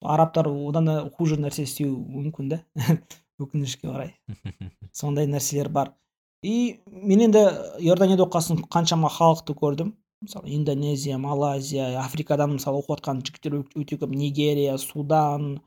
Арабтар 0.01 0.49
одан 0.49 0.85
да 0.85 0.97
хуже 1.17 1.37
нәрсе 1.37 1.67
істеуі 1.69 1.93
мүмкін 1.93 2.49
да 2.49 2.61
өкінішке 3.41 3.89
орай. 3.89 4.15
Сондай 4.91 5.27
нәрселер 5.27 5.69
бар. 5.69 5.93
И 6.41 6.81
мен 6.87 7.21
енді 7.29 7.45
иорданияда 7.85 8.25
оқыған 8.25 8.65
қаншама 8.73 9.09
халықты 9.13 9.53
көрдім. 9.53 9.93
Мысалы 10.21 10.53
индонезия 10.53 11.17
малайзия 11.17 11.99
африкадан 12.01 12.55
мысалы 12.57 12.81
оқып 12.81 12.97
жатқан 12.97 13.21
жігіттер 13.25 13.61
өте 13.77 13.97
көп. 13.97 14.09
Нигерия 14.13 14.77
судан 14.77 15.61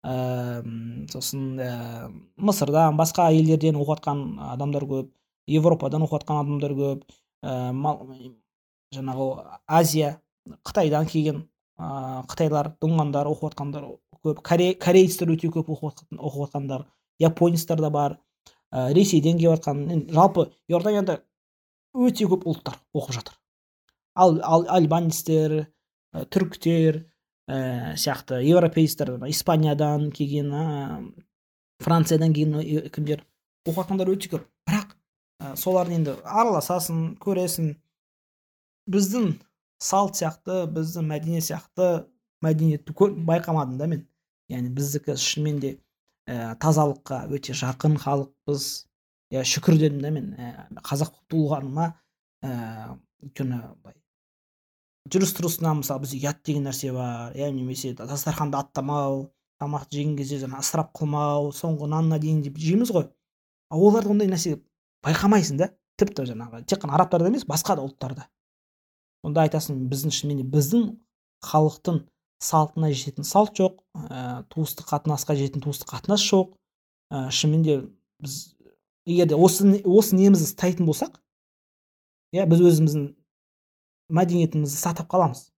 ііі 0.00 1.06
сосын 1.12 1.58
ііі 1.60 2.10
мысырдан 2.40 2.96
басқа 2.96 3.28
елдерден 3.34 3.76
оқып 3.76 4.00
жатқан 4.00 4.22
адамдар 4.54 4.86
көп 4.88 5.10
европадан 5.46 6.06
оқып 6.06 6.22
жатқан 6.22 6.40
адамдар 6.44 6.76
көп. 6.78 7.04
Ііі 7.44 8.32
жаңағы 8.96 9.26
азия 9.66 10.14
қытайдан 10.64 11.06
келген 11.06 11.44
ыыы 11.80 12.24
қытайлар 12.32 12.72
думандар 12.80 13.28
оқып 13.28 13.52
жатқандар 13.52 13.86
көп 14.24 14.40
корейецтер 14.44 15.30
өте 15.32 15.50
көп 15.52 15.68
оқып 15.76 16.00
жатқандар 16.18 16.86
японецтер 17.18 17.80
да 17.80 17.90
бар. 17.90 18.18
Ә, 18.70 18.92
ресейден 18.94 19.38
келіп 19.38 19.58
жатқан 19.58 20.06
жалпы 20.14 20.50
иорданияда 20.68 21.20
өте 21.94 22.26
көп 22.30 22.46
ұлттар 22.46 22.76
оқып 22.94 23.16
жатыр. 23.16 23.34
Ал, 24.14 24.38
ал 24.44 24.66
альбанецтер 24.70 25.56
ә, 26.14 26.24
түріктер 26.30 27.04
ә, 27.50 27.96
сияқты 27.98 28.40
европейцтер 28.46 29.16
испаниядан 29.28 30.10
келген 30.14 30.52
ә, 30.54 30.64
франциядан 31.82 32.34
келген 32.36 32.88
кімдер. 32.94 33.24
Оқып 33.66 33.82
жатқандар 33.82 34.12
өте 34.12 34.30
көп. 34.32 34.46
Бірақ 34.68 34.94
ә, 35.42 35.54
солардың 35.58 36.00
енді 36.00 36.16
араласасың 36.24 37.02
көресің. 37.22 37.74
Біздің 38.90 39.32
салт 39.82 40.18
сияқты 40.20 40.64
біздің 40.70 41.08
мәдениет 41.10 41.48
сияқты 41.48 41.90
мәдениетті 42.44 42.94
байқамадым 43.26 43.78
да 43.80 43.90
мен. 43.90 44.06
Яғни 44.50 44.72
біздікі 44.74 45.16
шынымен 45.18 45.60
де 45.62 45.74
ә, 46.26 46.54
тазалыққа 46.62 47.26
өте 47.34 47.54
жақын 47.56 47.98
халықпыз. 48.02 48.70
Иә 49.30 49.44
шүкір 49.46 49.78
дедім 49.78 50.00
да 50.02 50.10
мен 50.14 50.32
ә, 50.34 50.52
қазақ 50.82 51.12
болып 51.14 51.30
туылғаныма 51.34 51.92
ә, 52.42 52.96
өйткені 53.22 53.60
жүріс 55.10 55.34
тұрысынан 55.36 55.80
мысалы 55.80 56.04
бізде 56.04 56.20
ұят 56.20 56.40
деген 56.46 56.66
нәрсе 56.68 56.92
бар 56.94 57.36
иә 57.36 57.50
немесе 57.54 57.92
дастарханды 57.98 58.58
аттамау 58.60 59.28
тамақ 59.60 59.88
жеген 59.92 60.16
кезде 60.16 60.38
жаңағы 60.40 60.64
ысырап 60.64 60.92
қылмау 60.96 61.50
соңғы 61.56 61.88
нанына 61.92 62.18
дейін 62.22 62.42
деп 62.46 62.58
жейміз 62.58 62.92
ғой. 62.94 63.08
Ал 63.70 63.82
оларда 63.84 64.14
ондай 64.14 64.30
нәрсе 64.30 64.56
байқамайсың 65.04 65.60
да 65.60 65.70
тіпті 66.00 66.24
жаңағы 66.30 66.62
тек 66.64 66.80
қана 66.82 66.96
арабтарда 66.96 67.28
емес 67.28 67.44
басқа 67.48 67.76
да 67.76 67.84
ұлттарда. 67.84 68.26
Сонда 69.20 69.44
айтасың 69.44 69.82
біздің 69.90 70.14
шынымен 70.16 70.40
де 70.40 70.46
біздің 70.48 70.86
халықтың 71.44 72.00
салтына 72.40 72.88
жететін 72.94 73.26
салт 73.28 73.52
жоқ 73.60 73.82
ә, 73.92 74.46
туыстық 74.48 74.88
қатынасқа 74.88 75.36
жететін 75.36 75.64
туыстық 75.66 75.92
қатынас 75.92 76.24
жоқ. 76.24 76.54
Ә, 77.12 77.28
шынымен 77.28 77.66
де 77.66 77.76
біз 78.22 78.56
егер 79.04 79.28
де 79.28 79.36
осы, 79.36 79.66
осы 79.84 80.16
немізді 80.16 80.48
ұстайтын 80.48 80.88
болсақ 80.88 81.20
иә 82.32 82.46
біз 82.48 82.64
өзіміздің 82.70 83.10
мәдениетімізді 84.10 84.78
сатып 84.78 85.10
қаламыз. 85.10 85.48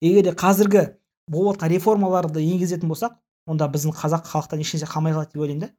Егер 0.00 0.30
де 0.30 0.34
қазіргі 0.34 0.84
болып 1.28 1.58
жатқан 1.58 1.72
реформаларды 1.74 2.42
енгізетін 2.44 2.90
болсақ 2.90 3.16
онда 3.46 3.68
біздің 3.70 3.94
қазақ 3.96 4.28
халықтан 4.30 4.62
ешнәрсе 4.62 4.88
қалмай 4.88 5.14
қалады 5.14 5.34
деп 5.34 5.42
ойлаймын 5.42 5.66
да. 5.66 5.72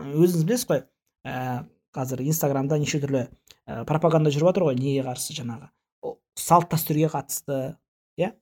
Өзіңіз 0.00 0.44
білесіз 0.44 0.68
ғой 0.70 0.84
ә, 1.26 1.64
қазір 1.94 2.22
инстаграмда 2.26 2.78
неше 2.78 3.00
түрлі 3.02 3.26
ә, 3.66 3.84
пропаганда 3.88 4.32
жүріп 4.34 4.50
жатыр 4.50 4.68
ғой 4.68 4.78
неге 4.78 5.04
қарсы 5.06 5.36
жаңағы 5.36 5.70
салт 6.38 6.70
дәстүрге 6.72 7.10
қатысты 7.12 7.58
иә? 8.20 8.32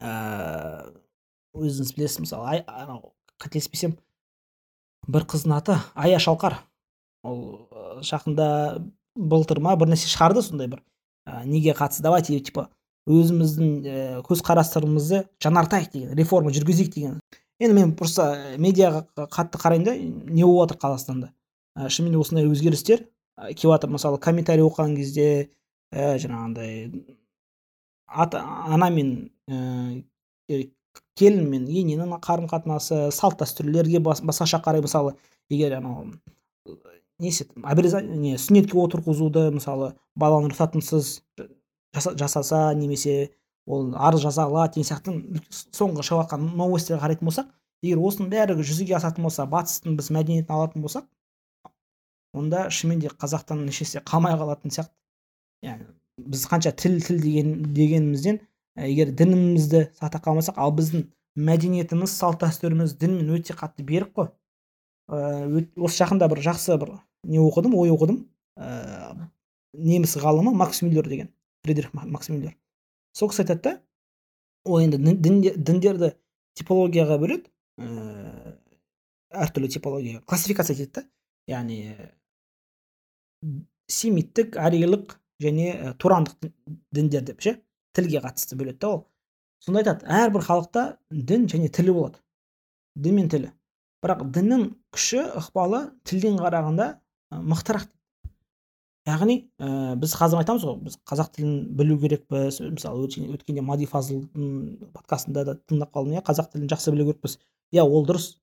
Ыыы 0.00 1.00
өзіңіз 1.60 1.94
білесіз 1.96 2.22
мысалы 2.24 2.62
қателеспесем 3.40 3.96
бір 5.08 5.26
қыздың 5.28 5.56
аты 5.56 5.76
ая 5.94 6.18
шалқар. 6.22 6.60
Ол 7.22 7.68
жақында 8.06 8.46
былтыр 9.16 9.60
ма 9.60 9.74
бір 9.76 9.92
нәрсе 9.92 10.08
шығарды 10.12 10.44
сондай 10.46 10.70
бір. 10.72 10.82
Ә, 11.26 11.44
неге 11.44 11.74
қатысты? 11.76 12.02
Давайте 12.02 12.38
типа 12.40 12.68
өзіміздің 13.10 13.70
ә, 13.84 14.22
көзқарастарымызды 14.26 15.24
жаңартайық 15.42 15.92
деген 15.92 16.18
реформа 16.18 16.52
жүргізейік 16.54 16.94
деген. 16.94 17.20
Енді 17.60 17.76
мен 17.76 17.94
просто 17.96 18.56
медиаға 18.58 19.04
қатты 19.28 19.60
қараймын 19.60 19.84
да 19.84 19.94
не 19.96 20.44
болып 20.44 20.70
жатыр 20.70 20.80
қазақстанда. 20.84 21.32
Ә, 21.76 21.88
шынымен 21.88 22.20
осындай 22.20 22.48
өзгерістер 22.48 23.06
жатыр. 23.38 23.90
Мысалы 23.90 24.18
комментарий 24.18 24.64
оқыған 24.64 24.96
кезде 24.96 25.50
ә, 25.92 26.16
жаңағындай 26.18 26.90
ата 28.06 28.42
ана 28.42 28.90
мен 28.90 29.30
ә, 29.48 29.94
келін 31.16 31.48
мен 31.50 31.66
ененің 31.68 32.18
қарым 32.24 32.48
қатынасы 32.50 33.10
салт 33.12 33.40
дәстүрлерге 33.40 34.00
бас, 34.00 34.22
басқаша 34.22 34.60
қарай 34.64 34.82
мысалы 34.82 35.14
егер 35.48 35.76
анау 35.78 36.06
несі 37.20 37.46
не 37.54 38.36
сүннетке 38.38 38.78
отырғызуды 38.80 39.50
мысалы 39.54 39.94
баланы 40.16 40.50
рұқсатынсыз 40.52 41.20
жасаса 41.94 42.72
немесе 42.74 43.30
ол 43.66 43.94
арыз 43.94 44.24
жаза 44.26 44.46
алады 44.48 44.80
деген 44.80 44.88
сияқты 44.90 45.16
соңғы 45.76 46.06
шығып 46.06 46.24
жатқан 46.24 46.50
новостьтерге 46.56 47.02
қарайтын 47.04 47.30
болсақ 47.30 47.50
егер 47.82 48.02
осының 48.08 48.30
бәрі 48.32 48.58
жүзеге 48.60 48.96
асатын 48.98 49.26
болса 49.26 49.46
батыстың 49.46 49.96
біз 49.98 50.10
мәдениетін 50.16 50.54
алатын 50.56 50.84
болсақ 50.84 51.06
онда 52.34 52.68
шынымен 52.70 53.00
де 53.02 53.10
қазақтан 53.22 53.64
ешнәрсе 53.68 54.02
қалмай 54.06 54.36
қалатын 54.38 54.74
сияқты. 54.74 54.94
Яғни 55.66 55.86
біз 56.30 56.44
қанша 56.50 56.72
тіл 56.76 57.00
тіл 57.02 57.20
деген 57.22 57.54
дегенімізден 57.74 58.40
егер 58.86 59.12
дінімізді 59.16 59.86
сақтай 59.98 60.22
қалмасақ 60.26 60.60
ал 60.60 60.74
біздің 60.76 61.06
мәдениетіміз 61.48 62.12
салт 62.12 62.42
дәстүріміз 62.44 62.96
дінмен 63.00 63.32
өте 63.36 63.56
қатты 63.56 63.84
берік 63.86 64.12
қой. 64.16 64.30
Ә, 65.10 65.66
осы 65.76 66.02
жақында 66.02 66.28
бір 66.30 66.42
жақсы 66.44 66.76
бір 66.80 66.94
не 67.24 67.38
оқыдым 67.38 67.74
ой 67.74 67.90
оқыдым. 67.90 68.24
Ә, 68.56 69.28
неміс 69.72 70.16
ғалымы 70.20 70.52
макс 70.54 70.82
мюллер 70.82 71.08
деген 71.08 71.30
фридрих 71.64 71.92
макс 71.94 72.28
мюллер. 72.28 72.56
Сол 73.12 73.30
кісі 73.30 73.44
айтады 73.44 73.62
да 73.62 73.74
ол 74.64 74.80
енді 74.82 74.98
діндерді 75.56 76.12
типологияға 76.58 77.18
бөледі 77.20 77.50
ә, 77.80 78.56
әртүрлі 79.30 79.70
типология 79.72 80.20
классификация 80.26 80.74
етеді 80.74 80.92
да. 81.00 81.06
Яғни 81.50 81.96
семиттік 83.90 84.58
арийлық 84.60 85.16
және 85.42 85.70
ә, 85.74 85.94
турандық 85.98 86.50
діндер 86.92 87.24
деп 87.26 87.40
ше 87.42 87.56
тілге 87.96 88.20
қатысты 88.24 88.58
бөледі 88.58 88.78
да 88.84 88.92
ол 88.94 89.06
сонда 89.64 89.82
айтады 89.82 90.06
әрбір 90.06 90.44
халықта 90.46 90.84
дін 91.10 91.48
және 91.50 91.70
тілі 91.72 91.96
болады. 91.96 92.20
Дін 92.96 93.16
мен 93.16 93.28
тілі. 93.32 93.52
Бірақ 94.04 94.24
діннің 94.32 94.66
күші 94.94 95.24
ықпалы 95.40 95.90
тілден 96.08 96.38
қарағанда 96.40 96.86
мықтырақ 97.30 97.86
яғни 99.08 99.36
ә, 99.58 99.94
біз 100.00 100.12
қазір 100.18 100.42
айтамыз 100.42 100.64
ғой 100.66 100.76
біз 100.84 100.98
қазақ 101.08 101.30
тілін 101.36 101.54
білу 101.76 101.96
керекпіз. 102.02 102.60
Мысалы 102.60 103.06
өткенде 103.06 103.62
мади 103.64 103.86
фазылдың 103.88 104.90
подкастында 104.94 105.44
да 105.48 105.54
тыңдап 105.56 105.94
қалдым. 105.94 106.18
Иә 106.18 106.24
қазақ 106.26 106.52
тілін 106.52 106.68
жақсы 106.72 106.92
білу 106.94 107.08
керекпіз 107.08 107.38
иә 107.72 107.86
ол 107.86 108.04
дұрыс. 108.08 108.34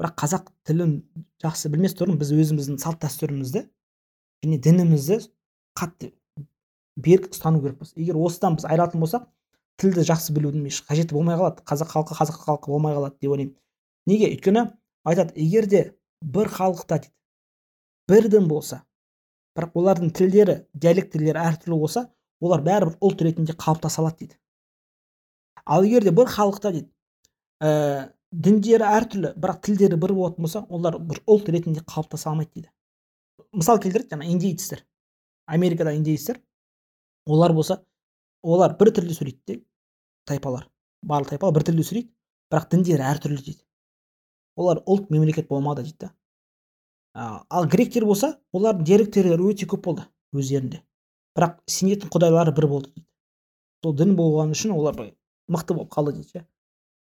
Бірақ 0.00 0.16
қазақ 0.18 0.50
тілін 0.66 0.96
жақсы 1.44 1.70
білмес 1.70 1.94
бұрын 1.98 2.18
біз 2.18 2.32
өзіміздің 2.34 2.80
салт 2.82 3.02
дәстүрімізді 3.04 3.66
және 4.42 4.58
дінімізді 4.64 5.20
қатты 5.78 6.12
берік 6.96 7.30
ұстану 7.30 7.62
керекпіз. 7.62 7.94
Егер 7.96 8.18
осыдан 8.18 8.58
біз 8.58 8.66
айырылатын 8.66 9.00
болсақ 9.04 9.28
тілді 9.78 10.04
жақсы 10.08 10.34
білудің 10.34 10.66
еш 10.66 10.82
қажеті 10.88 11.14
болмай 11.14 11.38
қалады. 11.38 11.62
Қазақ 11.68 11.94
халқы 11.94 12.16
қазақ 12.18 12.42
халқы 12.42 12.72
болмай 12.72 12.96
қалады 12.96 13.20
деп 13.20 13.30
ойлаймын. 13.30 13.56
Неге? 14.06 14.32
Өйткені 14.34 14.66
айтады 15.04 15.36
егер 15.36 15.66
де 15.66 15.82
бір 16.20 16.50
халықта 16.52 16.98
дейді 16.98 17.12
бір 18.08 18.28
дін 18.32 18.48
болса 18.48 18.82
бірақ 19.56 19.76
олардың 19.78 20.12
тілдері 20.16 20.56
диалектілері 20.74 21.42
әртүрлі 21.42 21.78
болса 21.82 22.06
олар 22.40 22.62
бәрібір 22.64 22.96
ұлт 23.04 23.22
ретінде 23.22 23.54
қалыптаса 23.54 24.00
алады 24.02 24.24
дейді. 24.24 24.36
Ал 25.64 25.84
егер 25.84 26.04
де 26.04 26.10
бір 26.10 26.30
халықта 26.32 26.72
дейді 26.72 26.88
ә, 27.62 28.12
діндері 28.32 28.88
әртүрлі 28.88 29.34
бірақ 29.36 29.60
тілдері 29.66 29.98
бір 30.00 30.14
болатын 30.16 30.46
болса 30.46 30.64
олар 30.68 30.98
бір 30.98 31.20
ұлт 31.26 31.50
ретінде 31.52 31.84
қалыптаса 31.84 32.32
алмайды 32.32 32.50
дейді. 32.56 32.72
Мысал 33.52 33.78
келтіреді 33.82 34.14
жаңағы 34.14 34.32
индейецтер 34.32 34.84
америкада 35.46 35.94
индейецтер 35.94 36.40
олар 37.26 37.52
болса 37.52 37.82
олар 38.42 38.76
бір 38.80 38.92
тілде 38.96 39.14
сөйлейді 39.14 39.42
де 39.46 39.60
тайпалар 40.26 40.66
барлық 41.04 41.36
тайпалар 41.36 41.58
бір 41.58 41.68
тілде 41.68 41.86
сөйлейді 41.86 42.10
бірақ 42.50 42.70
діндері 42.72 43.06
әртүрлі 43.12 43.44
дейді. 43.44 43.62
Олар 44.56 44.82
ұлт 44.86 45.12
мемлекет 45.12 45.48
болмады 45.48 45.84
дейді 45.84 46.08
да. 46.08 46.10
Ал 47.14 47.66
гректер 47.68 48.06
болса 48.08 48.36
олардың 48.52 48.86
диалектілері 48.88 49.50
өте 49.52 49.66
көп 49.68 49.84
болды 49.88 50.06
өздерінде. 50.32 50.82
Бірақ 51.36 51.58
сенетін 51.66 52.12
құдайлары 52.12 52.54
бір 52.56 52.68
болды 52.70 52.92
дейді. 52.92 53.06
Сол 53.84 53.96
дін 53.96 54.16
болғаны 54.16 54.56
үшін 54.56 54.72
олар 54.76 54.96
мықты 55.48 55.76
болып 55.76 55.92
қалды 55.92 56.16
дейді 56.20 56.46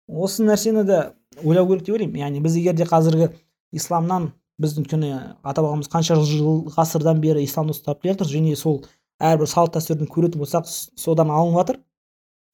осы 0.06 0.44
нәрсені 0.44 0.84
де 0.86 0.98
ойлау 1.42 1.66
керек 1.68 1.86
деп 1.86 1.94
ойлаймын. 1.96 2.20
Яғни 2.20 2.42
біз 2.42 2.56
егер 2.60 2.76
де 2.76 2.84
қазіргі 2.86 3.30
исламнан 3.72 4.30
біздің 4.62 4.86
өйткені 4.86 5.10
ата 5.42 5.62
бабамыз 5.62 5.88
қанша 5.92 6.16
жыл 6.22 6.68
ғасырдан 6.76 7.20
бері 7.20 7.42
исламды 7.44 7.74
ұстап 7.74 8.02
келе 8.02 8.14
жатыр 8.14 8.30
және 8.30 8.56
сол 8.56 8.84
әрбір 9.20 9.50
салт 9.50 9.74
дәстүрін 9.76 10.08
көретін 10.12 10.40
болсақ 10.40 10.68
содан 10.68 11.30
алынып 11.30 11.60
жатыр. 11.60 11.80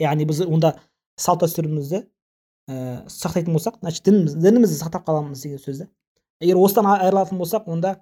Яғни 0.01 0.27
біз 0.27 0.43
онда 0.47 0.77
салт 1.17 1.45
дәстүрімізді 1.45 2.03
ә, 2.03 3.05
сақтайтын 3.07 3.53
болсақ 3.53 3.79
значит 3.81 4.05
дініміз, 4.09 4.35
дінімізді 4.35 4.81
сақтап 4.81 5.05
қаламыз 5.07 5.43
деген 5.45 5.61
сөз 5.63 5.85
да 5.85 5.89
егер 6.43 6.59
осыдан 6.61 6.91
айырылатын 6.93 7.39
болсақ 7.41 7.69
онда 7.71 7.97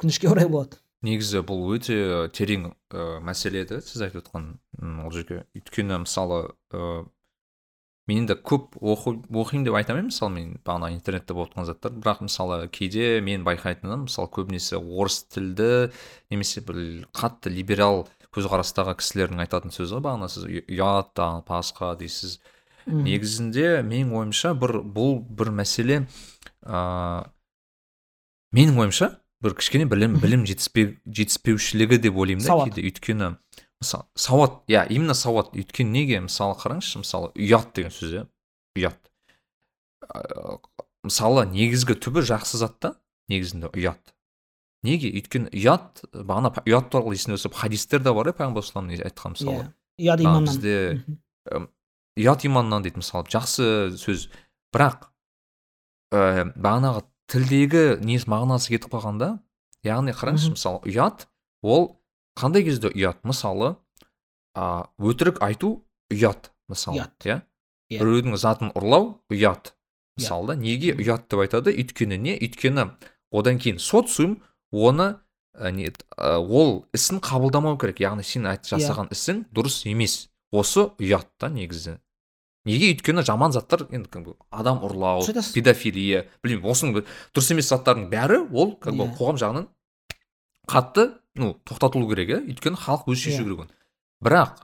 өкінішке 0.00 0.30
орай 0.32 0.48
болады. 0.48 0.80
Негізі 1.02 1.42
бұл 1.46 1.66
өте 1.74 2.28
терең 2.34 2.70
ә, 2.94 3.18
мәселе 3.26 3.64
еді 3.64 3.80
сіз 3.82 4.04
айтып 4.06 4.22
отқан 4.22 4.54
ол 5.02 5.10
жерге. 5.14 5.42
Өйткені 5.58 5.98
мысалы 6.04 6.52
ә, 6.70 7.04
мен 8.06 8.22
енді 8.22 8.36
көп 8.38 8.78
оқу 8.78 9.16
оқимын 9.26 9.66
деп 9.66 9.78
айта 9.78 9.92
алмаймын. 9.92 10.12
Мысалы 10.12 10.34
мен 10.36 10.56
бағана 10.62 10.92
интернетте 10.94 11.34
болып 11.34 11.52
жатқан 11.56 11.66
заттар. 11.66 11.94
Бірақ 11.98 12.22
мысалы 12.28 12.68
кейде 12.70 13.20
мен 13.20 13.42
байқайтыным 13.46 14.06
мысалы 14.06 14.30
көбінесе 14.30 14.78
орыс 14.78 15.24
тілді 15.26 15.90
немесе 16.30 16.62
бір 16.62 17.04
қатты 17.10 17.50
либерал 17.50 18.06
көзқарастағы 18.32 18.94
кісілердің 19.02 19.42
айтатын 19.42 19.74
сөзі 19.74 19.98
ғой. 19.98 20.06
Бағана 20.06 20.30
сіз 20.30 20.46
ұят 20.46 21.12
тағы 21.18 21.42
басқа 21.50 21.96
дейсіз. 21.98 22.38
Негізінде 22.86 23.82
менің 23.86 24.14
ойымша 24.18 24.54
бір 24.58 24.80
бұл 24.82 25.18
бір 25.22 25.52
мәселе 25.54 26.04
ә, 26.62 27.26
менің 28.54 28.78
ойымша 28.82 29.08
бір 29.42 29.56
кішкене 29.58 29.88
білім 29.90 30.18
білім 30.22 30.46
жетіспеу 30.46 30.94
жетіспеушілігі 31.06 31.98
деп 32.04 32.16
ойлаймын 32.16 32.46
да 32.46 32.58
кейде. 32.64 32.84
Өйткені 32.86 33.30
мысалы 33.82 34.06
сауат 34.14 34.62
иә 34.70 34.86
именно 34.88 35.14
сауат. 35.18 35.52
Өйткені 35.58 35.90
неге? 35.90 36.20
Мысалы 36.22 36.56
қараңызшы 36.60 37.02
мысалы 37.02 37.32
ұят 37.34 37.74
деген 37.74 37.94
сөз 37.94 38.14
иә 38.14 38.24
ұят. 38.78 39.12
Ә, 40.06 40.58
мысалы 41.02 41.46
негізгі 41.50 41.98
түбі 41.98 42.22
жақсы 42.26 42.62
зат 42.62 42.78
та 42.78 42.94
негізінде 43.32 43.72
ұят. 43.74 44.14
Неге? 44.86 45.10
Өйткені 45.18 45.50
ұят 45.50 46.04
бағана 46.14 46.54
ұят 46.62 46.90
туралы 46.94 47.18
есіме 47.18 47.38
түсіп 47.38 47.58
хадистер 47.58 48.02
де 48.02 48.14
бар 48.14 48.30
иә 48.30 48.38
пайғамбар 48.38 48.66
саллаллаху 48.66 49.10
айтқан 49.10 49.36
мысалы. 49.36 49.68
Иә 49.98 50.14
ұят 50.14 50.22
иманнан 50.22 50.50
бізде 50.50 50.76
ұят 52.18 52.46
иманнан 52.46 52.86
дейді 52.86 53.02
мысалы. 53.02 53.26
Жақсы 53.30 53.98
сөз. 53.98 54.28
Бірақ 54.72 55.11
ә, 56.12 56.52
бағанағы 56.54 57.02
тілдегі 57.32 57.84
несі 58.04 58.28
мағынасы 58.30 58.74
кетіп 58.74 58.92
қалғанда 58.92 59.38
яғни 59.86 60.14
қараңызшы 60.14 60.52
мысалы 60.54 60.82
ұят 60.86 61.26
ол 61.62 61.96
қандай 62.38 62.64
кезде 62.66 62.92
ұят? 62.92 63.22
Мысалы 63.24 63.76
а, 64.54 64.86
өтірік 65.00 65.40
айту 65.44 65.82
ұят 66.12 66.52
мысалы 66.68 67.00
Ұят. 67.02 67.16
иә? 67.24 67.40
Иә. 67.92 67.98
біреудің 68.00 68.36
затын 68.40 68.72
ұрлау 68.76 69.18
ұят. 69.32 69.72
Мысалы 70.16 70.52
да 70.52 70.56
неге 70.60 70.94
ұят 70.96 71.28
деп 71.28 71.40
айтады? 71.44 71.72
Өйткені 71.72 72.18
не? 72.20 72.36
Өйткені 72.36 72.90
одан 73.32 73.58
кейін 73.58 73.80
социум 73.80 74.38
оны 74.72 75.16
ә, 75.56 75.70
не 75.72 75.88
ә, 75.88 76.36
ол 76.38 76.84
ісін 76.92 77.20
қабылдамау 77.24 77.78
керек. 77.80 78.00
Яғни 78.00 78.24
сен 78.24 78.46
айт 78.46 78.64
Иә. 78.68 78.76
жасаған 78.76 79.12
ісің 79.12 79.44
дұрыс 79.52 79.82
емес. 79.88 80.28
Осы 80.52 80.90
ұят 81.00 81.28
та 81.40 81.48
негізі. 81.48 81.98
Неге 82.64 82.92
өйткені 82.94 83.24
жаман 83.26 83.52
заттар 83.52 83.86
енді 83.90 84.08
как 84.08 84.24
бы 84.24 84.34
адам 84.50 84.78
ұрлау 84.86 85.22
педофилия 85.54 86.26
білмеймін 86.44 86.70
осының 86.70 87.04
дұрыс 87.34 87.50
емес 87.54 87.70
заттардың 87.72 88.08
бәрі 88.12 88.42
ол 88.52 88.76
как 88.76 88.94
бы 88.94 89.04
Иә. 89.08 89.16
қоғам 89.18 89.38
жағынан 89.42 89.66
қатты 90.70 91.08
ну 91.34 91.54
тоқтатылу 91.66 92.06
керек 92.10 92.28
иә. 92.28 92.40
Өйткені 92.52 92.76
халық 92.78 93.08
өзі 93.10 93.30
шешу 93.30 93.42
Иә. 93.42 93.44
керек 93.48 93.64
оны. 93.64 93.72
Бірақ 94.22 94.60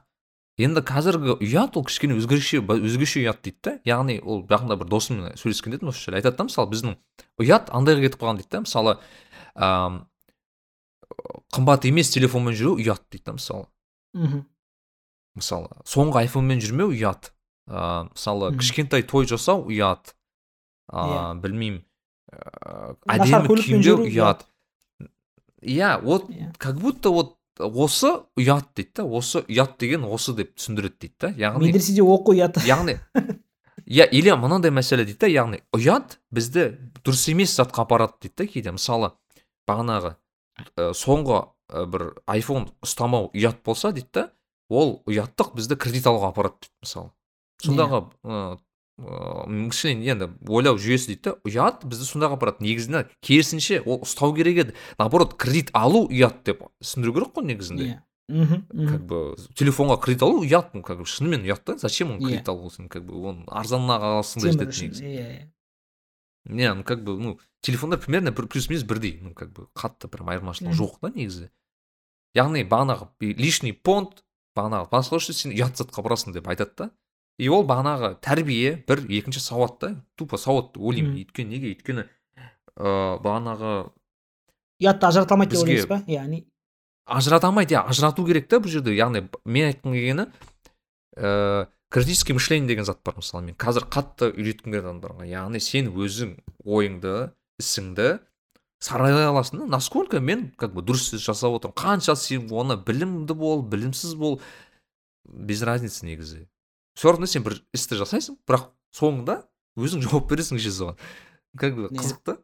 енді 0.58 0.80
қазіргі 0.82 1.38
ұят 1.42 1.76
ол 1.78 1.84
кішкене 1.86 2.14
өзгеше 2.18 2.60
өзгеше 2.62 3.22
ұят 3.24 3.42
дейді 3.42 3.58
да 3.62 3.72
яғни 3.86 4.20
ол 4.22 4.44
жақында 4.46 4.76
бір 4.78 4.88
досыммен 4.90 5.36
сөйлескен 5.38 5.74
едім 5.74 5.90
осы 5.90 6.04
жерде 6.06 6.18
айтады 6.22 6.36
да 6.38 6.46
мысалы 6.48 6.70
біздің 6.70 6.96
ұят 7.42 7.70
андайға 7.74 8.06
кетіп 8.06 8.22
қалған 8.22 8.40
дейді 8.42 8.50
да 8.50 8.60
мысалы 8.66 8.96
ам, 9.54 10.00
қымбат 11.54 11.86
емес 11.88 12.10
телефонмен 12.14 12.54
жүру 12.58 12.76
ұят 12.78 13.02
дейді 13.10 13.24
да 13.26 13.32
мысалы. 13.38 13.66
Мхм. 14.14 14.44
Мысалы 15.38 15.68
соңғы 15.86 16.24
айфонмен 16.24 16.58
жүрмеу 16.62 16.90
ұят. 16.94 17.32
Ә, 17.68 18.08
мысалы 18.10 18.52
кішкентай 18.58 19.04
той 19.06 19.26
жасау 19.28 19.66
ұят. 19.68 20.14
Ә, 20.88 21.34
білмеймін. 21.40 21.82
Ә, 22.32 22.94
әдемі 23.14 23.60
киімдеу 23.62 24.06
ұят. 24.08 24.46
иә 25.62 26.00
вот 26.02 26.28
Иә. 26.30 26.52
как 26.58 26.76
будто 26.78 27.10
вот 27.10 27.34
осы 27.58 28.22
ұят 28.38 28.68
дейді 28.76 28.92
да 29.00 29.04
осы 29.04 29.42
ұят 29.48 29.78
деген 29.80 30.04
осы 30.06 30.32
деп 30.36 30.52
түсіндіреді 30.54 30.98
дейді 31.00 31.14
да 31.18 31.28
яғни 31.34 31.66
медреседе 31.72 32.02
оқу 32.02 32.36
ұят. 32.36 32.60
яғни 32.62 32.94
иә 33.86 34.06
или 34.12 34.30
мынандай 34.38 34.70
мәселе 34.70 35.04
дейді 35.04 35.18
да 35.18 35.26
яғни 35.26 35.60
ұят 35.74 36.18
бізді 36.30 36.78
дұрыс 37.02 37.26
емес 37.32 37.56
затқа 37.58 37.82
апарады 37.82 38.14
дейді 38.22 38.34
да 38.38 38.46
кейде. 38.46 38.70
Мысалы 38.72 39.10
бағанағы 39.66 40.14
ә, 40.78 40.92
соңғы 40.94 41.48
ә, 41.68 41.86
бір 41.90 42.06
айфон 42.26 42.70
ұстамау 42.84 43.32
ұят 43.34 43.58
болса 43.64 43.90
дейді 43.90 44.08
да 44.14 44.30
ол 44.70 45.02
ұяттық 45.10 45.56
бізді 45.58 45.74
кредит 45.76 46.06
алуға 46.06 46.30
апарады 46.30 46.60
дейді 46.62 46.74
мысалы. 46.86 47.10
Сондағы 47.64 48.02
ә, 48.24 48.58
кішкене 48.98 50.10
енді 50.10 50.26
ойлау 50.48 50.78
жүйесі 50.80 51.12
дейді 51.12 51.22
да 51.28 51.34
ұят 51.46 51.84
бізді 51.86 52.08
сондайға 52.08 52.38
апарады 52.38 52.64
негізінде 52.66 53.04
керісінше 53.22 53.80
ол 53.86 54.02
ұстау 54.02 54.34
керек 54.34 54.58
еді. 54.64 54.74
Наоборот 54.98 55.36
кредит 55.38 55.70
алу 55.72 56.08
ұят 56.10 56.42
деп 56.44 56.64
түсіндіру 56.82 57.14
керек 57.14 57.34
қой 57.36 57.46
негізінде. 57.52 57.84
Иә. 57.86 57.98
Мхм 58.28 58.66
как 58.90 59.04
бы 59.08 59.20
телефонға 59.56 60.00
кредит 60.02 60.22
алу 60.26 60.42
ұят 60.42 60.74
как 60.84 60.98
бы 60.98 61.06
шынымен 61.08 61.46
ұят 61.46 61.62
та 61.64 61.78
зачем 61.78 62.10
оны 62.12 62.20
Иә. 62.20 62.26
кредит 62.28 62.48
алу 62.52 62.68
сен 62.70 62.88
как 62.92 63.06
бы 63.06 63.16
оны 63.22 63.46
арзанына 63.46 63.96
аласың 64.18 64.42
да 64.42 64.50
жетеді 64.52 64.82
негізі 64.82 65.04
иә 65.04 65.22
иә. 65.30 65.46
не 66.44 66.74
ну 66.74 66.84
как 66.84 67.04
бы 67.04 67.16
ну 67.18 67.38
телефондар 67.62 67.98
примерно 67.98 68.32
бір 68.32 68.48
плюс 68.48 68.68
минус 68.68 68.84
бірдей 68.84 69.18
ну 69.22 69.32
как 69.32 69.52
бы 69.52 69.68
қатты 69.72 70.08
прям 70.08 70.28
айырмашылығы 70.28 70.76
жоқ 70.76 71.00
та 71.00 71.08
негізі. 71.14 71.48
Яғни 72.36 72.66
бағанағы 72.68 73.08
лишний 73.40 73.72
понт 73.72 74.24
бағанағы 74.58 74.90
басқа 74.92 75.22
үшін 75.22 75.32
сен 75.32 75.56
ұят 75.56 75.80
затқа 75.80 76.02
барасың 76.04 76.34
деп 76.36 76.48
айтады 76.52 76.74
да. 76.76 76.90
И 77.38 77.48
ол 77.48 77.64
бағанағы 77.66 78.16
тәрбие 78.24 78.84
бір 78.88 79.04
екінші 79.06 79.40
сауат 79.40 79.78
та 79.78 79.94
тупо 80.18 80.38
сауат 80.38 80.76
ойлаймын 80.76 81.16
өйткені 81.22 81.54
неге? 81.54 81.72
Өйткені 81.74 82.04
ыыы 82.76 83.18
бағанағы 83.24 83.72
ұятты 84.82 85.08
ажырата 85.08 85.34
алмайды 85.34 85.56
деп 85.56 85.64
ойлайсыз 85.64 85.90
ба? 85.90 86.02
Яғни 86.06 86.44
ажырата 87.08 87.48
алмайды 87.48 87.74
иә 87.74 87.86
ажырату 87.88 88.26
керек 88.26 88.48
та 88.48 88.60
бұл 88.62 88.72
жерде. 88.72 88.94
Яғни 88.94 89.24
мен 89.44 89.70
айтқым 89.70 89.96
келгені 89.96 90.28
ііі 91.16 91.66
критический 91.88 92.34
мышление 92.36 92.68
деген 92.68 92.84
зат 92.84 93.00
бар 93.04 93.16
мысалы 93.16 93.46
мен. 93.46 93.56
Қазір 93.56 93.88
қатты 93.88 94.28
үйреткім 94.34 94.72
келеді 94.72 94.90
адамдарға. 94.90 95.24
Яғни 95.24 95.60
сен 95.64 95.88
өзің 95.88 96.34
ойыңды 96.68 97.30
ісіңді 97.62 98.18
саралай 98.84 99.26
аласың 99.26 99.64
да. 99.64 99.70
Насколько 99.78 100.20
мен 100.20 100.50
как 100.58 100.74
бы 100.74 100.84
дұрыс 100.84 101.14
іс 101.16 101.24
жасап 101.24 101.56
отырмын. 101.56 101.78
Қанша 101.80 102.14
сен 102.14 102.46
оны 102.52 102.76
білімді 102.76 103.34
бол 103.34 103.62
білімсіз 103.62 104.14
бол. 104.14 104.40
Без 105.24 105.62
разницы 105.62 106.04
негізі. 106.04 106.46
Все 106.98 107.12
равно 107.12 107.26
сен 107.30 107.44
бір 107.46 107.60
істі 107.76 107.94
жасайсың 108.00 108.36
бірақ 108.48 108.64
соңында 108.98 109.36
өзің 109.78 110.02
жауап 110.02 110.26
бересің 110.32 110.58
ше 110.58 110.72
соған. 110.74 110.96
Как 111.56 111.76
бы 111.76 111.86
Иә. 111.86 111.94
қызық 111.94 112.18
та 112.26 112.34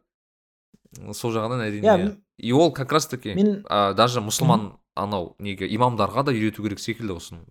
сол 1.13 1.33
жағынан 1.35 1.59
иә 1.59 1.67
әрине 1.67 1.91
м- 1.91 2.23
и 2.39 2.53
ол 2.55 2.71
как 2.71 2.91
раз 2.95 3.07
таки 3.11 3.33
мен 3.35 3.65
а, 3.67 3.93
даже 3.93 4.21
мұсылман 4.23 4.77
анау 4.95 5.35
неге 5.39 5.67
имамдарға 5.67 6.23
да 6.23 6.31
үйрету 6.31 6.63
керек 6.63 6.79
секілді 6.79 7.17
осыны 7.19 7.43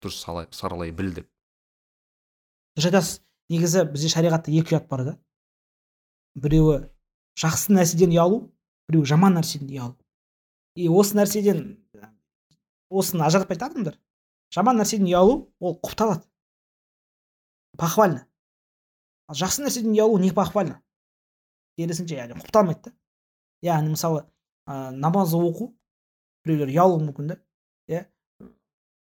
дұрыс 0.00 0.24
саралай 0.56 0.90
біл 0.90 1.12
деп. 1.12 1.28
Дұрыс 2.78 2.88
айтасыз 2.88 3.20
негізі 3.52 3.84
бізде 3.92 4.08
шариғатта 4.08 4.52
екі 4.54 4.78
ұят 4.78 4.88
бар 4.88 5.04
да. 5.04 5.14
Біреуі 6.38 6.86
жақсы 7.36 7.74
нәрседен 7.76 8.14
ұялу 8.16 8.40
біреуі 8.88 9.04
жаман 9.12 9.36
нәрседен 9.36 9.68
ұялу. 9.68 9.96
И 10.76 10.88
осы 10.88 11.18
нәрседен 11.18 11.76
осыны 12.88 13.26
ажыратпайды 13.26 13.60
да 13.60 13.66
адамдар 13.68 13.98
жаман 14.54 14.78
нәрседен 14.80 15.10
ұялу 15.10 15.50
ол 15.60 15.76
құпталады. 15.84 16.24
Похвально. 17.76 18.24
Ал 19.28 19.36
жақсы 19.36 19.62
нәрседен 19.64 19.92
ұялу 19.92 20.18
не 20.22 20.30
похвально? 20.32 20.80
Керісінше 21.78 22.16
яғни 22.16 22.38
құпталмайды 22.40 22.88
да 22.88 22.94
яғни 23.62 23.92
мысалы 23.92 24.24
ә, 24.66 24.90
намаз 24.90 25.34
оқу 25.36 25.72
біреулер 26.46 26.72
ұялуы 26.72 27.02
мүмкін 27.04 27.34
да 27.34 27.36
иә. 27.90 28.06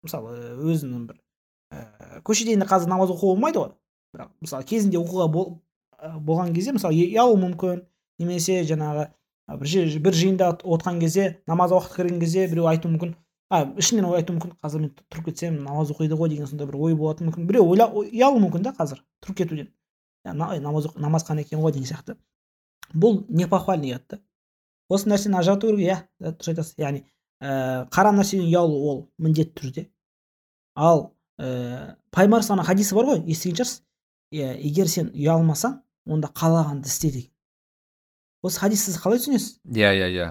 Мысалы 0.02 0.34
өзінің 0.58 1.06
бір 1.08 1.20
ііі 1.74 2.22
көшеде 2.26 2.56
енді 2.56 2.66
қазір 2.68 2.90
намаз 2.90 3.12
оқуға 3.14 3.34
болмайды 3.36 3.62
ғой. 3.62 3.72
Бірақ 4.16 4.30
мысалы 4.40 4.64
кезінде 4.64 4.98
оқуға 4.98 5.28
бол, 5.32 5.48
ә, 5.98 6.16
болған 6.18 6.54
кезде 6.56 6.72
мысалы 6.72 6.96
ұялуы 6.96 7.38
мүмкін. 7.44 7.84
Немесе 8.18 8.62
жаңағы 8.66 9.04
ә, 9.06 9.56
бір, 9.58 9.68
жер- 9.70 10.00
бір 10.02 10.16
жиында 10.16 10.50
отқан 10.64 10.98
кезде 11.00 11.42
намаз 11.46 11.72
уақыты 11.72 12.00
кірген 12.02 12.20
кезде 12.20 12.48
біреу 12.48 12.66
айтуы 12.66 12.90
мүмкін. 12.96 13.14
А 13.50 13.62
ішінен 13.80 14.04
ой 14.04 14.20
айтуы 14.20 14.36
мүмкін 14.36 14.54
қазір 14.62 14.82
мен 14.82 14.90
тұрып 15.08 15.28
кетсем 15.30 15.58
намаз 15.64 15.90
оқиды 15.94 16.16
ғой 16.18 16.28
деген 16.28 16.46
сондай 16.46 16.66
бір 16.68 16.76
ой 16.76 16.94
болатын 16.94 17.28
мүмкін. 17.30 17.46
Біреу 17.48 17.64
ойла 17.70 17.86
ой- 17.88 18.10
ұялуы 18.12 18.42
мүмкін 18.44 18.62
да 18.66 18.74
қазір 18.76 19.00
тұрып 19.24 19.36
кетуден 19.42 19.68
«Я 20.26 20.34
на- 20.34 20.50
ой, 20.50 20.60
намаз 20.60 20.88
намаз 20.96 21.24
екен 21.30 21.60
ғой 21.60 21.72
деген 21.72 21.86
сияқты. 21.88 22.16
Бұл 22.94 23.24
непохвальный 23.28 23.94
ұят 23.94 24.06
та. 24.08 24.18
Осы 24.90 25.08
нәрсені 25.08 25.38
ажырату 25.38 25.68
керек 25.68 25.80
иә 26.20 26.32
дұрыс 26.32 26.48
айтасыз. 26.48 26.74
Яғни 26.78 27.04
ііі 27.40 27.88
қара 27.92 28.12
нәрседен 28.12 28.44
ұялу 28.48 28.76
ол 28.90 29.10
міндетті 29.18 29.54
түрде. 29.60 29.86
Ал 30.74 31.14
ііі 31.38 31.96
пайғамбар 32.12 32.64
хадисі 32.66 32.94
бар 32.94 33.04
ғой 33.04 33.22
естіген 33.24 33.56
шығарсыз? 33.56 33.82
Иә 34.32 34.56
егер 34.60 34.88
сен 34.88 35.12
ұялмасаң 35.14 35.80
онда 36.06 36.28
қалағанды 36.28 36.86
істе 36.88 37.10
деген. 37.10 37.30
Осы 38.42 38.60
хадисті 38.60 38.92
сіз 38.92 39.00
қалай 39.02 39.18
түсінесіз? 39.22 39.60
Иә 39.64 39.92
иә 39.94 40.08
иә. 40.12 40.28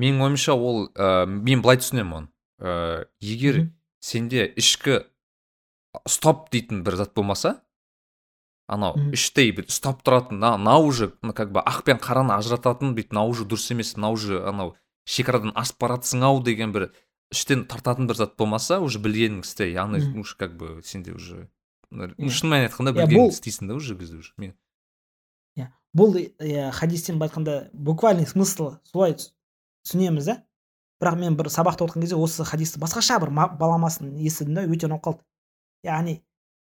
Менің 0.00 0.22
ойымша 0.26 0.54
ол 0.54 0.88
ә, 0.94 1.26
мен 1.26 1.62
былай 1.62 1.78
түсінемін 1.82 2.14
оны 2.18 2.28
ә, 2.60 3.06
егер 3.20 3.58
Мгм. 3.60 3.72
сенде 4.00 4.46
ішкі 4.56 5.04
стоп 6.08 6.50
дейтін 6.50 6.82
бір 6.84 6.96
зат 6.98 7.14
болмаса 7.14 7.60
анау 8.66 8.96
іштей 9.12 9.52
бүйтіп 9.52 9.70
ұстап 9.70 10.02
тұратын 10.06 10.38
мына 10.40 10.56
мынау 10.58 10.86
уже 10.88 11.12
как 11.34 11.52
бы 11.52 11.60
ақ 11.60 11.82
пен 11.84 11.98
қараны 12.02 12.34
ажырататын 12.38 12.94
бүйтіп 12.96 13.12
мынау 13.12 13.30
уже 13.34 13.44
дұрыс 13.44 13.70
емес 13.74 13.94
мынау 13.96 14.16
уже 14.16 14.40
анау 14.42 14.74
шекарадан 15.04 15.52
асып 15.54 15.78
баратсың 15.84 16.24
ау 16.24 16.42
деген 16.42 16.72
бір 16.72 16.88
іштен 17.30 17.66
тартатын 17.68 18.08
бір 18.08 18.16
зат 18.22 18.36
болмаса 18.40 18.80
уже 18.80 18.98
білгенің 19.04 19.44
істе 19.44 19.68
яғни 19.72 20.00
уже 20.20 20.36
как 20.36 20.56
бы 20.56 20.80
сенде 20.82 21.12
уже 21.12 21.48
Иә. 21.94 22.10
шын 22.26 22.50
мәнін 22.50 22.66
айтқанда 22.66 22.90
Иә, 22.90 23.04
білгеніңді 23.06 23.36
істейсің 23.36 23.68
да 23.68 23.74
уже 23.78 23.94
кезде 23.94 24.16
уже 24.16 24.32
мен 24.36 24.54
бұл 25.94 26.16
иә 26.18 26.72
хадистен 26.74 27.20
былай 27.20 27.28
айтқанда 27.30 27.70
буквальный 27.72 28.26
смыслы 28.26 28.80
солай 28.82 29.14
түсінеміз 29.84 30.28
да? 30.30 30.36
бірақ 31.02 31.18
мен 31.20 31.36
бір 31.36 31.50
сабақта 31.52 31.84
отырған 31.84 32.04
кезде 32.04 32.16
осы 32.16 32.44
хадисті 32.48 32.80
басқаша 32.80 33.18
бір 33.20 33.30
ма- 33.34 33.50
баламасын 33.58 34.14
естідім 34.24 34.54
да 34.56 34.64
өте 34.64 34.86
ұнап 34.88 35.02
қалды 35.04 35.24
яғни 35.84 36.20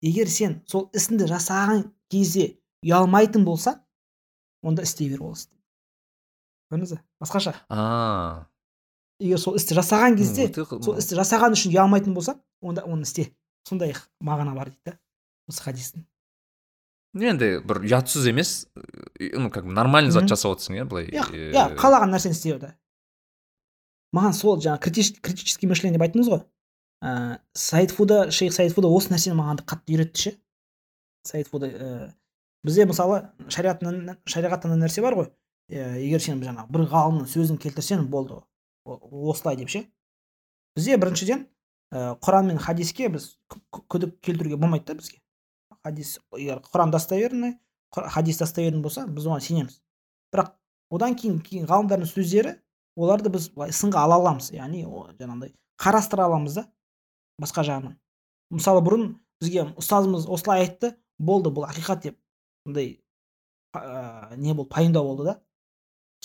егер 0.05 0.29
сен 0.31 0.61
сол 0.69 0.87
ісіңді 0.95 1.27
жасаған 1.31 1.89
кезде 2.13 2.45
ұялмайтын 2.85 3.43
болсаң 3.47 3.81
онда 4.63 4.83
істей 4.87 5.09
бер 5.11 5.23
ол 5.23 5.33
істі. 5.35 5.51
Көрдіңіз 6.71 6.93
ба 6.95 7.01
басқаша. 7.25 7.53
А. 7.69 8.45
Егер 9.19 9.39
сол 9.41 9.57
істі 9.59 9.75
жасаған 9.75 10.15
кезде 10.19 10.47
сол 10.55 10.99
істі 11.01 11.17
жасаған 11.19 11.57
үшін 11.57 11.73
ұялмайтын 11.73 12.15
болсаң 12.15 12.39
онда 12.61 12.85
оны 12.87 13.03
істе. 13.07 13.31
Сондай 13.67 13.95
мағына 14.23 14.55
бар 14.55 14.71
дейді 14.71 14.93
да 14.93 14.99
осы 15.49 15.63
хадистің. 15.65 16.05
Енді 17.19 17.57
бір 17.65 17.81
ұятсыз 17.83 18.27
емес 18.29 18.67
ну 19.33 19.49
как 19.49 19.65
бы 19.65 19.73
нормальный 19.73 20.11
зат 20.15 20.29
жасап 20.29 20.55
отырсың 20.55 20.77
иә 20.79 20.85
былай 20.85 21.09
иә 21.09 21.73
қалаған 21.79 22.13
нәрсені 22.13 22.37
істей 22.37 22.59
да. 22.61 22.75
Маған 24.15 24.33
сол 24.33 24.59
жаңағы 24.61 24.81
критический 25.21 25.67
мышление 25.69 25.97
деп 25.97 26.05
айттыңыз 26.07 26.29
ғой. 26.31 26.41
Ыыы 27.05 27.37
саид 27.55 27.91
фуда 27.95 28.29
шейх 28.31 28.53
саид 28.53 28.73
фуда 28.75 28.89
осы 28.91 29.13
нәрсені 29.13 29.37
маған 29.39 29.61
қатты 29.63 29.95
үйретті 29.95 30.23
ше. 30.23 30.33
Саид 31.27 31.47
фуда 31.47 31.69
ііі 31.69 32.09
бізде 32.65 32.85
мысалы 32.89 33.21
шариғат 33.47 33.85
шариғатта 34.27 34.67
мына 34.67 34.85
нәрсе 34.85 35.03
бар 35.05 35.15
ғой. 35.15 35.29
Иә, 35.69 35.99
егер 36.01 36.19
сен 36.19 36.41
жаңағы 36.41 36.73
бір 36.73 36.85
ғалымның 36.89 37.29
сөзін 37.29 37.59
келтірсең 37.61 38.07
болды. 38.09 38.41
Осылай 38.85 39.55
деп 39.59 39.69
ше. 39.69 39.85
Бізде 40.75 40.97
біріншіден 40.97 41.45
ііі 41.93 42.17
құран 42.25 42.49
мен 42.49 42.57
хадиске 42.57 43.09
біз 43.13 43.35
кү- 43.49 43.61
кү- 43.71 43.85
күдік 43.95 44.19
келтіруге 44.25 44.57
болмайды 44.57 44.85
да 44.85 44.95
бізге. 44.99 45.21
Хадис 45.83 46.17
егер 46.35 46.59
құран 46.73 46.91
достоверный 46.91 47.59
хадис 47.93 48.37
достоверный 48.41 48.81
болса 48.81 49.05
біз 49.07 49.25
оған 49.29 49.41
сенеміз. 49.41 49.79
Бірақ 50.33 50.51
одан 50.91 51.15
кейін 51.15 51.39
кейін 51.41 51.69
ғалымдардың 51.69 52.09
сөздері 52.09 52.55
оларды 52.99 53.31
біз 53.33 53.49
былай 53.55 53.71
сынға 53.75 54.03
ала 54.05 54.19
аламыз 54.19 54.51
яғни 54.53 54.83
жаңағыдай 54.85 55.53
қарастыра 55.79 56.25
аламыз 56.27 56.57
да 56.59 56.65
басқа 57.39 57.63
жағынан. 57.67 57.95
Мысалы 58.51 58.83
бұрын 58.83 59.05
бізге 59.41 59.67
ұстазымыз 59.79 60.27
осылай 60.27 60.65
айтты 60.65 60.93
болды 61.17 61.51
бұл 61.53 61.67
ақиқат 61.69 62.03
деп 62.03 62.17
мындай 62.65 62.99
ә, 63.73 64.35
не 64.35 64.53
болды 64.53 64.69
пайымдау 64.73 65.11
болды 65.11 65.29
да. 65.29 65.35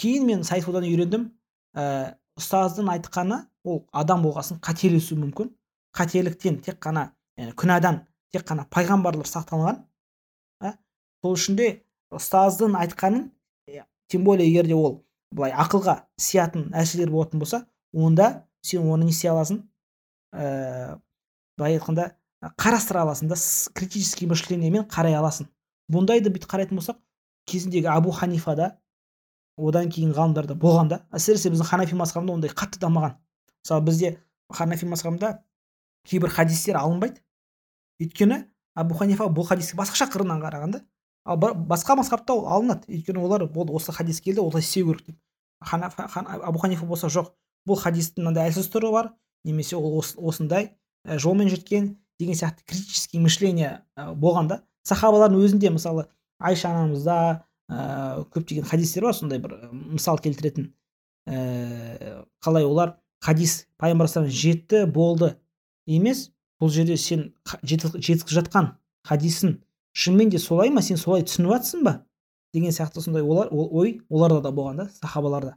Кейін 0.00 0.26
мен 0.26 0.42
сайфудан 0.46 0.86
үйрендім 0.88 1.28
ә, 1.76 2.16
ұстаздың 2.40 2.90
айтқаны 2.96 3.44
ол 3.64 3.84
адам 3.92 4.24
болғасын 4.26 4.58
қателесуі 4.64 5.20
мүмкін. 5.20 5.52
Қателіктен 5.94 6.58
тек 6.64 6.80
қана 6.82 7.12
яғни 7.38 7.54
күнәдан 7.54 8.02
тек 8.34 8.42
қана 8.48 8.66
пайғамбарлар 8.70 9.28
сақталған 9.30 9.84
ә? 10.62 10.74
сол 11.22 11.36
үшін 11.36 11.58
де 11.60 11.68
ұстаздың 12.14 12.74
айтқанын 12.80 13.28
тем 14.08 14.24
более 14.24 14.48
егер 14.48 14.66
де 14.66 14.74
ол 14.74 15.03
былай 15.34 15.52
ақылға 15.52 16.04
сиятын 16.20 16.68
нәрселер 16.70 17.10
болатын 17.10 17.42
болса 17.42 17.64
онда 17.92 18.46
сен 18.62 18.86
оны 18.86 19.08
не 19.08 19.14
істей 19.14 19.30
аласың 19.32 19.64
былай 20.32 21.76
айтқанда 21.76 22.12
қарастыра 22.60 23.02
аласың 23.02 23.28
да 23.30 23.38
критический 23.74 24.26
мышлениемен 24.30 24.86
қарай 24.90 25.16
аласың. 25.18 25.48
Бұндайды 25.90 26.30
бүйтіп 26.32 26.50
қарайтын 26.50 26.78
болсақ 26.78 26.98
кезіндегі 27.50 27.88
абу 27.92 28.12
ханифада 28.12 28.78
одан 29.56 29.90
кейін 29.90 30.14
ғалымдарда 30.16 30.56
болған 30.58 30.90
да 30.90 31.00
әсіресе 31.14 31.52
біздің 31.52 31.68
ханафи 31.70 31.96
мазхабында 31.96 32.34
ондай 32.34 32.50
қатты 32.50 32.80
дамыған. 32.82 33.16
Мысалы 33.64 33.84
бізде 33.86 34.10
ханафи 34.52 34.86
мазхабында 34.86 35.44
кейбір 36.08 36.30
хадистер 36.30 36.76
алынбайды. 36.80 37.22
Өйткені 38.00 38.44
абу 38.74 38.98
ханифа 38.98 39.28
бұл 39.28 39.48
хадиске 39.48 39.78
басқаша 39.78 40.10
қырынан 40.12 40.42
қараған 40.44 40.76
да 40.76 40.84
ал 41.24 41.36
ба- 41.36 41.54
басқа 41.54 41.96
мазхабта 41.96 42.34
ол 42.34 42.46
алынады. 42.48 42.84
Өйткені 42.88 43.18
олар 43.24 43.46
болды 43.46 43.72
осы 43.72 43.92
хадис 43.92 44.20
келді 44.20 44.40
олай 44.40 44.62
істеу 44.62 44.92
керек 44.92 45.06
деп. 45.06 45.16
Абу 45.60 46.58
ханифа 46.58 46.86
болса 46.86 47.08
жоқ. 47.08 47.32
Бұл 47.66 47.80
хадистің 47.80 48.20
мынандай 48.24 48.50
әлсіз 48.50 48.68
түрі 48.68 48.92
бар 48.92 49.12
немесе 49.44 49.76
ол 49.76 49.98
ос- 49.98 50.16
осындай 50.18 50.76
ә, 51.06 51.18
жолмен 51.18 51.48
жеткен 51.48 51.96
деген 52.20 52.34
сияқты 52.34 52.60
критический 52.66 53.18
мышление 53.18 53.82
ә, 53.96 54.12
болған 54.14 54.48
да. 54.48 54.62
Сахабалардың 54.84 55.40
өзінде 55.40 55.70
мысалы 55.70 56.06
айша 56.38 56.68
анамызда 56.68 57.44
ә, 57.70 58.24
көптеген 58.28 58.68
хадистер 58.68 59.04
бар 59.04 59.14
сондай 59.14 59.38
бір 59.38 59.70
мысал 59.72 60.18
келтіретін. 60.18 60.74
Қалай 61.24 62.64
олар 62.68 62.98
хадис 63.24 63.66
пайғамбар 63.80 64.28
жетті 64.28 64.84
болды 64.84 65.38
емес 65.86 66.32
бұл 66.60 66.68
жерде 66.68 66.98
сен 67.00 67.32
жеткізіп 67.64 68.28
жатқан 68.28 68.74
хадисін 69.08 69.63
шынымен 69.94 70.34
де 70.34 70.42
солай 70.42 70.70
ма? 70.74 70.82
Сен 70.82 71.00
солай 71.00 71.24
түсініп 71.24 71.54
жатсың 71.54 71.86
ба? 71.86 72.02
деген 72.54 72.70
сияқты 72.70 73.00
сондай 73.02 73.22
олар 73.22 73.48
ол 73.50 73.68
ой 73.72 74.00
оларда 74.08 74.40
да 74.40 74.50
болған 74.54 74.76
да 74.76 74.88
сахабаларда. 75.00 75.56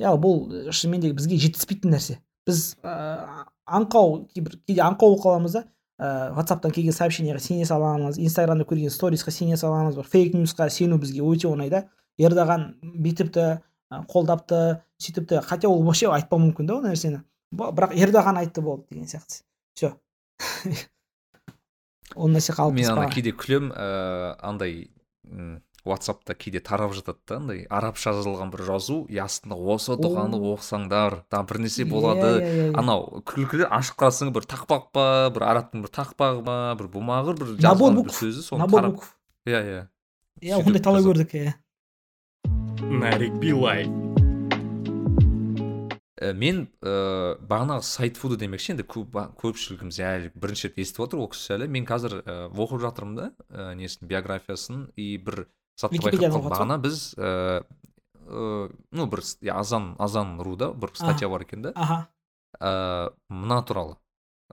Иә 0.00 0.10
бұл 0.18 0.48
ә, 0.50 0.72
шынымен 0.74 1.00
де 1.00 1.12
бізге 1.14 1.38
жетіспейтін 1.38 1.94
нәрсе. 1.94 2.18
Біз 2.46 2.74
ә, 2.82 3.46
аңқау 3.70 4.24
кейбір 4.34 4.58
кейде 4.66 4.82
аңқау 4.82 5.14
болып 5.14 5.22
қаламыз 5.22 5.54
да 5.54 5.62
ә, 6.02 6.32
ватсаптан 6.34 6.74
келген 6.74 6.96
сообщениеға 6.96 7.42
сене 7.44 7.66
саламыз 7.68 8.18
инстаграмда 8.18 8.66
көрген 8.66 8.90
сторисқа 8.90 9.30
сене 9.30 9.56
саламыз 9.56 10.00
бір 10.00 10.08
фейк 10.10 10.34
ньюсқа 10.34 10.68
сену 10.70 10.98
бізге 10.98 11.22
өте 11.22 11.46
оңай 11.52 11.70
да. 11.70 11.84
Ердоған 12.18 12.72
бүйтіпті 12.82 13.60
қолдапты 14.10 14.82
сөйтіпті. 14.98 15.40
Хотя 15.46 15.70
ол 15.70 15.84
вообще 15.86 16.10
айтпауы 16.10 16.48
мүмкін 16.48 16.66
да 16.66 16.80
ол 16.80 16.82
нәрсені. 16.84 17.22
Бірақ 17.54 17.94
ердоған 17.94 18.42
айтты 18.42 18.60
болды 18.60 18.90
деген 18.90 19.06
сияқты. 19.06 19.44
Все 19.76 19.94
ол 22.14 22.28
нәрсе 22.28 22.54
мен 22.72 22.88
ана 22.90 23.08
кейде 23.10 23.32
күлем 23.32 23.70
ыыы 23.72 24.36
андай 24.42 24.90
м, 25.24 25.62
ватсапта 25.84 26.34
кейде 26.34 26.60
тарап 26.60 26.92
жатады 26.94 27.18
да 27.26 27.36
андай 27.36 27.64
арабша 27.70 28.12
жазылған 28.14 28.50
бір 28.52 28.62
жазу 28.68 29.04
и 29.08 29.18
астында 29.18 29.56
осы 29.56 29.96
дұғаны 29.98 30.38
оқысаңдар 30.52 31.22
там 31.28 31.46
бір 31.46 31.58
нәрсе 31.64 31.82
Иә, 31.82 31.90
болады. 31.90 32.28
иә, 32.38 32.70
иә, 32.70 32.78
анау 32.78 33.22
күлкілі 33.26 33.66
ашып 33.70 33.96
қарасаң 33.98 34.30
бір 34.32 34.46
тақпақ 34.46 34.86
па 34.92 35.06
бір 35.34 35.42
арабтың 35.48 35.82
бір 35.82 35.90
тақпағы 35.90 36.44
ма 36.46 36.58
бір 36.78 36.86
бумағы 36.92 37.34
бір 37.40 37.56
жазған 37.58 37.98
бір 38.02 38.14
сөзі 38.14 38.42
соны 38.46 38.62
набор 38.62 38.80
тарап 38.80 38.94
букв 39.00 39.10
иә 39.46 39.62
иә. 39.66 39.82
Иә 40.42 40.62
ондай 40.62 40.82
талай 40.82 41.02
көрдік 41.02 41.34
иә. 41.34 41.54
нарик 42.82 43.32
билай. 43.42 43.86
Ә, 46.22 46.30
мен 46.38 46.66
ыыы 46.84 47.34
бағанағы 47.50 47.82
сайтфуды 47.86 48.36
демекші 48.38 48.76
енді 48.76 48.84
көп, 48.86 49.16
көпшілігіміз 49.40 49.98
әлі 50.06 50.30
бірінші 50.38 50.68
рет 50.68 50.78
естіп 50.84 51.06
отыр 51.06 51.22
ол 51.24 51.30
кісі 51.32 51.56
әлі. 51.56 51.68
Мен 51.72 51.86
қазір 51.88 52.20
ә, 52.22 52.36
оқып 52.52 52.82
жатырмын 52.84 53.16
да 53.18 53.26
ә, 53.50 53.72
несін 53.78 54.06
биографиясын 54.10 54.84
и 54.94 55.16
бір 55.18 55.46
затты 55.80 55.98
байқап 56.04 56.46
бағана 56.46 56.78
біз 56.82 57.00
ә, 57.18 57.64
ә, 57.64 58.68
ну 58.92 59.08
бір 59.10 59.24
иә, 59.24 59.56
азан 59.56 59.94
азан 59.98 60.38
руда 60.40 60.70
бір 60.72 60.94
статья 60.94 61.30
бар 61.32 61.42
екен 61.42 61.66
да. 61.66 61.74
Аха. 61.74 61.98
Ә, 62.60 63.10
мына 63.28 63.62
туралы. 63.66 63.98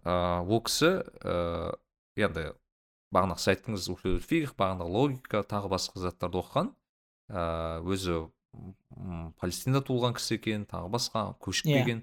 Ә, 0.02 0.41
ол 0.41 0.64
кісі 0.66 1.04
ә, 1.22 1.76
енді 2.18 2.50
бағанағы 3.14 3.46
сіз 3.46 3.54
айттыңыз 3.54 3.90
бағанағы 4.58 4.90
логика 4.90 5.44
тағы 5.46 5.70
басқа 5.70 6.02
заттарды 6.08 6.41
оқыған. 6.41 6.74
Ә, 7.30 7.82
өзі 7.86 8.26
палестинада 9.40 9.84
туылған 9.88 10.16
кісі 10.18 10.38
екен 10.40 10.66
тағы 10.70 10.90
басқа 10.94 11.26
көшіп 11.44 11.70
Иә. 11.70 11.78
келген. 11.84 12.02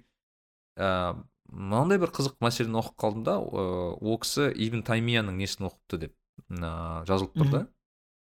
Ә, 0.77 1.17
мынандай 1.51 1.99
бір 1.99 2.13
қызық 2.15 2.39
мәселені 2.43 2.81
оқып 2.83 2.97
қалдым 3.01 3.25
да 3.27 3.39
ол 3.41 4.19
кісі 4.23 4.51
ибн 4.55 4.83
таймияның 4.87 5.37
несін 5.41 5.69
оқыпты 5.71 5.99
деп 6.07 6.15
ә, 6.51 7.05
жазылып 7.09 7.35
тұр 7.37 7.51
да. 7.53 7.67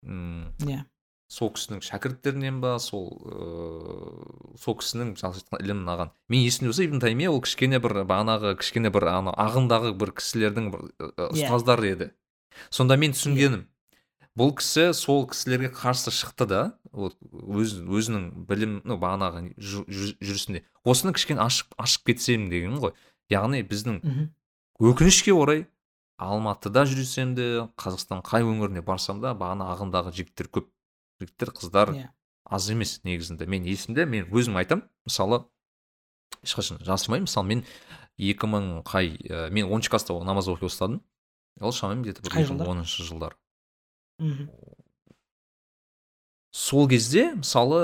Иә. 0.02 0.84
сол 1.32 1.48
кісінің 1.54 1.80
шәкірттерінен 1.86 2.58
ба 2.60 2.74
сол 2.82 3.06
ыыы 3.24 4.58
сол 4.60 4.74
кісінің 4.76 5.14
жалпы 5.16 5.38
айтқан 5.40 5.62
ілімін 5.64 5.88
алған 5.88 6.10
мен 6.28 6.42
есімде 6.44 6.68
болса 6.68 6.84
ибн 6.84 7.00
таймия 7.00 7.30
ол 7.32 7.40
кішкене 7.40 7.78
бір 7.80 8.02
бағанағы 8.04 8.56
кішкене 8.60 8.90
бір 8.92 9.06
ана 9.14 9.32
ағымдағы 9.32 9.94
бір 9.96 10.12
кісілердің 10.18 10.68
бір 10.74 10.82
Иә. 11.00 11.30
ұстаздары 11.32 11.88
еді. 11.94 12.10
Сонда 12.68 12.98
мен 13.00 13.14
түсінгенім 13.16 13.64
бұл 14.38 14.54
кісі 14.56 14.92
сол 14.96 15.26
кісілерге 15.28 15.70
қарсы 15.76 16.12
шықты 16.14 16.46
да 16.48 16.60
вот 16.92 17.16
өз, 17.32 17.74
өзінің 17.84 18.46
білім 18.48 18.78
ну 18.88 18.96
бағанағы 19.00 19.52
жүрісінде. 19.60 20.62
Осыны 20.84 21.12
кішкене 21.16 21.42
ашып 21.44 21.74
ашып 21.80 22.06
кетсем 22.08 22.48
дегенім 22.52 22.80
ғой. 22.80 22.94
Яғни 23.32 23.62
біздің 23.68 24.00
өкінішке 24.80 25.34
орай 25.36 25.66
алматыда 26.20 26.86
жүрсем 26.88 27.34
де 27.36 27.66
қазақстан 27.80 28.24
қай 28.24 28.46
өңіріне 28.46 28.84
барсам 28.86 29.20
да 29.20 29.34
бағана 29.36 29.68
ағымдағы 29.74 30.14
жігіттер 30.16 30.48
көп. 30.48 30.68
Жігіттер 31.20 31.52
қыздар 31.52 31.92
иә. 31.92 32.08
аз 32.44 32.70
емес 32.70 33.00
негізінде. 33.04 33.46
Мен 33.46 33.64
есімде 33.68 34.06
мен 34.06 34.28
өзім 34.32 34.56
айтам 34.56 34.84
мысалы 35.04 35.44
ешқашан 36.42 36.80
жасырмаймын. 36.80 37.28
Мысалы 37.28 37.48
мен 37.48 37.64
екі 38.16 38.48
мың 38.48 38.82
қай 38.84 39.16
ә, 39.28 39.50
мен 39.50 39.68
оныншы 39.68 39.90
класста 39.90 40.16
намаз 40.24 40.48
оқи 40.48 40.68
бастадым. 40.68 41.02
Ол 41.60 41.72
шамамен 41.72 42.02
где 42.02 42.12
то 42.12 42.22
бір 42.22 42.42
екі 42.42 42.56
мың 42.56 42.68
оныншы 42.76 43.04
жылдар 43.04 43.36
мхм 44.22 44.48
сол 46.52 46.88
кезде 46.88 47.32
мысалы 47.34 47.82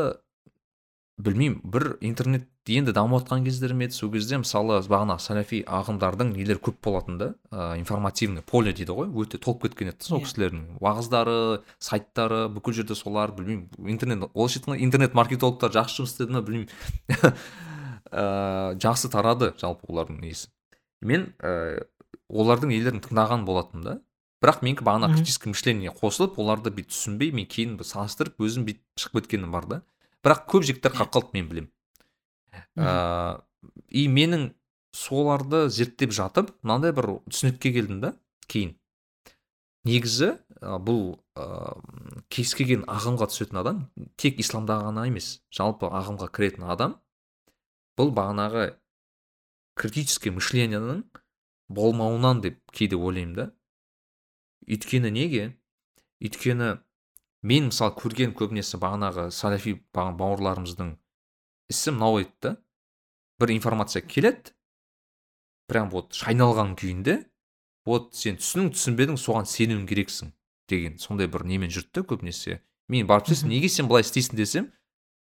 білмеймін 1.18 1.60
бір 1.64 1.96
интернет 2.04 2.46
енді 2.68 2.92
дамып 2.92 3.22
жатқан 3.22 3.44
кездер 3.46 3.72
ме 3.74 3.86
еді? 3.88 3.96
Сол 3.96 4.10
кезде 4.12 4.36
мысалы 4.38 4.76
бағана 4.92 5.16
салафи 5.18 5.62
ағымдардың 5.64 6.34
нелері 6.36 6.60
көп 6.68 6.76
болатын 6.84 7.16
да? 7.18 7.28
Ә, 7.50 7.78
информативный 7.80 8.42
поле 8.44 8.74
дейді 8.76 8.92
ғой 8.92 9.08
өте 9.08 9.40
толып 9.40 9.64
кеткен 9.64 9.88
еді 9.94 10.04
сол 10.04 10.20
Иә. 10.20 10.26
кісілердің. 10.28 10.66
Уағыздары 10.78 11.62
сайттары 11.80 12.42
бүкіл 12.52 12.76
жерде 12.82 12.94
солар 12.94 13.32
білмеймін 13.32 13.70
интернет 13.88 14.28
ол 14.34 14.46
айтқанда 14.46 14.78
интернет 14.84 15.16
маркетологтар 15.16 15.72
жақсы 15.72 16.02
жұмыс 16.02 16.12
істеді 16.12 16.36
ма 16.36 16.42
білмеймін. 16.44 16.68
Ә, 18.12 18.76
жақсы 18.84 19.10
тарады 19.10 19.54
жалпы 19.58 19.88
олардың 19.88 20.20
несі. 20.20 20.52
Мен 21.00 21.32
ә, 21.40 21.86
олардың 22.28 22.68
нелерін 22.76 23.00
тыңдаған 23.00 23.48
болатынмын 23.48 23.84
да. 23.88 23.96
Бірақ 24.42 24.62
менікі 24.62 24.84
бағана 24.86 25.08
Мгм. 25.08 25.18
критическое 25.18 25.50
мышление 25.50 25.90
қосылып 25.90 26.38
оларды 26.38 26.70
бүйтіп 26.70 26.92
түсінбей 26.94 27.32
мен 27.34 27.46
кейін 27.46 27.78
салыстырып 27.82 28.38
өзім 28.38 28.66
бүйтіп 28.68 29.02
шығып 29.02 29.22
кеткенім 29.22 29.50
бар 29.52 29.66
да. 29.66 29.82
Бірақ 30.22 30.46
көп 30.50 30.66
жігіттер 30.68 30.94
қалып 30.94 31.12
қалды 31.14 31.34
мен 31.34 31.48
білемін. 31.48 31.70
Ә, 32.78 33.42
и 33.88 34.06
менің 34.08 34.52
соларды 34.94 35.68
зерттеп 35.68 36.14
жатып 36.14 36.54
мынандай 36.62 36.92
бір 36.92 37.18
түсінікке 37.28 37.72
келдім 37.74 38.00
да 38.00 38.14
кейін. 38.46 38.76
Негізі 39.84 40.36
ә, 40.62 40.78
бұл 40.78 41.18
ә, 41.34 41.74
кез 42.30 42.54
келген 42.54 42.84
ағымға 42.86 43.30
түсетін 43.32 43.60
адам 43.62 43.84
тек 44.16 44.38
исламда 44.38 44.80
ғана 44.86 45.06
емес 45.10 45.40
жалпы 45.54 45.90
ағымға 45.90 46.30
кіретін 46.34 46.66
адам 46.70 46.96
бұл 47.98 48.12
бағанағы 48.14 48.74
критический 49.78 50.30
мышлениенің 50.34 51.04
болмауынан 51.68 52.42
деп 52.42 52.60
кейде 52.72 52.96
ойлаймын 52.96 53.34
да. 53.34 53.50
Өйткені 54.68 55.10
неге? 55.14 55.44
Өйткені 56.20 56.78
мен 57.42 57.68
мысалы 57.70 57.94
көрген 57.98 58.34
көбінесе 58.36 58.80
бағанағы 58.82 59.28
салафи 59.34 59.76
баған 59.94 60.18
бауырларымыздың 60.20 60.94
ісі 61.72 61.94
мынау 61.94 62.20
еді 62.22 62.34
да. 62.42 62.56
Бір 63.38 63.52
информация 63.54 64.02
келеді 64.02 64.54
прям 65.68 65.90
вот 65.92 66.16
шайналған 66.16 66.74
күйінде 66.80 67.20
вот 67.86 68.16
сен 68.18 68.40
түсінің 68.40 68.72
түсінбедің 68.74 69.20
соған 69.20 69.46
сенуің 69.46 69.84
керексің 69.88 70.32
деген 70.68 70.98
сондай 70.98 71.28
бір 71.30 71.44
немен 71.46 71.70
жүрді 71.70 72.00
да 72.00 72.06
көбінесе. 72.08 72.60
Мен 72.88 73.06
барып 73.06 73.30
неге 73.44 73.68
сен 73.68 73.88
былай 73.88 74.02
істейсің 74.02 74.36
десем 74.36 74.72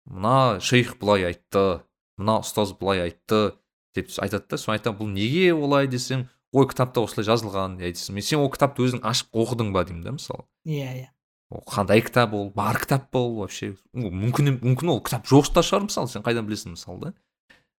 мына 0.05 0.59
шейх 0.61 0.97
былай 0.99 1.25
айтты 1.31 1.81
мына 2.17 2.39
ұстаз 2.43 2.75
былай 2.77 3.01
айтты 3.07 3.55
деп 3.95 4.11
айтады 4.21 4.45
да. 4.49 4.57
Соны 4.57 4.77
айтамын 4.77 4.99
бұл 4.99 5.11
неге 5.11 5.53
олай 5.53 5.87
десем 5.87 6.27
ой 6.55 6.67
кітапта 6.71 7.03
осылай 7.03 7.27
жазылған 7.27 7.75
айтсын 7.83 8.15
мен 8.15 8.23
сен 8.23 8.39
ол 8.39 8.49
кітапты 8.53 8.85
өзің 8.87 9.03
ашып 9.03 9.29
оқыдың 9.35 9.73
ба 9.75 9.83
деймін 9.85 10.03
да 10.07 10.15
мысалы. 10.15 10.45
Иә 10.65 10.89
иә. 11.01 11.09
Ол 11.51 11.61
қандай 11.67 12.01
кітап 12.01 12.33
ол? 12.33 12.49
Бар 12.55 12.79
кітап 12.79 13.11
па 13.11 13.19
ол 13.19 13.35
вообще? 13.43 13.75
Мүмкін 13.93 14.55
мүмкін 14.63 14.89
ол 14.95 15.01
кітап 15.05 15.27
жоқ 15.29 15.51
та 15.53 15.61
шығар 15.61 15.85
мысалы 15.89 16.09
сен 16.09 16.23
қайдан 16.25 16.47
білесің 16.47 16.73
мысалы 16.73 16.99
да? 17.03 17.13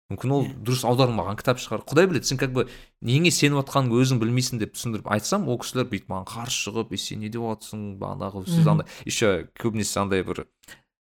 Мүмкін 0.07 0.31
ол 0.31 0.45
Иә. 0.47 0.53
дұрыс 0.63 0.85
аударылмаған 0.87 1.35
кітап 1.41 1.59
шығар. 1.59 1.81
Құдай 1.83 2.07
біледі 2.07 2.29
сен 2.29 2.37
как 2.39 2.53
бы 2.55 2.63
неңе 3.03 3.27
сеніп 3.27 3.59
жатқаныңды 3.59 3.97
өзің 3.99 4.21
білмейсің 4.21 4.61
деп 4.61 4.71
түсіндіріп 4.77 5.09
айтсам 5.11 5.49
ол 5.51 5.59
кісілер 5.59 5.89
бүйтіп 5.91 6.07
маған 6.13 6.29
қарсы 6.31 6.61
шығып 6.63 6.93
е 6.95 6.97
сен 7.03 7.19
не 7.19 7.27
деп 7.33 7.43
жатрсың 7.43 7.81
бағанағы 7.99 8.45
сіз 8.47 8.61
Мгм. 8.63 8.69
андай 8.71 8.87
еще 9.03 9.49
көбінесе 9.59 9.99
андай 9.99 10.23
бір 10.23 10.45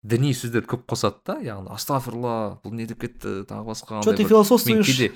діни 0.06 0.30
сөздерді 0.38 0.70
көп 0.70 0.86
қосады 0.94 1.18
да 1.26 1.34
яғни 1.42 1.74
астағфиралла 1.74 2.62
бұл 2.62 2.78
не 2.78 2.86
деп 2.86 3.02
кетті? 3.02 3.42
тағы 3.42 3.66
басқа 3.74 3.98
андай 3.98 4.14
ты 4.16 4.24
философствуешь? 4.24 5.10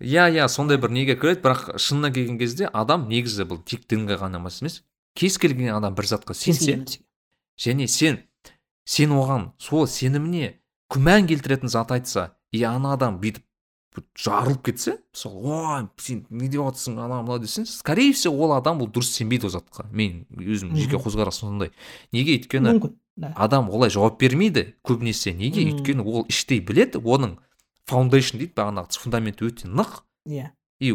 Иә 0.00 0.28
иә 0.34 0.48
сондай 0.48 0.78
бір 0.78 0.92
неге 0.92 1.16
кіреді 1.16 1.42
бірақ 1.44 1.78
шынына 1.80 2.12
келген 2.12 2.38
кезде 2.38 2.68
адам 2.72 3.08
негізі 3.08 3.48
бұл 3.48 3.62
тек 3.64 3.86
дінге 3.88 4.18
ғана 4.20 4.40
емес 4.42 4.60
емес 4.62 4.82
кез 5.16 5.38
келген 5.38 5.74
адам 5.76 5.94
бір 5.96 6.10
затқа 6.12 6.34
сенсе 6.34 6.78
және 7.56 7.88
сен 7.88 8.20
сен 8.84 9.16
оған 9.16 9.50
сол 9.58 9.86
сеніміне 9.88 10.56
күмән 10.92 11.26
келтіретін 11.30 11.72
зат 11.72 11.92
айтса 11.96 12.30
и 12.52 12.62
ана 12.64 12.92
адам 12.94 13.20
бүйтіп 13.22 13.46
жарылып 14.16 14.62
кетсе 14.68 14.98
мысалы 15.14 15.52
ой 15.56 15.88
сен 15.96 16.26
не 16.30 16.48
деп 16.48 16.60
жатрсың 16.60 16.98
анау 17.00 17.22
мынау 17.24 17.40
десең 17.42 17.66
скорее 17.68 18.12
всего 18.12 18.44
ол 18.44 18.52
адам 18.56 18.82
ол 18.82 18.90
дұрыс 18.92 19.12
сенбейді 19.16 19.48
ол 19.48 19.54
затқа. 19.56 19.86
Мен 19.90 20.26
өзім 20.30 20.74
жеке 20.76 21.00
көзқарасым 21.00 21.50
сондай. 21.50 21.72
Неге 22.12 22.36
өйткені 22.36 22.76
мүмкін 22.76 23.32
адам 23.34 23.70
олай 23.70 23.90
жауап 23.90 24.20
бермейді 24.20 24.74
көбінесе 24.84 25.32
неге? 25.36 25.64
Өйткені 25.70 26.04
ол 26.04 26.26
іштей 26.28 26.60
біледі 26.60 27.00
оның 27.00 27.38
фаундейшн 27.90 28.40
дейді 28.40 28.56
бағанағы 28.56 28.98
фундаменті 29.00 29.46
өте 29.46 29.68
нық. 29.70 30.02
Иә. 30.26 30.50
И 30.80 30.92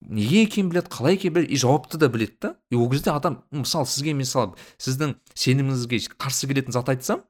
неге 0.00 0.44
екенін 0.46 0.70
біледі 0.70 0.92
қалай 0.92 1.18
екенін 1.18 1.34
біледі 1.34 1.52
и 1.52 1.60
жауапты 1.60 1.98
да 1.98 2.08
біледі 2.08 2.36
да. 2.40 2.56
И 2.70 2.76
ол 2.76 2.90
кезде 2.90 3.10
адам 3.10 3.42
мысалы 3.50 3.86
сізге 3.86 4.14
мысалы 4.14 4.54
сіздің 4.78 5.16
сеніміңізге 5.34 6.00
қарсы 6.16 6.48
келетін 6.48 6.72
зат 6.72 6.88
айтсам 6.88 7.24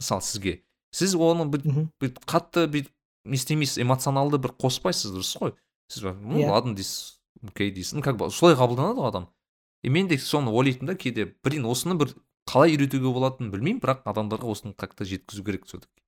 мысалы 0.00 0.24
сізге 0.26 0.54
сіз 0.90 1.14
оны 1.14 1.46
бүйтіп 1.52 2.24
қатты 2.26 2.66
бүйтіп 2.72 2.92
не 3.26 3.36
істемейсіз 3.36 3.82
эмоционалды 3.82 4.38
бір 4.38 4.54
қоспайсыз 4.58 5.12
дұрыс 5.14 5.36
қой. 5.38 5.54
Сіз 5.92 6.02
ну 6.14 6.40
Иә. 6.40 6.50
ладно 6.50 6.74
дейсіз 6.74 7.20
окей 7.42 7.70
дейсіз. 7.70 7.94
Ну 7.94 8.02
как 8.02 8.16
бы 8.16 8.30
солай 8.30 8.56
қабылданады 8.56 9.02
ғой 9.02 9.08
адам. 9.08 9.28
И 9.82 9.90
мен 9.90 10.08
де 10.08 10.18
соны 10.18 10.50
ойлайтынмын 10.50 10.94
да 10.94 10.96
кейде 10.96 11.34
блин 11.44 11.66
осыны 11.66 11.94
бір 11.98 12.14
қалай 12.46 12.74
үйретуге 12.74 13.12
болатынын 13.12 13.50
білмеймін 13.52 13.82
бірақ 13.82 14.06
адамдарға 14.06 14.50
осыны 14.50 14.74
как 14.74 14.94
то 14.94 15.04
жеткізу 15.04 15.44
керек 15.44 15.66
все 15.66 15.78
таки 15.78 16.02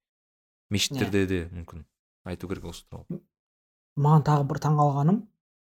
мешіттерде 0.70 1.26
де 1.26 1.40
мүмкін. 1.52 1.84
Айту 2.28 2.48
керек 2.48 2.68
осы 2.70 2.84
туралы 2.88 3.20
маған 3.98 4.24
тағы 4.26 4.46
бір 4.48 4.60
таңғалғаным 4.62 5.20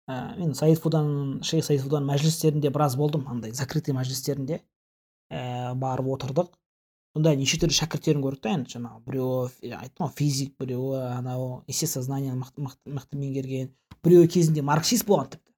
ә, 0.07 0.37
мен 0.39 0.53
саид 0.55 0.79
фудан 0.83 1.41
шейх 1.43 1.65
саид 1.65 1.83
мәжілістерінде 1.83 2.71
біраз 2.73 2.95
болдым 2.99 3.27
андай 3.31 3.51
закрытый 3.55 3.95
мәжілістерінде 3.95 4.61
ә, 5.31 5.73
барып 5.75 6.07
отырдық. 6.15 6.51
Сонда 7.15 7.33
неше 7.35 7.57
түрлі 7.57 7.73
шәкірттерін 7.73 8.21
көрдік 8.21 8.43
та 8.43 8.53
енді 8.53 8.75
жаңағы 8.75 8.99
біреуі 9.07 9.73
айттым 9.73 10.05
ғой 10.05 10.13
физик 10.19 10.53
біреуі 10.61 10.99
анау 11.15 11.63
естествознанияны 11.71 12.43
мықты, 12.43 12.91
мықты, 12.93 13.17
меңгерген 13.17 13.71
біреуі 14.05 14.29
кезінде 14.29 14.61
марксист 14.61 15.07
болған 15.07 15.31
тіпті. 15.33 15.53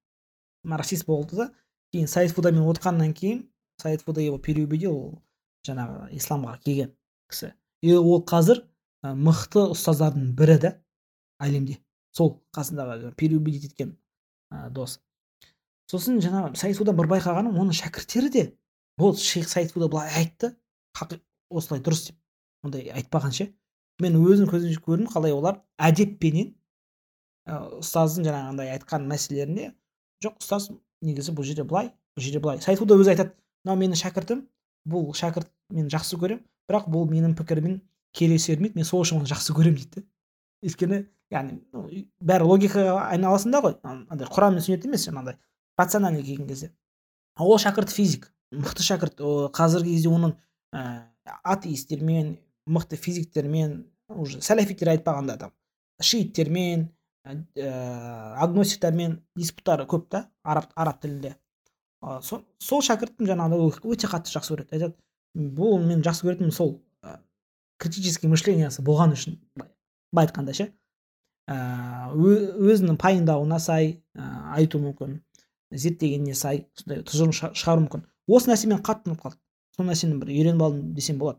Марксист 0.64 1.06
болды 1.06 1.36
да 1.36 1.50
кейін 1.92 2.08
саид 2.08 2.32
фудамен 2.32 3.12
кейін 3.12 3.44
саид 3.82 4.02
фуда 4.02 4.22
его 4.22 4.38
переубедил 4.38 4.96
ол 4.96 5.22
жаңағы 5.68 6.14
исламға 6.16 6.56
келген 6.64 6.94
кісі. 7.28 7.52
И 7.82 7.92
ол 7.92 8.24
қазір 8.24 8.64
ә, 9.04 9.12
мықты 9.12 9.66
ұстаздардың 9.74 10.32
бірі 10.38 10.58
да. 10.64 10.72
Әлемде. 11.40 11.78
Сол 12.12 12.40
қасындағы 12.56 13.12
переубедить 13.16 13.70
еткен 13.70 13.94
ә, 14.50 14.68
дос. 14.70 14.98
Сосын 15.90 16.20
жаңағы 16.22 16.56
саид 16.58 16.78
фудан 16.78 16.98
бір 16.98 17.08
байқағаным 17.10 17.58
оның 17.58 17.76
шәкірттері 17.80 18.30
де 18.30 18.44
болды. 18.98 19.22
Шейх 19.22 19.48
саид 19.48 19.72
фуда 19.72 19.88
былай 19.88 20.10
айтты. 20.20 20.54
Осылай 21.50 21.80
дұрыс 21.82 22.10
деп 22.10 22.16
ондай 22.66 22.90
айтпаған 22.94 23.34
ше. 23.34 23.50
Мен 24.00 24.16
өзім 24.20 24.48
көзімше 24.50 24.82
көрдім 24.84 25.10
қалай 25.10 25.34
олар 25.34 25.60
әдеппенен 25.78 26.52
ә, 27.46 27.58
ұстаздың 27.80 28.26
жаңағындай 28.28 28.70
айтқан 28.76 29.06
мәселелеріне 29.10 29.72
жоқ 30.24 30.38
ұстаз 30.40 30.70
негізі 31.04 31.34
бұл 31.36 31.46
жерде 31.48 31.64
былай 31.64 31.90
бұл 32.16 32.24
жерде 32.24 32.40
былай. 32.40 32.60
Саид 32.62 32.80
фуда 32.80 32.96
өзі 33.00 33.14
айтады 33.14 33.34
мынау 33.64 33.80
менің 33.80 34.00
шәкіртім 34.00 34.44
бұл 34.88 35.10
шәкірт 35.16 35.50
мен 35.74 35.90
жақсы 35.92 36.18
көремін 36.20 36.44
бірақ 36.70 36.88
бұл 36.92 37.08
менің 37.10 37.34
пікіріммен 37.38 37.80
келісе 38.16 38.54
бермейді 38.54 38.80
мен 38.80 38.88
сол 38.88 39.04
үшін 39.04 39.20
оны 39.20 39.30
жақсы 39.30 39.56
көремін 39.56 39.82
дейді 39.82 40.06
өйткені 40.64 41.00
яғни 41.30 41.60
бәрі 42.20 42.48
логикаға 42.50 43.06
айналасында 43.14 43.60
ғой. 43.64 43.76
Андай 43.84 44.28
құран 44.28 44.56
мен 44.56 44.64
сүннет 44.64 44.84
емес 44.88 45.06
жаңағыдай 45.08 45.38
рациональный 45.78 46.22
келген 46.26 46.48
кезде. 46.48 46.72
Ол 47.38 47.56
шәкірт 47.58 47.90
физик. 47.94 48.30
Мықты 48.52 48.82
шәкірт 48.82 49.20
қазіргі 49.54 49.94
кезде 49.94 50.10
оның 50.10 50.34
ә, 50.74 51.06
атеистермен 51.44 52.34
мықты 52.66 52.98
физиктермен 52.98 53.84
уже 54.10 54.40
сәләфиттер 54.42 54.90
айтпағанда 54.96 55.36
там 55.38 55.52
шииттермен 56.02 56.88
ә, 57.24 57.36
агностиктермен 58.42 59.20
диспуттары 59.38 59.86
көп 59.86 60.08
та 60.10 60.24
араб 60.42 60.66
араб 60.74 61.00
тілінде. 61.00 61.36
А, 62.02 62.20
со- 62.20 62.42
сол 62.58 62.82
шәкіртім 62.82 63.30
жаңағыдай 63.30 63.94
өте 63.94 64.10
қатты 64.10 64.34
жақсы 64.34 64.56
көреді. 64.56 64.74
Айтады 64.74 64.96
бұл 65.56 65.78
мен 65.84 66.02
жақсы 66.02 66.26
көретінім 66.26 66.50
сол 66.52 66.80
ә, 67.06 67.20
критический 67.78 68.28
мышлениясы 68.28 68.82
болған 68.82 69.14
үшін 69.14 69.38
былай 70.12 70.26
айтқанда 70.26 70.54
ше 70.56 70.66
ә, 71.50 71.56
өзінің 72.14 72.98
пайымдауына 73.00 73.58
сай 73.62 73.92
ә, 74.14 74.26
айту 74.56 74.80
мүмкін 74.82 75.20
зерттегеніне 75.70 76.34
сай 76.34 76.64
сондай 76.74 77.04
тұжырым 77.06 77.34
шыға- 77.34 77.54
шығару 77.54 77.84
мүмкін. 77.86 78.02
Осы 78.30 78.50
нәрсе 78.50 78.66
мені 78.70 78.82
қатты 78.86 79.10
ұнап 79.10 79.22
қалды. 79.22 79.38
Сол 79.76 79.86
нәрсені 79.86 80.18
бір 80.18 80.32
үйреніп 80.34 80.62
алдым 80.66 80.94
десем 80.94 81.18
болады. 81.18 81.38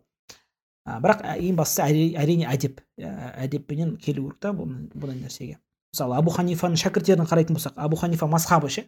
Ә, 0.88 1.00
бірақ 1.04 1.24
ә, 1.24 1.36
ең 1.40 1.58
бастысы 1.60 1.84
әри- 1.84 2.16
әрине 2.20 2.48
әдеп. 2.48 2.80
Әдеппенен 2.98 3.98
келу 4.00 4.30
керек 4.30 4.40
та 4.40 4.54
бұндай 4.56 5.20
нәрсеге. 5.20 5.60
Мысалы 5.92 6.16
абу 6.16 6.32
ханифаның 6.32 6.80
шәкірттерін 6.80 7.28
қарайтын 7.28 7.58
болсақ 7.58 7.76
абу 7.76 8.00
ханифа 8.00 8.28
мазхабы 8.32 8.70
ше? 8.72 8.86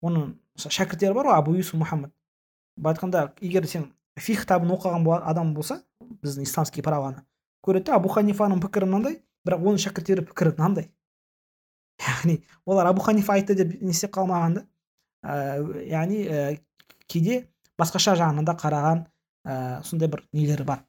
Оның 0.00 0.34
шәкірттері 0.56 1.12
бар 1.14 1.28
ғой 1.28 1.36
абу 1.36 1.54
юсуф 1.58 1.76
мұхаммад 1.82 2.12
былай 2.80 2.94
айтқанда 2.94 3.24
егер 3.44 3.66
сен 3.68 3.90
фих 4.16 4.46
кітабын 4.46 4.72
оқыған 4.72 5.04
адам 5.28 5.52
болса 5.54 5.82
біздің 6.24 6.46
исламский 6.48 6.80
праваны 6.82 7.20
көреді 7.66 7.94
абу 7.96 8.10
ханифаның 8.12 8.62
пікірі 8.64 8.88
мынандай 8.88 9.20
бірақ 9.46 9.64
оның 9.64 9.82
шәкірттері 9.84 10.24
пікірі 10.30 10.54
мынандай. 10.56 10.90
Яғни 12.00 12.40
олар 12.64 12.90
абу 12.90 13.04
ханифа 13.04 13.36
айтты 13.36 13.56
деп 13.58 13.74
не 13.82 13.92
істеп 13.92 14.14
қалмаған 14.16 14.56
да 14.56 14.64
ә, 15.22 15.60
яғни 15.90 16.24
ә, 16.24 16.58
кейде 17.06 17.42
басқаша 17.80 18.16
жағынан 18.16 18.48
да 18.48 18.56
қараған 18.56 19.04
ә, 19.44 19.82
сондай 19.84 20.08
бір 20.08 20.24
нелері 20.32 20.64
бар. 20.64 20.84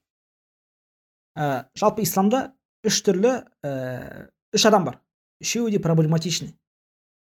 Ә, 1.35 1.67
жалпы 1.75 2.05
исламда 2.05 2.51
үш 2.87 3.01
түрлі 3.05 3.33
ә, 3.63 4.27
үш 4.55 4.65
адам 4.67 4.87
бар. 4.87 4.99
Үшеуі 5.43 5.71
де 5.73 5.79
проблематичный. 5.83 6.55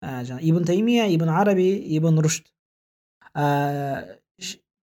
Ә, 0.03 0.23
жаңағы 0.27 0.47
ибн 0.51 0.67
таймия 0.69 1.07
ибн 1.11 1.31
араби 1.31 1.69
ибн 1.97 2.21
рушд. 2.23 2.51
Ә, 3.35 4.19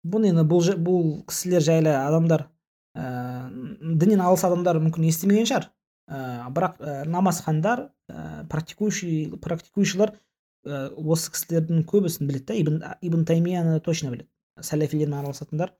бұны 0.05 0.31
енді 0.31 0.45
бұл, 0.47 0.73
бұл 0.80 1.09
кісілер 1.30 1.65
жайлы 1.65 1.93
адамдар 1.93 2.47
ә, 2.95 3.49
діннен 3.49 4.23
алыс 4.23 4.45
адамдар 4.47 4.79
мүмкін 4.83 5.09
естімеген 5.09 5.49
шығар. 5.49 5.69
Ә, 6.09 6.49
бірақ 6.53 6.79
ә, 6.79 6.95
намазхандар 7.09 7.89
ә, 8.09 8.45
практикующий 8.49 9.29
практикующийлар 9.43 10.15
ә, 10.65 10.87
осы 10.95 11.33
кісілердің 11.35 11.85
көбісін 11.89 12.29
біледі 12.29 12.47
да 12.49 12.57
ибн, 12.61 12.79
ибн 13.01 13.25
таймияны 13.29 13.79
точно 13.85 14.13
біледі. 14.13 14.29
Сәләфилермен 14.59 15.19
араласатындар 15.21 15.75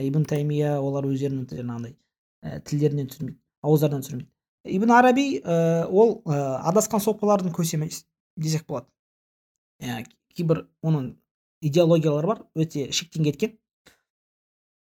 ибн 0.00 0.24
таймия 0.28 0.78
олар 0.80 1.06
өздерінің 1.10 1.50
жаңағыдай 1.50 1.96
ә, 2.44 2.60
тілдерінен 2.64 3.10
түсірмейді 3.10 3.40
ауыздарынан 3.64 4.06
түсірмейді 4.06 4.30
ибн 4.64 4.94
араби 4.96 5.26
ә, 5.40 5.84
ол 5.90 6.22
ә, 6.24 6.38
адасқан 6.70 7.02
сопылардың 7.04 7.52
көсемі 7.54 7.90
десек 8.36 8.64
болады. 8.66 8.88
Ә, 9.82 10.04
кейбір 10.34 10.64
оның 10.82 11.12
идеологиялары 11.64 12.30
бар 12.30 12.42
өте 12.56 12.90
шектен 12.92 13.24
кеткен. 13.28 13.58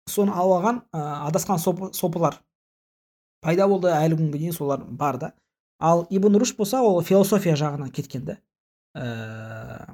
Соны 0.09 0.33
алған 0.35 0.83
ә, 0.91 1.01
адасқан 1.29 1.61
сопы, 1.61 1.91
сопылар 1.93 2.39
пайда 3.43 3.67
болды 3.71 3.91
әлі 3.93 4.17
күнге 4.19 4.39
дейін 4.41 4.55
солар 4.55 4.83
бар 4.83 5.17
да. 5.17 5.33
Ал 5.79 6.05
ибн 6.09 6.35
руш 6.39 6.55
болса 6.57 6.81
ол 6.83 7.01
философия 7.01 7.55
жағынан 7.55 7.91
кеткен 7.95 8.25
да. 8.27 8.37
Ә, 8.97 9.87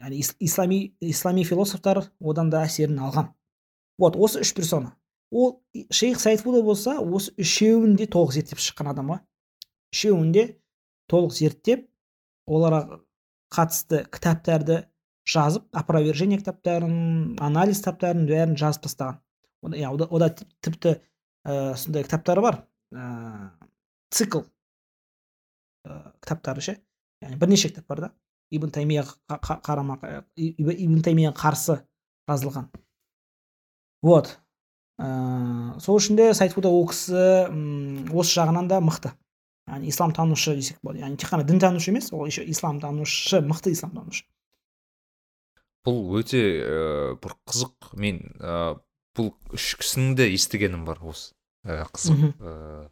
яғни 0.00 0.20
ислами 0.40 0.80
ислами 1.00 1.44
философтар 1.44 2.04
одан 2.20 2.50
да 2.50 2.64
әсерін 2.66 3.00
алған. 3.08 3.32
Вот 3.98 4.16
осы 4.16 4.42
үш 4.44 4.52
персона. 4.54 4.94
Ол 5.30 5.62
шейх 5.90 6.20
саидфуда 6.20 6.62
болса 6.62 6.98
осы 7.00 7.32
үшеуін 7.40 7.96
де 7.96 8.06
толық 8.06 8.34
зерттеп 8.36 8.60
шыққан 8.60 8.90
адам 8.92 9.14
ғой. 9.14 9.22
Үшеуін 9.94 10.32
де 10.34 10.46
толық 11.10 11.32
зерттеп 11.38 11.88
оларға 12.46 13.00
қатысты 13.54 14.04
кітаптарды 14.12 14.84
жазып 15.24 15.64
опровержение 15.72 16.38
кітаптарын 16.38 17.38
анализ 17.40 17.80
кітаптарын 17.80 18.26
бәрін 18.28 18.58
жазып 18.60 18.84
тастаған. 18.88 19.23
Ода, 19.64 20.06
ода 20.06 20.28
тіпті 20.60 20.98
ә, 21.44 21.74
сондай 21.76 22.04
кітаптары 22.04 22.44
бар 22.44 22.60
ә, 22.92 23.50
цикл 24.10 24.44
ә, 25.84 26.12
кітаптары 26.20 26.64
ше 26.64 26.78
яғни 27.24 27.40
бірнеше 27.40 27.70
кітап 27.72 27.88
бар 27.88 28.06
да. 28.06 28.12
Ибн 28.52 28.70
таймияға 28.70 29.38
қарама 29.64 29.96
ибн 30.36 31.00
таймияға 31.02 31.34
қарсы 31.38 31.78
жазылған. 32.28 32.68
Вот. 34.04 34.34
Ә, 35.00 35.80
сол 35.82 35.98
үшін 35.98 36.18
де 36.20 36.28
сайтфуда 36.36 36.70
ол 36.70 36.86
кісі 36.90 37.48
осы 38.12 38.36
жағынан 38.36 38.68
да 38.70 38.82
мықты. 38.84 39.14
Яғни 39.66 39.88
исламтанушы 39.90 40.54
десек 40.58 40.78
болады. 40.82 41.02
Яғни 41.02 41.18
тек 41.18 41.32
қана 41.32 41.48
дінтанушы 41.48 41.90
емес 41.90 42.12
ол 42.12 42.26
еще 42.28 42.44
исламтанушы 42.44 43.40
мықты 43.42 43.72
исламтанушы. 43.72 44.26
Бұл 45.84 46.20
өте 46.20 46.44
ә, 46.60 47.16
бір 47.20 47.34
қызық 47.48 47.96
мен 47.96 48.20
бұл 49.16 49.32
үш 49.54 49.74
кісінің 49.80 50.16
де 50.18 50.28
естігенім 50.34 50.84
бар 50.88 51.00
осы 51.06 51.32
ә, 51.64 51.84
қызық 51.94 52.34
ә, 52.40 52.90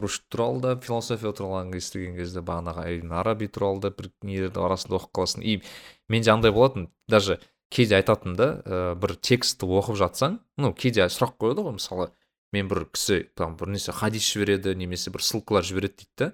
рушд 0.00 0.24
туралы 0.32 0.60
да 0.64 0.74
философия 0.80 1.32
туралы 1.36 1.78
естіген 1.78 2.16
кезде 2.16 2.42
бағанағы 2.44 2.86
ибн 2.98 3.14
араби 3.20 3.48
туралы 3.48 3.84
да 3.86 3.90
бір 3.94 4.10
нелерді 4.26 4.62
арасында 4.64 4.98
оқып 4.98 5.12
қаласың. 5.18 5.44
И 5.44 5.62
мен 6.08 6.28
андай 6.28 6.52
болатын 6.52 6.88
даже 7.08 7.40
кейде 7.70 7.96
айтатын 8.00 8.36
да 8.36 8.48
ә, 8.64 8.94
бір 8.98 9.16
текстті 9.16 9.68
оқып 9.68 9.98
жатсаң 10.00 10.40
ну 10.58 10.72
кейде 10.74 11.06
сұрақ 11.06 11.36
қояды 11.38 11.64
ғой 11.66 11.76
мысалы 11.78 12.10
мен 12.52 12.68
бір 12.68 12.86
кісі 12.90 13.22
там 13.38 13.56
бір 13.56 13.74
нәрсе 13.76 13.94
хадис 13.94 14.26
жібереді 14.32 14.74
немесе 14.74 15.12
бір 15.14 15.22
ссылкалар 15.22 15.64
жібереді 15.64 16.02
дейді 16.02 16.16
да. 16.18 16.32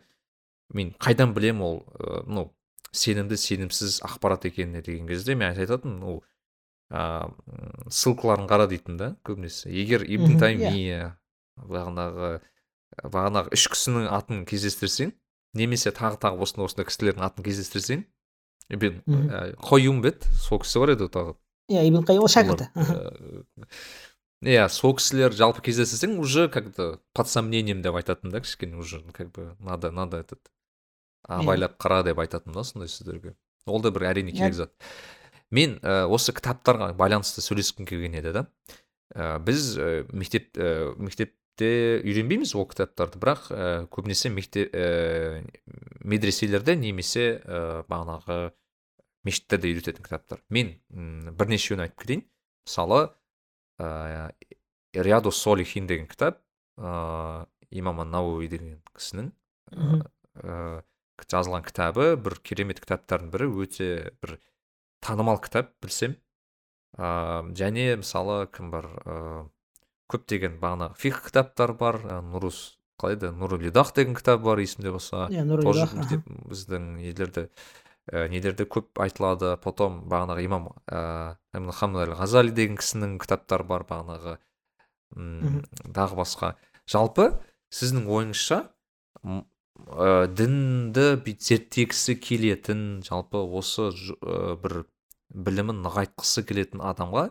Мен 0.75 0.95
қайдан 0.99 1.35
білемін 1.37 1.63
ол 1.63 1.83
ә, 2.01 2.23
ну 2.27 2.51
сенімді 2.97 3.37
сенімсіз 3.37 4.01
ақпарат 4.07 4.47
екеніне 4.49 4.83
деген 4.83 5.07
кезде 5.11 5.37
мен 5.37 5.53
айтатын 5.53 6.01
ол 6.03 6.23
ыыы 6.91 7.91
ссылкаларын 7.91 8.47
қара 8.51 8.69
дейтін 8.71 8.97
да 8.97 9.17
көбінесе. 9.27 9.71
Егер 9.71 10.05
ибн 10.07 10.39
таймия 10.39 10.73
иә. 10.73 11.15
бағанағы 11.57 12.41
бағанағы 13.03 13.55
үш 13.57 13.67
кісінің 13.73 14.09
атын 14.13 14.45
кездестірсең 14.49 15.13
немесе 15.57 15.93
тағы 15.97 16.21
тағы 16.21 16.45
осындай 16.45 16.69
осындай 16.69 16.89
кісілердің 16.91 17.25
атын 17.27 17.47
кездестірсең 17.47 18.05
ибн 18.77 19.01
қоюм 19.63 20.03
ба 20.05 20.13
еді? 20.13 20.33
Сол 20.45 20.61
кісі 20.63 20.83
бар 20.83 20.95
еді 20.97 21.09
тағы. 21.13 21.37
Иә 21.73 21.87
ибн 21.89 22.05
қайым 22.07 22.27
ол 22.27 22.31
шәкірті. 22.31 22.69
Иә 24.45 24.69
сол 24.71 24.95
кісілер 24.99 25.35
жалпы 25.35 25.65
кездестірсең 25.65 26.19
уже 26.21 26.49
как 26.53 26.75
то 26.77 27.01
под 27.17 27.29
сомнением 27.29 27.83
деп 27.83 27.97
айтатын 27.97 28.31
да 28.31 28.41
кішкене 28.41 28.77
уже 28.77 29.01
как 29.13 29.33
бы 29.33 29.57
надо 29.59 29.91
надо 29.91 30.19
этот 30.21 30.41
абайлап 31.27 31.81
қара 31.81 32.05
деп 32.05 32.19
айтатын 32.19 32.53
да 32.53 32.65
сондай 32.65 32.89
сөздерге. 32.89 33.35
Ол 33.67 33.81
да 33.83 33.91
бір 33.91 34.13
әрине 34.13 34.33
керек 34.37 34.55
зат. 34.55 34.73
Мен 35.55 35.79
ә, 35.83 36.05
осы 36.11 36.35
кітаптарға 36.37 36.93
байланысты 36.99 37.45
сөйлескім 37.45 37.87
келген 37.89 38.17
еді 38.19 38.33
да. 38.35 38.47
Ә, 39.15 39.39
біз 39.43 39.77
ә, 39.79 39.89
мектеп 40.13 40.57
ә, 40.59 40.95
мектепте 40.99 41.71
үйренбейміз 42.03 42.55
ол 42.59 42.67
кітаптарды 42.71 43.21
бірақ 43.23 43.47
ә, 43.51 43.69
көбінесе 43.93 44.33
мектеп 44.35 44.75
ә, 44.75 45.43
медреселерде 46.05 46.77
немесе 46.77 47.39
ә, 47.45 47.85
бағанағы 47.91 48.53
мешіттерде 49.27 49.71
үйрететін 49.73 50.07
кітаптар. 50.07 50.43
Мен 50.51 50.77
м 50.91 51.33
бірнешеуін 51.37 51.87
айтып 51.87 52.03
кетейін. 52.05 52.27
Мысалы 52.67 53.01
ә, 53.79 54.33
риаду 54.95 55.31
солихин 55.31 55.87
деген 55.87 56.07
кітап 56.11 56.43
ә, 56.79 57.47
имам 57.71 58.03
науи 58.11 58.49
деген 58.49 58.81
кісінің 58.97 59.33
ә, 59.73 60.83
жазылған 61.27 61.65
кітабы 61.67 62.15
бір 62.21 62.39
керемет 62.45 62.81
кітаптардың 62.85 63.33
бірі 63.33 63.49
өте 63.65 63.89
бір 64.21 64.37
танымал 65.05 65.41
кітап 65.43 65.73
білсем. 65.83 66.17
Ә, 66.97 67.43
және 67.57 67.97
мысалы 68.01 68.47
кім 68.53 68.71
бар? 68.73 68.89
Ә, 69.05 69.17
көптеген 70.13 70.59
бағанағы 70.63 70.99
фих 71.01 71.23
кітаптар 71.27 71.75
бар. 71.79 72.01
Ә, 72.05 72.21
нұрус 72.25 72.79
қалай 73.01 73.19
еді? 73.19 73.33
Нурулидах 73.37 73.93
деген 73.97 74.17
кітап 74.17 74.43
бар 74.47 74.63
есімде 74.63 74.93
болса. 74.95 75.27
Иә 75.31 75.45
біздің 76.51 76.89
нелерде 77.01 77.49
ә, 78.11 78.29
нелерде 78.33 78.65
көп 78.65 79.03
айтылады. 79.03 79.57
Потом 79.63 80.05
бағанағы 80.09 80.47
имам 80.47 80.71
ә, 80.87 81.37
ғазали 81.53 82.55
деген 82.55 82.81
кісінің 82.81 83.19
кітаптары 83.21 83.67
бар 83.69 83.87
бағанағы. 83.89 84.39
Тағы 85.17 86.19
басқа. 86.19 86.57
Жалпы 86.87 87.31
сіздің 87.75 88.07
ойыңызша 88.11 88.63
ә, 89.87 90.27
дінді 90.29 91.07
зерттегісі 91.25 92.17
келетін 92.21 93.03
жалпы 93.07 93.41
осы 93.59 93.91
ә, 93.91 94.57
бір 94.61 94.85
білімін 95.31 95.83
нығайтқысы 95.85 96.45
келетін 96.47 96.83
адамға 96.87 97.29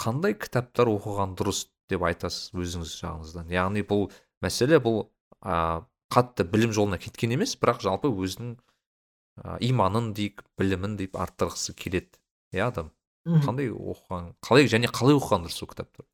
қандай 0.00 0.36
кітаптар 0.38 0.90
оқыған 0.92 1.36
дұрыс 1.38 1.66
деп 1.90 2.04
айтасыз 2.06 2.54
өзіңіз 2.56 2.94
жағыңыздан? 3.02 3.52
Яғни 3.54 3.84
бұл 3.86 4.08
мәселе 4.44 4.80
бұл 4.82 5.06
ә, 5.40 5.84
қатты 6.12 6.46
білім 6.48 6.74
жолына 6.74 6.98
кеткен 7.02 7.36
емес 7.36 7.54
бірақ 7.60 7.84
жалпы 7.84 8.10
өзінің 8.10 8.56
ә, 8.56 9.58
иманын 9.68 10.12
дейік 10.16 10.44
білімін 10.58 10.98
дейік 11.00 11.16
арттырғысы 11.16 11.76
келеді. 11.78 12.18
Иә 12.54 12.68
адам? 12.70 12.90
Қандай 13.24 13.70
оқыған 13.72 14.34
қалай 14.44 14.68
және 14.68 14.90
қалай 14.92 15.16
оқыған 15.16 15.46
дұрыс 15.46 15.62
ол 15.64 15.70
кітаптарды 15.70 16.10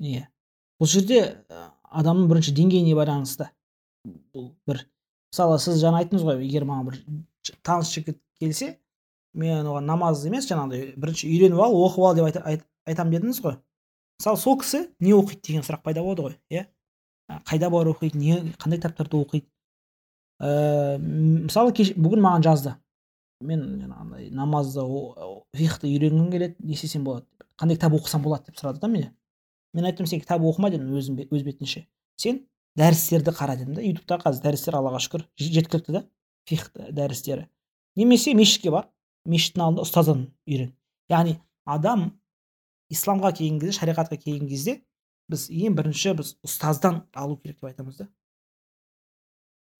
иә. 0.00 0.26
Бұл 0.80 0.88
жерде 0.88 1.20
адамның 1.92 2.28
бірінші 2.30 2.54
деңгейіне 2.56 2.96
байланысты. 2.96 3.50
Бұл 4.06 4.50
бір 4.68 4.84
мысалы 5.32 5.58
сіз 5.62 5.80
жаңа 5.82 6.02
айттыңыз 6.02 6.24
ғой 6.26 6.44
егер 6.44 6.66
маған 6.68 6.90
бір 6.90 7.00
таныс 7.66 7.92
жігіт 7.94 8.18
келсе 8.40 8.74
мен 9.34 9.66
оған 9.66 9.86
намаз 9.86 10.24
емес 10.26 10.48
жаңағыдай 10.50 10.94
бірінші 11.00 11.28
үйреніп 11.30 11.60
ал 11.62 11.76
оқып 11.76 12.06
ал 12.08 12.16
деп 12.18 12.28
айт, 12.28 12.38
айт, 12.42 12.64
айтамын 12.88 13.14
дедіңіз 13.14 13.40
ғой. 13.44 13.56
Мысалы 14.20 14.40
сол 14.40 14.58
кісі 14.60 14.82
не 15.00 15.14
оқиды 15.14 15.40
деген 15.46 15.64
сұрақ 15.66 15.84
пайда 15.84 16.02
болады 16.02 16.26
ғой 16.26 16.36
иә? 16.50 16.66
Қайда 17.46 17.70
барып 17.70 18.00
оқиды 18.00 18.18
не 18.18 18.40
қандай 18.58 18.80
кітаптарды 18.80 19.20
оқиды? 19.20 19.46
Ә, 20.40 20.98
мысалы 20.98 21.72
кеш, 21.76 21.94
бүгін 21.94 22.24
маған 22.24 22.44
жазды. 22.48 22.74
Мен 23.40 23.62
жаңағындай 23.84 24.30
намазды 24.34 24.84
фихты 25.56 25.88
үйренгім 25.88 26.30
келеді 26.32 26.56
не 26.58 26.74
істесем 26.74 27.04
болады. 27.04 27.26
Қандай 27.60 27.78
кітап 27.78 27.94
оқысам 28.00 28.24
болады 28.26 28.50
деп 28.50 28.58
сұрады 28.58 28.82
да 28.82 28.88
менен 28.88 29.14
мен 29.72 29.86
айттым 29.86 30.06
сен 30.06 30.20
кітап 30.20 30.42
оқыма 30.42 30.70
дедім 30.70 30.90
өз 30.98 31.44
бетінше. 31.46 31.86
Сен 32.16 32.42
дәрістерді 32.80 33.34
қара 33.36 33.56
дедім 33.60 33.76
да 33.76 33.84
ютубта 33.84 34.18
қазір 34.22 34.46
дәрістер 34.48 34.76
аллаға 34.78 35.00
шүкір 35.04 35.26
жеткілікті 35.36 35.92
да 35.92 36.04
фих 36.48 36.70
дәрістері. 36.74 37.46
Немесе 37.96 38.34
мешітке 38.34 38.72
бар 38.72 38.88
мешіттің 39.28 39.64
алдында 39.66 39.84
ұстаздан 39.84 40.22
үйрен. 40.48 40.72
Яғни 41.12 41.36
адам 41.68 42.06
исламға 42.90 43.34
келген 43.36 43.60
кезде 43.60 43.76
шариғатқа 43.78 44.18
келген 44.20 44.48
кезде 44.48 44.80
біз 45.30 45.48
ең 45.50 45.76
бірінші 45.78 46.14
біз 46.18 46.34
ұстаздан 46.46 47.04
алу 47.14 47.36
керек 47.38 47.60
деп 47.60 47.70
айтамыз 47.70 48.00
да. 48.00 48.08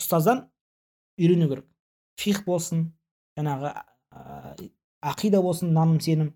Ұстаздан 0.02 0.44
үйрену 1.18 1.48
керек. 1.50 1.66
Фих 2.20 2.44
болсын 2.44 2.90
жаңағы 3.38 3.72
ақида 5.00 5.40
болсын 5.42 5.72
наным 5.74 6.00
сенім. 6.04 6.34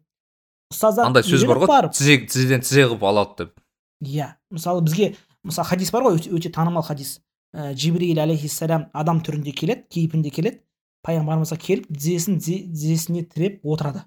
Ұстаздар 0.73 1.11
андай 1.11 1.27
сөз 1.27 1.45
бар 1.47 1.61
ғой 1.62 1.93
тізе 1.93 2.19
тізеден 2.27 2.65
тізе 2.65 2.89
қылып 2.89 3.07
алады 3.07 3.45
деп. 3.45 3.61
Иә 4.05 4.32
мысалы 4.55 4.82
бізге 4.86 5.15
мысалы 5.44 5.68
хадис 5.68 5.90
бар 5.92 6.02
ғой 6.08 6.18
өте, 6.18 6.50
танымал 6.50 6.82
хадис 6.82 7.20
ә, 7.54 7.74
жибрил 7.74 8.18
алейхиссалам 8.20 8.88
адам 8.92 9.20
түрінде 9.24 9.52
келеді 9.52 9.86
кейпінде 9.92 10.30
келеді 10.34 10.60
пайғамбарымызға 11.04 11.58
келіп 11.60 11.88
тізесін 11.92 12.38
тізе- 12.40 12.64
тізесіне 12.72 13.24
тіреп 13.28 13.60
отырады 13.64 14.04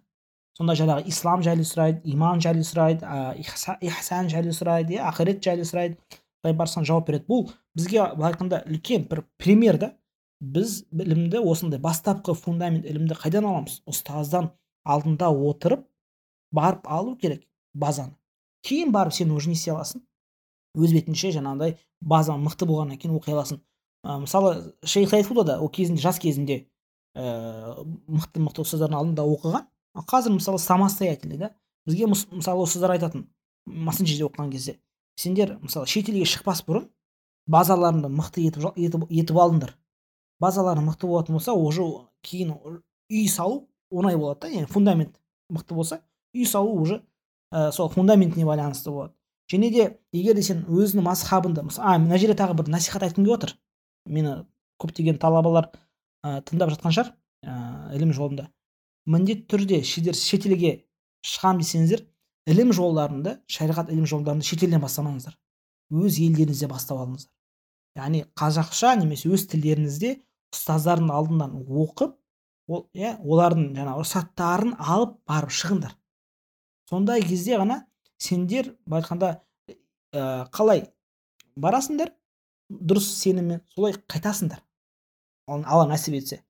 сонда 0.58 0.74
жаңағы 0.74 1.06
ислам 1.12 1.44
жайлы 1.46 1.66
сұрайды 1.68 2.02
иман 2.10 2.42
жайлы 2.42 2.66
сұрайды 2.66 3.06
ә, 3.06 3.36
ихса- 3.38 3.78
ихсан 3.82 4.30
жайлы 4.34 4.56
сұрайды 4.58 4.98
иә 4.98 5.06
ақирет 5.12 5.44
жайлы 5.46 5.68
сұрайды 5.70 5.98
пайғамбар 6.42 6.74
жауап 6.90 7.08
береді 7.08 7.30
бұл 7.30 7.52
бізге 7.78 8.08
былай 8.16 8.34
айтқанда 8.34 8.64
үлкен 8.66 9.06
бір 9.10 9.24
пример 9.38 9.78
да 9.78 9.92
біз 10.42 10.84
білімді 10.92 11.40
осындай 11.46 11.80
бастапқы 11.82 12.34
фундамент 12.34 12.86
ілімді 12.86 13.16
қайдан 13.22 13.46
аламыз 13.46 13.82
ұстаздан 13.90 14.52
алдында 14.86 15.30
отырып 15.30 15.86
барып 16.52 16.86
алу 16.90 17.16
керек 17.18 17.46
базаны 17.74 18.14
кейін 18.66 18.92
барып 18.92 19.14
сен 19.14 19.32
уже 19.32 19.50
не 19.50 19.58
істей 19.58 19.74
аласың 19.74 20.02
өз 20.78 20.94
бетінше 20.94 21.34
жаңағыдай 21.36 21.78
база 22.02 22.38
мықты 22.38 22.68
болғаннан 22.70 23.00
кейін 23.02 23.18
оқи 23.18 23.34
аласың. 23.34 23.62
Ә, 24.06 24.20
мысалы 24.22 24.76
шейх 24.86 25.12
да 25.46 25.60
ол 25.60 25.70
кезінде 25.70 26.02
жас 26.02 26.20
кезінде 26.20 26.68
ә, 27.16 27.84
мықты 28.08 28.40
мықты 28.40 28.62
ұстаздардың 28.62 28.96
алдында 28.96 29.26
оқыған. 29.26 29.66
Қазір 29.98 30.38
мысалы 30.38 30.60
самостоятельный 30.60 31.38
да 31.38 31.56
бізге 31.88 32.06
мыс- 32.06 32.28
мысалы 32.30 32.64
ұстаздар 32.64 32.94
айтатын 32.94 33.26
массенджерде 33.66 34.28
оқыған 34.28 34.52
кезде 34.52 34.78
сендер 35.18 35.58
мысалы 35.62 35.88
шетелге 35.88 36.26
шықпас 36.30 36.62
бұрын 36.68 36.90
базаларыңды 37.50 38.12
мықты 38.14 38.46
етіп, 38.46 38.78
етіп, 38.78 39.08
етіп 39.10 39.38
алыңдар. 39.42 39.74
Базалары 40.40 40.84
мықты 40.86 41.08
болатын 41.08 41.34
болса 41.34 41.54
уже 41.54 41.82
кейін 42.22 42.54
үй 43.10 43.28
салу 43.28 43.68
оңай 43.90 44.18
болады 44.20 44.46
да 44.46 44.54
яғни 44.54 44.70
фундамент 44.70 45.18
мықты 45.50 45.74
болса 45.74 46.02
үй 46.36 46.46
салу 46.46 46.78
уже 46.78 47.02
ә, 47.52 47.72
сол 47.72 47.90
фундаментіне 47.90 48.46
байланысты 48.46 48.92
болады. 48.92 49.17
Және 49.52 49.72
де 49.72 49.86
егер 50.14 50.36
де 50.36 50.44
сен 50.44 50.66
өзіңнің 50.68 51.06
мазхабыңды 51.08 51.64
а 51.78 51.98
мына 51.98 52.20
жерде 52.20 52.36
тағы 52.42 52.58
бір 52.60 52.72
насихат 52.74 53.04
айтқым 53.08 53.26
келіп 53.26 53.38
отыр. 53.38 53.56
Мені 54.06 54.34
көптеген 54.82 55.18
талабалар 55.20 55.72
ә, 56.24 56.42
тыңдап 56.44 56.74
жатқан 56.76 56.94
шығар 56.96 57.14
ә, 57.46 57.96
ілім 57.96 58.14
жолында. 58.14 58.50
Міндетті 59.08 59.48
түрде 59.54 59.82
сіздер 59.88 60.16
шетелге 60.20 60.74
шығамын 61.24 61.64
десеңіздер 61.64 62.04
ілім 62.52 62.74
жолдарында 62.76 63.38
шариғат 63.52 63.92
ілім 63.92 64.08
жолдарында 64.08 64.48
шетелден 64.48 64.84
бастамаңыздар. 64.84 65.36
Өз 65.92 66.20
елдеріңізде 66.20 66.68
бастап 66.68 67.00
алыңыздар. 67.00 67.32
Яғни 67.98 68.26
қазақша 68.38 68.94
немесе 69.00 69.32
өз 69.32 69.48
тілдеріңізде 69.52 70.14
ұстаздардың 70.54 71.12
алдынан 71.12 71.56
оқып 71.66 72.18
ол 72.68 72.84
иә 72.96 73.16
олардың 73.24 73.72
жаңағы 73.78 74.04
рұқсаттарын 74.04 74.76
алып 74.78 75.16
барып 75.28 75.56
шығыңдар. 75.56 75.96
Сондай 76.90 77.24
кезде 77.24 77.58
ғана 77.60 77.87
сендер 78.18 78.74
былай 78.86 79.02
айтқанда 79.02 79.32
ә, 80.14 80.48
қалай 80.54 80.88
барасыңдар? 81.56 82.14
Дұрыс 82.68 83.08
сеніммен 83.22 83.62
солай 83.76 83.96
қайтасыңдар. 84.12 84.60
Ал- 85.48 85.64
алла 85.64 85.88
нәсіп 85.94 86.18
етсе. 86.18 86.42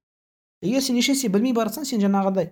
Егер 0.61 0.81
сен 0.81 0.97
ешнәрсе 0.97 1.29
білмей 1.29 1.53
барсаң 1.53 1.85
сен 1.85 2.01
жаңағыдай 2.01 2.49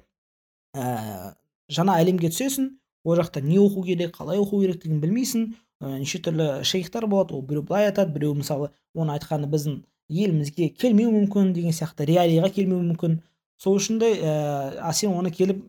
ә, 0.77 1.33
жаңа 1.73 1.97
әлемге 2.03 2.29
түсесің 2.29 2.69
ол 3.05 3.17
жақта 3.17 3.41
не 3.41 3.57
оқу 3.57 3.83
керек 3.87 4.13
қалай 4.17 4.37
оқу 4.37 4.61
керектігін 4.61 5.01
білмейсің 5.01 5.47
ә, 5.81 5.97
неше 5.97 6.21
түрлі 6.21 6.61
шейхтар 6.63 7.07
болады 7.09 7.33
ол 7.33 7.41
біреу 7.41 7.65
былай 7.65 7.89
айтады 7.89 8.13
біреу 8.13 8.35
мысалы 8.37 8.69
оны 8.93 9.15
айтқаны 9.17 9.49
біздің 9.49 9.81
елімізге 10.09 10.69
келмеуі 10.77 11.15
мүмкін 11.15 11.53
деген 11.57 11.73
сияқты 11.73 12.05
реалияға 12.05 12.51
келмеуі 12.53 12.85
мүмкін. 12.91 13.21
Сол 13.57 13.79
үшін 13.79 13.97
де 14.03 14.11
ә, 14.21 14.93
сен 14.93 15.15
оны 15.17 15.31
келіп 15.33 15.65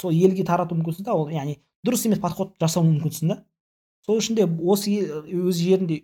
сол 0.00 0.16
елге 0.16 0.46
тарату 0.48 0.78
мүмкінсің 0.78 1.04
да 1.04 1.12
ол 1.12 1.28
яғни 1.28 1.58
дұрыс 1.86 2.06
емес 2.08 2.20
подход 2.22 2.54
жасау 2.60 2.84
мүмкінсің 2.86 3.32
да. 3.32 3.42
Сол 4.06 4.20
үшін 4.22 4.38
де 4.38 4.46
осы 4.46 4.94
өз 5.26 5.60
жерінде 5.60 6.02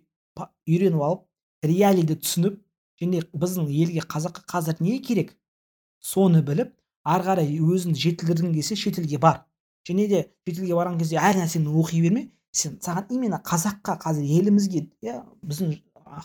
үйреніп 0.69 1.03
алып 1.03 1.25
реалиді 1.65 2.19
түсініп 2.21 2.61
және 3.01 3.23
біздің 3.33 3.71
елге 3.71 4.05
қазаққа 4.05 4.45
қазір 4.51 4.81
не 4.85 4.99
керек? 5.03 5.35
Соны 6.01 6.43
біліп 6.45 6.75
ары 7.05 7.27
қарай 7.29 7.51
өзін 7.59 7.97
жетілдіргің 7.99 8.55
келсе 8.55 8.77
шетелге 8.77 9.19
бар. 9.19 9.45
Және 9.89 10.09
де 10.09 10.23
шетелге 10.47 10.77
барған 10.77 10.99
кезде 11.01 11.19
әр 11.21 11.41
нәрсені 11.41 11.73
оқи 11.81 12.03
берме 12.05 12.29
сен 12.53 12.79
саған 12.85 13.11
именно 13.11 13.41
қазаққа 13.45 13.99
қазір 14.05 14.29
елімізге 14.39 14.87
иә 15.03 15.23
біздің 15.43 15.75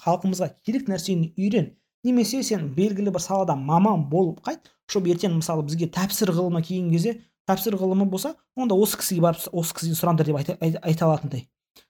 халқымызға 0.04 0.52
керек 0.66 0.90
нәрсені 0.92 1.34
үйрен. 1.38 1.74
Немесе 2.04 2.44
сен 2.44 2.70
белгілі 2.76 3.12
бір 3.12 3.24
салада 3.24 3.56
маман 3.56 4.06
болып 4.12 4.44
қайт 4.46 4.70
чтобы 4.90 5.12
ертең 5.14 5.38
мысалы 5.38 5.66
бізге 5.68 5.90
тәпсір 5.94 6.32
ғылымы 6.34 6.62
келген 6.66 6.92
кезде 6.94 7.16
тәпсір 7.50 7.78
ғылымы 7.82 8.06
болса 8.10 8.36
онда 8.56 8.78
осы 8.78 9.00
кісіге 9.02 9.24
барып 9.26 9.48
осы 9.52 9.74
кісіден 9.76 9.98
сұраңдар 9.98 10.30
деп 10.30 10.38
айта, 10.38 10.58
айта, 10.62 10.80
айта 10.84 11.06
алатындай. 11.08 11.48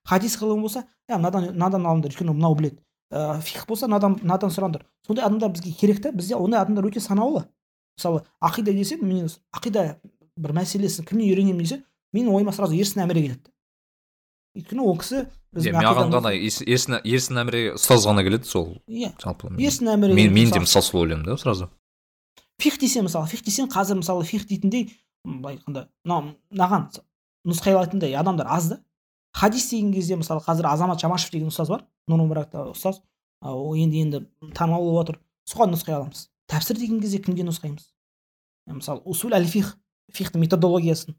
Хадис 0.08 0.38
ғылымы 0.40 0.66
болса 0.66 0.86
иә 1.10 1.20
мынадан 1.20 1.52
мынадан 1.52 1.86
алыңдар 1.86 2.14
өйткені 2.14 2.34
мынау 2.34 2.56
біледі. 2.56 2.80
Ә, 3.12 3.42
фих 3.42 3.66
болса 3.68 3.88
мынадан 3.88 4.20
мынадан 4.22 4.54
сұраңдар 4.54 4.86
сондай 5.06 5.26
адамдар 5.26 5.52
бізге 5.52 5.74
керек 5.74 6.02
та 6.04 6.12
бізде 6.12 6.38
ондай 6.38 6.62
адамдар 6.62 6.88
өте 6.88 7.02
санаулы. 7.04 7.46
Мысалы 7.98 8.24
ақида 8.40 8.74
десе 8.74 8.98
мен 9.02 9.28
ақида 9.52 9.98
бір 10.38 10.56
мәселесін 10.56 11.08
кімнен 11.10 11.28
үйренемін 11.28 11.66
десе 11.66 11.82
менің 12.16 12.38
ойыма 12.38 12.54
сразу 12.56 12.78
ерсін 12.78 13.04
әміре 13.04 13.26
келеді. 13.26 13.52
Өйткені 14.56 14.86
ол 14.86 14.98
кісі 15.02 15.26
маған 15.56 16.14
ғана 16.14 16.32
ерсін 16.38 17.42
әміре 17.42 17.74
ұстаз 17.76 18.08
ғана 18.08 18.24
келеді 18.26 18.48
сол 18.50 18.72
иә 18.88 19.12
жалпы. 19.22 19.52
Ерсін 19.58 19.92
әміре 19.96 20.16
мен 20.16 20.34
мен 20.34 20.54
де 20.54 20.62
мысалы, 20.62 20.68
мысал 20.68 20.86
сол 20.86 21.02
ойлаймын 21.02 21.26
да 21.26 21.38
сразу. 21.38 21.70
Фих 22.62 22.80
десе 22.80 23.02
мысалы 23.02 23.28
фих 23.28 23.44
десең 23.44 23.70
қазір 23.74 24.00
мысалы 24.02 24.26
фих 24.26 24.48
дейтіндей 24.48 24.92
былай 25.26 25.58
айтқанда 25.58 25.88
мына 26.06 26.36
мынаған 26.52 26.88
нұсқайлайтындай 27.48 28.16
адамдар 28.20 28.48
аз 28.48 28.70
да. 28.70 28.80
Хадис 29.34 29.70
деген 29.70 29.94
кезде 29.94 30.16
мысалы 30.16 30.42
қазір 30.46 30.68
азамат 30.72 31.00
жамашев 31.02 31.32
деген 31.32 31.50
ұстаз 31.52 31.70
бар 31.70 31.86
нұр 32.10 32.44
ұстаз. 32.72 33.02
Ол 33.42 33.76
енді 33.76 34.02
енді 34.04 34.22
танымал 34.56 34.84
болып 34.84 35.02
отыр. 35.04 35.20
Соған 35.48 35.74
нұсқай 35.74 35.96
аламыз. 35.96 36.28
Тәпсір 36.50 36.80
деген 36.80 37.00
кезде 37.00 37.20
кімге 37.24 37.46
нұсқаймыз? 37.48 37.86
Мысалы 38.70 39.02
усул 39.06 39.34
әл 39.34 39.46
фих 39.48 39.76
фихтің 40.14 40.44
методологиясын 40.44 41.16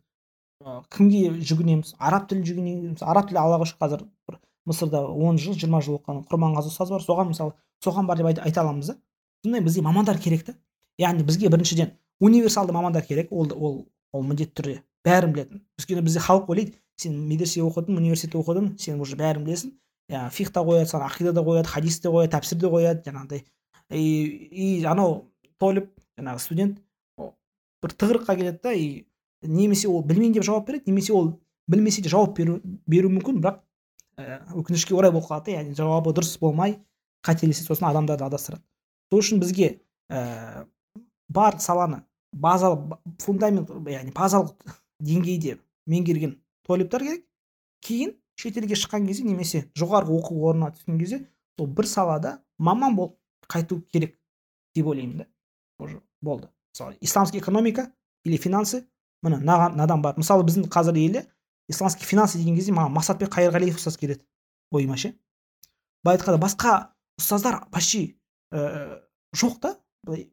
кімге 0.92 1.30
жүгінеміз? 1.40 1.94
Араб 1.98 2.28
тілін 2.28 2.44
жүгінеміз. 2.44 3.04
Араб 3.06 3.30
тілі 3.30 3.40
аллаға 3.40 3.70
шүкір 3.70 3.86
қазір 3.86 4.04
бір 4.28 4.40
мысырда 4.68 5.06
он 5.06 5.38
жыл 5.38 5.56
жиырма 5.56 5.80
жыл 5.80 5.96
оқыған 6.00 6.26
құрманғазы 6.28 6.74
ұстаз 6.74 6.92
бар. 6.92 7.06
Соған 7.06 7.30
мысалы 7.32 7.54
соған 7.82 8.06
бар 8.10 8.20
деп 8.20 8.28
айта, 8.28 8.60
аламыз 8.60 8.92
да. 8.92 8.98
Сондай 9.44 9.62
бізде 9.64 9.82
мамандар 9.82 10.18
керек 10.18 10.44
та. 10.44 10.54
Яғни 11.00 11.24
бізге 11.24 11.48
біріншіден 11.48 11.94
универсалды 12.20 12.72
мамандар 12.72 13.02
керек. 13.02 13.32
Ол 13.32 13.50
ол 13.56 13.86
ол 14.12 14.24
міндетті 14.24 14.54
түрде. 14.60 14.78
Бәрін 15.04 15.34
білетін 15.34 15.62
өйткені 15.80 16.04
бізде 16.06 16.20
халық 16.20 16.50
ойлайды. 16.52 16.76
Сен 17.00 17.16
медресе 17.28 17.62
оқыдың 17.64 17.96
университетте 17.96 18.38
оқыдың 18.38 18.74
сен 18.78 19.00
уже 19.00 19.16
бәрін 19.16 19.46
білесің. 19.46 19.72
Иә 20.10 20.28
фих 20.34 20.50
та 20.52 20.60
қояды 20.66 20.90
саған 20.90 21.06
ақида 21.06 21.32
да 21.32 21.44
қояды 21.46 21.70
хадис 21.70 22.00
те 22.00 22.10
қояды 22.10 22.34
тәпсір 22.34 22.58
де 22.58 22.66
қояды 22.66 23.04
жаңағыдай 23.06 23.44
и, 23.90 24.84
анау 24.86 25.30
толып 25.60 25.90
жаңағы 26.18 26.42
студент 26.42 26.80
бір 27.80 27.94
тығырыққа 27.96 28.36
келеді 28.36 28.60
да 28.62 28.72
и 28.72 29.06
немесе 29.42 29.88
ол 29.88 30.02
білмеймін 30.04 30.36
деп 30.38 30.46
жауап 30.46 30.66
береді 30.68 30.90
немесе 30.90 31.12
ол 31.12 31.32
білмесе 31.68 32.02
де 32.02 32.08
жауап 32.12 32.36
беру, 32.36 32.60
беру 32.86 33.10
мүмкін 33.10 33.40
бірақ 33.40 33.60
ә, 34.18 34.40
өкінішке 34.54 34.94
орай 34.94 35.10
болып 35.10 35.28
қалады 35.28 35.50
да 35.50 35.58
яғни 35.58 35.76
жауабы 35.78 36.14
дұрыс 36.14 36.36
болмай 36.40 36.78
қателеседі 37.26 37.66
сосын 37.70 37.88
адамдарды 37.90 38.26
адастырады. 38.26 38.62
Сол 39.10 39.22
үшін 39.22 39.40
бізге 39.40 39.80
ә, 40.10 40.66
бар 41.28 41.58
саланы 41.58 42.04
базалық 42.32 42.98
фундамент 43.22 43.70
яғни 43.90 44.12
базалық 44.14 44.54
деңгейде 45.10 45.58
меңгерген 45.90 46.38
толиптар 46.66 47.02
керек. 47.02 47.26
Кейін 47.80 48.14
шетелге 48.36 48.76
шыққан 48.76 49.06
кезде 49.08 49.24
немесе 49.24 49.64
жоғарғы 49.78 50.16
оқу 50.18 50.36
орнына 50.48 50.70
түскен 50.74 50.98
кезде 51.00 51.24
сол 51.58 51.66
бір 51.66 51.88
салада 51.88 52.38
маман 52.58 52.96
болып 52.96 53.16
қайту 53.48 53.80
керек 53.92 54.18
деп 54.74 54.86
ойлаймын 54.86 55.18
да. 55.18 55.26
Уже 55.78 56.02
болды. 56.20 56.50
Мысалы 56.74 56.96
исламский 57.00 57.38
экономика 57.38 57.92
или 58.24 58.36
финансы? 58.36 58.86
Міне 59.22 59.36
мынадан 59.36 60.02
бар. 60.02 60.16
Мысалы 60.16 60.44
біздің 60.44 60.68
қазір 60.68 60.96
елде 60.96 61.26
исламский 61.68 62.06
финансы 62.06 62.38
деген 62.38 62.56
кезде 62.56 62.72
маған 62.72 62.94
мақсатбек 62.96 63.32
қайырғалиев 63.34 63.76
ұстаз 63.76 63.98
келеді 64.00 64.24
ойыма 64.70 64.96
ше. 64.96 65.14
Былай 66.04 66.16
айтқанда 66.16 66.40
басқа 66.40 66.76
ұстаздар 67.20 67.66
почти 67.70 68.20
ә, 68.52 69.02
жоқ 69.36 69.60
та. 69.60 69.74
Былай 70.04 70.30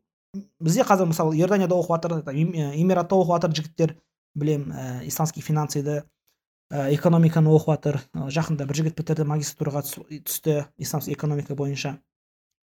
бізде 0.59 0.84
қазір 0.88 1.09
мысалы 1.11 1.35
иорданияда 1.38 1.76
оқып 1.76 2.07
жатыр 2.07 2.34
эмиратта 2.34 3.15
оқып 3.15 3.34
жатыр 3.41 3.55
жігіттер 3.61 3.95
білем 4.35 4.72
ә, 4.72 5.05
исламский 5.07 5.41
финансиді 5.41 6.01
ә, 6.72 6.89
экономиканы 6.95 7.49
оқып 7.53 7.73
жатыр 7.73 7.99
жақында 8.14 8.68
бір 8.69 8.76
жігіт 8.81 8.97
бітірді 8.99 9.26
магистратураға 9.30 9.84
түс- 9.88 10.22
түсті 10.27 10.65
исламский 10.77 11.14
экономика 11.15 11.55
бойынша. 11.55 11.97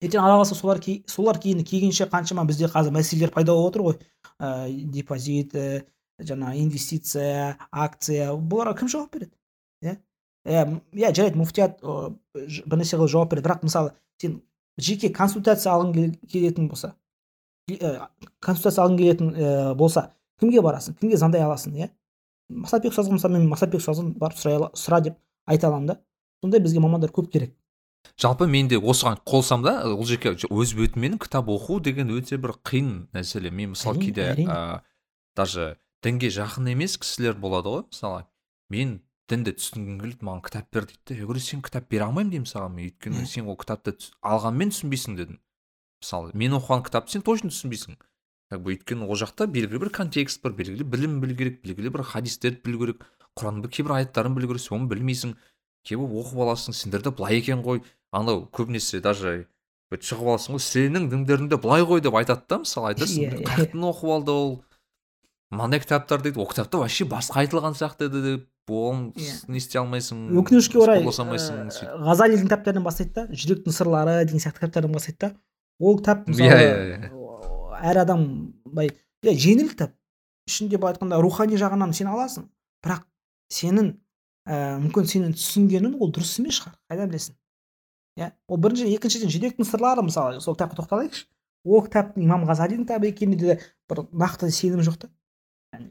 Ертең 0.03 0.19
алла 0.19 0.41
қаласа 0.41 0.55
солар 0.55 0.81
солар 1.07 1.37
кейін 1.39 1.63
келгенше 1.63 2.09
қаншама 2.11 2.43
бізде 2.45 2.67
қазір 2.67 2.91
мәселелер 2.91 3.31
пайда 3.31 3.53
болып 3.53 3.71
отыр 3.71 3.81
ғой. 3.87 3.99
Ә, 4.39 4.67
депозит 4.91 5.53
ә, 5.55 5.85
жаңағы 6.19 6.59
инвестиция 6.59 7.57
акция 7.71 8.33
бұларға 8.35 8.77
кім 8.79 8.89
жауап 8.91 9.13
береді 9.15 9.31
иә? 9.81 9.95
Иә 10.45 10.65
иә 10.91 11.13
жарайды 11.15 11.37
муфтият 11.39 11.79
ы, 11.81 12.17
ж- 12.35 12.65
бір 12.67 12.81
нәрсе 12.83 12.97
қылып 12.99 13.13
жауап 13.15 13.31
береді. 13.31 13.47
Бірақ 13.47 13.63
мысалы 13.63 13.93
сен 14.19 14.41
жеке 14.77 15.09
консультация 15.09 15.71
алғың 15.71 15.93
кел- 15.95 16.19
келетін 16.27 16.67
болса 16.67 16.93
консультация 17.67 18.83
алғың 18.83 18.97
келетін 18.99 19.33
ә, 19.33 19.73
болса 19.75 20.09
кімге 20.39 20.61
барасың? 20.61 20.97
Кімге 20.99 21.17
звондай 21.17 21.43
аласың 21.45 21.75
иә? 21.79 21.89
Масатбек 22.49 22.91
ұстазға 22.93 23.15
мысалы 23.17 23.39
мен 23.39 23.47
масатбек 23.51 23.81
ұстаздан 23.81 24.13
барып 24.19 24.37
сұрай 24.37 24.57
ала- 24.59 24.71
сұра 24.75 25.01
деп 25.01 25.17
айта 25.47 25.69
аламын 25.69 25.87
да. 25.93 25.99
Сондай 26.43 26.59
бізге 26.59 26.81
мамандар 26.83 27.11
көп 27.11 27.29
керек. 27.31 27.53
Жалпы 28.19 28.47
мен 28.51 28.67
де 28.67 28.75
осыған 28.77 29.21
қосам 29.23 29.63
да 29.63 29.77
ол 29.87 30.03
жерге 30.03 30.35
өз 30.35 30.73
бетіммен 30.75 31.17
кітап 31.17 31.47
оқу 31.47 31.79
деген 31.79 32.11
өте 32.11 32.37
бір 32.37 32.57
қиын 32.67 33.07
мәселе. 33.15 33.49
Мен 33.49 33.71
мысалы 33.77 34.01
кейде 34.01 34.35
ә, 34.43 34.81
даже 35.35 35.77
дінге 36.03 36.27
жақын 36.27 36.67
емес 36.73 36.97
кісілер 36.99 37.39
болады 37.39 37.69
ғой 37.71 37.85
мысалы 37.87 38.25
мен 38.69 38.99
дінді 39.31 39.55
түсінгім 39.55 40.01
келеді 40.01 40.19
маған 40.27 40.43
кітап 40.43 40.67
бер 40.73 40.83
дейді 40.85 40.99
да 41.07 41.15
я 41.15 41.21
говорю 41.23 41.39
сен 41.39 41.61
кітап 41.63 41.87
бере 41.89 42.03
алмаймын 42.03 42.29
деймін 42.35 42.49
саған. 42.51 42.75
Мен 42.75 42.91
өйткені 42.91 43.25
сен 43.25 43.47
ол 43.47 43.55
кітапты 43.55 43.95
алғанмен 44.21 44.75
түсінбейсің 44.75 45.15
дедім. 45.15 45.39
Мысалы 46.03 46.31
мен 46.35 46.57
оқыған 46.59 46.83
кітапты 46.89 47.15
сен 47.17 47.23
точно 47.25 47.49
түсінбейсің 47.53 47.95
как 48.51 48.61
бы 48.61 48.75
өйткені 48.75 49.07
ол 49.07 49.17
жақта 49.17 49.47
белгілі 49.49 49.79
бір 49.85 49.89
контекст 49.95 50.43
бар 50.43 50.53
белгілі 50.59 50.83
білім 50.83 51.17
білу 51.23 51.35
керек 51.39 51.61
белгілі 51.63 51.89
бір 51.95 52.03
хадистерді 52.11 52.59
білу 52.67 52.83
керек 52.83 53.05
құранның 53.39 53.71
кейбір 53.73 53.95
аяттарын 54.01 54.35
білу 54.37 54.51
керек 54.51 54.61
соны 54.67 54.85
білмейсің 54.91 55.33
кейбір 55.87 56.11
оқып 56.21 56.43
аласың 56.45 56.75
сендерде 56.77 57.09
былай 57.15 57.39
екен 57.39 57.63
ғой 57.65 57.81
анау 58.11 58.43
көбінесе 58.53 59.01
даже 59.01 59.47
шығып 59.93 60.27
аласың 60.35 60.55
ғой 60.57 60.63
сенің 60.65 61.09
діндеріңде 61.11 61.57
былай 61.61 61.83
ғой 61.85 62.01
деп 62.01 62.15
айтады 62.17 62.45
да 62.49 62.59
мысалы 62.63 62.93
айтасың 62.93 63.23
Иә, 63.23 63.33
иә. 63.39 63.43
қаяқтан 63.49 63.83
оқып 63.89 64.13
алды 64.15 64.31
ол 64.33 64.53
мынандай 65.53 65.79
кітаптар 65.83 66.21
дейді 66.25 66.39
ол 66.41 66.47
кітапта 66.49 66.79
вообще 66.81 67.05
басқа 67.05 67.43
айтылған 67.43 67.77
сияқты 67.77 68.07
еді 68.09 68.21
деп 68.25 68.71
оны 68.73 69.11
Иә. 69.13 69.35
не 69.53 69.57
істей 69.61 69.77
алмайсың 69.81 70.23
өкінішке 70.41 70.79
орай 70.81 71.03
сөйтіп. 71.05 71.93
ғазалидің 72.09 72.47
кітаптарынан 72.49 72.85
бастайды 72.87 73.13
да 73.13 73.27
жүректің 73.29 73.75
сырлары 73.77 74.15
деген 74.25 74.41
сияқты 74.41 74.63
кітаптардан 74.63 74.93
бастайды 74.97 75.19
да 75.27 75.31
ол 75.79 75.97
кітап 75.99 76.27
мысалы 76.27 76.59
Иә, 76.59 76.73
иә, 76.93 77.11
әр 77.83 78.01
адам 78.03 78.25
былай 78.65 78.91
иә 79.23 79.35
жеңіл 79.37 79.71
кітап. 79.71 79.93
Ішінде 80.47 80.77
былай 80.77 80.95
айтқанда 80.95 81.21
рухани 81.23 81.57
жағынан 81.59 81.93
сен 81.95 82.11
аласың 82.11 82.49
бірақ 82.83 83.05
сенің 83.53 83.93
ә, 84.47 84.77
мүмкін 84.83 85.07
сенің 85.07 85.37
түсінгенің 85.37 85.97
ол 85.99 86.11
дұрыс 86.11 86.35
емес 86.41 86.59
шығар 86.59 86.75
қайдан 86.91 87.11
білесің? 87.11 87.37
Иә 88.19 88.29
ол 88.47 88.59
бірінші 88.61 88.89
екіншіден 88.93 89.31
жүректің 89.33 89.69
сырлары 89.69 90.03
мысалы 90.05 90.41
сол 90.43 90.57
кітапқа 90.57 90.83
тоқталайықшы. 90.83 91.25
Ол 91.63 91.85
кітаптың 91.87 92.25
имам 92.27 92.43
ғазалидің 92.49 92.83
кітабы 92.83 93.09
екеніне 93.09 93.39
де 93.39 93.59
бір 93.89 94.03
нақты 94.11 94.51
сенім 94.51 94.83
жоқ 94.83 94.99
та. 95.05 95.09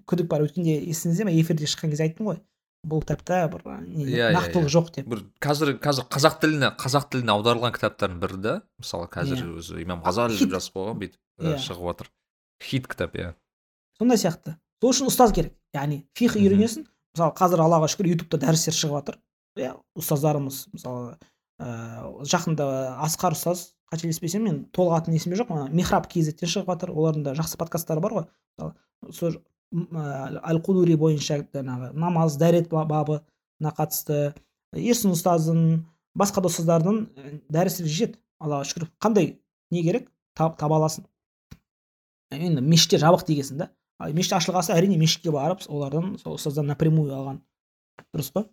Күдік 0.07 0.29
бар 0.29 0.45
өткенде 0.45 0.77
есіңізде 0.85 1.25
ме 1.25 1.35
эфирде 1.41 1.67
шыққан 1.67 1.91
кезде 1.91 2.05
айттым 2.07 2.29
ғой. 2.29 2.43
Бұл 2.83 3.03
кітапта 3.05 3.45
бір 3.53 3.63
не, 3.87 4.05
Иә, 4.05 4.31
иә, 4.31 4.33
нақтылық 4.35 4.67
иә. 4.67 4.73
жоқ 4.75 4.89
деп. 4.97 5.07
Бір 5.09 5.21
қазір 5.43 5.71
қазір 5.83 6.07
қазақ 6.11 6.39
тіліне 6.43 6.71
қазақ 6.81 7.05
тіліне 7.13 7.33
аударылған 7.37 7.75
кітаптардың 7.77 8.19
бірі 8.23 8.39
да 8.43 8.55
мысалы 8.83 9.07
қазір 9.13 9.39
Иә. 9.39 9.51
өзі 9.63 9.83
имам 9.85 10.03
ғазали 10.03 10.35
деп 10.39 10.51
жазып 10.57 10.75
қойған 10.77 10.99
бүйтіп 11.03 11.61
шығып 11.63 11.85
жатыр. 11.93 12.11
Хит 12.63 12.89
кітап 12.91 13.15
иә. 13.17 13.35
Сондай 13.99 14.19
сияқты. 14.19 14.57
Сол 14.83 14.91
үшін 14.91 15.11
ұстаз 15.13 15.33
керек. 15.35 15.55
Яғни 15.75 16.03
фих 16.19 16.35
үйренесің 16.37 16.89
мысалы 17.15 17.35
қазір 17.39 17.63
аллаға 17.63 17.87
шүкір 17.93 18.11
ютубта 18.17 18.39
дәрістер 18.43 18.75
шығып 18.75 18.99
жатыр. 18.99 19.21
Иә 19.63 19.77
ұстаздарымыз 19.99 20.65
мысалы 20.75 21.15
ыыы 21.63 22.27
жақында 22.27 22.67
асқар 23.07 23.37
ұстаз 23.39 23.69
қателеспесем 23.93 24.43
мен 24.43 24.61
толық 24.75 24.97
атын 25.03 25.15
есімде 25.15 25.39
жоқ 25.39 25.51
ана 25.55 25.69
михраб 25.71 26.09
kzтен 26.11 26.49
шығып 26.51 26.67
жатыр. 26.73 26.91
Олардың 26.91 27.23
да 27.29 27.35
жақсы 27.39 27.59
подкасттары 27.61 28.01
бар 28.03 28.13
ғой. 28.17 28.27
Мысалы 28.59 29.13
сол 29.13 29.37
әл 29.73 30.61
қудури 30.65 30.97
бойынша 31.01 31.41
жаңағы 31.53 31.93
намаз 31.97 32.37
дәрет 32.41 32.69
ба- 32.71 32.85
бабына 32.89 33.73
қатысты. 33.77 34.35
Ерсін 34.73 35.13
ұстаздың 35.17 35.83
басқа 36.17 36.43
да 36.43 36.49
ұстаздардың 36.49 36.99
і, 37.17 37.41
дәрістері 37.53 37.89
жетеді 37.89 38.19
аллаға 38.41 38.69
шүкір. 38.69 38.89
Қандай 39.01 39.37
не 39.71 39.83
керек? 39.83 40.09
Таб, 40.35 40.57
таба 40.57 40.77
аласың. 40.81 41.05
Енді 42.33 42.65
мешітте 42.65 42.99
жабық 43.03 43.27
дегенсің 43.29 43.61
да. 43.61 43.71
Мешіт 44.13 44.39
ашылған 44.39 44.65
соң 44.67 44.81
әрине 44.81 44.97
мешітке 44.99 45.31
барып 45.31 45.63
олардан 45.69 46.17
сол 46.23 46.39
ұстаздан 46.41 46.67
напрямую 46.73 47.13
алған. 47.13 47.41
Дұрыс 48.15 48.33
па? 48.33 48.47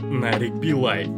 Нарик 0.00 0.54
билай. 0.62 1.08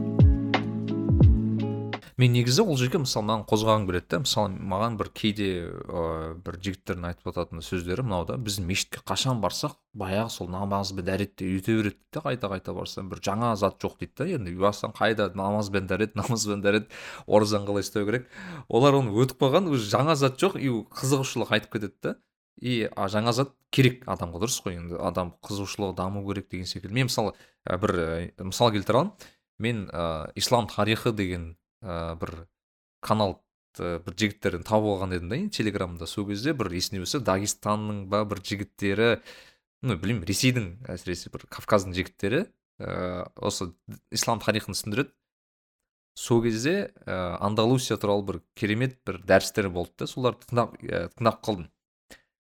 Мен 2.16 2.32
негізі 2.32 2.64
ол 2.64 2.78
жерге 2.80 3.02
мысалы 3.02 3.26
маған 3.28 3.43
қозғағым 3.51 3.82
келеді 3.90 4.06
да 4.09 4.18
мысалы 4.22 4.60
маған 4.72 4.94
бір 4.97 5.10
кейде 5.12 5.48
ыыы 5.68 6.30
бір 6.40 6.56
жігіттердің 6.64 7.09
айтып 7.10 7.28
жататын 7.28 7.60
сөздері 7.60 8.06
мынау 8.06 8.24
да 8.24 8.38
біз 8.40 8.56
мешітке 8.64 9.02
қашан 9.05 9.43
барсақ 9.43 9.74
баяғы 9.93 10.30
сол 10.32 10.48
намаз 10.48 10.94
бен 10.97 11.05
дәретті 11.05 11.44
үйрете 11.44 11.76
береді 11.76 11.97
дейді 11.97 12.16
да 12.16 12.22
қайта 12.24 12.51
қайта 12.55 12.72
барсаң 12.72 13.10
бір 13.10 13.20
жаңа 13.20 13.52
зат 13.60 13.76
жоқ 13.84 13.98
дейді 14.01 14.16
да 14.16 14.28
енді 14.38 14.55
барсаң 14.62 14.94
қайда 14.97 15.28
намаз 15.36 15.68
бен 15.68 15.90
дәрет 15.90 16.16
намаз 16.16 16.47
бен 16.48 16.64
дәрет 16.64 16.88
оразаны 17.26 17.68
қалай 17.68 17.84
ұстау 17.84 18.09
керек. 18.09 18.30
Олар 18.68 18.97
оны 18.97 19.12
өтіп 19.12 19.44
қалған 19.44 19.68
уже 19.68 19.84
жаңа 19.93 20.16
зат 20.16 20.40
жоқ 20.40 20.56
и 20.56 20.72
қызығушылық 20.97 21.52
айтып 21.52 21.76
кетеді 21.76 22.01
да 22.02 22.16
и 22.56 22.88
а 22.97 23.10
жаңа 23.12 23.36
зат 23.36 23.52
керек 23.70 24.09
адамға 24.09 24.40
дұрыс 24.40 24.62
қой 24.64 24.80
енді 24.80 24.97
адам 25.05 25.34
қызығушылығы 25.44 25.97
даму 26.01 26.24
керек 26.28 26.48
деген 26.48 26.64
секілді. 26.64 26.94
Мен 26.94 27.10
мысалы 27.10 27.34
ә, 27.68 27.76
бір 27.76 27.93
ә, 27.93 28.43
мысал 28.43 28.72
келтіре 28.72 29.02
аламын. 29.02 29.12
Мен 29.59 29.86
ә, 29.93 30.32
ислам 30.34 30.68
тарихы 30.68 31.12
деген 31.12 31.56
ә, 31.82 32.15
бір 32.20 32.47
канал 33.05 33.40
бір 33.77 34.15
жігіттерден 34.16 34.65
тауып 34.65 34.94
алған 34.94 35.16
едім 35.19 35.32
да 35.32 35.39
телеграмда 35.53 36.07
сол 36.09 36.24
кезде 36.31 36.55
бір 36.57 36.73
есіме 36.73 37.05
түсті 37.05 37.20
дагестанның 37.27 38.07
ба 38.09 38.23
бір 38.24 38.40
жігіттері 38.40 39.09
ну 39.85 39.97
білмеймін 40.01 40.24
ресейдің 40.28 40.70
әсіресе 40.94 41.32
бір 41.35 41.44
кавказдың 41.53 41.93
жігіттері 41.98 42.47
ә, 42.81 43.27
осы 43.36 43.70
ислам 44.12 44.40
тарихын 44.43 44.77
түсіндіреді. 44.77 45.12
Сол 46.16 46.40
кезде 46.44 46.93
ә, 47.05 47.36
андалусия 47.44 47.98
туралы 48.01 48.24
бір 48.24 48.40
керемет 48.57 48.98
бір 49.07 49.20
дәрістер 49.28 49.69
болды 49.73 50.05
да 50.05 50.09
соларды 50.11 50.48
тыңдап 50.48 50.77
ә, 50.81 51.03
тыңдап 51.16 51.43
қалдым. 51.44 51.69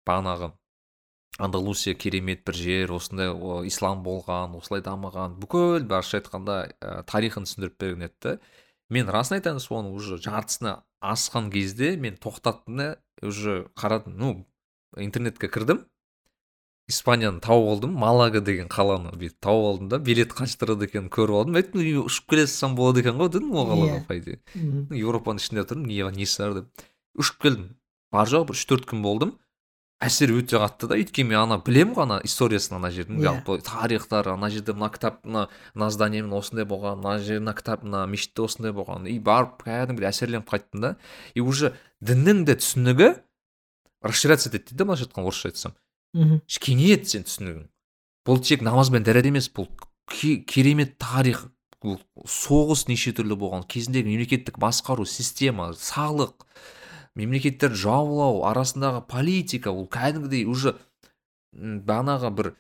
Бағанағы 0.09 0.53
андалусия 1.41 1.95
керемет 1.95 2.45
бір 2.49 2.57
жер 2.57 2.95
осындай 2.97 3.29
о, 3.33 3.61
ислам 3.69 4.03
болған 4.05 4.57
осылай 4.59 4.85
дамыған 4.85 5.37
бүкіл 5.41 5.85
барша 5.89 6.21
айтқанда 6.21 6.57
ә, 6.81 7.03
тарихын 7.05 7.49
түсіндіріп 7.49 7.79
берген 7.81 8.09
еді 8.09 8.39
мен 8.91 9.09
расын 9.09 9.39
айтайын 9.39 9.61
соның 9.62 9.95
уже 9.97 10.19
жартысына 10.21 10.81
асқан 11.01 11.51
кезде 11.53 11.97
мен 11.97 12.19
тоқтаттым 12.21 12.77
да 12.77 12.89
уже 13.23 13.67
қарадым 13.79 14.17
ну 14.19 14.47
интернетке 14.97 15.49
кірдім. 15.49 15.85
Испанияны 16.91 17.39
тауып 17.39 17.69
алдым 17.71 17.93
малага 17.95 18.41
деген 18.43 18.67
қаланы 18.69 19.12
бүйтіп 19.15 19.39
тауып 19.47 19.67
алдым 19.69 19.91
да 19.93 20.01
билет 20.03 20.33
қанша 20.35 20.59
тұрады 20.59 20.89
екенін 20.89 21.07
көріп 21.15 21.37
алдым. 21.39 21.59
Айттым 21.61 21.85
«Үй, 21.85 21.93
ұшып 22.03 22.33
келе 22.33 22.47
салсам 22.49 22.75
болады 22.75 23.05
екен 23.05 23.21
ғой 23.21 23.31
дедім 23.31 23.53
ол 23.55 23.69
қалаға 23.71 24.01
по 24.09 24.17
идее 24.19 24.41
еуропаның 24.99 25.39
ішінде 25.39 25.67
тұрмын 25.71 25.87
не 25.87 26.11
несі 26.19 26.43
бар 26.43 26.57
деп. 26.59 26.85
Ұшып 27.15 27.39
келдім. 27.47 27.69
Бар 28.11 28.27
жоғы 28.27 28.51
бір 28.51 28.59
үш 28.59 28.65
төрт 28.67 28.91
күн 28.91 29.05
болдым. 29.07 29.37
Әсер 30.01 30.31
өте 30.33 30.57
қатты 30.61 30.89
да. 30.89 30.97
Өйткені 30.97 31.29
мен 31.29 31.39
ана 31.43 31.59
білемін 31.61 31.95
ғой 31.97 32.07
ана 32.07 32.19
историясын 32.25 32.77
ана 32.79 32.89
жердің. 32.91 33.19
Иә. 33.21 33.27
жалпы 33.29 33.59
тарихтары 33.65 34.33
ана 34.33 34.49
жерде 34.51 34.73
мына 34.73 34.89
кітап 34.91 35.25
мына 35.25 35.49
мына 35.75 35.91
зданиемен 35.91 36.33
осындай 36.33 36.65
болған 36.65 37.03
мына 37.03 37.19
жер 37.21 37.41
мына 37.41 37.55
кітап 37.55 37.85
мына 37.85 38.07
мешітте 38.09 38.43
осындай 38.43 38.73
болған. 38.73 39.07
И 39.09 39.19
барып 39.21 39.63
кәдімгідей 39.67 40.09
әсерленіп 40.09 40.49
қайттым 40.49 40.81
да. 40.81 40.97
И 41.35 41.41
уже 41.41 41.75
діннің 42.01 42.45
де 42.49 42.57
түсінігі 42.57 43.11
расширяться 44.03 44.49
етеді 44.49 44.65
дейді 44.73 44.79
да 44.81 44.85
былайша 44.89 45.05
айтқанда 45.05 45.29
орысша 45.29 45.49
айтсам. 45.53 45.75
Мхм. 46.15 46.41
кеңейеді 46.49 47.05
сен 47.05 47.23
түсінігің. 47.29 47.67
Бұл 48.27 48.41
тек 48.43 48.63
намаз 48.63 48.91
бен 48.91 49.05
дәрет 49.05 49.27
емес 49.29 49.51
бұл 49.53 49.69
ке- 50.09 50.41
керемет 50.45 50.97
тарих 50.99 51.45
бұл 51.85 52.01
соғыс 52.25 52.89
неше 52.89 53.13
түрлі 53.13 53.37
болған. 53.37 53.63
Кезіндегі 53.69 54.09
мемлекеттік 54.09 54.59
басқару 54.59 55.05
система 55.07 55.71
салық 55.73 56.35
мемлекеттерді 57.21 57.79
жаулау 57.85 58.43
арасындағы 58.49 59.05
политика 59.09 59.73
ол 59.73 59.87
кәдімгідей 59.91 60.47
уже 60.49 60.77
бағанағы 61.53 62.31
бір 62.35 62.53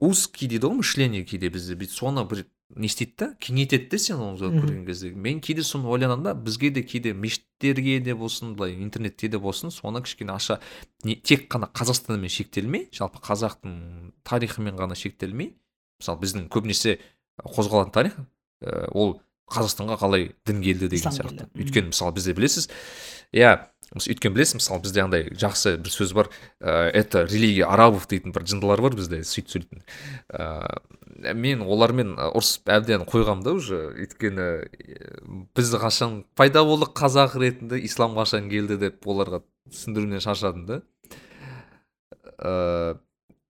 узкий 0.00 0.48
дейді 0.48 0.70
ғой 0.70 0.80
мышление 0.82 1.24
кейде 1.24 1.50
бізде. 1.52 1.76
Бүйтіп 1.78 1.96
соны 1.96 2.24
бір 2.28 2.44
не 2.76 2.88
істейді 2.90 3.14
да 3.18 3.28
кеңейтеді 3.40 3.90
де 3.90 3.98
сен 4.02 4.20
оны 4.20 4.38
көрген 4.38 4.84
кезде. 4.86 5.12
Мен 5.14 5.40
кейде 5.40 5.62
соны 5.62 5.88
ойланамын 5.88 6.24
да 6.24 6.34
бізге 6.34 6.70
де 6.70 6.82
кейде 6.82 7.14
мешіттерге 7.14 8.00
де 8.00 8.14
болсын 8.14 8.56
былай 8.56 8.74
интернетте 8.82 9.28
де 9.28 9.38
болсын 9.38 9.70
соны 9.70 10.02
кішкене 10.02 10.34
аша 10.34 10.60
не, 11.04 11.16
тек 11.16 11.46
қана 11.52 11.70
қазақстанмен 11.72 12.28
шектелмей 12.28 12.88
жалпы 12.92 13.22
қазақтың 13.22 14.12
тарихымен 14.26 14.76
ғана 14.76 14.98
шектелмей 14.98 15.54
мысалы 16.00 16.20
біздің 16.24 16.48
көбінесе 16.50 16.98
қозғалатын 17.44 17.94
тарих 17.94 18.18
ә, 18.64 18.90
ол 18.92 19.20
қазақстанға 19.46 20.00
қалай 20.00 20.30
дін 20.46 20.62
келді 20.64 20.88
деген 20.90 21.14
сияқты. 21.14 21.46
өйткені 21.54 21.92
мысалы 21.92 22.16
бізде 22.18 22.34
білесіз 22.34 22.68
иә 23.30 23.68
өйткені 24.00 24.36
білесіз 24.36 24.58
мысалы 24.60 24.82
бізде 24.84 25.02
андай 25.04 25.26
жақсы 25.32 25.76
бір 25.80 25.92
сөз 25.92 26.12
бар 26.16 26.30
ә, 26.60 26.90
это 26.90 27.24
религия 27.24 27.68
арабов 27.70 28.06
дейтін 28.10 28.34
бір 28.36 28.46
жындылар 28.48 28.82
бар 28.84 28.96
бізде 28.98 29.22
сөйтіп 29.24 29.54
сөйлейтін. 29.54 29.84
Ә, 30.30 31.32
мен 31.34 31.64
олармен 31.64 32.14
ұрысып 32.28 32.68
әбден 32.72 33.06
қойғам 33.08 33.42
да 33.46 33.56
уже 33.56 33.80
өйткені 33.94 34.48
біз 35.56 35.72
қашан 35.80 36.22
пайда 36.36 36.64
болдық 36.66 36.92
қазақ 36.98 37.38
ретінде 37.40 37.80
ислам 37.86 38.16
қашан 38.18 38.50
келді 38.52 38.78
деп 38.82 39.08
оларға 39.08 39.42
түсіндірумен 39.70 40.22
шаршадым 40.24 40.66
да. 40.68 40.82
Ә, 42.36 42.98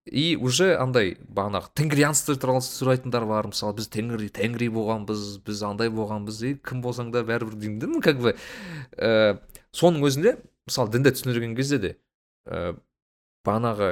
и 0.06 0.36
уже 0.38 0.76
андай 0.78 1.16
бағанағы 1.18 1.72
тенгрианство 1.74 2.36
туралы 2.38 2.62
сұрайтындар 2.62 3.26
бар 3.26 3.48
мысалы 3.50 3.74
біз 3.80 3.88
тенгри 3.90 4.28
тенгри 4.30 4.68
болғанбыз 4.70 5.40
біз 5.46 5.62
андай 5.66 5.90
болғанбыз 5.90 6.42
и 6.46 6.54
кім 6.62 6.82
болсаң 6.84 7.10
да 7.14 7.24
бәрібір 7.26 7.58
деймін 7.58 7.80
да 7.82 7.90
ну, 7.90 8.00
как 8.00 8.22
бы. 8.22 8.36
Ә, 8.96 9.38
соның 9.76 10.06
өзінде 10.08 10.36
мысалы 10.66 10.92
дінді 10.94 11.12
түсіндірген 11.16 11.56
кезде 11.58 11.78
де 11.82 11.92
ә, 12.48 12.76
бағанағы 13.46 13.90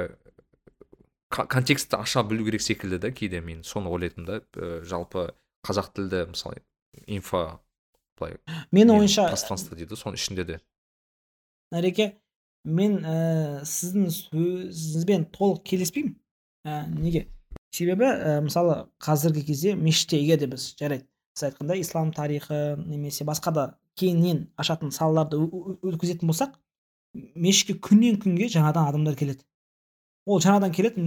контекстті 1.29 1.99
аша 1.99 2.23
білу 2.23 2.45
керек 2.47 2.63
секілді 2.63 2.99
да 3.05 3.11
кейде 3.11 3.41
мен 3.41 3.63
соны 3.63 3.91
ойлайтынмын 3.93 4.27
да 4.29 4.39
ә, 4.41 4.81
жалпы 4.87 5.29
қазақ 5.67 5.93
тілді 5.95 6.25
мысалы 6.33 6.61
инфо 7.07 7.59
былай 8.19 8.37
менің 8.71 9.01
ойымша 9.01 9.27
пространство 9.29 9.77
дейді 9.77 9.97
соның 9.99 10.19
ішінде 10.19 10.45
де. 10.47 10.59
Нареке 11.73 12.15
мен 12.65 12.99
ә, 13.05 13.63
сіздің 13.67 14.09
сөзіңізбен 14.13 15.27
толық 15.35 15.63
келіспеймін. 15.69 16.15
Ә, 16.65 16.85
неге? 16.89 17.27
Себебі 17.75 18.07
ә, 18.07 18.39
мысалы 18.45 18.85
қазіргі 19.03 19.45
кезде 19.49 19.75
мешітте 19.75 20.21
егер 20.21 20.39
де 20.41 20.49
біз 20.53 20.71
жарайды. 20.79 21.07
Сіз 21.35 21.49
айтқандай 21.49 21.81
ислам 21.83 22.11
тарихы 22.15 22.77
немесе 22.79 23.25
басқа 23.27 23.51
да 23.51 23.65
кейіннен 23.99 24.47
ашатын 24.57 24.91
салаларды 24.95 25.37
өткізетін 25.37 26.31
болсақ 26.31 26.55
мешітке 27.35 27.75
күннен 27.79 28.19
күнге 28.23 28.47
жаңадан 28.51 28.89
адамдар 28.89 29.15
келеді. 29.19 29.43
Ол 30.25 30.39
жаңадан 30.43 30.71
келеді 30.75 31.03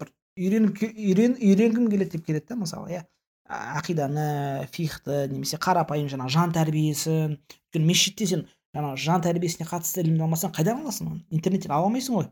бір 0.00 0.12
үйреніп 0.38 0.82
үйрен 0.88 1.36
үйренгім 1.36 1.88
келеді 1.92 2.16
деп 2.16 2.26
келеді 2.26 2.48
да 2.48 2.56
мысалы 2.62 2.92
иә. 2.96 3.04
Ақиданы 3.48 4.68
фихты 4.72 5.26
немесе 5.30 5.56
қарапайым 5.56 6.08
жаңағы 6.12 6.34
жан 6.34 6.52
тәрбиесін 6.52 7.38
өйткені 7.38 7.88
мешітте 7.88 8.26
сен 8.28 8.44
жаңағы 8.76 9.00
жан 9.04 9.24
тәрбиесіне 9.24 9.68
қатысты 9.68 10.04
ілімді 10.04 10.26
алмасаң 10.26 10.52
қайдан 10.52 10.82
аласың 10.82 11.12
оны? 11.12 11.22
Интернеттен 11.30 11.72
ала 11.72 11.88
алмайсың 11.88 12.18
ғой. 12.18 12.28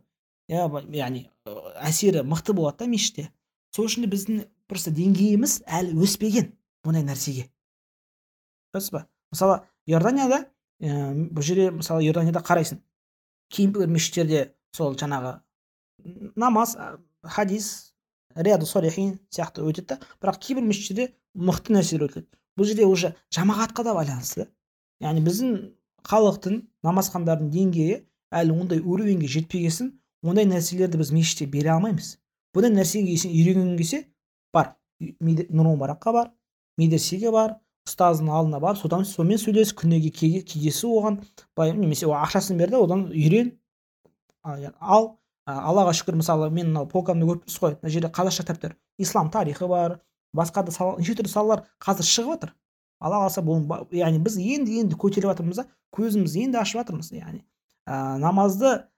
Иә 0.52 0.68
яғни 0.92 1.24
әсері 1.80 2.20
мықты 2.28 2.52
болады 2.52 2.84
да 2.84 2.90
мешітте. 2.90 3.30
Сол 3.72 3.88
үшін 3.88 4.04
біздің 4.12 4.44
просто 4.68 4.92
деңгейіміз 4.92 5.62
әлі 5.66 5.96
өспеген. 6.04 6.52
Бұндай 6.86 7.04
нәрсеге? 7.06 7.48
Дұрыс 8.74 8.90
па? 8.94 9.06
Мысалы 9.34 9.60
иорданияда 9.90 10.44
ііі 10.80 11.28
бұл 11.34 11.44
жерде 11.46 11.70
мысалы 11.80 12.06
иорданияда 12.06 12.42
қарайсың. 12.46 12.80
Кейбір 13.52 13.90
мешіттерде 13.90 14.52
сол 14.76 14.96
жаңағы 14.98 15.38
намаз 16.36 16.76
хадис 17.22 17.94
рияду 18.34 18.66
солихин 18.66 19.18
сияқты 19.30 19.64
өтеді 19.66 19.94
да 19.94 20.00
бірақ 20.20 20.40
кейбір 20.42 20.66
мешіттерде 20.66 21.14
мықты 21.34 21.74
нәрселер 21.76 22.08
өтеді. 22.10 22.28
Бұл 22.56 22.68
жерде 22.68 22.86
уже 22.86 23.14
жамағатқа 23.34 23.84
да 23.84 23.94
байланысты. 23.96 24.48
Яғни 25.00 25.22
біздің 25.24 25.56
халықтың 26.06 26.60
намазхандардың 26.86 27.50
деңгейі 27.52 27.98
әлі 28.32 28.60
ондай 28.60 28.80
уровеньге 28.80 29.28
жетпеген 29.28 29.74
соң 29.74 29.90
ондай 30.26 30.46
нәрселерді 30.48 31.00
біз 31.00 31.12
мешітте 31.12 31.46
бере 31.50 31.74
алмаймыз. 31.74 32.16
Бұндай 32.56 32.72
нәрсеге 32.72 33.16
сен 33.20 33.32
үйренгің 33.34 33.76
келсе 33.76 34.04
бар. 34.54 34.74
Меде- 35.20 35.48
нұр 35.52 35.74
мұбаракқа 35.74 36.12
бар. 36.12 36.30
Медресеге 36.78 37.31
бар 37.32 37.57
ұстаздың 37.86 38.31
алдына 38.32 38.61
бар 38.61 38.77
содан 38.77 39.05
сонымен 39.07 39.39
сөйлес 39.39 39.73
күніге 39.77 40.11
ке- 40.11 40.43
кездесу 40.43 40.90
оған 40.98 41.20
былай 41.57 41.73
немесе 41.77 42.07
ақшасын 42.07 42.59
бер 42.59 42.70
да 42.70 42.81
одан 42.82 43.07
үйрен. 43.12 43.53
Ал 44.43 45.16
аллаға 45.47 45.93
шүкір 45.94 46.19
мысалы 46.19 46.51
мен 46.51 46.73
мынау 46.73 46.89
полкамды 46.90 47.27
көріп 47.27 47.47
тұрсыз 47.47 47.62
ғой 47.62 47.77
мына 47.81 47.90
жерде 47.94 48.09
қазақша 48.11 48.43
кітаптар 48.43 48.77
ислам 48.98 49.31
тарихы 49.31 49.69
бар 49.70 50.01
басқа 50.35 50.65
да 50.66 50.73
сала 50.74 50.98
неше 50.98 51.15
түрлі 51.15 51.31
салалар 51.31 51.62
қазір 51.78 52.09
шығып 52.11 52.32
жатыр. 52.35 52.55
Алла 52.98 53.20
қаласа 53.23 53.43
бұл 53.47 53.86
яғни 53.94 54.19
біз 54.24 54.39
енді 54.40 54.81
енді 54.81 54.98
көтеріп 54.98 55.31
жатырмыз 55.31 55.62
да 55.62 55.66
көзімізді 55.94 56.47
енді 56.48 56.59
ашып 56.59 56.81
жатырмыз 56.81 57.12
яғни. 57.15 57.44
Ә, 57.86 58.19
намазды 58.19 58.89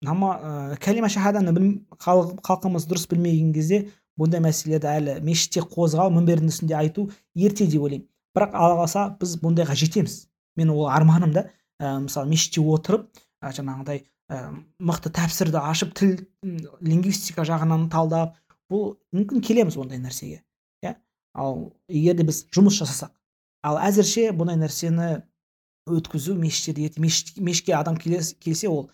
нама 0.00 0.30
ә, 0.40 0.76
кәлима 0.80 1.10
шахаданы 1.12 1.52
халқымыз 2.00 2.88
дұрыс 2.88 3.08
білмеген 3.10 3.52
кезде 3.52 3.90
бұндай 4.20 4.42
мәселелерді 4.44 4.90
әлі 4.90 5.16
мешітте 5.26 5.64
қозғау 5.66 6.12
мінбердің 6.14 6.52
үстінде 6.52 6.76
айту 6.78 7.08
ерте 7.34 7.66
деп 7.66 7.82
ойлаймын. 7.82 8.06
Бірақ 8.34 8.54
алла 8.54 8.78
қаласа 8.80 9.04
біз 9.20 9.36
бұндайға 9.42 9.74
жетеміз. 9.78 10.16
Мен 10.56 10.70
ол 10.70 10.88
арманым 10.90 11.32
да 11.34 11.48
ә, 11.80 11.98
мысалы 12.04 12.30
мешітте 12.30 12.62
отырып 12.62 13.08
ә, 13.42 13.50
жаңағыдай 13.54 14.04
ә, 14.30 14.40
мықты 14.78 15.10
тәпсірді 15.14 15.60
ашып 15.60 15.94
тіл 15.98 16.16
лингвистика 16.80 17.44
жағынан 17.46 17.88
талдап 17.90 18.36
бұл 18.70 18.96
мүмкін 19.14 19.42
келеміз 19.44 19.76
ондай 19.78 19.98
нәрсеге 20.02 20.40
иә? 20.84 20.94
Ал 21.34 21.72
егер 21.88 22.16
де 22.18 22.26
біз 22.26 22.44
жұмыс 22.54 22.78
жасасақ 22.80 23.10
ал 23.66 23.78
әзірше 23.82 24.30
бұндай 24.36 24.58
нәрсені 24.62 25.10
өткізу 25.90 26.34
мешіттерде 26.38 27.02
мешітке 27.02 27.74
адам 27.76 27.98
келес- 28.00 28.34
келсе 28.38 28.70
ол 28.70 28.88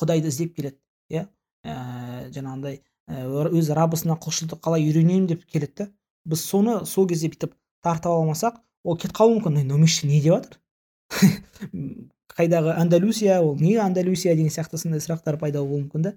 құдайды 0.00 0.30
іздеп 0.30 0.54
келеді 0.56 0.78
иә? 1.10 1.26
Ә, 1.66 2.30
жаңағындай 2.32 2.80
өз 3.08 3.70
раббысына 3.76 4.16
құлшылықты 4.20 4.60
қалай 4.60 4.86
үйренемін 4.88 5.26
деп 5.30 5.44
келеді 5.46 5.84
да 5.84 5.88
біз 6.24 6.44
соны 6.44 6.84
сол 6.86 7.08
кезде 7.08 7.30
бүйтіп 7.32 7.54
тартып 7.82 8.12
алмасақ 8.12 8.60
ол 8.84 8.96
кетіп 8.96 9.16
қалуы 9.16 9.40
мүмкін. 9.40 9.64
Мешітте 9.80 10.08
не 10.08 10.20
деп 10.20 10.34
жатыр 10.34 10.58
қайдағы 12.40 12.74
андалусия 12.78 13.40
ол 13.42 13.56
не 13.58 13.76
андалусия 13.76 14.34
деген 14.36 14.52
сияқты 14.52 14.78
сондай 14.78 15.02
сұрақтар 15.02 15.38
пайда 15.40 15.62
болуы 15.62 15.84
мүмкін 15.84 16.06
да 16.06 16.12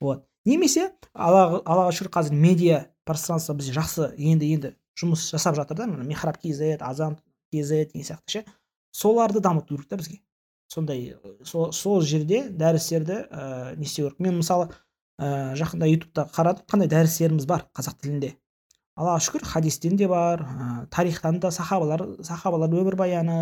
вот. 0.00 0.24
Немесе 0.48 0.90
аллаға 1.12 1.90
шүкір 1.92 2.10
қазір 2.14 2.38
медиа 2.40 2.80
пространство 3.04 3.54
бізде 3.54 3.74
жақсы. 3.76 4.08
Енді 4.16 4.48
енді 4.54 4.72
жұмыс 4.98 5.26
жасап 5.30 5.58
жатыр 5.58 5.82
да 5.82 5.86
мына 5.90 6.06
михраб 6.08 6.40
kz 6.40 6.78
азан 6.80 7.18
kz 7.52 7.84
деген 7.92 8.06
сияқты 8.06 8.38
ше. 8.38 8.44
Соларды 8.90 9.40
дамыту 9.40 9.76
керек 9.76 9.88
та 9.88 9.96
бізге. 10.00 10.20
Сондай 10.68 11.16
сол, 11.44 11.72
сол 11.72 12.00
жерде 12.00 12.46
дәрістерді 12.48 13.26
ә, 13.28 13.76
не 13.76 13.84
істеу 13.84 14.08
керек. 14.08 14.20
Мен 14.20 14.38
мысалы 14.40 14.70
ә, 15.20 15.54
жақында 15.60 15.88
ютубта 15.90 16.26
қарадым 16.32 16.66
қандай 16.70 16.88
дәрістеріміз 16.90 17.46
бар 17.46 17.66
қазақ 17.76 18.00
тілінде. 18.00 18.32
Аллаға 18.96 19.20
шүкір 19.26 19.44
хадистен 19.44 19.96
де 20.00 20.08
бар 20.08 20.42
ә, 20.42 20.86
тарихтан 20.90 21.40
да 21.40 21.52
сахабалар 21.52 22.06
сахабалар 22.24 22.72
өмірбаяны 22.72 23.38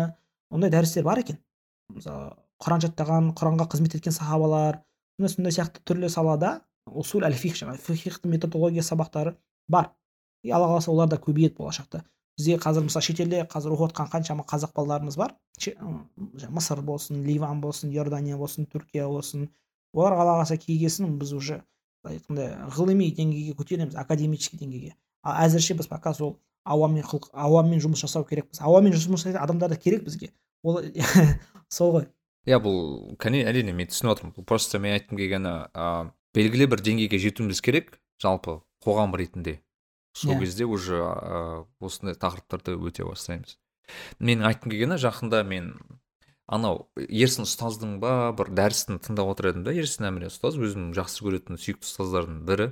ондай 0.51 0.69
дәрістер 0.69 1.07
бар 1.07 1.23
екен. 1.23 1.39
Мысалы 1.89 2.35
құран 2.59 2.83
жаттаған 2.83 3.33
құранға 3.39 3.69
қызмет 3.71 3.95
еткен 3.95 4.15
сахабалар 4.15 4.81
сондай 5.17 5.33
сондай 5.35 5.55
сияқты 5.55 5.83
түрлі 5.87 6.09
салада 6.11 6.59
усул 6.85 7.23
әл 7.23 7.33
фих 7.33 7.55
жаңағы 7.59 7.95
фихтың 7.95 8.31
методология 8.35 8.83
сабақтары 8.83 9.35
бар. 9.67 9.93
И 10.43 10.51
алла 10.51 10.67
қаласа 10.71 10.91
олар 10.91 11.09
да 11.09 11.17
көбейеді 11.17 11.57
болашақта. 11.57 12.03
Бізде 12.37 12.55
қазір 12.55 12.85
мысалы 12.87 13.03
шетелде 13.03 13.41
қазір 13.51 13.75
оқып 13.75 13.91
жатқан 13.91 14.11
қаншама 14.13 14.45
қазақ 14.47 14.71
балаларымыз 14.75 15.17
бар. 15.19 15.35
Мысыр 16.49 16.81
болсын 16.81 17.23
ливан 17.25 17.59
болсын 17.61 17.91
иордания 17.91 18.37
болсын 18.37 18.67
түркия 18.71 19.07
болсын 19.07 19.49
олар 19.93 20.13
алла 20.13 20.37
қаласа 20.39 20.57
келгесін 20.57 21.17
біз 21.19 21.33
уже 21.33 21.61
былай 22.03 22.19
айтқанда 22.19 22.69
ғылыми 22.75 23.09
деңгейге 23.15 23.55
көтереміз 23.57 23.97
академический 23.99 24.59
деңгейге. 24.59 24.95
Ал 25.23 25.41
әзірше 25.45 25.75
біз 25.79 25.89
пока 25.91 26.13
сол 26.13 26.37
ауамен 26.63 27.03
ауамен 27.33 27.81
жұмыс 27.83 28.03
жасау 28.05 28.25
керекпіз. 28.27 28.61
Ауамен 28.61 28.93
жұмыс 28.93 29.23
жасайтын 29.23 29.41
адамдар 29.43 29.73
да 29.73 29.77
керек 29.79 30.05
бізге. 30.05 30.31
Ол 30.63 30.81
сол 31.69 31.95
ғой. 31.97 32.07
Иә 32.47 32.59
бұл 32.63 33.15
кәне 33.19 33.43
әрине 33.49 33.73
мен 33.75 33.89
түсініп 33.91 34.15
отырмын. 34.15 34.35
Бұл 34.37 34.47
просто 34.47 34.79
мен 34.79 34.95
айтқым 34.95 35.19
келгені 35.19 35.55
ә, 35.73 36.11
белгілі 36.35 36.69
бір 36.71 36.83
деңгейге 36.85 37.19
жетуіміз 37.19 37.61
керек 37.61 37.97
жалпы 38.21 38.61
қоғам 38.85 39.15
ретінде. 39.17 39.59
Сол 40.15 40.33
Иә. 40.33 40.39
кезде 40.39 40.65
уже 40.65 41.01
ә, 41.03 41.65
осындай 41.79 42.15
тақырыптарды 42.15 42.77
өте 42.79 43.05
бастаймыз. 43.05 43.57
Менің 44.19 44.47
айтқым 44.49 44.71
келгені 44.71 44.99
жақында 45.01 45.43
мен 45.43 45.73
анау 46.49 46.87
ерсін 46.97 47.45
ұстаздың 47.45 47.97
ба 48.01 48.31
бір 48.37 48.49
дәрісін 48.57 48.99
тыңдап 49.05 49.29
отыр 49.31 49.51
едім 49.51 49.63
да 49.67 49.73
ерсін 49.77 50.09
әміре 50.09 50.31
ұстаз 50.31 50.57
өзімнің 50.57 50.95
жақсы 50.97 51.25
көретін 51.25 51.59
сүйікті 51.61 51.85
ұстаздардың 51.85 52.39
бірі. 52.47 52.67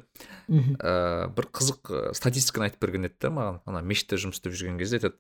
Мхм. 0.50 0.78
Ә, 0.82 0.94
бір 1.38 1.50
қызық 1.54 1.94
статистиканы 2.18 2.72
айтып 2.72 2.82
берген 2.82 3.06
еді 3.10 3.20
да 3.22 3.32
маған. 3.38 3.60
Ана 3.70 3.84
мешітте 3.86 4.18
жұмыс 4.18 4.42
істеп 4.42 4.58
жүрген 4.58 4.82
кезде 4.82 4.98
айтады 5.00 5.20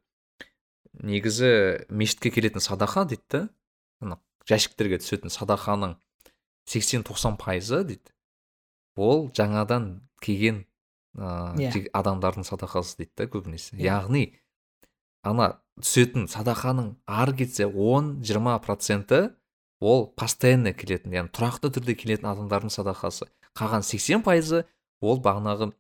негізі 1.05 1.51
мешітке 1.89 2.33
келетін 2.33 2.63
садақа 2.63 3.05
дейді 3.05 3.27
да 3.29 3.43
ана 4.01 4.17
жәшіктерге 4.49 5.01
түсетін 5.03 5.33
садақаның 5.33 5.97
80-90 6.65 7.37
пайызы 7.37 7.83
дейді 7.85 8.15
ол 8.97 9.29
жаңадан 9.37 9.91
келген 10.25 10.65
Иә. 11.17 11.71
ә, 11.73 11.89
адамдардың 11.97 12.45
садақасы 12.45 12.99
дейді 13.01 13.11
да 13.17 13.25
көбінесе. 13.25 13.77
Яғни 13.81 14.37
ана 15.25 15.57
түсетін 15.81 16.27
садақаның 16.31 16.93
ары 17.07 17.35
кетсе 17.37 17.67
10-20 17.69 18.59
проценті 18.65 19.19
ол 19.79 20.07
постоянно 20.17 20.73
келетін 20.73 21.13
яғни 21.13 21.33
тұрақты 21.35 21.69
түрде 21.75 21.95
келетін 21.97 22.31
адамдардың 22.31 22.73
садақасы. 22.73 23.27
Қалған 23.57 23.85
80 23.85 24.23
пайызы 24.25 24.63
ол 25.01 25.21
бағанағы 25.21 25.71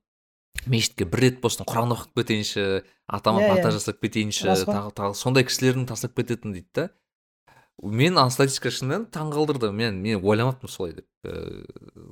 мешітке 0.69 1.05
бір 1.05 1.23
рет 1.25 1.41
болсын 1.41 1.65
құран 1.69 1.93
оқып 1.95 2.21
кетейінші 2.21 2.83
атама 3.07 3.41
Иә, 3.41 3.49
бата 3.53 3.69
иә. 3.69 3.73
жасап 3.77 3.99
кетейінші 4.01 4.47
тағы 4.65 4.93
тағы 4.97 5.13
сондай 5.17 5.45
кісілердің 5.47 5.87
тастап 5.89 6.15
кететін 6.17 6.53
дейді 6.53 6.69
да. 6.73 6.89
Мен 7.83 8.17
ана 8.17 8.31
статистика 8.33 8.71
шынымен 8.73 9.05
таңғалдырды 9.13 9.69
мен 9.71 9.99
мен 10.01 10.23
ойламаппын 10.23 10.69
солай 10.69 10.93
деп. 10.97 11.05
Ііі, 11.27 11.65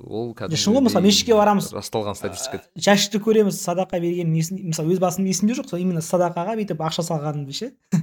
ол 0.06 0.34
шын 0.36 0.76
ғой, 0.76 0.82
мысалы, 0.86 1.02
мешітке 1.02 1.34
барамыз. 1.34 1.72
расталған 1.74 2.14
статистика. 2.14 2.62
жәшікті 2.78 3.18
көреміз 3.24 3.58
садақа 3.58 3.98
берген 4.00 4.32
несін 4.32 4.60
мысалы 4.70 4.94
өз 4.94 5.00
басымда 5.02 5.28
есімде 5.30 5.54
жоқ 5.58 5.68
сол 5.70 5.80
именно 5.80 6.00
садақаға 6.00 6.54
бүйтіп 6.60 6.78
ақша 6.86 7.02
салғанымды 7.02 7.52
ше. 7.52 7.72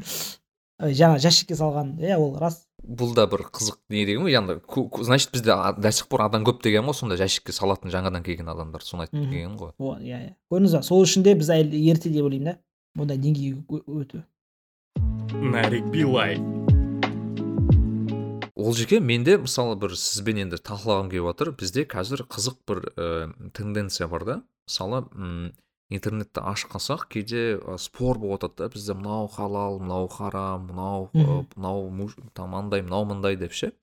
Жаңа 0.83 1.19
жәшікке 1.21 1.55
салған 1.55 1.95
иә 2.01 2.17
ол 2.17 2.35
рас. 2.41 2.65
Бұл 2.83 3.13
да 3.15 3.27
бір 3.31 3.45
қызық 3.53 3.77
не 3.93 4.03
деген 4.05 4.25
ғой 4.25 4.33
яғни 4.33 4.57
ку- 4.59 4.89
значит 5.03 5.31
бізде 5.31 5.55
до 5.77 5.91
сих 5.91 6.07
пор 6.07 6.25
адам 6.25 6.43
көп 6.43 6.61
деген 6.63 6.83
ғой 6.83 6.97
сонда 6.97 7.15
жәшікке 7.15 7.53
салатын 7.55 7.93
жаңадан 7.93 8.23
келген 8.25 8.49
адамдар 8.49 8.81
соны 8.83 9.05
айтып 9.05 9.21
келген 9.29 9.55
ғой. 9.55 9.71
О 9.79 9.95
иә 10.01 10.19
иә. 10.19 10.33
Көрдіңіз 10.51 10.75
ба 10.75 10.83
сол 10.83 11.05
үшін 11.05 11.23
де 11.23 11.35
біз 11.35 11.53
әлі 11.53 11.79
ерте 11.93 12.09
деп 12.09 12.25
ойлаймын 12.25 12.57
да. 12.57 12.57
Бұндай 12.99 13.17
деңгейге 13.21 13.85
өту. 13.87 14.23
Нарик 15.39 15.85
Билай. 15.93 16.37
Ол 18.55 18.73
жеке 18.77 18.99
менде 18.99 19.37
мысалы 19.41 19.75
бір 19.79 19.95
сізбен 19.97 20.43
енді 20.45 20.59
талқылағым 20.61 21.09
келіп 21.11 21.27
жатыр 21.31 21.51
бізде 21.57 21.85
қазір 21.89 22.25
қызық 22.29 22.57
бір 22.69 22.81
ә, 22.93 23.49
тенденция 23.57 24.07
бар 24.07 24.25
да. 24.25 24.35
Мысалы 24.69 25.03
м, 25.13 25.53
интернетті 25.89 26.43
ашып 26.45 26.75
қалсақ 26.75 27.07
кейде 27.09 27.57
ә, 27.57 27.77
спор 27.81 28.19
болып 28.21 28.43
жатады 28.45 28.67
да. 28.67 28.69
Бізде 28.75 28.93
мынау 28.93 29.27
халал 29.27 29.79
мынау 29.79 30.07
харам 30.07 30.67
мынау 30.69 31.09
мынау 31.15 32.09
там 32.33 32.55
андай 32.55 32.81
мынау 32.85 33.05
мындай 33.09 33.35
деп 33.35 33.53
ше. 33.53 33.73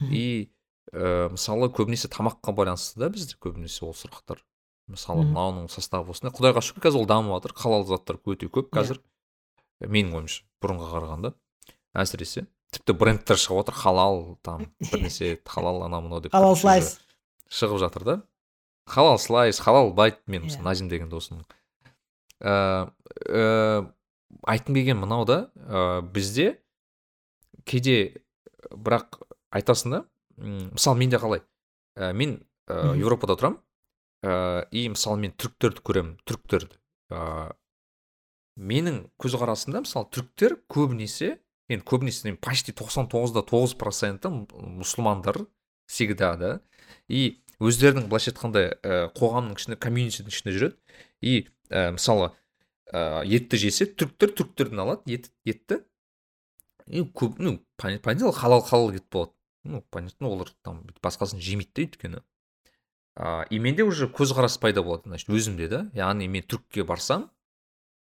И 0.00 0.50
ә, 0.92 1.28
мысалы 1.28 1.68
көбінесе 1.68 2.08
тамаққа 2.08 2.54
байланысты 2.56 3.00
да 3.04 3.10
бізде 3.12 3.36
көбінесе 3.36 3.84
ол 3.84 3.92
сұрақтар. 3.92 4.40
Мысалы 4.88 5.26
мынауның 5.28 5.68
составы 5.68 6.14
осындай 6.14 6.32
құдайға 6.32 6.62
шүкір 6.64 6.86
қазір 6.88 7.02
ол 7.02 7.08
дамып 7.10 7.34
жатыр 7.36 7.52
халал 7.60 7.84
заттар 7.84 8.16
өте 8.24 8.48
көп. 8.48 8.70
Иә. 8.72 8.80
қазір 8.80 9.02
менің 9.84 10.16
ойымша 10.16 10.46
бұрынға 10.64 10.88
қарағанда 10.94 11.34
әсіресе. 11.92 12.46
Тіпті 12.74 12.92
брендтер 13.00 13.36
шығып 13.40 13.62
жатыр 13.62 13.74
халал 13.74 14.38
там 14.42 14.66
бірнәрсе 14.92 15.38
халал 15.46 15.82
анау 15.86 16.02
мынау 16.06 16.20
деп 16.24 16.32
халал 16.32 16.56
слайс 16.56 16.98
шығып 17.48 17.78
жатыр 17.84 18.04
да. 18.04 18.16
Халал 18.88 19.18
слайс 19.18 19.58
халал 19.60 19.92
байт 19.92 20.20
мен 20.26 20.44
мысалы 20.44 20.62
Иә. 20.62 20.64
назим 20.64 20.88
деген 20.88 21.08
досым 21.08 21.44
ә, 22.40 22.90
ә, 23.28 23.86
айтқым 24.46 24.74
келген 24.74 24.98
мынау 25.00 25.24
да 25.28 25.50
ә, 25.56 26.00
бізде 26.02 26.58
кейде 27.64 28.22
бірақ 28.70 29.20
айтасың 29.52 29.90
да 29.92 30.04
мысалы 30.38 30.98
менде 30.98 31.18
қалай 31.20 31.42
ә, 31.96 32.12
мен 32.12 32.38
ә, 32.68 32.92
Мгм. 32.92 33.00
еуропада 33.00 33.36
тұрамын 33.36 33.58
ә, 34.24 34.68
и 34.70 34.88
мысалы 34.88 35.18
мен 35.20 35.32
түріктерді 35.36 35.80
көремін 35.84 36.16
түріктерді. 36.28 36.76
Ә, 37.12 37.52
менің 38.56 39.02
көзқарасымда 39.20 39.84
мысалы 39.84 40.08
түріктер 40.12 40.56
көбінесе 40.68 41.38
енді 41.68 41.84
көбінесе 41.84 42.34
почти 42.40 42.72
тоқсан 42.72 43.10
тоғызда 43.12 43.44
тоғыз 43.48 43.76
проценті 43.78 44.30
мұсылмандар 44.48 45.44
всегда 45.88 46.34
да 46.40 46.50
и 47.08 47.40
өздерінің 47.58 48.06
былайша 48.08 48.32
айтқанда 48.32 48.62
ә, 48.82 48.98
қоғамның 49.18 49.58
ішінде 49.58 49.78
комьюнитидің 49.82 50.30
ішінде 50.32 50.54
жүреді. 50.54 50.76
И 51.20 51.48
ә, 51.70 51.90
мысалы 51.96 52.30
ә, 52.92 53.24
етті 53.26 53.58
жесе 53.58 53.88
түріктер 53.90 54.34
түріктерден 54.38 54.82
алады 54.84 55.16
ет, 55.16 55.32
етті. 55.48 55.82
И 56.86 57.02
көп 57.02 57.40
ну 57.42 57.58
пон- 57.76 57.98
понятное 57.98 58.14
дело 58.14 58.32
халал 58.32 58.62
халал 58.62 58.92
ет 58.92 59.04
болады. 59.10 59.32
Ну 59.64 59.82
понятно 59.90 60.30
олар 60.30 60.52
там 60.62 60.86
басқасын 61.02 61.42
жемейді 61.42 61.74
да 61.74 61.82
өйткені. 61.82 62.22
А, 63.16 63.42
и 63.50 63.58
менде 63.58 63.82
уже 63.82 64.06
көзқарас 64.06 64.60
пайда 64.60 64.84
болады 64.86 65.10
значит 65.10 65.28
өзімде 65.28 65.68
да 65.68 65.82
яғни 65.92 66.28
мен 66.30 66.46
түрікке 66.46 66.86
барсам 66.86 67.28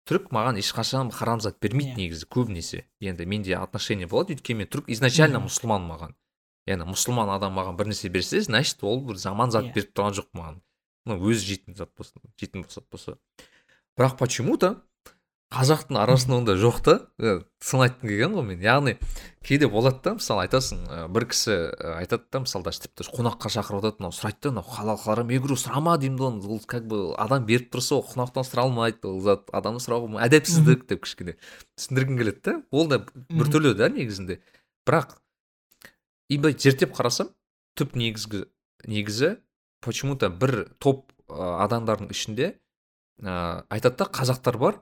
түрік 0.08 0.30
маған 0.32 0.58
ешқашан 0.62 1.12
харам 1.12 1.42
зат 1.44 1.60
бермейді 1.60 1.92
Иә. 1.92 1.98
негізі 1.98 2.26
көбінесе. 2.32 2.86
Енді 3.02 3.26
менде 3.26 3.58
отношение 3.58 4.08
болады 4.08 4.34
өйткені 4.36 4.64
мен 4.64 4.68
түрік 4.72 4.88
изначально 4.96 5.42
мұсылман 5.44 5.84
маған. 5.88 6.16
Яғни 6.68 6.88
мұсылман 6.88 7.30
адам 7.36 7.54
маған 7.60 7.78
бір 7.78 7.92
нәрсе 7.92 8.10
берсе 8.10 8.42
значит 8.42 8.82
ол 8.84 9.02
бір 9.04 9.20
жаман 9.20 9.52
зат 9.52 9.66
Иә. 9.66 9.74
беріп 9.76 9.92
тұрған 9.94 10.16
жоқ 10.20 10.30
маған. 10.34 10.62
Ну 11.06 11.20
өзі 11.20 11.46
жейтін 11.52 11.76
зат 11.76 11.92
болса 11.98 12.20
жейтін 12.40 12.64
болса 12.64 13.18
бірақ 13.98 14.18
почему 14.18 14.58
то 14.58 14.82
қазақтың 15.54 15.96
арасында 16.02 16.38
ондай 16.42 16.58
жоқ 16.60 16.80
та. 16.84 16.94
Сын 17.64 17.84
айтқым 17.86 18.10
келген 18.10 18.34
ғой 18.36 18.44
мен. 18.50 18.60
Яғни 18.64 18.98
кейде 19.48 19.70
болады 19.72 20.02
да 20.04 20.14
мысалы 20.18 20.44
айтасың 20.44 20.82
бір 21.16 21.26
кісі 21.32 21.56
айтады 22.02 22.28
да 22.34 22.42
мысалы 22.44 22.68
даже 22.68 22.84
тіпті 22.84 23.08
қонаққа 23.16 23.52
шақырып 23.56 23.86
жатады 23.86 24.04
мынау 24.04 24.16
сұрайды 24.18 24.42
да 24.44 24.52
мынау 24.52 24.68
халал 24.68 25.00
харам 25.00 25.32
я 25.32 25.40
говорю 25.40 25.56
сұрама? 25.56 25.96
деймін 25.98 26.18
да 26.18 26.28
оны 26.28 26.52
ол 26.52 26.60
как 26.68 26.88
бы 26.92 27.16
адам 27.16 27.46
беріп 27.48 27.72
тұрса 27.72 27.96
ол 27.96 28.04
қонақтан 28.04 28.44
сұра 28.44 28.66
алмайды 28.68 29.08
ол 29.08 29.22
зат 29.24 29.48
адамнан 29.56 29.80
сұрауға 29.80 30.20
әдепсіздік 30.28 30.84
деп 30.92 31.06
кішкене 31.06 31.38
түсіндіргім 31.80 32.20
келеді 32.20 32.42
да. 32.44 32.58
Ол 32.72 32.92
да 32.92 33.00
біртүрлі 33.32 33.74
да 33.80 33.88
негізінде. 33.88 34.42
Бірақ 34.84 35.16
и 36.28 36.38
былай 36.38 36.60
зерттеп 36.60 36.92
қарасам 36.92 37.32
түп 37.80 37.96
негізгі 37.96 38.46
негізі 38.84 39.38
почему 39.80 40.18
то 40.20 40.30
бір 40.30 40.68
топ 40.80 41.14
адамдардың 41.30 42.12
ішінде 42.12 42.58
ә, 43.24 43.64
айтады 43.70 44.04
да 44.04 44.12
қазақтар 44.12 44.58
бар 44.60 44.82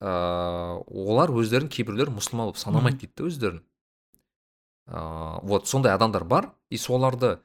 ә, 0.00 0.82
олар 0.88 1.30
өздерін 1.30 1.68
кейбіреулер 1.68 2.10
мұсылман 2.14 2.48
болып 2.50 2.58
санамайды 2.60 3.04
дейді 3.04 3.16
да 3.16 3.28
өздерін. 3.28 3.62
Ә, 4.90 5.40
вот 5.44 5.68
сондай 5.68 5.92
адамдар 5.94 6.24
бар 6.24 6.50
и 6.70 6.76
соларды 6.80 7.38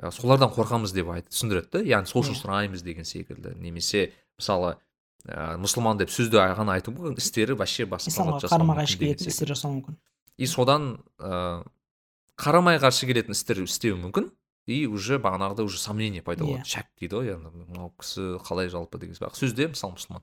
ә, 0.00 0.10
солардан 0.10 0.50
қорқамыз 0.54 0.94
деп 0.96 1.10
айтып 1.14 1.30
түсіндіреді 1.34 1.70
да 1.72 1.82
яғни 1.84 2.10
сол 2.10 2.24
үшін 2.24 2.34
Иә. 2.34 2.42
сұраймыз 2.42 2.82
деген 2.82 3.04
секілді. 3.04 3.54
Немесе 3.60 4.12
мысалы 4.38 4.76
ә, 5.28 5.56
мұсылман 5.60 5.98
деп 6.00 6.10
сөзде 6.10 6.40
ғана 6.40 6.74
айту 6.78 6.90
мүмкін 6.96 7.18
істері 7.20 7.54
вообще 7.58 7.86
басқа 7.86 8.40
қарама 8.48 8.78
қайшы 8.80 8.98
келетін 8.98 9.28
істер 9.30 9.52
жасауы 9.54 9.78
мүмкін. 9.78 9.96
И 10.38 10.46
содан 10.46 10.98
ә, 11.18 11.62
қарамай 12.38 12.78
қарсы 12.82 13.06
келетін 13.06 13.34
істер 13.36 13.62
істеуі 13.62 14.00
мүмкін 14.08 14.30
и 14.68 14.86
уже 14.86 15.16
бағанағыдай 15.18 15.64
уже 15.64 15.78
сомнение 15.80 16.22
пайда 16.22 16.44
Иә. 16.44 16.58
болады 16.58 16.68
шәк 16.68 16.88
дейді 17.00 17.16
ғой 17.16 17.30
яғни 17.32 17.50
мынау 17.66 17.92
кісі 17.98 18.36
қалай 18.44 18.68
жалпы 18.68 18.98
деген 19.00 19.16
сияқты 19.16 19.40
сөзде 19.46 19.68
мысалы 19.72 19.94
мұсылман. 19.96 20.22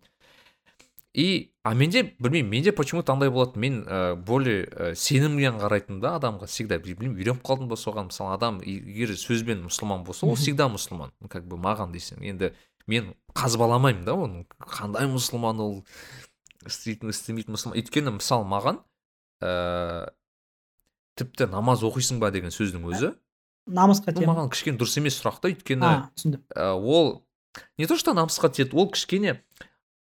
И 1.15 1.53
а 1.63 1.73
менде 1.73 2.03
білмеймін 2.19 2.49
менде 2.51 2.71
почему 2.71 3.01
то 3.03 3.13
андай 3.13 3.29
болады? 3.29 3.57
Мен 3.59 3.85
ә, 3.87 4.15
более 4.15 4.65
ә, 4.67 4.95
сеніммен 4.95 5.55
қарайтын 5.61 6.01
да 6.03 6.17
адамға 6.19 6.49
всегда 6.51 6.77
білмеймін 6.77 7.15
үйреніп 7.15 7.41
қалдым 7.41 7.69
ба 7.71 7.79
соған? 7.79 8.11
Мысалы 8.11 8.35
адам 8.35 8.59
егер 8.61 9.15
сөзбен 9.15 9.63
мұсылман 9.63 10.03
болса 10.03 10.27
ол 10.27 10.35
всегда 10.35 10.67
мұсылман. 10.67 11.15
Как 11.31 11.47
бы 11.47 11.55
маған 11.55 11.95
десең 11.95 12.19
енді 12.21 12.51
мен 12.85 13.13
қазбаламаймын 13.33 14.03
да 14.03 14.13
оның. 14.13 14.45
Қандай 14.59 15.07
мұсылман 15.07 15.63
ол? 15.63 15.75
Істейтін 16.67 17.15
істемейтін 17.15 17.55
мұсылман. 17.55 17.79
Өйткені 17.79 18.17
мысалы 18.19 18.45
маған 18.51 18.83
ә, 19.39 20.11
тіпті 21.15 21.47
намаз 21.47 21.85
оқисың 21.87 22.19
ба 22.19 22.33
деген 22.35 22.51
сөздің 22.51 22.91
өзі 22.91 23.15
намысқа 23.65 24.13
тиеді. 24.13 24.27
маған 24.29 24.51
кішкене 24.53 24.77
дұрыс 24.77 24.99
емес 24.99 25.17
сұрақ 25.17 25.39
та. 25.41 25.49
Өйткені 25.49 25.87
ә, 26.53 26.73
ол 26.75 27.25
не 27.79 27.87
то 27.87 27.97
что 27.97 28.13
намысқа 28.13 28.51
тиеді 28.51 28.75
ол 28.75 28.91
кішкене 28.91 29.39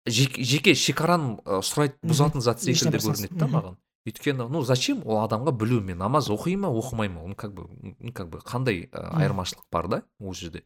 жеке, 0.07 0.45
жеке 0.45 0.75
шекараны 0.75 1.37
сұрайды 1.67 1.99
бұзатын 2.07 2.43
зат 2.45 2.63
секілді 2.63 3.01
көрінеді 3.03 3.39
да 3.39 3.49
маған. 3.51 3.77
Өйткені 4.07 4.47
ну 4.51 4.63
зачем 4.63 5.03
ол 5.05 5.19
адамға 5.25 5.53
білу 5.59 5.81
мен 5.83 5.99
намаз 5.99 6.31
оқи 6.31 6.55
ма 6.57 6.71
оқымай 6.71 7.11
ма? 7.11 7.25
Оның 7.27 7.35
как 7.35 7.55
бы 7.55 7.67
ну, 7.83 8.13
как 8.13 8.31
бы 8.31 8.39
қандай 8.39 8.87
айырмашылық 8.93 9.67
бар 9.73 9.89
да 9.89 10.03
ол 10.21 10.35
жерде? 10.35 10.63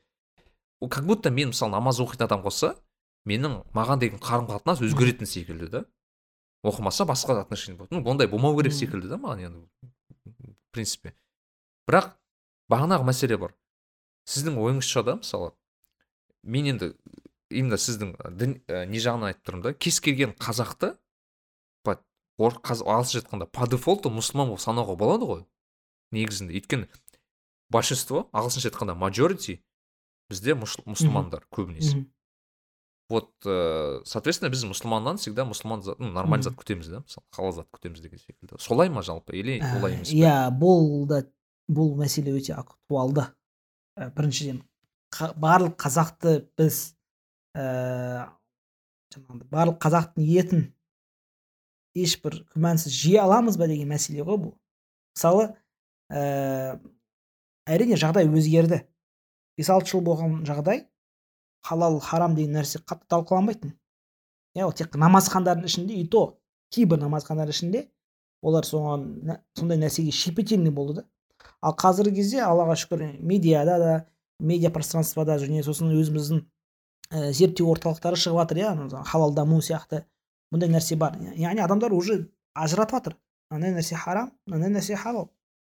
Как 0.91 1.07
будто 1.07 1.31
мен 1.31 1.49
мысалы 1.55 1.73
намаз 1.73 2.01
оқитын 2.01 2.29
адам 2.29 2.43
болса 2.43 2.75
менің 3.25 3.62
маған 3.73 4.01
деген 4.01 4.21
қарым 4.21 4.49
қатынас 4.51 4.83
өзгеретін 4.85 5.27
секілді 5.27 5.69
да. 5.69 5.85
Оқымаса 6.62 7.07
басқа 7.09 7.41
отношение 7.41 7.79
болады. 7.79 7.97
Ну 7.97 8.11
ондай 8.11 8.29
болмау 8.29 8.57
керек 8.59 8.75
секілді 8.77 9.09
да 9.09 9.17
маған 9.17 9.47
енді 9.47 9.65
в 10.37 10.73
принципе. 10.73 11.15
Бірақ 11.89 12.12
бағанағы 12.69 13.09
мәселе 13.09 13.39
бар. 13.41 13.57
Сіздің 14.29 14.61
ойыңызша 14.61 15.03
да 15.05 15.17
мысалы 15.17 15.55
мен 16.43 16.67
енді 16.75 16.95
именно 17.51 17.78
сіздің 17.81 18.14
дін 18.39 18.59
ә, 18.66 18.86
не 18.86 19.02
жағынан 19.02 19.35
айтып 19.35 19.51
тұрмын 19.51 19.66
да. 19.68 19.74
Кез 19.74 20.01
келген 20.01 20.35
қазақты 20.39 20.94
ағылшынша 22.40 23.20
айтқанда 23.20 23.47
по 23.52 23.66
дефолту 23.68 24.10
мұсылман 24.12 24.48
болып 24.48 24.62
санауға 24.62 24.97
болады 24.97 25.27
ғой. 25.28 25.43
Негізінде. 26.14 26.56
Өйткені 26.56 26.89
большинство 27.70 28.28
ағылшынша 28.32 28.70
айтқанда 28.70 28.97
majority 28.98 29.60
бізде 30.31 30.56
мұсылмандар 30.56 31.44
көбінесе. 31.52 32.06
Вот 33.10 33.32
ә, 33.44 34.01
соответственно 34.06 34.52
біз 34.52 34.64
мұсылманнан 34.70 35.18
всегда 35.18 35.44
мұсылман 35.44 35.82
зат 35.82 35.98
ну, 35.98 36.12
нормальный 36.14 36.47
зат 36.47 36.55
күтеміз 36.55 36.89
да. 36.89 37.02
Мысалы 37.02 37.27
халал 37.35 37.52
зат 37.52 37.68
күтеміз 37.74 38.01
деген 38.01 38.22
секілді. 38.22 38.60
Солай 38.62 38.89
ма 38.89 39.02
жалпы? 39.02 39.35
Или 39.35 39.59
Ә, 39.59 39.78
олай 39.81 39.98
емес 39.98 40.12
иә 40.14 40.48
бұл 40.55 41.09
да 41.10 41.24
бұл 41.66 41.97
мәселе 41.98 42.36
өте 42.39 42.55
актуалды. 42.55 43.27
Ә, 43.98 44.12
біріншіден 44.14 44.62
барлық 45.43 45.74
қазақты 45.82 46.47
біз 46.56 46.94
ә, 47.56 48.28
барлық 49.51 49.81
қазақтың 49.82 50.27
етін 50.27 50.68
ешбір 51.98 52.40
күмәнсіз 52.55 52.94
жей 52.94 53.18
аламыз 53.22 53.59
ба 53.59 53.66
деген 53.70 53.90
мәселе 53.90 54.22
ғой 54.27 54.39
бұл. 54.44 54.55
Мысалы 55.16 55.48
ә, 56.12 56.78
әрине 57.66 57.98
жағдай 57.98 58.31
өзгерді. 58.31 58.85
Бес 59.59 59.70
алты 59.70 59.93
жыл 59.93 60.05
болған 60.06 60.40
жағдай 60.48 60.86
халал 61.66 61.98
харам 62.01 62.35
деген 62.36 62.56
нәрсе 62.60 62.81
қатты 62.81 63.09
талқыланбайтын. 63.10 63.74
Иә 64.56 64.66
ол 64.66 64.72
тек 64.72 64.94
намазхандардың 64.97 65.66
ішінде 65.68 65.98
и 66.01 66.06
то 66.09 66.40
кейбір 66.74 67.02
намазханалар 67.02 67.52
ішінде 67.52 67.89
олар 68.43 68.64
соған 68.64 69.40
сондай 69.59 69.78
нәрсеге 69.78 70.10
щепетильный 70.10 70.70
болды 70.70 71.01
да. 71.01 71.05
Ал 71.60 71.74
қазіргі 71.77 72.16
кезде 72.22 72.40
аллаға 72.44 72.77
шүкір 72.81 73.05
медиада 73.20 73.77
да 73.78 73.93
медиа 74.40 74.70
пространствода 74.72 75.36
және 75.43 75.62
сосын 75.66 75.93
өзіміздің 75.93 76.43
ә, 77.11 77.32
зерттеу 77.32 77.70
орталықтары 77.73 78.16
шығып 78.16 78.41
жатыр 78.43 78.59
иә 78.62 79.05
халал 79.07 79.35
даму 79.35 79.61
сияқты. 79.61 80.05
Бұндай 80.53 80.70
нәрсе 80.70 80.97
бар. 80.97 81.16
Яғни 81.37 81.62
адамдар 81.62 81.93
уже 81.93 82.28
ажыратып 82.55 82.97
жатыр 82.99 83.16
мынандай 83.51 83.81
нәрсе 83.81 83.97
харам 83.97 84.32
мынандай 84.47 84.81
нәрсе 84.81 84.97
халал 84.97 85.31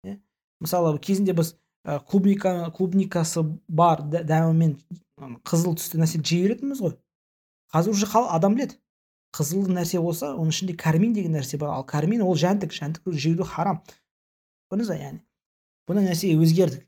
иә 0.04 0.18
мысалы 0.60 0.98
кезінде 0.98 1.32
біз 1.34 1.54
ә, 1.86 2.00
клубника 2.06 2.70
клубникасы 2.76 3.42
бар 3.68 4.02
дә- 4.02 4.24
дәмімен 4.24 4.78
қызыл 5.46 5.76
түсті 5.78 6.00
нәрсе 6.02 6.22
жей 6.22 6.42
беретінбіз 6.48 6.80
ғой. 6.82 6.96
Қазір 7.74 7.90
уже 7.90 8.06
хал 8.06 8.26
адам 8.30 8.54
біледі. 8.54 8.78
Қызыл 9.34 9.66
нәрсе 9.70 10.00
болса 10.02 10.32
оның 10.34 10.50
ішінде 10.54 10.74
кармин 10.78 11.12
деген 11.14 11.32
нәрсе 11.34 11.58
бар. 11.58 11.70
Ал 11.74 11.84
кармин 11.84 12.22
ол 12.22 12.34
жәндік. 12.38 12.70
Жәндік 12.74 13.02
жеуді 13.10 13.42
харам. 13.46 13.80
Көрдіңіз 14.70 14.90
ба 14.90 14.98
яғни 14.98 15.20
бұндай 15.88 16.06
нәрсеге 16.08 16.38
өзгердік. 16.40 16.86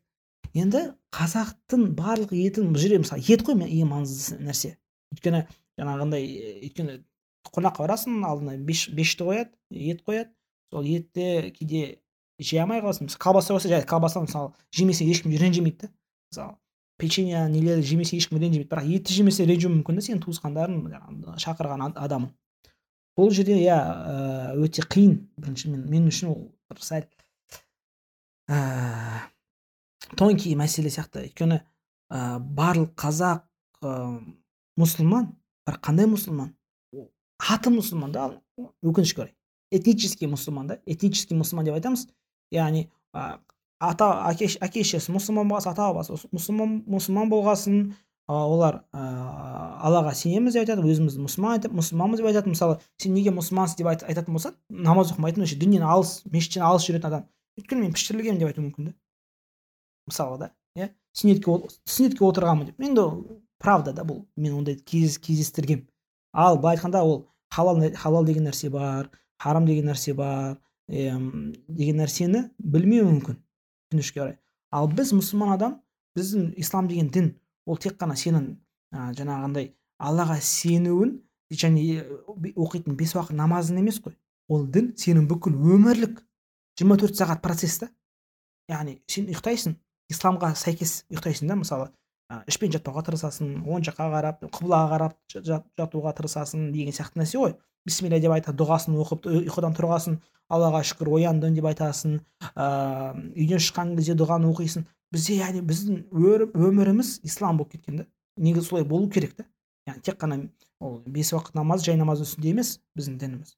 Енді 0.57 0.83
қазақтың 1.15 1.91
барлық 1.99 2.33
етін 2.37 2.73
бұл 2.73 2.81
жерде 2.81 3.01
мысалы 3.03 3.25
ет 3.29 3.45
қой 3.47 3.59
ең 3.67 3.91
маңызды 3.91 4.39
нәрсе. 4.43 4.77
Өйткені 5.15 5.45
жаңағындай 5.79 6.27
өйткені 6.67 6.99
қонаққа 7.53 7.85
барасың 7.85 8.25
алдына 8.27 8.57
бешті 8.59 9.25
қояды 9.25 9.53
ет 9.71 10.03
қояды. 10.07 10.33
Сол 10.73 10.87
етті 10.89 11.53
кейде 11.57 12.01
жей 12.39 12.61
алмай 12.61 12.81
қаласың. 12.83 13.07
Мысалы 13.07 13.23
колбаса 13.23 13.55
болса 13.55 13.69
жарайды 13.69 13.89
колбаса 13.89 14.21
мысалы 14.21 14.53
жемесе 14.75 15.07
ешкім 15.07 15.37
ренжімейді 15.37 15.87
да. 15.87 15.93
Мысалы 16.33 16.57
печенье 16.99 17.47
нелерді 17.49 17.87
жемесе 17.87 18.17
ешкім 18.17 18.41
ренжімейді. 18.41 18.69
Бірақ 18.73 18.91
етті 18.97 19.15
жемесе 19.15 19.47
ренжуі 19.47 19.77
мүмкін 19.77 20.01
да 20.01 20.07
сенің 20.09 20.25
туысқандарың 20.25 21.39
шақырған 21.43 21.93
адамың 21.95 22.33
бұл 23.17 23.31
жерде 23.33 23.57
иә 23.63 23.79
өте 24.61 24.83
қиын. 24.85 25.15
Бірінші 25.41 25.71
мен, 25.73 25.87
мен 25.89 26.11
үшін 26.11 26.33
ол 26.35 26.43
бір 26.69 26.83
сәл 26.85 27.07
ә, 28.51 28.59
тонкий 30.15 30.55
мәселе 30.59 30.91
сияқты. 30.93 31.27
Өйткені 31.27 31.61
ә, 32.11 32.39
барлық 32.39 32.95
қазақ 32.99 33.43
ә, 33.83 34.21
мұсылман 34.79 35.33
бірақ 35.67 35.83
қандай 35.83 36.09
мұсылман? 36.11 36.53
Аты 37.37 37.71
мұсылман 37.73 38.13
да 38.15 38.31
өкінішке 38.83 39.27
орай. 39.27 39.35
Этнический 39.71 40.29
мұсылман 40.31 40.71
да 40.71 40.79
этнический 40.87 41.37
мұсылман 41.37 41.67
деп 41.67 41.77
айтамыз. 41.77 42.07
Яғни 42.55 42.87
ата 43.13 44.11
әке 44.31 44.85
шешесі 44.85 45.13
мұсылман 45.13 45.51
болғасын 45.51 45.75
ата 45.75 45.91
бабасы 45.91 46.17
мұсылман 46.33 46.83
мұсылман 46.87 47.33
болғасын. 47.33 47.95
Олар 48.27 48.81
ыыы 48.91 49.67
аллаға 49.87 50.15
сенеміз 50.19 50.57
деп 50.57 50.65
айтады 50.65 50.83
өзімізді 50.83 51.21
мұсылман 51.23 51.59
айтып 51.61 51.77
мұсылманбыз 51.79 52.23
деп 52.23 52.31
айтады. 52.33 52.51
Мысалы 52.51 52.79
сен 52.99 53.15
неге 53.15 53.31
мұсылмансың 53.31 53.79
деп 53.79 53.91
айтатын 53.93 54.35
болса 54.35 54.51
намаз 54.69 55.13
оқымайтын 55.15 55.45
вообще 55.45 55.59
діннен 55.61 55.85
алыс 55.87 56.25
мешіттен 56.33 56.65
алыс 56.67 56.89
жүретін 56.89 57.07
адам. 57.07 57.29
Өйткені 57.61 57.85
мен 57.85 57.95
піштірілгенмін 57.95 58.41
деп 58.41 58.51
айтуы 58.51 58.65
мүмкін 58.65 58.89
да 58.89 58.97
мысалы 60.07 60.39
да 60.39 60.53
иә? 60.77 60.91
Сүннетке 61.17 61.59
сүннетке 61.85 62.25
отырғанмын 62.25 62.71
деп. 62.71 62.81
Енді 62.81 63.07
правда 63.59 63.93
да 63.93 64.05
бұл 64.05 64.27
мен 64.37 64.59
ондай 64.59 64.77
кездестіргенмін 64.77 65.87
ал 66.33 66.59
былай 66.59 66.77
айтқанда 66.77 67.03
ол 67.03 67.29
халал 67.51 67.81
халал 67.95 68.25
деген 68.25 68.47
нәрсе 68.49 68.71
бар 68.71 69.11
харам 69.39 69.67
деген 69.67 69.89
нәрсе 69.91 70.15
бар 70.15 70.59
деген 70.89 72.01
нәрсені 72.01 72.51
білмеуі 72.59 73.09
мүмкін 73.09 73.39
өкінішке 73.91 74.23
орай. 74.23 74.39
Ал 74.71 74.89
біз 74.89 75.13
мұсылман 75.17 75.55
адам 75.55 75.81
біздің 76.17 76.53
ислам 76.61 76.89
деген 76.89 77.09
дін 77.11 77.33
ол 77.67 77.79
тек 77.79 77.97
қана 77.99 78.17
сенің 78.19 78.53
ә, 78.93 79.13
жаңағындай 79.17 79.73
аллаға 79.99 80.39
сенуін 80.43 81.21
және 81.51 82.05
оқитын 82.55 82.97
бес 82.99 83.15
уақыт 83.17 83.37
намазың 83.39 83.81
емес 83.81 84.01
қой. 84.03 84.17
Ол 84.49 84.67
дін 84.67 84.93
сенің 84.99 85.27
бүкіл 85.31 85.57
өмірлік 85.57 86.21
24 86.79 87.17
сағат 87.17 87.43
процесс 87.43 87.81
та. 87.81 87.89
Яғни 88.69 89.01
сен 89.09 89.31
ұйықтайсың 89.31 89.77
исламға 90.13 90.55
сәйкес 90.59 91.05
ұйықтайсың 91.11 91.51
да 91.51 91.57
мысалы 91.59 91.89
ә, 92.31 92.43
ішпен 92.51 92.73
жатпауға 92.75 93.05
тырысасың 93.07 93.53
оң 93.67 93.85
жаққа 93.87 94.09
қарап 94.15 94.45
құбылаға 94.47 94.89
қарап 94.93 95.17
жатуға 95.79 96.13
тырысасың 96.19 96.71
деген 96.75 96.95
сияқты 96.95 97.23
нәрсе 97.23 97.41
ғой. 97.41 97.57
Бисмилля 97.87 98.19
деп 98.19 98.35
айтады 98.35 98.59
дұғасын 98.59 98.97
оқып 98.99 99.29
ұйқыдан 99.31 99.77
тұрғасын 99.79 100.19
аллаға 100.51 100.83
шүкір 100.87 101.13
ояндым 101.19 101.55
деп 101.55 101.69
айтасың 101.71 102.17
ыыы 102.49 103.27
үйден 103.45 103.63
шыққан 103.63 103.95
кезде 103.99 104.17
дұғаны 104.19 104.51
оқисың. 104.51 104.87
Бізде 105.15 105.39
яғни 105.39 105.63
біздің 105.63 106.01
өміріміз 106.11 107.21
ислам 107.27 107.61
болып 107.61 107.77
кеткен 107.77 108.03
да. 108.03 108.09
Негізі 108.37 108.73
солай 108.73 108.85
болу 108.85 109.07
керек 109.11 109.37
та. 109.39 109.47
Яғни 109.87 110.03
тек 110.03 110.19
қана 110.19 110.41
ол 110.81 110.99
бес 111.07 111.31
уақыт 111.33 111.55
намаз 111.55 111.87
жай 111.87 111.97
намаз 111.97 112.25
үстінде 112.27 112.51
емес 112.57 112.81
біздің 112.99 113.21
дініміз. 113.23 113.55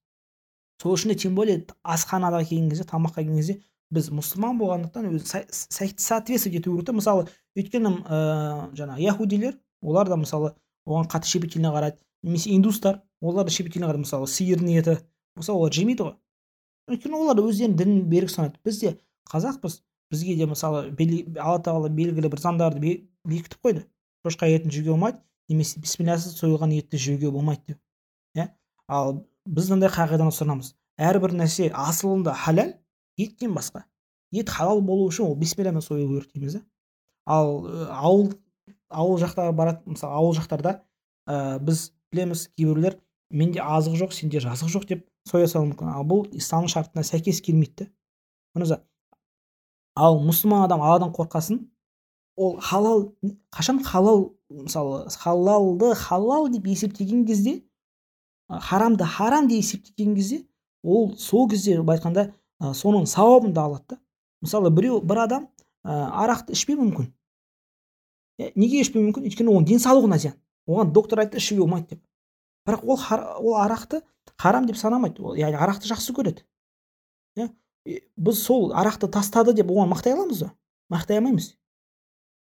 Сол 0.83 0.93
үшін 0.95 1.15
де 1.15 1.19
тем 1.25 1.35
более 1.35 1.65
асханаға 1.83 2.45
келген 2.45 2.69
кезде 2.69 2.85
тамаққа 2.85 3.25
келген 3.25 3.41
кезде 3.41 3.61
біз 3.95 4.11
мұсылман 4.13 4.59
болғандықтан 4.61 5.09
өзі 5.15 5.45
соответствовать 5.51 6.59
ету 6.61 6.75
керек 6.75 6.87
та 6.87 6.93
мысалы 6.93 7.27
өйткені 7.57 7.93
ыыы 8.05 8.77
жаңағы 8.77 9.05
яхудилер 9.05 9.59
олар 9.83 10.09
да 10.09 10.17
мысалы 10.21 10.55
оған 10.87 11.09
қатты 11.09 11.29
щепетильно 11.29 11.73
қарайды. 11.73 11.99
Немесе 12.23 12.51
индустар 12.55 13.03
олар 13.21 13.47
да 13.47 13.51
щепетильно 13.51 13.89
қарайды. 13.89 14.05
Мысалы 14.05 14.27
сиырдың 14.27 14.73
еті 14.77 14.99
болса 15.37 15.53
олар 15.53 15.73
жемейді 15.73 16.05
ғой. 16.05 16.17
Өйткені 16.89 17.21
олар 17.21 17.41
өздерінің 17.43 17.77
дінін 17.79 18.03
берік 18.09 18.31
санайды. 18.33 18.59
Біз 18.65 18.81
де 18.81 18.97
қазақпыз. 19.31 19.81
Бізге 20.11 20.37
де 20.37 20.47
мысалы 20.49 20.89
алла 21.37 21.61
тағала 21.61 21.89
белгілі 21.93 22.31
бір 22.33 22.41
заңдарды 22.41 22.95
бекітіп 23.29 23.61
қойды. 23.65 23.85
Шошқа 24.25 24.49
етін 24.49 24.73
жеуге 24.73 24.95
болмайды. 24.95 25.21
Немесе 25.49 25.81
бисмиллясыз 25.81 26.39
сойылған 26.41 26.73
етті 26.79 26.99
жеуге 26.99 27.31
болмайды 27.31 27.75
деп. 27.75 27.81
Иә? 28.37 28.49
Ал 28.89 29.27
біз 29.45 29.69
мындай 29.69 29.93
қағиданы 29.93 30.33
ұстанамыз. 30.33 30.75
Әрбір 30.97 31.37
нәрсе 31.37 31.69
асылында 31.73 32.33
халал 32.35 32.73
еттен 33.19 33.55
басқа. 33.55 33.85
Ет 34.33 34.49
халал 34.49 34.81
болу 34.81 35.09
үшін 35.09 35.29
ол 35.29 35.37
бисмиллямен 35.37 35.83
сойылу 35.83 36.21
керек 36.21 36.33
дейміз 36.33 36.59
да. 36.59 36.63
Ал 37.27 37.67
ауыл 37.91 38.33
ауыл 38.89 39.19
жақтағы 39.21 39.53
баратын 39.53 39.95
мысалы 39.95 40.15
ауыл 40.15 40.35
жақтарда 40.37 40.81
ә, 41.27 41.59
біз 41.59 41.93
білеміз 42.13 42.49
кейбіреулер 42.57 42.99
менде 43.31 43.61
азық 43.61 43.99
жоқ 44.01 44.15
сенде 44.17 44.41
жазық 44.41 44.73
жоқ 44.73 44.87
деп 44.89 45.07
соя 45.29 45.49
салуы 45.49 45.73
мүмкін. 45.73 45.93
Ал 45.93 46.07
бұл 46.09 46.27
исламның 46.33 46.73
шартына 46.73 47.05
сәйкес 47.05 47.43
келмейді 47.45 47.91
да. 48.55 48.81
Ал 49.99 50.21
мұсылман 50.23 50.65
адам 50.65 50.83
алладан 50.83 51.13
қорқасын 51.13 51.67
ол 52.37 52.59
халал 52.61 53.13
қашан 53.51 53.83
халал 53.83 54.37
мысалы 54.49 55.09
халалды 55.11 55.95
халал 55.95 56.49
деп 56.49 56.67
есептеген 56.67 57.27
кезде 57.27 57.63
харамды 58.49 59.05
харам 59.05 59.49
деп 59.49 59.59
есептеген 59.59 60.15
кезде 60.15 60.47
ол 60.83 61.17
сол 61.19 61.49
кезде 61.49 61.81
былай 61.83 61.99
айтқанда 61.99 62.33
соның 62.61 63.07
сауабын 63.07 63.55
да 63.55 63.67
алады 63.69 63.95
да. 63.95 64.01
Мысалы 64.43 64.71
біреу 64.71 65.01
бір 65.03 65.25
адам 65.25 65.47
ә, 65.85 65.93
арақты 66.25 66.55
ішпеуі 66.55 66.81
мүмкін. 66.83 67.09
Неге 68.55 68.83
ішпеуі 68.83 69.09
мүмкін? 69.09 69.27
Өйткені 69.27 69.53
оның 69.53 69.67
денсаулығына 69.73 70.19
зиян. 70.19 70.37
Оған 70.69 70.93
доктор 70.95 71.23
айтты 71.25 71.41
ішуге 71.41 71.65
болмайды 71.65 71.97
деп. 71.97 72.03
Бірақ 72.69 72.85
ол 72.85 73.01
ол 73.41 73.57
арақты 73.59 74.03
харам 74.37 74.67
деп 74.67 74.77
санамайды. 74.77 75.23
Ол 75.23 75.39
яғни 75.39 75.59
арақты 75.59 75.91
жақсы 75.91 76.15
көреді. 76.15 76.45
Иә 77.39 77.49
біз 78.17 78.43
сол 78.45 78.73
арақты 78.73 79.09
тастады 79.11 79.55
деп 79.55 79.71
оған 79.71 79.91
мақтай 79.91 80.15
аламыз 80.15 80.45
ба? 80.45 80.53
Мақтай 80.93 81.19
алмаймыз. 81.19 81.57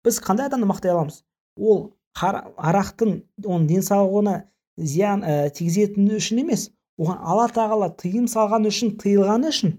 Біз 0.06 0.20
қандай 0.22 0.50
адамды 0.50 0.68
мақтай 0.70 0.94
аламыз? 0.94 1.24
Ол 1.58 1.94
арақтың 2.20 3.22
оның 3.46 3.68
денсаулығына 3.70 4.36
зиян 4.78 5.24
ә, 5.24 5.50
тигізетіні 5.54 6.18
үшін 6.20 6.44
емес 6.44 6.70
оған 7.00 7.20
алла 7.24 7.48
тағала 7.54 7.90
тыйым 7.96 8.28
салған 8.28 8.68
үшін 8.68 8.98
тыйылғаны 9.00 9.52
үшін 9.54 9.78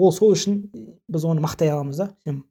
ол 0.00 0.12
сол 0.16 0.34
үшін 0.34 0.62
біз 1.08 1.26
оны 1.28 1.42
мақтай 1.44 1.70
аламыз 1.72 2.00
да. 2.00 2.10
Сен 2.24 2.42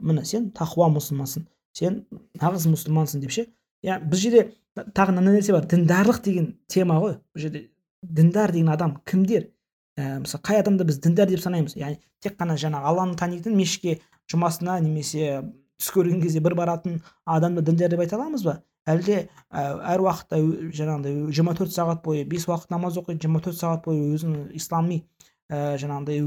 міне 0.00 0.24
сен 0.24 0.50
тақуа 0.56 0.90
мұсылмансың 0.92 1.46
сен 1.76 2.04
нағыз 2.40 2.66
мұсылмансың 2.70 3.22
деп 3.24 3.34
ше. 3.34 3.46
Иә 3.84 4.00
біз 4.04 4.24
жерде 4.24 4.46
тағы 4.76 5.16
мына 5.16 5.34
нәрсе 5.34 5.54
бар 5.56 5.66
діндарлық 5.70 6.22
деген 6.24 6.54
тема 6.68 7.00
ғой. 7.00 7.18
Бұл 7.34 7.44
жерде 7.46 7.68
діндар 8.02 8.52
деген 8.52 8.70
адам 8.72 8.98
кімдер? 9.06 9.50
Ә, 9.96 10.20
мысалы 10.22 10.42
қай 10.46 10.60
адамды 10.60 10.84
біз 10.88 11.00
діндар 11.00 11.28
деп 11.28 11.42
санаймыз? 11.42 11.76
Яғни 11.76 12.00
тек 12.22 12.36
қана 12.40 12.56
жаңағы 12.60 12.90
алланы 12.90 13.16
танитын 13.20 13.56
мешітке 13.56 14.00
жұмасына 14.30 14.78
немесе 14.80 15.42
түс 15.80 15.92
көрген 15.94 16.22
кезде 16.22 16.40
бір 16.40 16.56
баратын 16.56 17.00
адамды 17.24 17.64
діндар 17.66 17.92
деп 17.92 18.04
айта 18.04 18.16
аламыз 18.16 18.44
ба? 18.46 18.60
Әлде 18.88 19.26
ә, 19.52 19.62
әр 19.92 20.04
уақытта 20.06 20.40
жаңағыдай 20.76 21.32
жиырма 21.34 21.54
төрт 21.58 21.74
сағат 21.74 22.02
бойы 22.04 22.24
бес 22.24 22.46
уақыт 22.48 22.72
намаз 22.72 22.96
оқиды 23.00 23.20
жиырма 23.20 23.42
төрт 23.44 23.58
сағат 23.58 23.84
бойы 23.84 24.14
өзінің 24.14 24.54
ислами 24.56 25.02
ә, 25.50 25.76
жаңағыдай 25.82 26.22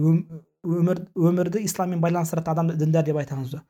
өмір 0.64 1.03
өмірді 1.15 1.64
исламмен 1.68 2.02
байланыстыратын 2.02 2.52
адамды 2.53 2.77
діндар 2.80 3.06
деп 3.06 3.19
айтамыз 3.19 3.56
ба 3.56 3.64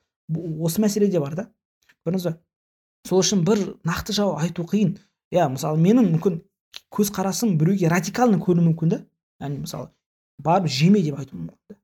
осы 0.66 0.82
мәселе 0.82 1.10
де 1.12 1.20
бар 1.20 1.36
да. 1.36 1.48
Көрдіңіз 2.06 2.28
ба 2.30 2.38
сол 3.08 3.22
үшін 3.24 3.44
бір 3.48 3.62
нақты 3.88 4.14
жауап 4.16 4.44
айту 4.44 4.64
қиын. 4.64 4.96
Иә 5.34 5.50
мысалы 5.52 5.82
менің 5.82 6.14
мүмкін 6.14 6.40
көзқарасым 6.94 7.58
біреуге 7.58 7.90
радикально 7.92 8.40
көрінуі 8.40 8.72
мүмкін 8.72 8.94
да. 8.94 9.02
Яғни 9.42 9.64
мысалы 9.66 9.90
барып 10.40 10.70
жеме 10.72 11.02
деп 11.04 11.20
айтуы 11.20 11.42
мүмкін 11.42 11.58
да. 11.70 11.78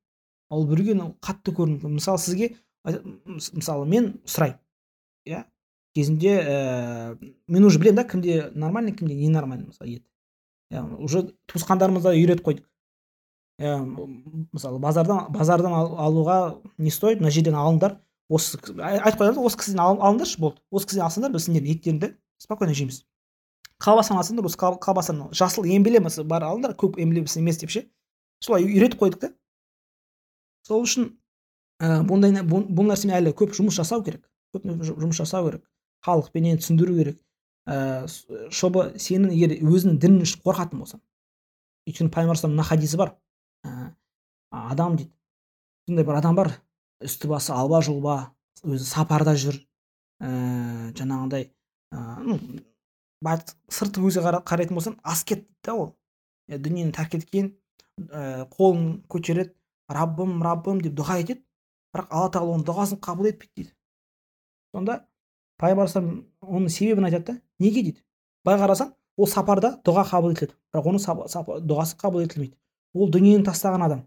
Ал 0.50 0.66
біреуге 0.70 0.96
қатты 1.20 1.54
көрінуі 1.58 1.82
мүмкін. 1.82 1.98
Мысалы 2.00 2.22
сізге 2.24 2.54
мысалы 2.86 3.88
мен 3.90 4.14
сұраймын 4.26 4.60
иә 5.28 5.44
кезінде 5.96 6.36
ә, 6.40 7.18
мен 7.48 7.66
уже 7.66 7.80
білемін 7.80 7.96
да 7.98 8.08
кімде 8.08 8.52
нормальный 8.54 8.94
кімде 8.96 9.16
ненормальный 9.16 9.68
мысалы 9.68 9.98
ет. 9.98 10.04
Иә 10.72 10.86
уже 10.98 11.34
туысқандарымызда 11.52 12.14
үйретіп 12.14 12.46
қойдық. 12.46 12.69
Мысалы 13.60 14.80
базардан 14.80 15.28
базардан 15.34 15.74
алуға 15.76 16.62
не 16.78 16.92
стоит 16.92 17.20
мына 17.20 17.32
жерден 17.32 17.58
алыңдар. 17.60 18.00
Осы 18.30 18.58
айтып 18.78 19.20
қоямыз 19.20 19.40
осы 19.42 19.58
кісіден 19.60 19.82
алыңдаршы 19.84 20.40
болды. 20.40 20.62
Осы 20.72 20.88
кісіден 20.88 21.06
алсаңдар 21.08 21.34
біз 21.34 21.48
сендердің 21.48 21.74
еттеріңді 21.76 22.12
спокойно 22.40 22.74
жейміз. 22.78 23.04
Колбасаны 23.84 24.22
алсаңдар 24.22 24.48
осы 24.48 24.58
колбасаны 24.60 25.30
жасыл 25.36 25.66
эмблемасы 25.66 26.24
бар 26.24 26.46
алыңдар. 26.48 26.76
Көк 26.80 27.00
эмблемасы 27.02 27.40
емес 27.42 27.60
деп 27.60 27.74
ше. 27.74 27.88
Солай 28.40 28.64
үйретіп 28.64 29.02
қойдық 29.02 29.20
та. 29.20 29.32
Сол 30.68 30.84
үшін 30.86 31.10
бұндай 31.82 32.32
бұл 32.46 32.86
нәрсемен 32.88 33.18
әлі 33.18 33.34
көп 33.36 33.56
жұмыс 33.58 33.76
жасау 33.76 34.04
керек. 34.06 34.24
Көп 34.56 34.68
жұмыс 34.68 35.20
жасау 35.20 35.50
керек. 35.50 35.66
Халықпенен 36.06 36.62
түсіндіру 36.62 36.96
керек. 37.00 37.18
Чтобы 38.54 38.94
сенің 38.96 39.34
егер 39.36 39.58
өзінің 39.64 39.98
дінің 40.00 40.38
қорқатын 40.46 40.80
болсаң. 40.80 41.02
Өйткені 41.90 42.14
пайғамбар 42.14 42.52
мына 42.52 42.64
хадисі 42.68 42.98
бар. 42.98 43.16
Адам 44.52 44.96
дейді. 44.98 45.12
Сондай 45.88 46.06
бір 46.06 46.16
адам 46.20 46.36
бар. 46.36 46.52
Үсті 47.04 47.28
басы 47.32 47.54
алба 47.56 47.80
жұлба 47.86 48.16
өзі 48.64 48.84
сапарда 48.86 49.36
жүр. 49.40 49.56
Ә, 50.20 50.92
ну 52.24 52.40
сырты 53.70 54.02
қара- 54.02 54.44
қарайтын 54.44 54.76
болсаң 54.76 54.98
аскет 55.04 55.46
дейді 55.46 55.64
да 55.64 55.74
ол. 55.76 55.96
Дүниені 56.50 56.92
тәрк 56.92 57.14
еткен 57.16 57.56
ә, 58.00 58.48
қолын 58.50 59.04
көтереді. 59.08 59.54
Раббым 59.90 60.42
раббым 60.44 60.82
деп 60.82 60.94
дұға 60.94 61.20
етеді. 61.24 61.42
Бірақ 61.96 62.08
алла 62.12 62.30
тағала 62.30 62.54
оның 62.58 62.66
дұғасын 62.68 63.00
қабыл 63.02 63.28
етпейді 63.32 63.54
дейді. 63.56 63.74
Сонда 64.76 65.06
пайғамбар 65.58 65.88
оның 66.46 66.70
себебін 66.70 67.06
айтады 67.10 67.26
да 67.26 67.42
неге 67.60 67.82
дейді? 67.84 68.04
Былай 68.46 68.60
қарасаң 68.62 68.92
ол 69.18 69.28
сапарда 69.28 69.80
дұға 69.84 70.04
қабыл 70.12 70.32
етіледі. 70.36 70.54
Бірақ 70.74 70.86
оның 70.92 71.00
дұғасы 71.66 71.98
қабыл 71.98 72.22
етілмейді. 72.28 72.56
Ол 72.94 73.10
дүниені 73.10 73.44
тастаған 73.48 73.86
адам. 73.88 74.04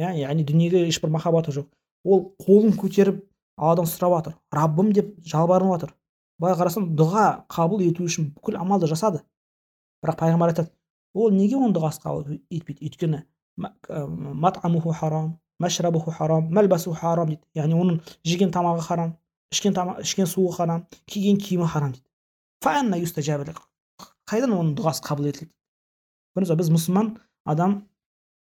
Иә 0.00 0.10
яғни 0.16 0.44
дүниеге 0.48 0.86
ешбір 0.88 1.10
махаббаты 1.12 1.52
жоқ. 1.52 1.66
Ол 2.04 2.32
қолын 2.40 2.72
көтеріп 2.80 3.20
алладан 3.56 3.86
сұрап 3.86 4.16
жатыр 4.16 4.36
раббым 4.52 4.92
деп 4.96 5.12
жалбарынып 5.26 5.74
жатыр 5.76 5.94
былай 6.40 6.56
қарасаң 6.56 6.86
дұға 6.96 7.26
қабыл 7.52 7.82
ету 7.84 8.06
үшін 8.08 8.30
бүкіл 8.34 8.56
амалды 8.56 8.88
жасады. 8.88 9.20
Бірақ 10.02 10.16
пайғамбар 10.22 10.54
айтады 10.54 10.72
ол 11.12 11.30
неге 11.30 11.58
оның 11.58 11.74
дұғасы 11.76 12.00
қабыл 12.00 12.38
етпейді? 12.50 12.86
Өйткені 12.88 13.24
ма- 13.60 13.74
матамуху 14.46 14.94
харам 14.96 15.34
машрабуху 15.60 16.10
харам 16.10 16.48
мәлбасуху 16.48 16.96
харам 16.96 17.28
дейді. 17.34 17.42
Яғни 17.54 17.76
оның 17.76 18.00
жеген 18.24 18.50
тамағы 18.54 18.80
харам 18.86 19.16
ішкен 19.52 19.74
тамақ 19.76 20.00
ішкен 20.06 20.26
суы 20.26 20.52
харам 20.56 20.86
киген 21.04 21.36
киімі 21.36 21.68
харам 21.68 21.92
дейді. 21.92 22.06
Қайдан 24.30 24.52
оның 24.54 24.76
дұғасы 24.78 25.02
қабыл 25.02 25.26
етіледі? 25.26 25.50
Көрдіңіз 26.36 26.56
біз 26.60 26.68
мұсылман 26.70 27.08
адам 27.50 27.72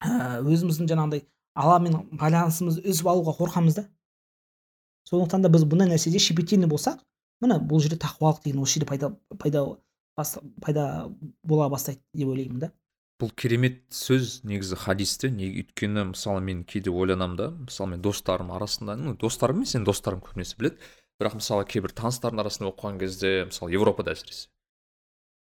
өзіміздің 0.06 0.86
жаңағыдай 0.91 1.23
алламен 1.55 2.01
байланысымызды 2.11 2.84
үзіп 2.89 3.09
алуға 3.11 3.35
қорқамыз 3.39 3.80
да. 3.80 3.85
Сондықтан 5.09 5.45
да 5.45 5.49
біз 5.49 5.65
бұндай 5.65 5.89
нәрседе 5.89 6.19
щепетильный 6.21 6.69
болсақ 6.69 7.01
міне 7.41 7.59
бұл 7.63 7.81
жерде 7.84 7.97
тақуалық 8.01 8.43
деген 8.43 8.61
осы 8.63 8.77
жерде 8.80 8.89
пайда 8.89 9.09
пайда 9.39 9.63
бас, 10.17 10.38
пайда 10.61 11.09
бола 11.43 11.69
бастайды 11.69 12.01
деп 12.13 12.30
ойлаймын 12.30 12.59
да. 12.65 12.71
Бұл 13.19 13.34
керемет 13.35 13.81
сөз 13.91 14.41
негізі 14.47 14.77
хадисте 14.80 15.30
не 15.30 15.49
өйткені 15.49 16.11
мысалы 16.13 16.43
мен 16.45 16.63
кейде 16.63 16.91
ойланамын 16.91 17.38
да 17.38 17.49
мысалы 17.51 17.95
мен 17.95 18.01
достарым 18.01 18.53
арасында 18.55 18.95
ну 18.95 19.15
достарым 19.15 19.63
емес 19.63 19.76
енді 19.76 19.91
достарым 19.91 20.21
көбінесе 20.23 20.55
біледі. 20.59 20.80
Бірақ 21.19 21.35
мысалы 21.41 21.65
кейбір 21.67 21.91
таныстардың 21.91 22.45
арасында 22.45 22.69
оқыған 22.71 22.99
кезде 23.01 23.34
мысалы 23.49 23.73
европада 23.76 24.13
әсіресе 24.15 24.47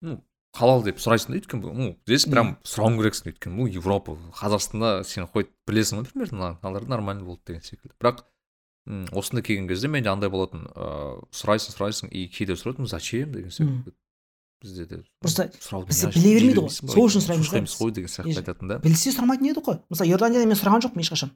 ну 0.05 0.21
халал 0.55 0.83
деп 0.85 0.97
сұрайсың 1.03 1.33
да 1.33 1.39
өйткені 1.39 1.73
ну 1.75 1.89
здесь 2.07 2.25
прям 2.31 2.55
сұрауың 2.63 2.99
керексің 3.01 3.31
өйткені. 3.33 3.57
Бұл 3.59 3.73
европа 3.75 4.15
қазақстанда 4.39 5.03
сен 5.07 5.27
қой 5.33 5.49
білесің 5.67 5.99
ғой 6.01 6.07
примерно 6.11 6.55
мыналар 6.63 6.87
нормально 6.87 7.25
болды 7.27 7.41
деген 7.51 7.61
секілді. 7.65 7.93
Бірақ 7.99 8.23
осында 9.11 9.41
келген 9.41 9.67
кезде 9.67 9.87
менде 9.89 10.09
андай 10.11 10.29
болатын 10.29 10.67
ыыы 10.75 11.23
сұрайсың 11.33 11.75
сұрайсың 11.75 12.11
и 12.13 12.27
кейде 12.29 12.53
сұрайды 12.53 12.83
ну 12.85 12.87
зачем 12.87 13.31
деген 13.33 13.51
секілді 13.51 13.93
бізде 14.61 14.85
де 14.85 14.99
Просто 15.21 15.49
бізде 15.87 16.11
біле 16.13 16.35
бермейді 16.35 16.61
ғой. 16.61 16.69
сол 16.69 17.07
үшін 17.09 17.25
сұраймыз 17.25 17.49
ғой 17.51 17.65
қой 17.81 17.91
деген 17.97 18.09
сияқты 18.09 18.37
айтатын 18.39 18.69
да. 18.69 18.77
білсе 18.79 19.11
сұрамайтын 19.13 19.49
еді 19.51 19.61
ғой. 19.65 19.79
Мысалы 19.89 20.09
иорданияда 20.09 20.45
мен 20.47 20.57
сұраған 20.57 20.85
жоқпын 20.85 21.03
ешқашан. 21.03 21.33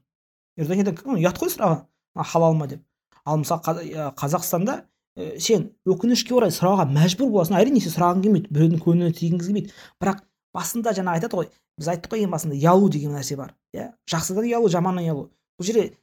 Иорданияда 0.58 0.94
ұят 1.04 1.38
қой 1.42 1.52
сұраған 1.54 1.84
халал 2.32 2.54
ма 2.58 2.68
деп. 2.72 2.82
Ал 3.26 3.38
мысалы 3.42 3.62
Қаз- 3.62 4.14
қазақстанда 4.18 4.84
ә, 5.20 5.36
сен 5.44 5.70
өкінішке 5.86 6.34
орай 6.38 6.54
сұрауға 6.56 6.88
мәжбүр 6.90 7.30
боласың. 7.36 7.60
Әрине 7.60 7.84
сен 7.84 7.94
сұрағың 7.94 8.24
келмейді 8.26 8.54
біреудің 8.56 8.84
көңіліне 8.86 9.16
тигіңіз 9.20 9.50
келмейді. 9.50 9.74
Бірақ 10.02 10.24
басында 10.56 10.94
жаңа 10.98 11.18
айтады 11.20 11.38
ғой 11.38 11.50
біз 11.80 11.90
айттық 11.94 12.16
қой 12.16 12.26
ең 12.26 12.34
басында 12.34 12.58
ұялу 12.58 12.90
деген 12.92 13.14
нәрсе 13.16 13.38
бар 13.40 13.54
иә? 13.76 13.92
Жақсыдан 14.10 14.48
ұялу 14.50 14.70
жаманнан 14.72 15.06
ұялу 15.06 15.28
бұл 15.60 15.68
жерде 15.68 15.94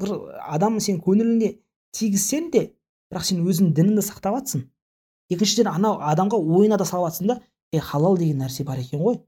бір 0.00 0.14
адам 0.48 0.80
сен 0.80 0.98
көңіліне 1.04 1.52
тигізсең 1.96 2.50
де 2.54 2.64
бірақ 3.12 3.26
сен 3.28 3.44
өзіңнің 3.44 3.74
дініңді 3.76 4.04
сақтап 4.06 4.38
жатсың 4.40 4.64
екіншіден 5.30 5.70
анау 5.70 6.00
адамға 6.00 6.40
ойына 6.40 6.78
да 6.80 6.86
салып 6.88 7.10
жатсың 7.10 7.34
да 7.34 7.38
е 7.72 7.82
халал 7.84 8.18
деген 8.18 8.42
нәрсе 8.42 8.64
бар 8.66 8.80
екен 8.82 9.02
ғой 9.04 9.20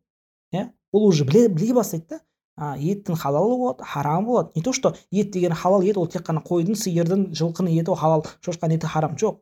иә? 0.54 0.70
Ол 0.92 1.06
уже 1.08 1.24
біле, 1.24 1.48
біле 1.48 1.74
бастайды 1.74 2.06
да. 2.08 2.20
А, 2.62 2.76
еттің 2.78 3.18
халалы 3.18 3.56
болады 3.58 3.86
харам 3.92 4.26
болады 4.28 4.52
не 4.54 4.62
то 4.62 4.72
что 4.72 4.94
ет 5.10 5.30
деген 5.34 5.52
халал 5.52 5.82
ет 5.82 5.96
ол 5.96 6.06
тек 6.06 6.22
қана 6.28 6.44
қойдың 6.46 6.78
сиырдың 6.78 7.26
жылқының 7.40 7.74
еті 7.80 7.96
халал 7.98 8.24
шошқаның 8.46 8.78
еті 8.78 8.92
харам. 8.94 9.16
Жоқ. 9.18 9.40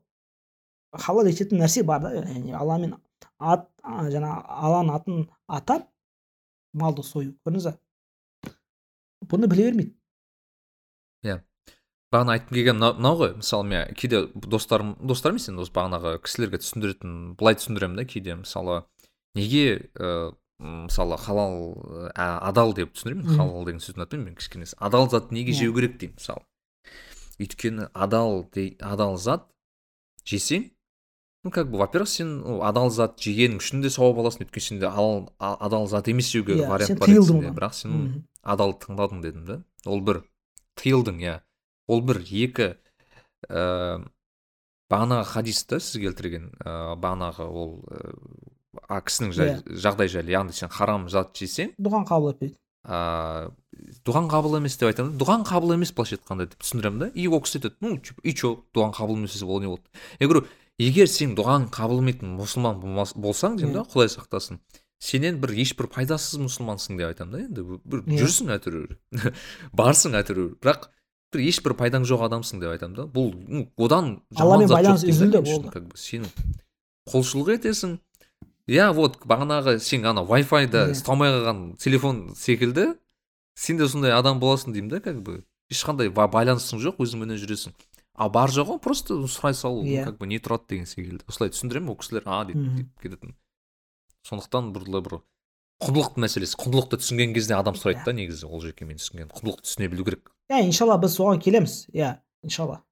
Халал 0.93 1.29
ететін 1.29 1.61
нәрсе 1.61 1.85
бар 1.85 2.01
да 2.03 2.15
яғни 2.17 2.57
алламен 2.57 2.97
ат 3.39 3.69
жаңа 3.85 4.35
алланың 4.47 4.95
атын 4.97 5.23
атап 5.47 5.89
малды 6.73 7.05
сою. 7.05 7.35
Көрдіңіз 7.45 7.71
ба 7.71 7.77
бұны 9.31 9.51
біле 9.51 9.71
бермейді. 9.71 9.95
Бағана 12.11 12.35
айтқым 12.35 12.57
келген 12.57 12.81
мынау 12.81 13.19
ғой 13.21 13.37
мысалы 13.39 13.67
мен 13.71 13.95
кейде 13.95 14.25
достарым 14.35 14.97
достар 14.99 15.31
емес 15.31 15.47
енді 15.47 15.63
осы 15.63 15.71
бағанағы 15.77 16.17
кісілерге 16.25 16.59
түсіндіретін 16.59 17.13
былай 17.39 17.55
түсіндіремін 17.55 18.01
да 18.01 18.05
кейде. 18.05 18.35
Мысалы 18.41 18.81
неге 19.39 19.93
ә, 19.95 20.33
мысалы 20.61 21.17
халал 21.19 21.73
ә, 22.15 22.39
адал 22.45 22.75
деп 22.77 22.93
түсіндіремін 22.95 23.37
халал 23.37 23.65
деген 23.65 23.81
сөзді 23.81 24.01
ұнатпаймын 24.03 24.27
мен 24.31 24.37
кішкене 24.37 24.67
адал 24.79 25.09
зат 25.11 25.31
неге 25.33 25.53
Иә. 25.53 25.61
жеу 25.65 25.75
керек 25.75 25.97
деймін 25.99 26.17
мысалы. 26.21 26.43
Өйткені 27.41 27.89
адал 27.95 28.45
дей, 28.53 28.77
адал 28.81 29.17
зат 29.17 29.47
жесең 30.29 30.71
ну 31.43 31.51
как 31.51 31.71
бы 31.71 31.79
во 31.81 31.87
первых 31.89 32.11
сен 32.13 32.35
адал 32.61 32.91
зат 32.93 33.17
жегенің 33.17 33.63
үшін 33.63 33.81
де 33.81 33.89
сауап 33.89 34.19
аласың. 34.21 34.45
Өйткені 34.45 34.61
сенде 34.61 34.87
адал 35.39 35.87
зат 35.89 36.09
емес 36.13 36.29
жеуге 36.29 36.59
Иә, 36.61 36.69
вариант 36.69 36.99
бар 37.01 37.09
еді 37.09 37.55
бірақ 37.57 37.73
сен 37.75 37.91
Мгм. 37.97 38.25
адал 38.43 38.75
таңдадың 38.77 39.23
дедім 39.23 39.45
да. 39.49 39.63
Ол 39.87 40.01
бір 40.05 40.23
тыйылдың 40.77 41.17
иә. 41.25 41.41
Ол 41.89 42.03
бір 42.05 42.21
екі 42.21 42.77
ә, 43.49 44.05
бағанағы 44.93 45.25
хадисті 45.33 45.81
сіз 45.81 45.97
келтірген. 46.03 46.51
Ә, 46.61 46.95
бағанағы 47.01 47.49
ол 47.49 47.81
а 48.89 49.01
кісінің 49.03 49.33
жай, 49.35 49.55
жағдай 49.67 50.09
жайлы 50.13 50.31
яғни 50.35 50.53
сен 50.55 50.69
харам 50.71 51.09
зат 51.11 51.35
жесең 51.35 51.73
дұған 51.81 52.05
қабыл 52.07 52.31
етпейді. 52.35 52.55
ә, 52.87 53.51
дұған 54.07 54.29
қабыл 54.31 54.57
емес 54.61 54.77
деп 54.79 54.89
айтамын. 54.93 55.17
Дұған 55.21 55.43
қабыл 55.49 55.75
емес 55.75 55.91
былайша 55.93 56.17
айтқанда 56.17 56.47
деп 56.49 56.61
түсіндіремін 56.63 56.99
да. 57.03 57.09
И 57.15 57.27
ол 57.29 57.41
кісі 57.43 57.59
айтады 57.61 57.75
ну 57.81 57.97
типа 57.99 58.21
и 58.25 58.33
че 58.33 58.55
дұғаң 58.75 58.95
қабыл 58.95 59.19
емес 59.19 59.33
десе 59.35 59.45
ол 59.45 59.61
не 59.61 59.67
болды 59.69 59.83
я 60.21 60.27
говорю 60.29 60.47
егер 60.79 61.07
сен 61.11 61.35
дұғаң 61.37 61.69
қабылмайтын 61.75 62.31
мұсылман 62.39 62.79
болмас- 62.81 63.17
болсаң 63.17 63.59
деймін 63.59 63.75
да 63.75 63.83
Иә. 63.85 63.91
құдай 63.93 64.09
сақтасын. 64.17 64.59
Сенен 65.01 65.41
бір 65.41 65.53
ешбір 65.57 65.89
пайдасыз 65.93 66.39
мұсылмансың 66.41 66.97
деп 66.97 67.11
айтамын 67.11 67.33
да 67.33 67.39
енді. 67.45 67.81
Бір 67.85 68.03
Иә. 68.07 68.21
жүрсің 68.23 68.55
әйтеуір 68.57 68.97
барсың 69.77 70.17
әйтеуір 70.21 70.55
бірақ 70.61 70.89
бір 71.35 71.41
ешбір 71.47 71.75
пайдаң 71.79 72.05
жоқ 72.09 72.25
адамсың 72.29 72.61
деп 72.61 72.73
айтамын 72.75 72.97
да. 72.97 73.05
Бұл 73.09 73.33
ну, 73.49 73.67
одан 73.77 74.23
Алламен 74.37 74.69
байланыс 74.69 75.05
да 75.05 75.09
үзілді, 75.13 75.41
болды. 75.45 75.71
как 75.73 75.85
бы 75.89 75.97
сен 75.97 76.25
құлшылық 77.11 77.55
етесің. 77.59 77.99
Иә 78.71 78.93
вот 78.95 79.19
бағанағы 79.27 79.79
сен 79.83 80.05
ана 80.07 80.23
вай 80.23 80.43
файда 80.47 80.87
Иә. 80.89 80.95
ұстамай 80.95 81.33
қалған 81.35 81.77
телефон 81.83 82.21
секілді 82.39 82.95
сен 83.59 83.77
де 83.81 83.89
сондай 83.89 84.13
адам 84.15 84.39
боласың 84.41 84.73
деймін 84.73 84.89
да 84.95 85.01
как 85.01 85.21
бы. 85.23 85.43
Ешқандай 85.71 86.09
ба- 86.11 86.29
байланысың 86.31 86.79
жоқ 86.83 87.03
өзіңменен 87.03 87.39
жүресің. 87.39 87.75
А 88.15 88.29
бар 88.29 88.51
жоғы 88.51 88.79
просто 88.83 89.15
сұрай 89.27 89.55
салу 89.55 89.85
Иә. 89.85 90.05
как 90.05 90.19
бы 90.19 90.27
не 90.27 90.39
тұрады 90.39 90.69
деген 90.69 90.87
секілді. 90.87 91.25
Осылай 91.29 91.51
түсіндіремін 91.51 91.91
ол 91.91 91.97
кісілер 91.97 92.23
а 92.27 92.45
деп 92.45 92.57
Мгм. 92.57 92.77
деп 92.77 93.03
кететін. 93.03 93.35
Сондықтан 94.29 94.73
бір 94.75 94.85
бір 95.03 95.21
құндылық 95.81 96.19
мәселесі 96.21 96.59
құндылықты 96.61 96.99
түсінген 97.01 97.33
кезде 97.35 97.55
адам 97.57 97.75
сұрайды 97.75 98.05
да 98.05 98.13
негізі 98.13 98.47
ол 98.51 98.61
жерге 98.61 98.85
мен 98.85 98.99
түсінген 99.01 99.31
құндылықты 99.33 99.65
түсіне 99.65 99.89
білу 99.89 100.05
керек. 100.05 100.31
Иә 100.51 100.67
иншалла 100.67 100.99
біз 101.01 101.15
соған 101.17 101.41
келеміз. 101.41 101.87
Иә 101.95 102.19
иншалла. 102.45 102.83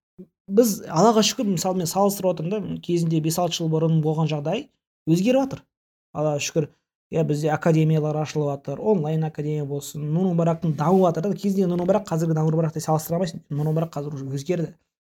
Біз 0.49 0.81
аллаға 0.89 1.21
шүкір 1.21 1.51
мысалы 1.53 1.77
мен 1.83 1.87
салыстырып 1.87 2.33
отырмын 2.33 2.51
да 2.51 2.81
кезінде 2.81 3.21
бес 3.21 3.37
алты 3.39 3.59
жыл 3.61 3.69
бұрын 3.69 4.01
болған 4.01 4.31
жағдай 4.33 4.69
өзгеріп 5.09 5.45
жатыр 5.45 5.65
аллаға 6.13 6.43
шүкір. 6.45 6.69
Иә 7.09 7.25
бізде 7.25 7.49
академиялар 7.55 8.19
ашылып 8.21 8.51
жатыр 8.53 8.81
онлайн 8.81 9.25
академия 9.25 9.65
болсын 9.65 10.05
нур 10.13 10.29
мубарактың 10.35 10.77
дамып 10.77 11.07
жатыр 11.07 11.31
да 11.31 11.35
кезіндегі 11.35 11.71
нур 11.71 11.81
мубарак 11.81 12.05
қазіргі 12.09 12.37
нур 12.37 12.53
мубаракты 12.53 12.85
салыстыра 12.85 13.17
алмайсың. 13.17 13.43
Нур 13.49 13.71
мубарак 13.71 13.95
қазір 13.97 14.15
уже 14.15 14.29
өзгерді. 14.29 14.75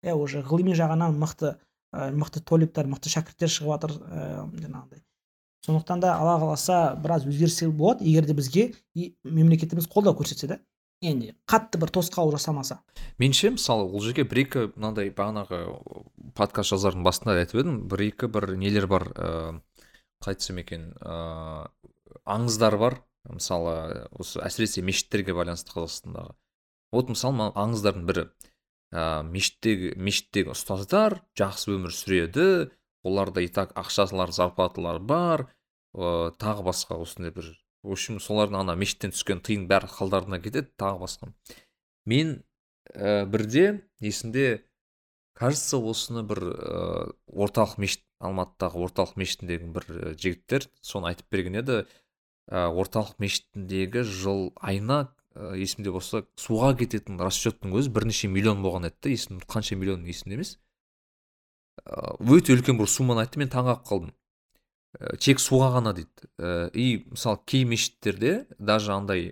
Иә 0.06 0.14
уже 0.14 0.44
ғылыми 0.46 0.78
жағынан 0.78 1.18
мықты 1.18 1.56
ә, 1.90 2.10
мықты 2.14 2.44
толиктар 2.46 2.86
мықты 2.86 3.10
шәкірттер 3.10 3.50
шығып 3.50 3.74
жатыр 3.74 3.96
ә, 4.06 4.46
жаңағыдай 4.54 5.02
сондықтан 5.66 6.00
да 6.00 6.14
алла 6.16 6.38
қаласа 6.40 6.96
біраз 7.02 7.26
өзгерістер 7.28 7.70
болады 7.70 8.04
егер 8.04 8.26
де 8.26 8.34
бізге 8.34 8.70
мемлекетіміз 9.24 9.88
қолдау 9.92 10.16
көрсетсе 10.16 10.48
да 10.48 10.58
енді 11.02 11.34
қатты 11.48 11.80
бір 11.80 11.92
тосқауыл 11.92 12.32
жасамаса. 12.36 12.80
Меніңше 13.20 13.54
мысалы 13.56 13.86
ол 13.88 14.00
жерге 14.04 14.24
бір 14.28 14.42
екі 14.44 14.64
мынандай 14.74 15.12
бағанағы 15.12 15.60
подкаст 16.36 16.74
жазардың 16.74 17.04
басында 17.04 17.36
айтып 17.40 17.62
едім 17.62 17.78
бір 17.88 18.06
екі 18.08 18.28
бір 18.32 18.54
нелер 18.60 18.86
бар 18.88 19.08
ыыы 19.12 19.60
айтсам 20.28 20.60
екен? 20.60 20.90
Ыыы 21.00 21.70
аңыздар 22.24 22.76
бар. 22.80 23.00
Мысалы 23.28 24.08
осы 24.16 24.40
әсіресе 24.44 24.82
мешіттерге 24.84 25.34
байланысты 25.36 25.72
қазақстандағы. 25.74 26.34
Вот 26.92 27.12
мысалы 27.12 27.36
мына 27.36 27.48
аңыздардың 27.54 28.06
бірі. 28.08 28.26
Ыыы 28.92 29.24
мешіттегі 29.30 29.94
мешіттегі 29.96 30.54
ұстаздар 30.54 31.20
жақсы 31.38 31.74
өмір 31.76 31.94
сүреді. 31.94 32.70
Оларда 33.06 33.40
и 33.40 33.48
так 33.48 33.72
ақшалар 33.78 34.32
зарплаталар 34.36 35.00
бар. 35.00 35.48
Ыыы 35.94 36.32
тағы 36.40 36.66
басқа 36.68 37.00
осындай 37.00 37.32
бір. 37.32 37.52
В 37.82 37.92
общем 37.94 38.20
солардың 38.20 38.60
ана 38.60 38.76
мешіттен 38.76 39.14
түскен 39.14 39.40
тиын 39.40 39.64
бәрі 39.70 39.88
қалдарына 39.88 40.40
кетеді 40.42 40.68
тағы 40.76 41.00
басқа. 41.06 41.32
Мен 42.04 42.42
ә, 42.92 43.24
бірде 43.24 43.80
есімде 44.00 44.64
кажется 45.32 45.78
осыны 45.78 46.22
бір 46.26 46.42
ә, 46.44 47.12
орталық 47.32 47.78
мешіт 47.80 48.04
алматыдағы 48.20 48.84
орталық 48.84 49.16
мешітіндегі 49.20 49.70
бір 49.74 49.86
ә, 49.88 50.12
жігіттер 50.20 50.68
соны 50.84 51.10
айтып 51.10 51.30
берген 51.32 51.58
еді. 51.60 51.78
Ә, 52.50 52.68
орталық 52.68 53.16
мешітіндегі 53.22 54.04
жыл 54.04 54.50
айына 54.60 55.08
ә, 55.34 55.54
есімде 55.56 55.92
болса 55.94 56.24
суға 56.40 56.74
кететін 56.78 57.20
расчеттің 57.22 57.74
өзі 57.80 57.92
бірнеше 57.96 58.28
миллион 58.28 58.60
болған 58.64 58.90
еді 58.90 58.98
да 59.06 59.14
есім 59.14 59.40
қанша 59.46 59.78
миллион 59.80 60.04
есімде 60.04 60.36
емес. 60.36 60.58
Өте 61.80 62.52
үлкен 62.52 62.76
бір 62.76 62.90
сумманы 62.90 63.24
айтты 63.24 63.40
мен 63.40 63.48
таңқалып 63.48 63.86
қалдым. 63.88 64.12
Тек 65.22 65.40
суға 65.40 65.70
ғана 65.78 65.94
дейді. 65.96 66.28
И 66.76 67.06
мысалы 67.08 67.38
кей 67.46 67.64
мешіттерде 67.64 68.46
даже 68.58 68.92
андай 68.92 69.30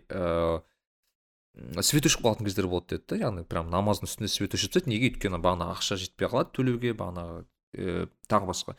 свет 1.83 2.07
өшіп 2.07 2.23
қалатын 2.23 2.47
кездер 2.47 2.69
болады 2.71 2.95
деді 2.95 3.05
да 3.11 3.19
яғни 3.27 3.45
прям 3.45 3.69
намаздың 3.73 4.09
үстінде 4.09 4.31
свет 4.31 4.55
өшіп 4.55 4.73
тастайды. 4.73 4.95
Неге? 4.95 5.11
Өйткені 5.11 5.43
бағана 5.43 5.73
ақша 5.75 5.99
жетпей 5.99 6.31
қалады 6.31 6.55
төлеуге 6.55 6.95
бағанағы 6.95 7.43
ә, 7.75 8.09
тағы 8.29 8.51
басқа. 8.51 8.77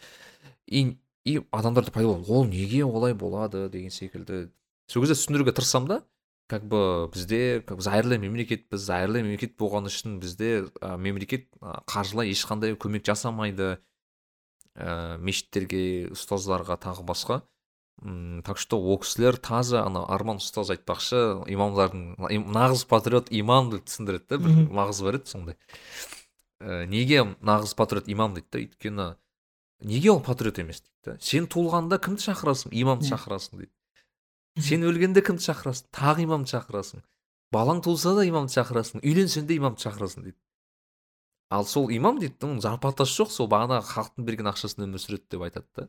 И 0.67 0.97
и 1.25 1.41
адамдарда 1.51 1.91
пайда 1.91 2.13
болады 2.13 2.31
ол 2.31 2.45
неге 2.45 2.85
олай 2.85 3.13
болады 3.13 3.69
деген 3.69 3.91
секілді. 3.91 4.49
Сол 4.87 5.03
кезде 5.03 5.17
түсіндіруге 5.19 5.53
тырыссам 5.53 5.87
да 5.87 6.03
как 6.47 6.65
бы 6.65 7.09
бізде 7.13 7.61
как 7.61 7.77
бы 7.77 7.83
зайырлы 7.83 8.17
мемлекетпіз 8.17 8.81
зайырлы 8.81 9.21
мемлекет 9.21 9.53
болғаны 9.59 9.91
үшін 9.91 10.17
бізде 10.19 10.65
ә, 10.81 10.97
мемлекет 10.97 11.47
қаржылай 11.61 12.31
ешқандай 12.33 12.73
көмек 12.73 13.05
жасамайды. 13.05 13.77
Ә, 14.73 15.17
мешіттерге 15.19 16.09
ұстаздарға 16.15 16.79
тағы 16.79 17.03
басқа. 17.05 17.41
М 18.01 18.41
так 18.45 18.57
что 18.57 18.79
ол 18.79 18.97
кісілер 18.97 19.37
таза 19.37 19.83
ана 19.83 20.05
арман 20.07 20.39
ұстаз 20.39 20.71
айтпақшы 20.71 21.43
имамдардың 21.51 22.15
нағыз 22.47 22.85
патриот 22.87 23.27
имам 23.29 23.73
деп 23.73 23.89
түсіндіреді 23.89 24.29
да 24.29 24.37
бір 24.39 24.61
мағыз 24.71 25.03
бар 25.03 25.19
еді 25.19 25.27
сондай. 25.27 25.57
Ә, 26.59 26.85
неге 26.85 27.23
нағыз 27.41 27.75
патриот 27.79 28.09
имам 28.11 28.35
дейді 28.35 28.47
да 28.51 28.59
өйткені 28.63 29.07
неге 29.81 30.11
ол 30.11 30.19
патриот 30.23 30.59
емес 30.59 30.81
дейді 30.81 30.95
да? 31.05 31.17
Сен 31.23 31.47
туылғанда 31.47 31.99
кімді 32.03 32.25
шақырасың? 32.27 32.73
Имамды 32.75 33.07
шақырасың 33.07 33.63
дейді. 33.63 33.73
Сен 34.59 34.83
өлгенде 34.83 35.23
кімді 35.23 35.45
шақырасың? 35.45 35.87
Тағы 35.95 36.25
имамды 36.25 36.51
шақырасың. 36.51 37.03
Балаң 37.55 37.81
туылса 37.85 38.13
да 38.17 38.25
имамды 38.27 38.53
шақырасың. 38.53 39.01
Үйленсең 39.01 39.47
де 39.47 39.55
имамды 39.55 39.81
шақырасың 39.85 40.27
дейді. 40.27 40.37
Ал 41.49 41.65
сол 41.65 41.89
имам 41.89 42.19
дейді 42.21 42.37
оның 42.45 42.59
зарплатасы 42.61 43.15
жоқ 43.23 43.31
сол 43.33 43.47
бағанағы 43.49 43.87
халықтың 43.89 44.25
берген 44.27 44.51
ақшасына 44.51 44.85
өмір 44.85 45.01
сүреді 45.01 45.31
деп 45.33 45.45
айтады 45.47 45.65
да. 45.79 45.87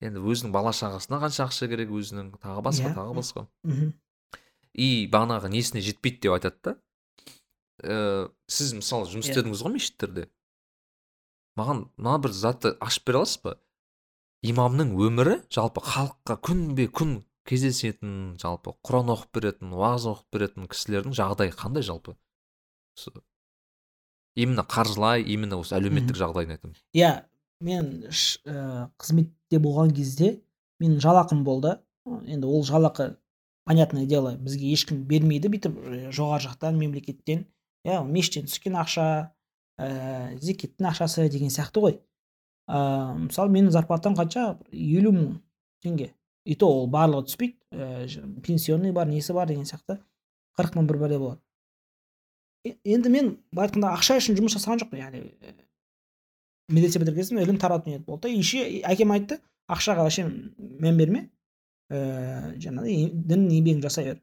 Енді 0.00 0.22
өзінің 0.22 0.54
бала 0.54 0.70
шағасына 0.72 1.18
қанша 1.20 1.44
ақша 1.44 1.68
керек 1.68 1.90
өзінің 1.92 2.30
тағы 2.40 2.62
басқа 2.64 2.88
Иә. 2.88 2.94
тағы 2.96 3.16
басқа. 3.18 3.46
Мхм. 3.68 3.90
И 4.72 5.08
бағанағы 5.12 5.50
несіне 5.52 5.82
жетпейді 5.84 6.22
деп 6.22 6.38
айтады 6.38 6.56
да. 6.64 6.76
Ә, 7.82 8.28
сіз 8.50 8.72
мысалы 8.78 9.06
жұмыс 9.10 9.28
Иә. 9.28 9.34
істедіңіз 9.34 9.62
ғой 9.66 9.74
мешіттерде 9.76 10.26
маған 11.58 11.84
мына 11.98 12.18
бір 12.22 12.32
затты 12.32 12.74
ашып 12.80 13.06
бере 13.10 13.18
аласыз 13.22 13.40
ба? 13.42 13.56
Имамның 14.46 14.92
өмірі 14.94 15.40
жалпы 15.50 15.82
халыққа 15.82 16.36
күнбе 16.46 16.86
күн 16.94 17.16
кездесетін 17.48 18.36
жалпы 18.38 18.74
құран 18.86 19.10
оқып 19.14 19.32
беретін 19.40 19.72
уағыз 19.74 20.04
оқып 20.12 20.36
беретін 20.36 20.68
кісілердің 20.70 21.16
жағдайы 21.18 21.54
қандай 21.58 21.82
жалпы? 21.82 22.14
Именно 24.38 24.62
қаржылай 24.62 25.24
именно 25.26 25.58
осы 25.58 25.74
әлеуметтік 25.74 26.14
жағдайын 26.18 26.52
айтамын. 26.54 26.76
Иә 26.94 27.24
мен 27.60 27.88
ш- 28.14 28.38
ә, 28.46 28.90
қызметте 29.00 29.58
болған 29.58 29.90
кезде 29.96 30.36
менің 30.80 31.00
жалақым 31.02 31.42
болды. 31.42 31.80
Енді 32.06 32.46
ол 32.46 32.62
жалақы 32.62 33.16
понятное 33.66 34.06
дело 34.06 34.36
бізге 34.36 34.70
ешкім 34.70 35.02
бермейді 35.10 35.50
бүйтіп 35.50 35.74
ә, 35.74 36.12
жоғары 36.14 36.46
жақтан 36.46 36.78
мемлекеттен. 36.78 37.46
Иә 37.86 38.02
мешіттен 38.04 38.48
түскен 38.48 38.76
ақша 38.80 39.06
ә, 39.78 40.36
зекеттің 40.42 40.90
ақшасы 40.90 41.28
деген 41.32 41.52
сияқты 41.54 41.82
ғой. 41.84 41.98
Ә, 42.68 43.14
мысалы 43.18 43.52
менің 43.54 43.72
зарплатам 43.74 44.16
қанша? 44.18 44.58
елу 44.72 45.12
мың 45.12 45.28
теңге. 45.84 46.12
И 46.44 46.56
то 46.56 46.68
ол 46.68 46.88
барлығы 46.90 47.28
түспейді. 47.28 47.56
Ә, 47.72 48.40
пенсионный 48.42 48.92
бар 48.92 49.08
несі 49.08 49.36
бар 49.36 49.48
деген 49.48 49.64
сияқты. 49.68 50.00
Қырық 50.58 50.78
мың 50.78 50.90
бір 50.90 51.00
бәле 51.04 51.18
болады. 51.18 51.40
Енді 52.84 53.10
мен 53.14 53.32
былай 53.52 53.68
айтқанда 53.68 53.94
ақша 53.96 54.18
үшін 54.18 54.36
жұмыс 54.38 54.58
жасаған 54.58 54.82
жоқпын. 54.82 55.02
Яғни 55.04 55.22
медресе 56.68 57.00
бітірген 57.00 57.24
соң 57.24 57.42
ілім 57.42 57.58
тарату 57.60 57.90
ниет 57.90 58.04
болды 58.04 58.28
да. 58.28 58.34
Еще 58.34 58.82
әкем 58.84 59.14
айтты 59.14 59.38
ақшаға 59.70 60.04
вообще 60.08 60.26
мән 60.26 60.98
берме. 60.98 61.28
Ііі 61.88 62.58
жаңағыдай 62.60 63.06
дін 63.30 63.46
еңбегін 63.48 63.80
жасай 63.80 64.10
бер 64.10 64.18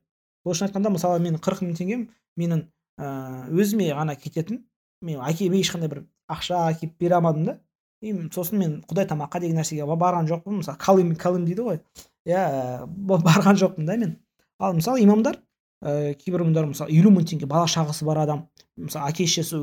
ол 0.45 0.53
үшін 0.53 0.68
айтқанда 0.68 0.91
мысалы 0.94 1.22
менің 1.23 1.41
қырық 1.41 1.64
мың 1.65 1.77
теңгем 1.80 2.03
менің 2.38 2.68
ііі 2.99 3.61
өзіме 3.61 3.89
ғана 3.95 4.15
кететін. 4.15 4.63
Мен 5.01 5.22
әкеме 5.22 5.59
ешқандай 5.61 5.89
бір 5.91 6.03
ақша 6.31 6.61
әкеліп 6.72 6.97
бере 6.99 7.15
алмадым 7.17 7.45
да. 7.45 7.59
И 8.01 8.11
сосын 8.34 8.59
мен 8.59 8.76
құдай 8.89 9.07
тамаққа 9.09 9.39
деген 9.41 9.59
нәрсеге 9.59 9.85
ба- 9.85 9.97
барған 9.99 10.27
жоқпын. 10.30 10.61
Мысалы 10.61 10.77
калым 10.77 11.15
калым 11.15 11.45
дейді 11.45 11.65
ғой. 11.67 11.80
Иә 12.26 12.85
ба- 12.88 13.19
барған 13.19 13.59
жоқпын 13.61 13.85
да 13.85 13.97
мен. 13.97 14.17
Ал 14.59 14.73
мысалы 14.73 15.03
имамдар 15.03 15.41
ііі 15.84 16.15
кейбір 16.22 16.45
имамдар 16.45 16.65
мысалы 16.72 16.91
елу 16.91 17.11
мың 17.11 17.27
теңге 17.27 17.45
бала 17.45 17.67
шағасы 17.67 18.05
бар 18.05 18.23
адам. 18.23 18.47
Мысалы 18.77 19.09
әке 19.11 19.27
шешесі 19.27 19.59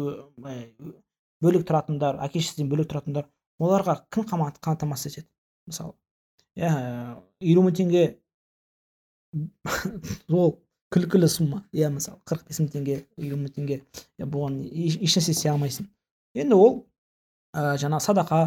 бөлек 1.43 1.65
тұратындар 1.67 2.21
әке 2.23 2.41
шешесінен 2.41 2.71
бөлек 2.71 2.91
тұратындар 2.93 3.27
оларға 3.61 4.03
кім 4.11 4.25
қамтамасыз 4.27 5.17
етеді? 5.17 5.29
Мысалы 5.67 5.95
иә 6.57 7.23
елу 7.41 7.63
мың 7.65 7.77
теңге. 7.79 8.05
Ол 10.29 10.59
күлкілі 10.93 11.29
сумма. 11.29 11.63
Иә 11.73 11.89
мысалы 11.93 12.21
қырық 12.29 12.47
бес 12.49 12.61
мың 12.61 12.71
теңге 12.75 12.97
елу 13.17 13.39
мың 13.41 13.55
теңге. 13.57 13.81
Иә 14.21 14.27
бұған 14.29 14.59
еш- 14.69 14.99
ешнәрсе 15.01 15.33
істей 15.33 15.53
алмайсың 15.53 15.89
енді 16.35 16.59
ол 16.59 16.75
ә, 17.57 17.77
жаңа 17.81 18.01
садақа 18.01 18.43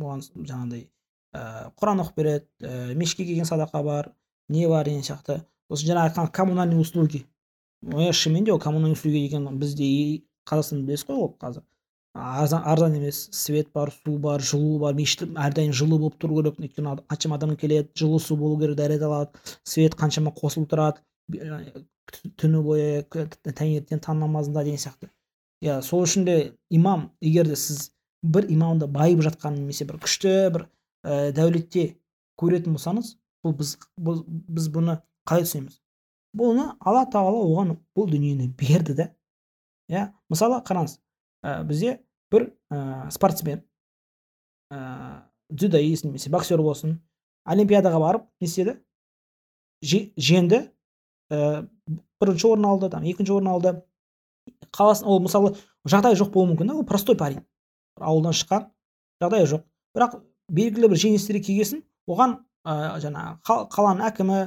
бұған 0.00 0.22
жаңағыдай 0.36 0.84
ә, 1.34 1.70
құран 1.78 2.04
оқып 2.04 2.16
береді 2.16 2.46
ә, 2.62 2.94
мешітке 2.94 3.26
келген 3.26 3.48
садақа 3.48 3.82
бар 3.82 4.12
не 4.48 4.66
бар 4.68 4.84
деген 4.86 5.02
сияқты. 5.02 5.42
Осы 5.68 5.84
жаңа 5.86 6.06
айтқан 6.08 6.30
коммунальный 6.32 6.80
услуги. 6.80 7.26
Иә 7.84 8.12
шынымен 8.12 8.44
де 8.44 8.52
ол 8.52 8.58
коммунальный 8.58 8.94
услуги 8.96 9.26
деген 9.26 9.58
бізде 9.58 10.22
қазақстанда 10.48 10.86
білесіз 10.86 11.06
ғой 11.10 11.26
ол 11.26 11.34
қазір. 11.38 11.62
Арзан, 12.14 12.62
арзан 12.64 12.94
емес 12.96 13.28
свет 13.32 13.68
бар 13.74 13.92
су 13.92 14.16
бар 14.18 14.40
жылу 14.40 14.78
бар 14.80 14.94
мешіт 14.94 15.28
әрдайым 15.36 15.74
жылы 15.76 15.98
болып 16.00 16.16
тұру 16.18 16.40
керек. 16.40 16.56
Өйткені 16.58 16.94
қаншама 17.06 17.36
адам 17.36 17.52
келеді 17.56 17.92
жылы 17.94 18.18
су 18.18 18.36
болу 18.36 18.58
керек 18.58 18.78
дәрет 18.78 19.02
алады. 19.02 19.38
Свет 19.62 19.94
қаншама 19.94 20.32
қосылып 20.34 20.70
тұрады. 20.72 21.04
Түні 21.28 22.62
бойы 22.64 23.04
таңертең 23.10 24.00
таң 24.04 24.22
намазында 24.22 24.64
деген 24.64 24.80
сияқты. 24.80 25.10
Иә 25.64 25.80
сол 25.82 26.04
үшін 26.06 26.24
де 26.24 26.36
имам 26.70 27.10
егер 27.20 27.48
де 27.48 27.56
сіз 27.58 27.90
бір 28.22 28.46
имамды 28.50 28.86
байып 28.86 29.22
жатқан 29.26 29.58
немесе 29.58 29.86
бір 29.88 29.98
күшті 30.02 30.34
бір 30.54 30.66
ә, 31.04 31.32
дәулетте 31.34 31.98
көретін 32.38 32.76
болсаңыз 32.76 33.16
бұл 33.44 33.56
біз 33.58 33.74
бұл, 33.98 34.22
біз 34.26 34.68
бұны 34.74 34.98
қалай 35.28 35.46
түсінеміз? 35.46 35.80
Бұны 36.38 36.68
алла 36.78 37.04
тағала 37.10 37.42
оған 37.42 37.76
бұл 37.96 38.10
дүниені 38.10 38.48
берді 38.58 38.94
да 38.98 39.08
иә 39.90 40.08
мысалы 40.30 40.62
қараңыз 40.66 40.98
ә, 41.42 41.64
бізде 41.66 41.98
бір 42.30 42.52
ә, 42.70 43.10
спортсмен 43.10 43.64
ә, 44.72 45.24
дзюдоист 45.50 46.06
немесе 46.06 46.30
боксер 46.30 46.62
болсын 46.62 47.00
олимпиадаға 47.48 47.98
барып 47.98 48.28
не 48.40 48.46
істеді? 48.46 48.78
Же- 49.82 50.10
жеңді 50.16 50.68
ә, 51.30 51.66
бірінші 52.20 52.48
орын 52.52 52.66
алды 52.68 52.90
там 52.90 53.04
екінші 53.04 53.36
орын 53.36 53.52
алды. 53.52 53.74
Қаласын 54.74 55.06
ол 55.08 55.20
мысалы 55.24 55.54
жағдайы 55.88 56.18
жоқ 56.18 56.32
болуы 56.34 56.52
мүмкін 56.52 56.72
да 56.72 56.76
ол 56.80 56.86
простой 56.88 57.16
парень. 57.16 57.44
Ауылдан 58.00 58.36
шыққан 58.36 58.68
жағдайы 59.22 59.48
жоқ. 59.50 59.64
Бірақ 59.96 60.18
белгілі 60.48 60.90
бір 60.92 61.02
жеңістерге 61.04 61.42
келген 61.46 61.82
оған 62.08 62.38
ә, 62.64 62.98
жаңағы 63.02 63.38
қал- 63.44 63.68
қаланың 63.72 64.08
әкімі 64.08 64.40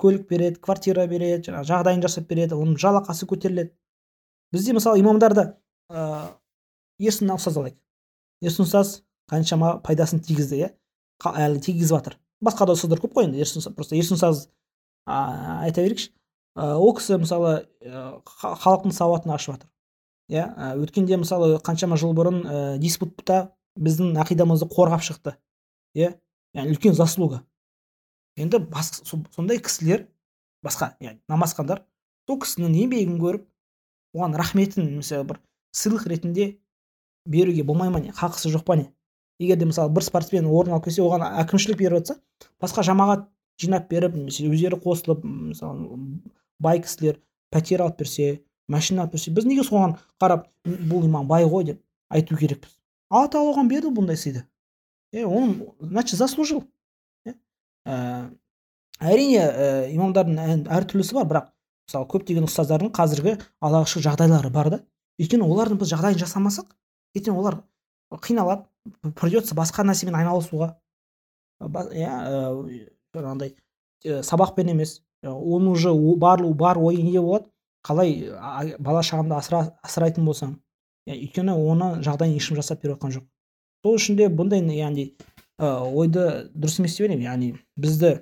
көлік 0.00 0.28
береді 0.28 0.60
квартира 0.60 1.06
береді 1.06 1.50
жаңағы 1.50 1.68
жағдайын 1.68 2.02
жасап 2.04 2.28
береді 2.28 2.56
оның 2.56 2.78
жалақысы 2.80 3.28
көтеріледі. 3.28 3.74
Бізде 4.52 4.72
мысалы 4.76 5.00
имамдарды 5.00 5.52
ыыы 5.92 6.30
ерсін 7.02 7.32
ұстаз 7.34 7.58
алайық. 7.60 7.76
Ерсін 8.42 8.66
ұстаз 8.66 9.02
қаншама 9.30 9.78
пайдасын 9.84 10.20
тигізді 10.24 10.62
иә? 10.62 10.72
Әлі 11.22 11.60
тигізіп 11.62 11.96
жатыр 11.96 12.18
басқа 12.42 12.66
да 12.66 12.74
ұстаздар 12.76 13.00
көп 13.02 13.14
қой 13.16 13.28
енді 13.28 13.40
ерсін 13.42 13.74
просто 13.76 13.96
ерсін 13.96 14.16
ұстаз 14.18 14.48
а, 15.06 15.62
айта 15.62 15.82
берейікші. 15.84 16.10
Ә, 16.56 16.74
ол 16.76 16.94
кісі 16.96 17.18
мысалы 17.22 17.66
ха- 18.26 18.54
халықтың 18.62 18.92
сауатын 18.92 19.32
ашып 19.34 19.54
жатыр. 19.56 19.68
Иә 20.32 20.44
өткенде 20.80 21.16
мысалы 21.20 21.58
қаншама 21.64 21.96
жыл 22.00 22.14
бұрын 22.16 22.42
ә, 22.44 22.78
диспутта 22.78 23.52
біздің 23.78 24.16
ақидамызды 24.22 24.68
қорғап 24.72 25.02
шықты. 25.04 25.36
Иә 25.96 26.14
яғни 26.54 26.74
үлкен 26.76 26.94
заслуга. 26.94 27.42
Енді 28.36 28.58
бас, 28.58 29.02
со- 29.04 29.20
сондай 29.34 29.58
кісілер 29.58 30.06
басқа 30.64 30.94
яғни 31.00 31.20
намазхандар 31.28 31.84
сол 32.28 32.38
кісінің 32.40 32.76
еңбегін 32.84 33.18
көріп 33.20 33.46
оған 34.16 34.36
рахметін 34.38 34.86
немесе 34.86 35.22
бір 35.24 35.40
сыйлық 35.76 36.06
ретінде 36.08 36.58
беруге 37.26 37.62
болмай 37.64 37.90
ма 37.90 38.00
не 38.00 38.12
хақысы 38.12 38.48
жоқ 38.52 38.64
па 38.64 38.76
не? 38.76 38.92
Егер 39.40 39.56
де 39.58 39.66
мысалы 39.66 39.90
бір 39.92 40.04
спортсмен 40.06 40.46
орын 40.46 40.76
алып 40.76 40.84
келсе 40.86 41.02
оған 41.02 41.24
әкімшілік 41.42 41.78
беріп 41.80 41.98
жатса 42.06 42.20
басқа 42.62 42.84
жамағат 42.86 43.26
жинап 43.60 43.88
беріп 43.90 44.14
немесе 44.16 44.46
өздері 44.48 44.78
қосылып 44.80 45.24
мысалы 45.24 45.98
бай 46.62 46.82
кісілер 46.84 47.18
пәтер 47.52 47.82
алып 47.84 47.98
берсе 48.02 48.44
машина 48.68 49.08
берсе 49.10 49.34
біз 49.34 49.48
неге 49.48 49.66
соған 49.66 49.98
қарап 50.22 50.46
бұл 50.64 51.04
имам 51.08 51.28
бай 51.28 51.44
ғой 51.44 51.72
деп 51.72 51.82
айту 52.12 52.38
керекпіз? 52.38 52.78
Алла 53.10 53.28
тағала 53.28 53.56
оған 53.56 53.68
берді 53.68 53.92
бұндай 53.92 54.16
сыйды 54.16 54.46
е 55.12 55.26
оның 55.26 55.74
значит 55.92 56.18
заслужил. 56.18 56.64
Ә, 57.82 58.30
әрине 59.02 59.42
ә, 59.42 59.66
имамдардың 59.92 60.68
әртүрлісі 60.70 61.16
бар 61.18 61.26
бірақ 61.28 61.48
мысалы 61.88 62.08
көптеген 62.12 62.46
ұстаздардың 62.46 62.92
қазіргі 62.94 63.34
аллаға 63.60 64.02
жағдайлары 64.06 64.52
бар 64.54 64.70
да. 64.70 64.78
Өйткені 65.20 65.44
олардың 65.44 65.80
біз 65.82 65.92
жағдайын 65.92 66.20
жасамасақ 66.22 66.70
ертең 67.18 67.36
олар 67.36 67.58
қиналады 68.22 69.12
придется 69.18 69.56
басқа 69.58 69.84
нәрсемен 69.84 70.16
айналысуға. 70.16 70.72
Иә 71.60 72.14
жаңағыдай 73.12 74.22
сабақпен 74.24 74.72
емес 74.72 75.00
оның 75.22 75.72
уже 75.72 75.92
бар 76.18 76.42
бар 76.54 76.78
ойы 76.78 77.02
неде 77.02 77.20
болады. 77.20 77.46
Қалай 77.82 78.30
бала 78.78 79.02
шағамды 79.02 79.34
асыра, 79.34 79.78
асырайтын 79.82 80.24
болсам 80.24 80.60
өйткені 81.10 81.54
оны 81.56 82.02
жағдайын 82.02 82.36
ешкім 82.38 82.56
жасап 82.60 82.82
беріп 82.82 82.96
жатқан 82.96 83.14
жоқ. 83.16 83.24
Сол 83.82 83.96
үшін 83.98 84.16
де 84.18 84.28
бұндай 84.30 84.62
яғни 84.76 85.08
ойды 85.58 86.50
дұрыс 86.54 86.78
емес 86.78 86.94
деп 86.96 87.08
ойлаймын. 87.08 87.26
Яғни 87.26 87.48
бізді 87.76 88.12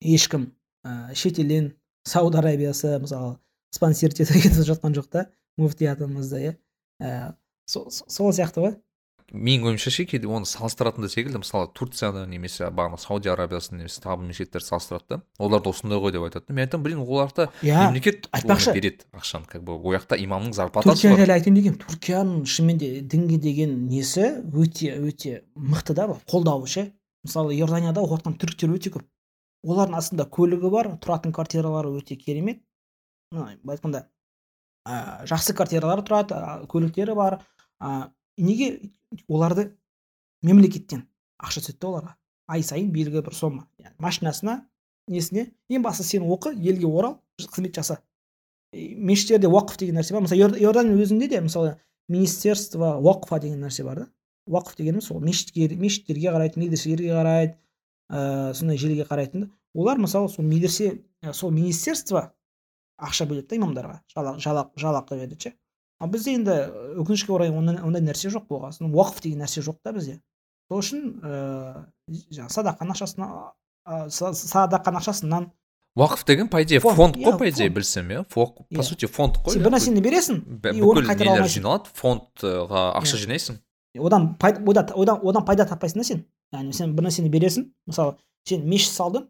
ешкім 0.00 0.52
ә, 0.86 1.14
шетелден 1.14 1.72
сауд 2.06 2.36
арабиясы 2.38 2.98
мысалы 3.02 3.38
спонсировать 3.74 4.20
етіп 4.22 4.62
жатқан 4.62 4.94
жоқ 4.94 5.10
та 5.10 5.26
муфтиятымызды 5.58 6.54
иә 7.00 7.34
сол 7.66 8.32
сияқты 8.32 8.62
ғой. 8.62 8.76
Менің 9.34 9.68
ойымша 9.72 9.90
ше 9.90 10.04
кейде 10.06 10.28
оны 10.30 10.46
салыстыратын 10.46 11.04
да 11.04 11.10
секілді 11.10 11.40
мысалы 11.42 11.68
турцияны 11.74 12.24
немесе 12.30 12.70
бағана 12.70 12.98
сауди 13.02 13.28
арабиясын 13.32 13.78
немесе 13.80 14.00
тағы 14.00 14.20
бір 14.20 14.28
мемлекеттерді 14.28 14.66
салыстырады 14.66 15.04
да. 15.08 15.20
Олар 15.38 15.62
да 15.62 15.70
осындай 15.70 15.98
ғой 15.98 16.14
деп 16.14 16.26
айтады 16.28 16.54
мен 16.54 16.64
айтамын 16.64 16.84
блин 16.84 17.02
оларда 17.02 17.50
иә 17.62 17.88
мемлекет 17.88 18.28
айтпақшы. 18.30 18.72
береді 18.72 19.08
ақшаны 19.12 19.50
как 19.50 19.64
бы 19.64 19.74
ол 19.74 19.94
жақта 19.96 20.18
имамның 20.22 20.54
зарплатасы 20.54 20.94
турция 20.94 21.10
бар 21.10 21.22
жайлы 21.24 21.36
айтайын 21.38 21.58
дегенмін 21.58 21.80
турцияның 21.82 22.44
шынымен 22.46 22.78
де 22.78 22.90
дінге 23.00 23.38
деген 23.42 23.74
несі 23.88 24.30
өте 24.54 24.94
өте 25.00 25.42
мықты 25.56 25.94
да 25.94 26.08
қолдауы 26.30 26.68
ше. 26.68 26.92
Мысалы 27.24 27.54
иорданияда 27.56 28.02
оқып 28.04 28.20
жатқан 28.20 28.38
түріктер 28.38 28.74
өте 28.76 28.90
көп. 28.92 29.06
Олардың 29.64 29.96
астында 29.96 30.26
көлігі 30.28 30.70
бар 30.70 30.90
тұратын 31.00 31.32
квартиралары 31.32 31.94
өте 31.96 32.16
керемет. 32.20 32.60
Былай 33.32 33.56
айтқанда 33.64 34.04
ә, 34.84 35.24
жақсы 35.24 35.54
квартиралар 35.56 36.04
тұрады 36.04 36.66
көліктері 36.68 37.16
бар. 37.16 37.38
Ә, 37.80 38.10
неге 38.36 38.92
оларды 39.28 39.70
мемлекеттен 40.42 41.06
ақша 41.38 41.62
түседі 41.64 41.88
оларға. 41.88 42.14
Ай 42.48 42.62
сайын 42.62 42.90
белгілі 42.92 43.24
бір 43.24 43.34
сома 43.34 43.66
яғни 43.78 43.96
машинасына 44.04 44.58
несіне 45.08 45.48
ең 45.68 45.84
бастысы 45.84 46.16
сен 46.16 46.26
оқы 46.28 46.54
елге 46.54 46.86
орал 46.86 47.18
қызмет 47.40 47.74
жаса. 47.74 48.00
Мешіттерде 48.72 49.48
уақыф 49.48 49.78
деген 49.78 49.98
нәрсе 50.00 50.14
бар. 50.14 50.24
Мысалы 50.26 50.58
иорданияның 50.60 51.02
өзінде 51.04 51.28
де 51.30 51.40
мысалы 51.40 51.76
министерство 52.08 52.96
уақфа 53.00 53.40
деген 53.40 53.64
нәрсе 53.64 53.84
бар 53.84 54.04
да. 54.04 54.06
Уақыф 54.48 54.76
дегеніміз 54.76 55.08
сол 55.08 55.20
мешітке 55.24 55.68
мешіттерге 55.76 56.32
қарайтын 56.34 56.64
медреселерге 56.64 57.12
қарайды 57.16 57.54
ыыы 58.10 58.54
сондай 58.54 58.78
жерге 58.78 59.06
қарайтын 59.08 59.48
олар 59.74 59.98
мысалы 59.98 60.28
сол 60.28 60.44
медресе 60.44 61.00
сол 61.32 61.50
министерство 61.50 62.32
ақша 62.98 63.26
бөледі 63.26 63.54
да 63.54 63.56
имамдарға. 63.56 64.00
Жалақы 64.14 64.80
жалақы 64.80 65.16
береді 65.16 65.40
ше. 65.40 65.54
Ал 66.04 66.10
бізде 66.12 66.34
енді 66.36 66.54
өкінішке 67.00 67.32
орай 67.32 67.50
ондай, 67.50 68.02
нәрсе 68.04 68.28
жоқ 68.34 68.46
болған. 68.50 68.74
Соң 68.76 68.92
уақыф 68.92 69.22
деген 69.24 69.40
нәрсе 69.44 69.64
жоқ 69.64 69.80
та 69.82 69.92
бізде. 69.96 70.20
Сол 70.68 70.80
үшін 70.84 71.04
ыыы 71.24 72.24
жаңағы 72.36 72.52
садақаның 72.58 72.94
ақшасына 72.94 73.28
садақаның 73.88 75.00
ақшасынан 75.00 75.50
уақыф 75.96 76.24
деген 76.26 76.48
по 76.48 76.62
идее 76.62 76.80
фонд, 76.80 77.16
иә, 77.16 77.24
қой 77.30 77.38
по 77.38 77.48
идее 77.50 77.68
білсем 77.68 78.08
иә? 78.10 78.24
По 78.32 78.48
Иә. 78.70 78.82
сути 78.82 79.06
фонд 79.06 79.36
қой 79.44 79.52
сен 79.54 79.62
бір 79.62 79.74
нәрсені 79.76 80.00
бересің 80.02 80.40
и 80.74 80.82
оны 80.82 81.04
қайтара 81.06 81.36
алмайсың 81.36 81.60
жиналады 81.60 81.92
фондға 81.94 82.80
ақша 82.98 83.14
Иә. 83.16 83.22
жинайсың. 83.26 83.58
Одан 83.98 84.34
пайда 84.36 84.88
одан, 84.96 85.20
одан, 85.22 85.44
пайда 85.44 85.64
таппайсың 85.70 86.02
да 86.02 86.04
сен. 86.04 86.24
Яғни 86.52 86.72
сен 86.74 86.96
бір 86.96 87.06
нәрсені 87.06 87.30
бересің. 87.30 87.68
Мысалы 87.86 88.16
сен 88.48 88.66
мешіт 88.66 88.90
салдың 88.96 89.28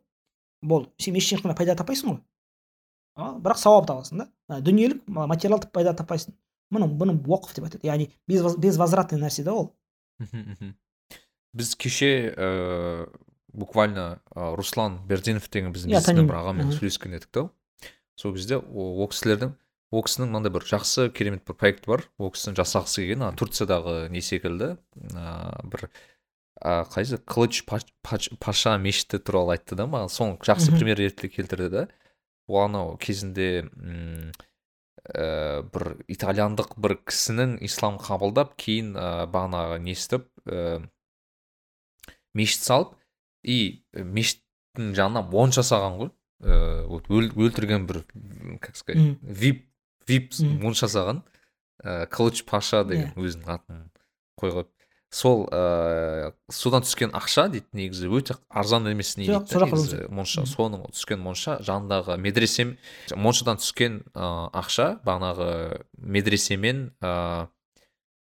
болды 0.62 0.88
сен 0.98 1.12
мешіттен 1.14 1.38
ешқандай 1.42 1.56
пайда 1.58 1.74
таппайсың 1.76 2.14
ғой. 2.14 2.20
А, 3.16 3.34
бірақ 3.38 3.58
сауап 3.60 3.86
табасың 3.86 4.24
да. 4.24 4.60
Дүниелік 4.60 5.02
ма- 5.06 5.26
материалдық 5.28 5.68
пайда 5.70 5.92
таппайсың. 5.92 6.32
Мұны 6.72 6.88
бұны 6.98 7.16
уақыф 7.26 7.54
деп 7.58 7.64
айтады 7.68 7.86
яғни 7.88 8.08
без- 8.28 8.56
безвозвратный 8.56 9.20
нәрсе 9.20 9.44
да 9.44 9.52
ол 9.54 9.74
біз 11.54 11.74
кеше 11.76 12.34
ыыы 12.36 13.08
буквально 13.52 14.20
руслан 14.34 14.98
берденов 15.06 15.48
деген 15.50 15.72
біздің 15.72 15.92
бизнесмен 15.94 16.26
бір 16.30 16.40
ағамен 16.40 16.72
сөйлескен 16.78 17.14
едік 17.14 17.30
та 17.30 17.44
сол 18.18 18.32
кезде 18.34 18.56
ол 18.58 19.06
кісілердің 19.10 19.52
ол 19.94 20.02
кісінің 20.02 20.30
мынандай 20.32 20.50
бір 20.54 20.64
жақсы 20.66 21.08
керемет 21.14 21.44
бір 21.46 21.54
проекті 21.54 21.86
бар 21.92 22.02
ол 22.18 22.32
кісінің 22.34 22.56
жасағысы 22.58 23.04
келген 23.04 23.22
ана 23.28 23.36
турциядағы 23.38 24.08
не 24.10 24.20
секілді 24.26 24.72
ыыы 24.74 25.68
бір 25.70 25.86
а, 26.60 26.82
қайсы 26.90 27.18
қылыч 27.22 27.62
Паш- 27.66 27.86
Паш- 28.02 28.30
паша 28.42 28.74
мешіті 28.78 29.18
туралы 29.22 29.54
айтты 29.54 29.76
да 29.78 29.86
маған 29.86 30.10
соны 30.10 30.38
жақсы 30.42 30.74
пример 30.74 30.98
ретінде 30.98 31.28
келтірді 31.36 31.68
да 31.70 31.86
ол 32.48 32.64
анау 32.64 32.96
кезінде 32.98 33.68
м, 33.70 34.32
ә, 35.04 35.62
бір 35.74 35.96
итальяндық 36.08 36.74
бір 36.80 36.96
кісінің 37.04 37.58
ислам 37.66 37.98
қабылдап 38.00 38.54
кейін 38.60 38.94
ә, 38.96 39.26
бағанағы 39.30 39.78
не 39.84 39.92
істеп 39.96 40.28
ә, 40.48 40.80
мешіт 42.34 42.64
салып 42.66 42.94
и 43.44 43.84
мешіттің 43.94 44.94
жанына 44.96 45.22
монша 45.30 45.62
салған 45.66 45.98
ғой. 46.00 46.10
Ә, 46.44 46.86
вот 46.88 47.06
өл- 47.12 47.32
өлтірген 47.36 47.86
бір 47.86 48.02
как 48.60 48.76
сказать 48.76 49.18
вип 49.22 49.66
вип 50.08 50.32
монша 50.60 50.88
салған 50.90 51.22
ә, 51.84 52.06
қылыч 52.08 52.44
паша 52.48 52.84
деген 52.84 53.12
өзінің 53.16 53.48
атын 53.54 53.84
қойып 54.40 54.70
сол 55.14 55.44
ә, 55.46 56.32
содан 56.50 56.82
түскен 56.82 57.12
ақша 57.14 57.46
дейді 57.52 57.68
негізі 57.76 58.10
өте 58.10 58.34
арзан 58.50 58.88
емес 58.90 59.14
не 59.16 59.28
дейді 59.28 59.60
негізі 59.62 60.00
монша. 60.10 60.42
Соның 60.50 60.88
түскен 60.90 61.22
монша 61.22 61.60
жанындағы 61.62 62.16
медресе 62.18 62.72
моншадан 63.14 63.60
түскен 63.62 64.00
ә, 64.10 64.50
ақша 64.50 64.88
бағанағы 65.06 65.84
медресемен 66.02 66.88
ә, 66.98 67.46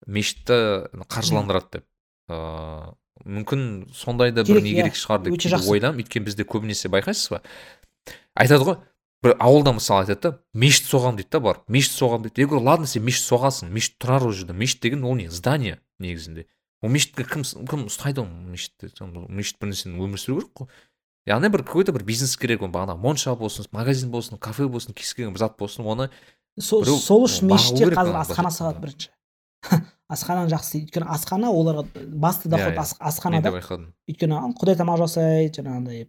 мешітті 0.06 0.88
қаржыландырады 1.04 1.80
деп. 1.80 1.86
Ыыы 2.30 2.96
мүмкін 3.20 3.90
сондай 3.92 4.32
да 4.32 4.44
бір 4.48 4.62
не 4.64 4.72
иә. 4.72 4.80
керек 4.80 4.96
шығар 4.96 5.26
деп 5.26 5.68
ойлаймын. 5.68 6.00
Өйткені 6.00 6.24
бізде 6.24 6.46
көбінесе 6.48 6.88
байқайсыз 6.88 7.34
ба? 7.34 7.42
Айтады 8.32 8.64
ғой 8.64 8.78
бір 9.20 9.34
ауылда 9.36 9.74
мысалы 9.76 10.06
айтады 10.06 10.30
да 10.30 10.38
мешіт 10.54 10.88
соғамын 10.88 11.20
дейді 11.20 11.34
да 11.36 11.40
барып. 11.44 11.66
Мешіт 11.68 11.98
соғамын 11.98 12.30
дейді. 12.30 12.40
Я 12.40 12.48
говорю 12.48 12.64
ладно 12.64 12.88
сен 12.88 13.04
мешіт 13.04 13.28
соғасың 13.28 13.68
мешіт 13.74 13.98
тұрар 14.00 14.24
ол 14.24 14.32
жерде 14.32 14.56
мешіт 14.56 14.80
деген 14.80 15.04
ол 15.04 15.18
не? 15.20 15.28
Здание 15.28 15.80
негізінде. 15.98 16.46
Мешітке 16.88 17.24
кім 17.28 17.42
кім 17.68 17.86
ұстайды 17.90 18.22
ол 18.22 18.28
мешітті 18.50 18.88
мешіт 19.28 19.58
бір 19.60 19.72
нәрсені 19.72 20.00
өмір 20.00 20.20
сүру 20.20 20.40
керек 20.40 20.52
қой. 20.56 20.68
Яғни 21.28 21.50
бір 21.52 21.64
какой 21.64 21.84
то 21.84 21.92
бір 21.92 22.04
бизнес 22.08 22.36
керек 22.40 22.62
ол 22.62 22.70
бағана. 22.72 22.96
Монша 22.96 23.34
болсын 23.36 23.66
магазин 23.72 24.10
болсын 24.10 24.38
кафе 24.38 24.66
болсын 24.68 24.94
кез 24.96 25.12
келген 25.14 25.34
бір 25.36 25.44
зат 25.44 25.58
болсын 25.60 25.84
оны 25.84 26.08
сол, 26.58 26.84
сол 26.84 27.26
үшін 27.28 27.50
мешітте 27.52 27.90
қазір 27.92 28.14
ана 28.14 28.22
асхана 28.24 28.50
салады 28.50 28.80
бірінші. 28.80 29.10
Асхананы 30.10 30.50
жақсы 30.50 30.80
өйткені 30.80 31.06
асхана 31.06 31.52
оларға 31.54 31.84
басты 32.18 32.48
Иә, 32.48 32.56
доход 32.56 32.72
иә. 32.74 32.80
ас- 32.80 32.96
мен 32.96 32.98
де 32.98 33.08
асханада. 33.08 33.50
байқадым. 33.54 33.84
Өйткені 34.10 34.38
құдай 34.58 34.74
тамақ 34.80 34.98
жасайды 35.04 35.60
жаңағыдай 35.60 36.08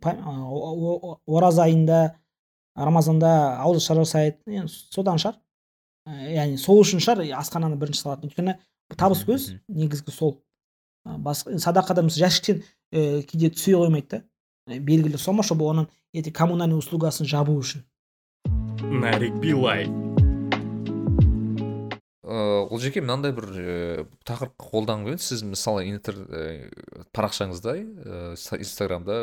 ораза 1.28 1.64
айында 1.68 2.16
рамазанда 2.76 3.60
ауызашар 3.62 4.00
жасайды. 4.02 4.38
Енді 4.48 4.72
содан 4.72 5.20
шығар. 5.22 5.38
Яғни 6.08 6.58
сол 6.58 6.82
үшін 6.82 7.04
шығар 7.04 7.22
асхананы 7.38 7.78
бірінші 7.78 8.02
салатын. 8.02 8.32
Өйткені 8.32 8.56
табыс 8.98 9.22
көз 9.28 9.52
негізгі 9.68 10.16
сол. 10.16 10.40
Басқа 11.06 11.58
садақада 11.60 12.04
мысалы 12.06 12.28
жәшіктен 12.28 12.62
ә, 12.62 13.24
кейде 13.28 13.52
түсе 13.54 13.76
қоймайды 13.78 14.10
да. 14.10 14.24
Ә, 14.70 14.80
белгілі 14.80 15.18
сома 15.18 15.44
чтобы 15.44 15.66
оның 15.70 15.90
ертең 16.14 16.36
коммунальный 16.36 16.78
услугасын 16.78 17.30
жабу 17.30 17.58
үшін. 17.58 17.86
Нарик 18.82 19.36
билай 19.42 19.88
ыыы 22.32 22.68
ол 22.72 22.80
жеке 22.80 23.02
мынандай 23.04 23.34
бір 23.36 23.48
ііі 23.52 24.06
тақырыпқа 24.28 24.70
қолданғым 24.72 25.10
келеді 25.10 25.26
сіз 25.26 25.44
мысалы 25.44 25.88
интер 25.90 26.16
ііі 26.22 27.06
парақшаңызда 27.16 27.76
ііі 27.82 28.62
инстаграмда 28.62 29.18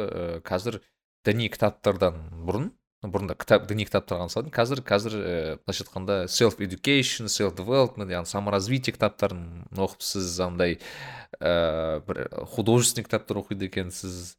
қазір 0.44 0.80
діни 1.24 1.48
кітаптардан 1.55 2.20
бұрын 2.44 2.68
бұрында 3.06 3.36
кітап 3.38 3.68
діни 3.70 3.86
кітаптар 3.86 4.18
ғана 4.18 4.32
салдым 4.32 4.50
қазір 4.54 4.82
қазір 4.82 5.14
ііі 5.18 5.58
былайша 5.62 5.84
айтқанда 5.84 6.16
self 6.26 6.58
education 6.64 7.30
self 7.30 7.54
development 7.58 8.10
яғни 8.10 8.26
саморазвитие 8.26 8.96
кітаптарын 8.96 9.68
оқып 9.78 10.02
сіз 10.02 10.40
андай 10.42 10.78
ііі 10.78 12.02
бір 12.08 12.24
художественный 12.50 13.06
кітаптар 13.06 13.38
оқиды 13.38 13.68
екенсіз. 13.68 14.36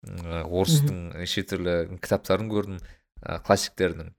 Ыыы 0.00 0.46
орыстың 0.48 1.18
неше 1.20 1.42
түрлі 1.44 1.98
кітаптарын 2.00 2.48
көрдім 2.48 2.78
і 2.80 3.34
классиктердің. 3.44 4.14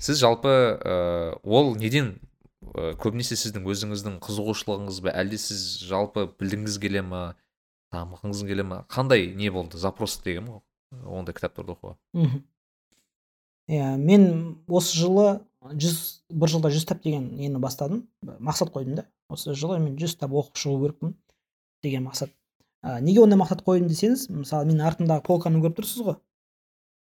Сіз 0.00 0.18
жалпы 0.18 0.50
ыыы 0.50 1.36
ол 1.44 1.76
неден 1.78 2.16
і 2.64 2.96
көбінесе 2.98 3.38
сіздің 3.38 3.68
өзіңіздің 3.70 4.18
қызығушылығыңыз 4.24 4.98
ба? 5.04 5.14
Әлде 5.14 5.38
сіз 5.38 5.84
жалпы 5.86 6.26
білгіңіз 6.40 6.80
келе 6.82 7.04
ма? 7.06 7.22
Дамығыңыз 7.94 8.42
келе 8.48 8.66
ма? 8.66 8.82
Қандай 8.90 9.30
не 9.38 9.52
болды? 9.54 9.78
Запрос 9.78 10.18
деген 10.24 10.50
ғой 10.50 10.60
ондай 11.06 11.36
кітаптарды 11.38 11.76
оқуға? 11.76 11.94
Мхм. 12.18 12.42
Иә 13.70 13.94
мен 13.96 14.24
осы 14.66 14.98
жылы 14.98 15.40
жүз 15.62 15.98
бір 16.30 16.50
жылда 16.50 16.70
жүз 16.74 16.86
кітап 16.86 17.02
деген 17.04 17.28
нені 17.36 17.60
бастадым. 17.62 18.08
Мақсат 18.22 18.72
қойдым 18.74 18.96
да. 18.98 19.06
Осы 19.30 19.54
жылы 19.54 19.78
мен 19.78 19.96
жүз 20.00 20.16
кітап 20.16 20.34
оқып 20.34 20.58
шығу 20.58 20.80
керекпін 20.82 21.14
деген 21.84 22.06
мақсат. 22.08 22.32
Ә, 22.82 23.00
неге 23.00 23.22
ондай 23.22 23.38
мақсат 23.38 23.62
қойдым 23.62 23.90
десеңіз 23.92 24.26
мысалы 24.32 24.70
менің 24.70 24.88
артымдағы 24.88 25.24
полканы 25.26 25.60
көріп 25.62 25.78
тұрсыз 25.78 26.02
ғой. 26.06 26.16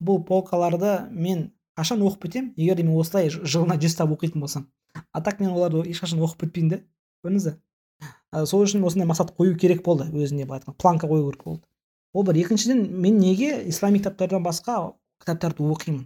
Бұл 0.02 0.24
полкаларды 0.26 0.96
мен 1.12 1.52
қашан 1.78 2.02
оқып 2.02 2.26
бітемін 2.26 2.54
егер 2.58 2.80
де 2.80 2.88
мен 2.88 2.98
осылай 2.98 3.30
жылына 3.30 3.78
жүз 3.78 3.98
кітап 3.98 4.16
оқитын 4.16 4.42
болсам. 4.42 4.70
А 5.12 5.22
так 5.22 5.40
мен 5.40 5.52
оларды 5.52 5.84
ешқашан 5.92 6.24
оқып 6.24 6.48
бітпеймін 6.48 6.72
да. 6.72 6.82
Көрдіңіз 7.26 7.52
ба 7.52 7.60
сол 8.44 8.66
үшін 8.66 8.84
осындай 8.88 9.08
мақсат 9.08 9.36
қою 9.38 9.56
керек 9.60 9.84
болды 9.84 10.08
өзіне 10.12 10.46
былай 10.46 10.60
айтқанда. 10.60 10.78
Планка 10.80 11.08
қою 11.08 11.30
керек 11.30 11.44
болды. 11.44 11.64
Ол 12.14 12.24
бір. 12.24 12.40
Екіншіден 12.40 12.88
мен 13.02 13.20
неге 13.20 13.64
ислами 13.70 14.00
кітаптардан 14.00 14.44
басқа 14.44 14.96
кітаптарды 15.24 15.64
оқимын? 15.64 16.06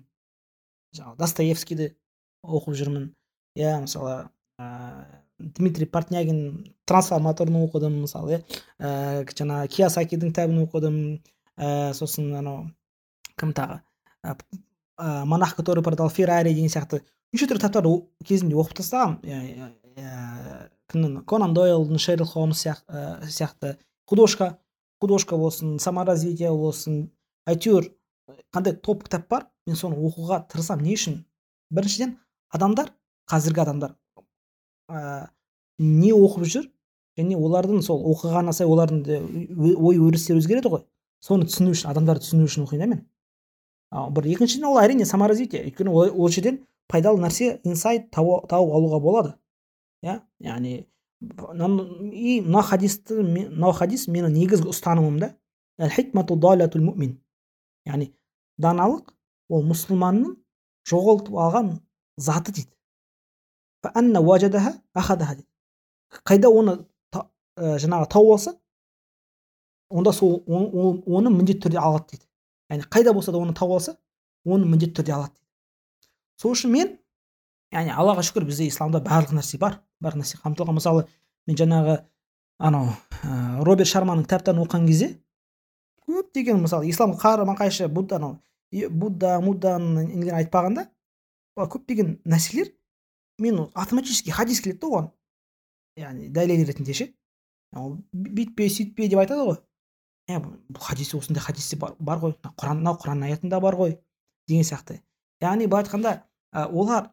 Жаңағы 0.96 1.20
достоевскийді 1.20 1.90
оқып 2.46 2.78
жүрмін. 2.80 3.10
Иә 3.60 3.80
мысалы 3.84 4.30
ә, 4.60 5.06
дмитрий 5.40 5.88
портнягин 5.90 6.74
трансформаторын 6.90 7.60
оқыдым 7.64 8.02
мысалы 8.06 8.38
иә 8.38 8.42
ә, 8.80 9.26
жаңағы 9.30 9.72
киясакидің 9.76 10.34
кітабын 10.34 10.64
оқыдым. 10.66 10.98
Ә, 11.60 11.94
сосын 11.94 12.32
анау 12.40 12.70
кім 13.40 13.54
тағы? 13.54 13.82
Ә, 14.24 14.36
монах 15.26 15.56
который 15.56 15.84
продал 15.84 16.10
феррари 16.10 16.54
деген 16.54 16.72
сияқты. 16.72 17.04
Неше 17.34 17.46
түрлі 17.46 17.62
кітаптарды 17.62 17.92
кезінде 18.26 18.58
оқып 18.58 18.80
тастағанмын. 18.80 19.76
Кімнің? 20.90 21.22
Конан 21.30 21.54
дойлдың 21.54 22.02
шерлок 22.02 22.34
холмс 22.34 22.66
сияқты. 22.66 23.78
Художка 24.10 24.58
художка 25.00 25.38
болсын 25.38 25.78
саморазвитие 25.80 26.52
болсын 26.52 27.10
әйтеуір 27.48 27.92
қандай 28.54 28.76
топ 28.76 29.06
кітап 29.06 29.28
бар? 29.30 29.48
Мен 29.70 29.80
соны 29.80 29.98
оқуға 29.98 30.42
тырысамын. 30.52 30.86
Не 30.86 30.98
үшін? 30.98 31.20
Біріншіден 31.74 32.16
адамдар 32.54 32.92
қазіргі 33.30 33.64
адамдар 33.64 33.96
ә, 34.90 35.30
не 35.80 36.12
оқып 36.14 36.46
жүр 36.50 36.68
және 37.20 37.38
олардың 37.38 37.84
сол 37.86 38.02
оқығанына 38.14 38.56
сай 38.56 38.68
олардың 38.68 39.04
ой 39.78 40.02
өрістері 40.02 40.42
өзгереді 40.42 40.74
ғой. 40.74 40.86
Соны 41.22 41.48
түсіну 41.50 41.76
үшін 41.76 41.92
адамдарды 41.92 42.26
түсіну 42.26 42.48
үшін 42.48 42.66
оқимын 42.66 42.84
да 42.84 42.90
мен. 42.94 43.06
А, 43.92 44.10
бір 44.10 44.30
екіншіден 44.34 44.70
ол 44.70 44.80
әрине 44.82 45.06
саморазвитие. 45.06 45.66
Өйткені 45.68 45.92
ол, 45.92 46.10
ол 46.10 46.30
жерден 46.32 46.64
пайдалы 46.88 47.22
нәрсе 47.22 47.60
инсайт 47.68 48.10
тауып 48.12 48.52
алуға 48.54 49.00
болады. 49.04 49.34
Иә? 50.04 50.22
Яғни 50.40 50.86
и 51.20 52.42
мына 52.46 52.62
хадисті 52.64 53.20
мынау 53.20 53.74
хадис 53.76 54.08
менің 54.08 54.32
негізгі 54.38 54.72
ұстанымым 54.72 55.20
да 55.20 55.34
яғни 57.90 58.14
даналық 58.60 59.12
ол 59.50 59.66
мұсылманның 59.66 60.36
жоғалтып 60.90 61.36
алған 61.36 61.74
заты 62.18 62.54
дейді. 62.54 62.72
Қайда 66.26 66.50
оны 66.50 66.76
ә, 67.14 67.78
жаңағы 67.82 68.10
тауып 68.10 68.32
алса 68.36 68.56
онда 69.90 70.14
сол 70.14 70.40
оны 70.48 71.32
міндетті 71.34 71.68
түрде 71.68 71.80
алады 71.82 72.16
дейді. 72.16 72.26
Яғни 72.70 72.88
қайда 72.90 73.14
болса 73.14 73.32
да 73.32 73.42
оны 73.42 73.54
тауып 73.58 73.78
алса 73.78 73.98
оны 74.46 74.66
міндетті 74.66 75.02
түрде 75.02 75.14
алады 75.16 75.34
дейді. 75.34 75.46
Сол 76.42 76.56
үшін 76.56 76.74
мен 76.74 76.94
яғни 77.74 77.94
аллаға 77.94 78.26
шүкір 78.26 78.48
бізде 78.50 78.68
исламда 78.70 79.02
барлық 79.06 79.36
нәрсе 79.38 79.60
бар 79.62 79.82
барлық 80.02 80.24
нәрсе 80.24 80.42
қамтылған. 80.42 80.78
Мысалы 80.80 81.06
мен 81.48 81.58
жаңағы 81.58 82.00
анау 82.60 82.92
ә, 83.24 83.64
роберт 83.64 83.90
шарманың 83.90 84.26
кітаптарын 84.28 84.64
оқыған 84.66 84.88
кезде 84.90 85.14
көптеген 86.10 86.60
мысалы 86.64 86.90
ислам 86.90 87.14
қарама 87.18 87.56
қайшы 87.58 87.88
будда 87.88 88.18
анау 88.18 88.38
будда 88.72 89.40
мудданың 89.44 90.12
нелерін 90.14 90.38
айтпағанда 90.44 90.86
көптеген 91.60 92.20
нәрселер 92.30 92.70
мен 93.40 93.66
автоматически 93.74 94.32
хадис 94.32 94.62
келеді 94.62 94.80
да 94.82 94.88
оған. 94.88 95.10
Яғни 96.00 96.30
дәлел 96.32 96.64
ретінде 96.68 96.94
ше. 96.94 97.10
Бүйтпе 97.74 98.70
сөйтпе 98.72 99.10
деп 99.10 99.20
айтады 99.20 99.46
ғой. 99.48 99.60
Ә 100.30 100.40
бұл 100.40 100.84
хадисте 100.84 101.18
осындай 101.18 101.44
хадисте 101.44 101.78
бар, 101.78 101.96
бар 102.00 102.20
ғой. 102.20 102.36
Құран 102.56 102.80
мынау 102.82 103.00
құран 103.02 103.26
аятында 103.28 103.60
бар 103.60 103.76
ғой 103.76 103.98
деген 104.48 104.64
сияқты. 104.64 105.02
Яғни 105.42 105.68
былай 105.68 105.84
айтқанда 105.84 106.16
олар 106.70 107.12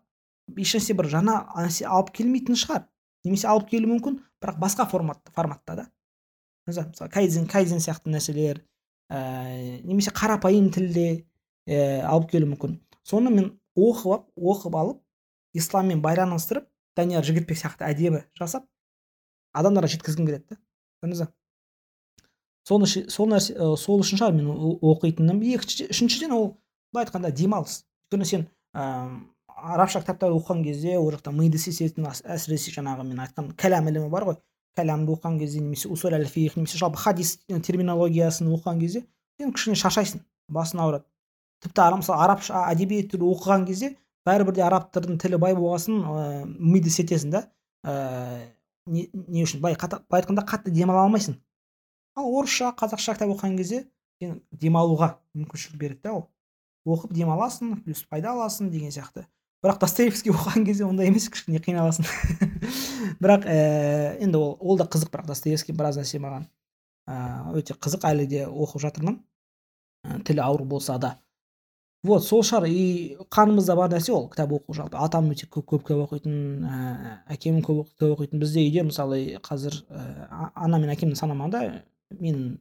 ешнәрсе 0.56 0.94
бір 0.94 1.10
жаңа 1.10 1.40
нәрсе 1.56 1.86
алып 1.86 2.12
келмейтін 2.14 2.58
шығар. 2.58 2.86
Немесе 3.24 3.48
алып 3.50 3.70
келуі 3.70 3.96
мүмкін 3.96 4.20
бірақ 4.42 4.60
басқа 4.62 4.86
формат 4.90 5.32
форматта 5.34 5.76
да. 5.76 5.88
Мысалы 6.66 7.10
кайзен 7.10 7.46
кайзен 7.46 7.80
сияқты 7.82 8.10
нәрселер 8.10 8.62
ә, 9.10 9.80
немесе 9.82 10.10
қарапайым 10.10 10.70
тілде 10.74 11.26
ә, 11.66 12.02
алып 12.06 12.30
келуі 12.30 12.52
мүмкін. 12.54 12.78
Соны 13.06 13.32
мен 13.34 13.50
оқып 13.76 14.12
алып 14.12 14.48
оқып 14.54 14.78
алып 14.80 15.02
исламмен 15.56 16.02
байланыстырып 16.04 16.68
данияр 16.96 17.24
жігітбек 17.24 17.58
сияқты 17.58 17.86
әдемі 17.88 18.24
жасап 18.38 18.66
адамдарға 19.56 19.92
жеткізгім 19.94 20.28
келеді 20.28 20.54
да 20.54 20.58
көрдіңіз 21.02 21.26
сол 22.66 22.80
нәрсе 22.82 23.54
сол 23.78 24.02
үшін 24.02 24.20
шығар 24.20 24.34
мен 24.36 24.50
оқитыным 24.82 25.42
екінші 25.44 25.88
үшіншіден 25.92 26.34
ол 26.34 26.48
былай 26.92 27.06
айтқанда 27.06 27.30
демалыс. 27.30 27.84
өйткені 28.10 28.26
сен 28.26 28.46
ыыы 28.74 29.20
арабша 29.56 30.00
кітаптарды 30.02 30.36
оқыған 30.36 30.64
кезде 30.64 30.98
ол 30.98 31.10
жақта 31.14 31.32
миды 31.32 31.58
сезетін 31.58 32.08
әсіресе 32.10 32.74
жаңағы 32.74 33.06
мен 33.06 33.22
айтқан 33.24 33.52
кәләм 33.56 33.88
ілімі 33.90 34.10
бар 34.10 34.26
ғой. 34.28 34.36
Кәләмді 34.76 35.14
оқыған 35.14 35.38
кезде 35.40 35.60
немесе 35.60 35.88
усуль 35.88 36.14
әл 36.14 36.26
немесе 36.26 36.78
жалпы 36.78 36.98
хадис 37.00 37.38
терминологиясын 37.48 38.50
оқыған 38.52 38.80
кезде 38.80 39.04
сен 39.40 39.52
кішкене 39.52 39.76
шаршайсың 39.76 40.20
басың 40.48 40.82
ауырады. 40.82 41.04
Тіпті 41.64 41.88
мысалы 42.00 42.24
арабша 42.24 42.66
әдебиетті 42.72 43.20
оқыған 43.20 43.66
кезде 43.68 43.94
бәрібір 44.26 44.58
де 44.58 44.66
арабтардың 44.66 45.18
тілі 45.22 45.38
бай 45.40 45.54
болғасын 45.56 46.02
ыыы 46.02 46.44
миды 46.46 46.90
сетесің 46.90 47.32
да 47.32 47.46
ыыы 47.86 48.46
не, 48.86 49.08
үшін? 49.42 49.60
Былай 49.60 49.76
былай 49.76 50.22
айтқанда 50.22 50.44
қатты 50.46 50.70
демала 50.70 51.04
алмайсың. 51.04 51.36
Ал 52.16 52.30
орысша 52.38 52.72
қазақша 52.78 53.16
кітап 53.16 53.32
оқыған 53.34 53.56
кезде 53.58 53.84
сен 54.20 54.40
демалуға 54.52 55.16
мүмкіншілік 55.36 55.78
береді 55.80 56.02
да 56.06 56.14
ол. 56.16 56.26
Оқып 56.86 57.12
демаласың 57.16 57.80
плюс 57.84 58.04
пайда 58.08 58.32
аласың 58.32 58.70
деген 58.70 58.94
сияқты. 58.94 59.26
Бірақ 59.64 59.80
достоевский 59.82 60.30
оқыған 60.30 60.64
кезде 60.68 60.86
ондай 60.86 61.10
емес 61.10 61.28
кішкене 61.32 61.58
қиналасың. 61.64 62.06
Бірақ 63.22 63.46
ә, 63.50 63.56
енді 64.22 64.38
ол 64.38 64.56
ол 64.60 64.78
да 64.78 64.86
қызық 64.86 65.10
бірақ 65.10 65.32
достоевский 65.32 65.74
біраз 65.74 65.98
нәрсе 65.98 66.20
маған 66.22 66.46
ыыы 67.10 67.62
өте 67.62 67.74
қызық. 67.74 68.06
Әлі 68.06 68.28
де 68.30 68.44
оқып 68.46 68.84
жатырмын. 68.86 69.18
Тілі 70.24 70.44
ауыр 70.46 70.62
болса 70.62 70.98
да. 71.02 71.16
Вот 72.06 72.24
сол 72.24 72.42
шығар. 72.46 72.66
И 72.70 73.16
қанымызда 73.32 73.76
бар 73.76 73.90
нәрсе 73.92 74.12
ол 74.14 74.28
кітап 74.30 74.52
оқу 74.56 74.74
жалпы. 74.76 74.98
Атам 75.00 75.30
өте 75.32 75.48
көп, 75.50 75.66
көп 75.72 75.86
кітап 75.86 76.06
оқитын 76.06 76.64
ә, 76.66 77.18
әкем 77.34 77.60
көп 77.64 77.90
кітап 77.92 78.16
оқитын. 78.16 78.40
Бізде 78.42 78.64
үйде 78.64 78.86
мысалы 78.86 79.20
қазір 79.44 79.80
ә, 79.90 80.50
ана 80.54 80.80
мен 80.82 80.92
әкемнің 80.94 81.18
санамағанда 81.20 81.62
менің 82.16 82.56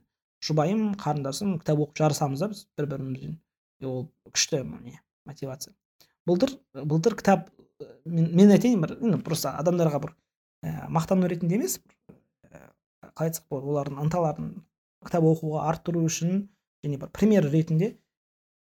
жұбайым 0.45 0.93
қарындасым 1.01 1.57
кітап 1.61 1.81
оқып 1.85 2.01
жарысамыз 2.01 2.43
да 2.43 2.51
біз 2.51 2.65
бір 2.77 2.89
бірімізбен 2.93 3.39
ол 3.85 4.07
күшті 4.31 4.63
не 4.83 4.99
мотивация. 5.25 5.73
Былтыр 6.25 6.55
былтыр 6.73 7.15
кітап 7.15 7.49
мен, 8.05 8.29
мен 8.35 8.51
айтайын 8.51 8.81
бір 8.81 9.21
просто 9.25 9.53
адамдарға 9.59 10.01
бір 10.03 10.15
ә, 10.63 10.87
мақтану 10.89 11.29
ретінде 11.29 11.59
емес 11.59 11.79
ә, 12.49 12.71
қалай 13.13 13.31
айтсақ 13.31 13.49
болады 13.49 13.71
олардың 13.73 14.01
ынталарын 14.05 14.51
кітап 15.05 15.27
оқуға 15.29 15.67
арттыру 15.69 16.05
үшін 16.05 16.47
және 16.85 16.99
бір 17.01 17.11
пример 17.13 17.49
ретінде 17.49 17.95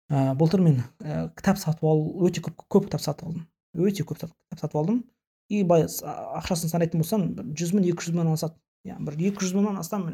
ә, 0.10 0.34
былтыр 0.36 0.62
мен 0.66 0.82
ә, 1.00 1.30
кітап 1.38 1.62
сатып 1.62 1.86
алу 1.86 2.26
өте 2.28 2.42
көп, 2.42 2.66
көп 2.68 2.90
кітап 2.90 3.02
сатып 3.06 3.30
алдым. 3.30 3.48
Өте 3.78 4.04
көп 4.04 4.20
кітап 4.20 4.60
сатып 4.60 4.76
алдым. 4.82 5.04
И 5.50 5.64
былай 5.64 5.88
ақшасын 5.88 6.70
санайтын 6.70 7.02
болсам 7.02 7.30
бір 7.38 7.48
жүз 7.58 7.74
мың 7.74 7.88
екі 7.90 8.06
жүз 8.06 8.18
мыңнан 8.18 8.36
асады. 8.38 8.58
Иә 8.86 9.00
бір 9.02 9.18
екі 9.32 9.44
жүз 9.44 9.56
мыңнан 9.58 9.80
астам 9.82 10.06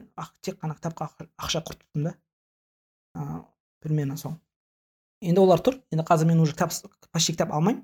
тек 0.41 0.61
қана 0.61 0.77
кітапқа 0.77 1.09
ақша 1.35 1.61
құрттым 1.67 2.07
да. 2.07 2.15
Ыыы 3.15 3.41
примерно 3.83 4.17
сол 4.17 4.38
енді 5.22 5.43
олар 5.43 5.59
тұр. 5.59 5.82
Енді 5.91 6.06
қазір 6.07 6.32
мен 6.32 6.40
уже 6.40 6.56
кітап 6.56 6.72
почти 7.11 7.35
кітап 7.35 7.51
алмаймын. 7.51 7.83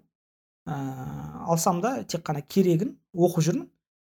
Ыыы 0.65 1.43
алсам 1.51 1.81
да 1.83 2.03
тек 2.03 2.23
қана 2.23 2.41
керегін 2.41 2.95
оқып 3.13 3.45
жүрмін. 3.49 3.67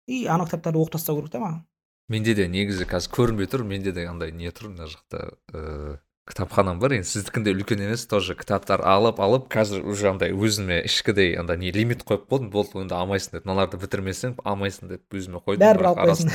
И 0.07 0.27
анау 0.27 0.47
кітаптарды 0.47 0.81
оқып 0.81 0.99
тастау 0.99 1.17
керек 1.21 1.33
та 1.33 1.41
маған. 1.41 1.65
Менде 2.11 2.35
де 2.35 2.49
негізі 2.49 2.85
қазір 2.91 3.15
көрінбей 3.17 3.49
тұр. 3.51 3.65
Менде 3.65 3.93
де 3.97 4.07
андай 4.11 4.33
не 4.33 4.51
тұр 4.53 4.73
мына 4.75 4.89
жақта 4.91 5.31
ыыы 5.55 5.99
кітапханам 6.31 6.79
бар 6.83 6.95
енді 6.97 7.11
сіздікіндей 7.11 7.59
үлкен 7.59 7.83
емес 7.85 8.07
тоже 8.11 8.37
кітаптар 8.39 8.85
алып 8.87 9.21
алып 9.21 9.49
қазір 9.53 9.85
уже 9.91 10.11
андай 10.13 10.33
өзіме 10.33 10.81
ішкідей 10.87 11.35
андай 11.41 11.59
не 11.59 11.73
лимит 11.75 12.07
қойып 12.07 12.29
қойдым 12.31 12.53
болды 12.55 12.81
енді 12.85 12.97
алмайсың 12.97 13.39
деп 13.39 13.49
мыналарды 13.51 13.81
бітірмесең 13.83 14.39
алмайсың 14.45 14.95
деп 14.95 15.19
өзіме 15.19 15.43
қойдым 15.43 15.67
бәрібір 15.67 15.91
алып 15.91 16.05
қоясың 16.07 16.31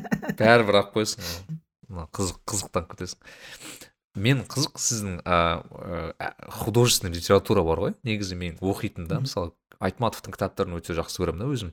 бәрібір 0.42 0.80
алып 0.82 0.98
қоясың 0.98 1.30
мына 1.90 2.08
қызық 2.14 2.42
қызықтанып 2.50 2.92
кетесің 2.96 3.88
мен 4.18 4.42
қызық 4.50 4.78
сіздің 4.80 5.20
ә, 5.22 6.34
художественный 6.50 7.14
литература 7.14 7.62
бар 7.62 7.82
ғой. 7.84 7.94
Негізі 8.06 8.36
мен 8.38 8.58
оқитын 8.58 9.06
да 9.06 9.20
мысалы 9.22 9.52
айтматовтың 9.78 10.34
кітаптарын 10.34 10.78
өте 10.80 10.96
жақсы 10.98 11.22
көремін 11.22 11.44
да 11.44 11.50
өзім. 11.54 11.72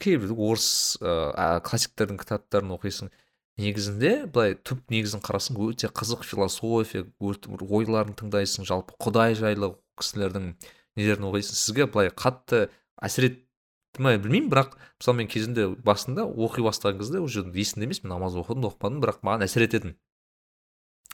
Кейбір 0.00 0.34
орыс 0.34 0.98
ә, 1.00 1.60
классиктердің 1.66 2.18
кітаптарын 2.22 2.74
оқисың. 2.74 3.12
Негізінде 3.60 4.12
былай 4.32 4.56
түп 4.56 4.82
негізін 4.92 5.22
қарасаң 5.24 5.60
өте 5.68 5.90
қызық 5.92 6.24
философия 6.26 7.04
ойларын 7.20 8.16
тыңдайсың 8.18 8.68
жалпы 8.68 8.96
құдай 9.02 9.36
жайлы 9.38 9.74
кісілердің 10.00 10.52
нелерін 10.98 11.28
оқисың 11.30 11.58
сізге 11.60 11.86
былай 11.92 12.10
қатты 12.10 12.68
әсер 13.00 13.30
етті 13.30 14.04
ма 14.04 14.16
білмеймін 14.18 14.50
бірақ 14.52 14.76
мысалы 15.00 15.20
мен 15.20 15.30
кезінде 15.30 15.66
басында 15.84 16.26
оқи 16.26 16.64
бастаған 16.66 17.00
кезде 17.00 17.20
уже 17.20 17.44
есімде 17.54 17.88
емес 17.88 18.02
мен 18.04 18.14
намаз 18.14 18.36
оқыдым 18.38 18.68
оқымадым 18.70 19.02
бірақ 19.04 19.22
маған 19.26 19.46
әсер 19.46 19.66
ететін 19.66 19.96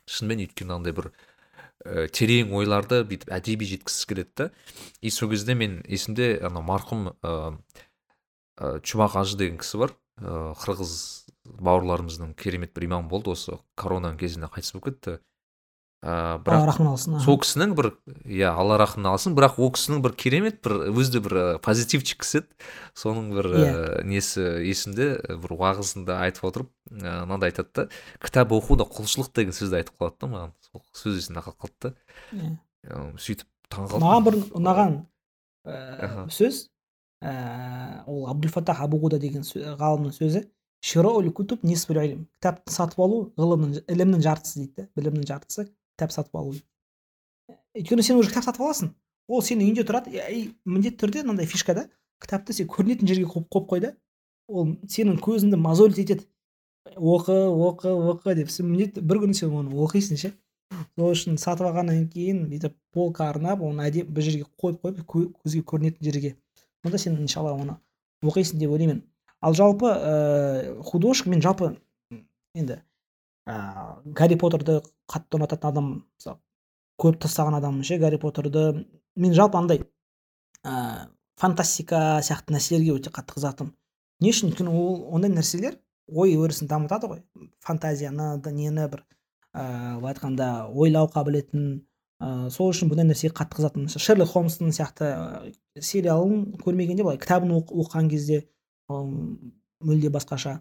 шынымен 0.06 0.44
өйткені 0.46 0.76
андай 0.76 0.94
бір 0.96 1.10
ә, 1.84 2.06
терең 2.12 2.54
ойларды 2.56 3.02
бүйтіп 3.08 3.32
әдеби 3.34 3.68
жеткізгісі 3.72 4.10
келеді 4.10 4.32
да. 4.36 4.50
И 5.00 5.10
сол 5.10 5.30
кезде 5.30 5.54
мен 5.54 5.80
есімде 5.88 6.36
ана 6.46 6.62
марқұм 6.62 7.10
ә, 7.22 7.56
ә, 8.60 8.76
ажы 8.80 9.38
деген 9.38 9.58
кісі 9.58 9.82
бар 9.82 9.96
ә, 10.20 10.54
қырғыз 10.62 11.25
бауырларымыздың 11.60 12.34
керемет 12.40 12.74
бір 12.76 12.88
имам 12.90 13.08
болды 13.08 13.32
осы 13.34 13.58
коронаның 13.78 14.18
кезінде 14.20 14.50
қайтыс 14.52 14.74
болып 14.76 14.90
кетті. 14.90 15.18
Ә, 16.04 16.36
бірақ 16.44 16.60
алла 16.60 16.66
рахмын 16.68 16.88
алсын 16.92 17.14
сол 17.24 17.38
кісінің 17.40 17.72
бір 17.74 17.86
иә 18.28 18.50
алла 18.52 18.76
рахымын 18.78 19.08
алсын 19.10 19.34
бірақ 19.34 19.56
ол 19.64 19.70
кісінің 19.74 20.02
бір 20.04 20.12
керемет 20.20 20.58
бір 20.62 20.90
өзі 20.92 21.16
де 21.16 21.22
бір 21.24 21.36
позитивчик 21.64 22.20
кісі 22.20 22.42
еді. 22.42 22.68
Соның 22.94 23.32
бір 23.32 23.48
ә, 23.48 24.04
несі 24.06 24.44
есімде 24.68 25.08
бір 25.40 25.56
уағызында 25.56 26.20
айтып 26.28 26.46
отырып 26.50 26.70
ә, 26.92 27.24
мынандай 27.24 27.50
айтады 27.50 27.72
да 27.74 27.86
кітап 28.22 28.52
оқу 28.54 28.76
да 28.76 28.86
құлшылық 28.86 29.32
деген 29.34 29.56
сөзді 29.56 29.80
айтып 29.80 29.96
қалады 29.96 30.20
да 30.20 30.30
маған 30.34 30.54
сол 30.68 30.84
сөз 31.00 31.18
есімде 31.24 31.42
қалып 31.48 31.64
қалды 31.64 31.80
да. 31.80 31.94
Иә. 32.36 32.52
ә, 32.86 33.02
сөйтіп 33.16 33.48
таңқалдым 33.72 34.06
маған 34.06 34.28
бір 34.28 34.38
ұнаған 34.60 34.98
ә, 35.64 36.26
сөз 36.28 36.66
ә, 37.24 38.04
ол 38.06 38.28
абдулфатах 38.30 38.84
абуғуда 38.84 39.18
деген 39.18 39.42
ғалымның 39.48 40.14
сөзі. 40.14 40.44
Кутуб 41.32 41.62
нисфул 41.62 41.96
илм 42.02 42.26
кітапты 42.38 42.72
сатып 42.72 43.00
алу 43.00 43.32
ғылымның 43.36 43.82
ілімнің 43.88 44.22
жартысы 44.22 44.60
дейді 44.60 44.88
білімнің 44.96 45.26
жартысы 45.26 45.66
кітап 45.96 46.12
сатып 46.12 46.36
алу 46.36 46.54
өйткені 47.74 48.02
сен 48.02 48.16
уже 48.16 48.28
кітап 48.30 48.44
сатып 48.44 48.60
аласың 48.62 48.92
ол 49.28 49.42
сенің 49.42 49.66
үйіңде 49.66 49.84
тұрады 49.88 50.12
и- 50.30 50.54
міндетті 50.64 51.00
түрде 51.04 51.22
мынандай 51.24 51.46
фишка 51.46 51.74
да 51.74 51.88
кітапты 52.22 52.52
сен 52.52 52.68
көрінетін 52.68 53.08
жерге 53.08 53.24
қойып 53.26 53.68
қой 53.68 53.80
да 53.80 53.92
ол 54.48 54.76
сенің 54.86 55.18
көзіңді 55.20 55.56
мозолить 55.58 55.98
етеді. 55.98 56.26
Оқы 56.96 57.34
оқы 57.50 57.90
оқы 57.90 58.34
деп 58.38 58.50
сен 58.50 58.68
міндетті 58.70 59.00
бір 59.02 59.18
күні 59.24 59.34
сен 59.34 59.50
оны 59.50 59.74
оқисың 59.74 60.16
ше 60.20 60.30
сол 60.96 61.10
үшін 61.10 61.36
сатып 61.38 61.66
алғаннан 61.66 62.06
кейін 62.12 62.44
бүйтіп 62.50 62.76
полка 62.94 63.26
арнап 63.30 63.60
оны 63.60 63.82
әдемі 63.88 64.14
бір 64.14 64.22
жерге 64.22 64.46
қойып 64.62 64.80
қойып 64.84 65.02
кө- 65.02 65.32
көзге 65.42 65.64
көрінетін 65.66 66.06
жерге. 66.06 66.36
Онда 66.84 66.98
сен 66.98 67.18
иншалла 67.18 67.52
оны 67.58 67.76
оқисың 68.22 68.58
деп 68.62 68.70
ойлаймын. 68.70 69.02
Ал 69.42 69.54
жалпы 69.54 69.90
ә, 69.90 70.82
художник 70.82 71.26
мен 71.32 71.42
жалпы 71.42 71.76
енді 72.54 72.80
ә, 73.46 73.56
гарри 74.04 74.38
поттерді 74.40 74.80
қатты 75.10 75.38
ұнататын 75.40 75.70
адам 75.70 75.90
мысалы 76.16 76.38
көріп 77.00 77.20
тастаған 77.26 77.58
адаммын 77.58 77.84
ше 77.84 77.98
гарри 78.00 78.18
поттерді 78.22 78.86
мен 79.16 79.34
жалпы 79.36 79.58
андай 79.58 79.82
ә, 80.64 81.08
фантастика 81.36 82.22
сияқты 82.24 82.56
нәрселерге 82.56 82.96
өте 82.96 83.12
қатты 83.12 83.36
қызығатырмын 83.36 83.74
не 84.20 84.32
үшін? 84.32 84.52
Өйткені 84.52 84.72
ол 84.72 85.02
ондай 85.12 85.30
нәрселер 85.32 85.76
ой 86.08 86.36
өрісін 86.38 86.70
дамытады 86.70 87.10
ғой. 87.10 87.18
Фантазияны 87.66 88.38
да 88.40 88.50
нені 88.54 88.86
бір 88.88 89.02
ыыы 89.52 89.98
былай 90.00 90.14
айтқанда 90.14 90.46
ойлау 90.72 91.10
қабілетін 91.12 91.66
ыыы 92.22 92.50
сол 92.54 92.70
үшін 92.72 92.88
бұндай 92.88 93.08
нәрсеге 93.10 93.34
қатты 93.36 93.58
қызығатынмын. 93.58 93.92
Шерлок 94.00 94.30
холмстың 94.32 94.72
сияқты 94.72 95.10
сериалын 95.80 96.56
көрмегенде 96.62 97.04
былай 97.04 97.20
кітабын 97.20 97.52
оқ- 97.58 97.74
оқыған 97.74 98.08
кезде 98.08 98.46
мүлде 98.88 100.10
басқаша. 100.12 100.60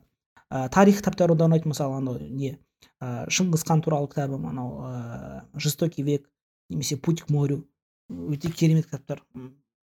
Ә, 0.50 0.68
тарих 0.70 1.00
кітаптары 1.00 1.36
да 1.36 1.48
ұнайды 1.50 1.70
мысалы 1.70 1.98
анау 1.98 2.20
не 2.20 2.58
ә, 3.02 3.26
шыңғыс 3.30 3.66
хан 3.68 3.82
туралы 3.82 4.10
кітабы 4.12 4.38
анау 4.48 4.86
ә, 4.86 5.46
жестокий 5.58 6.04
век 6.04 6.30
немесе 6.70 6.98
путь 6.98 7.22
к 7.22 7.30
морю 7.30 7.64
өте 8.10 8.52
керемет 8.52 8.86
кітаптар. 8.86 9.24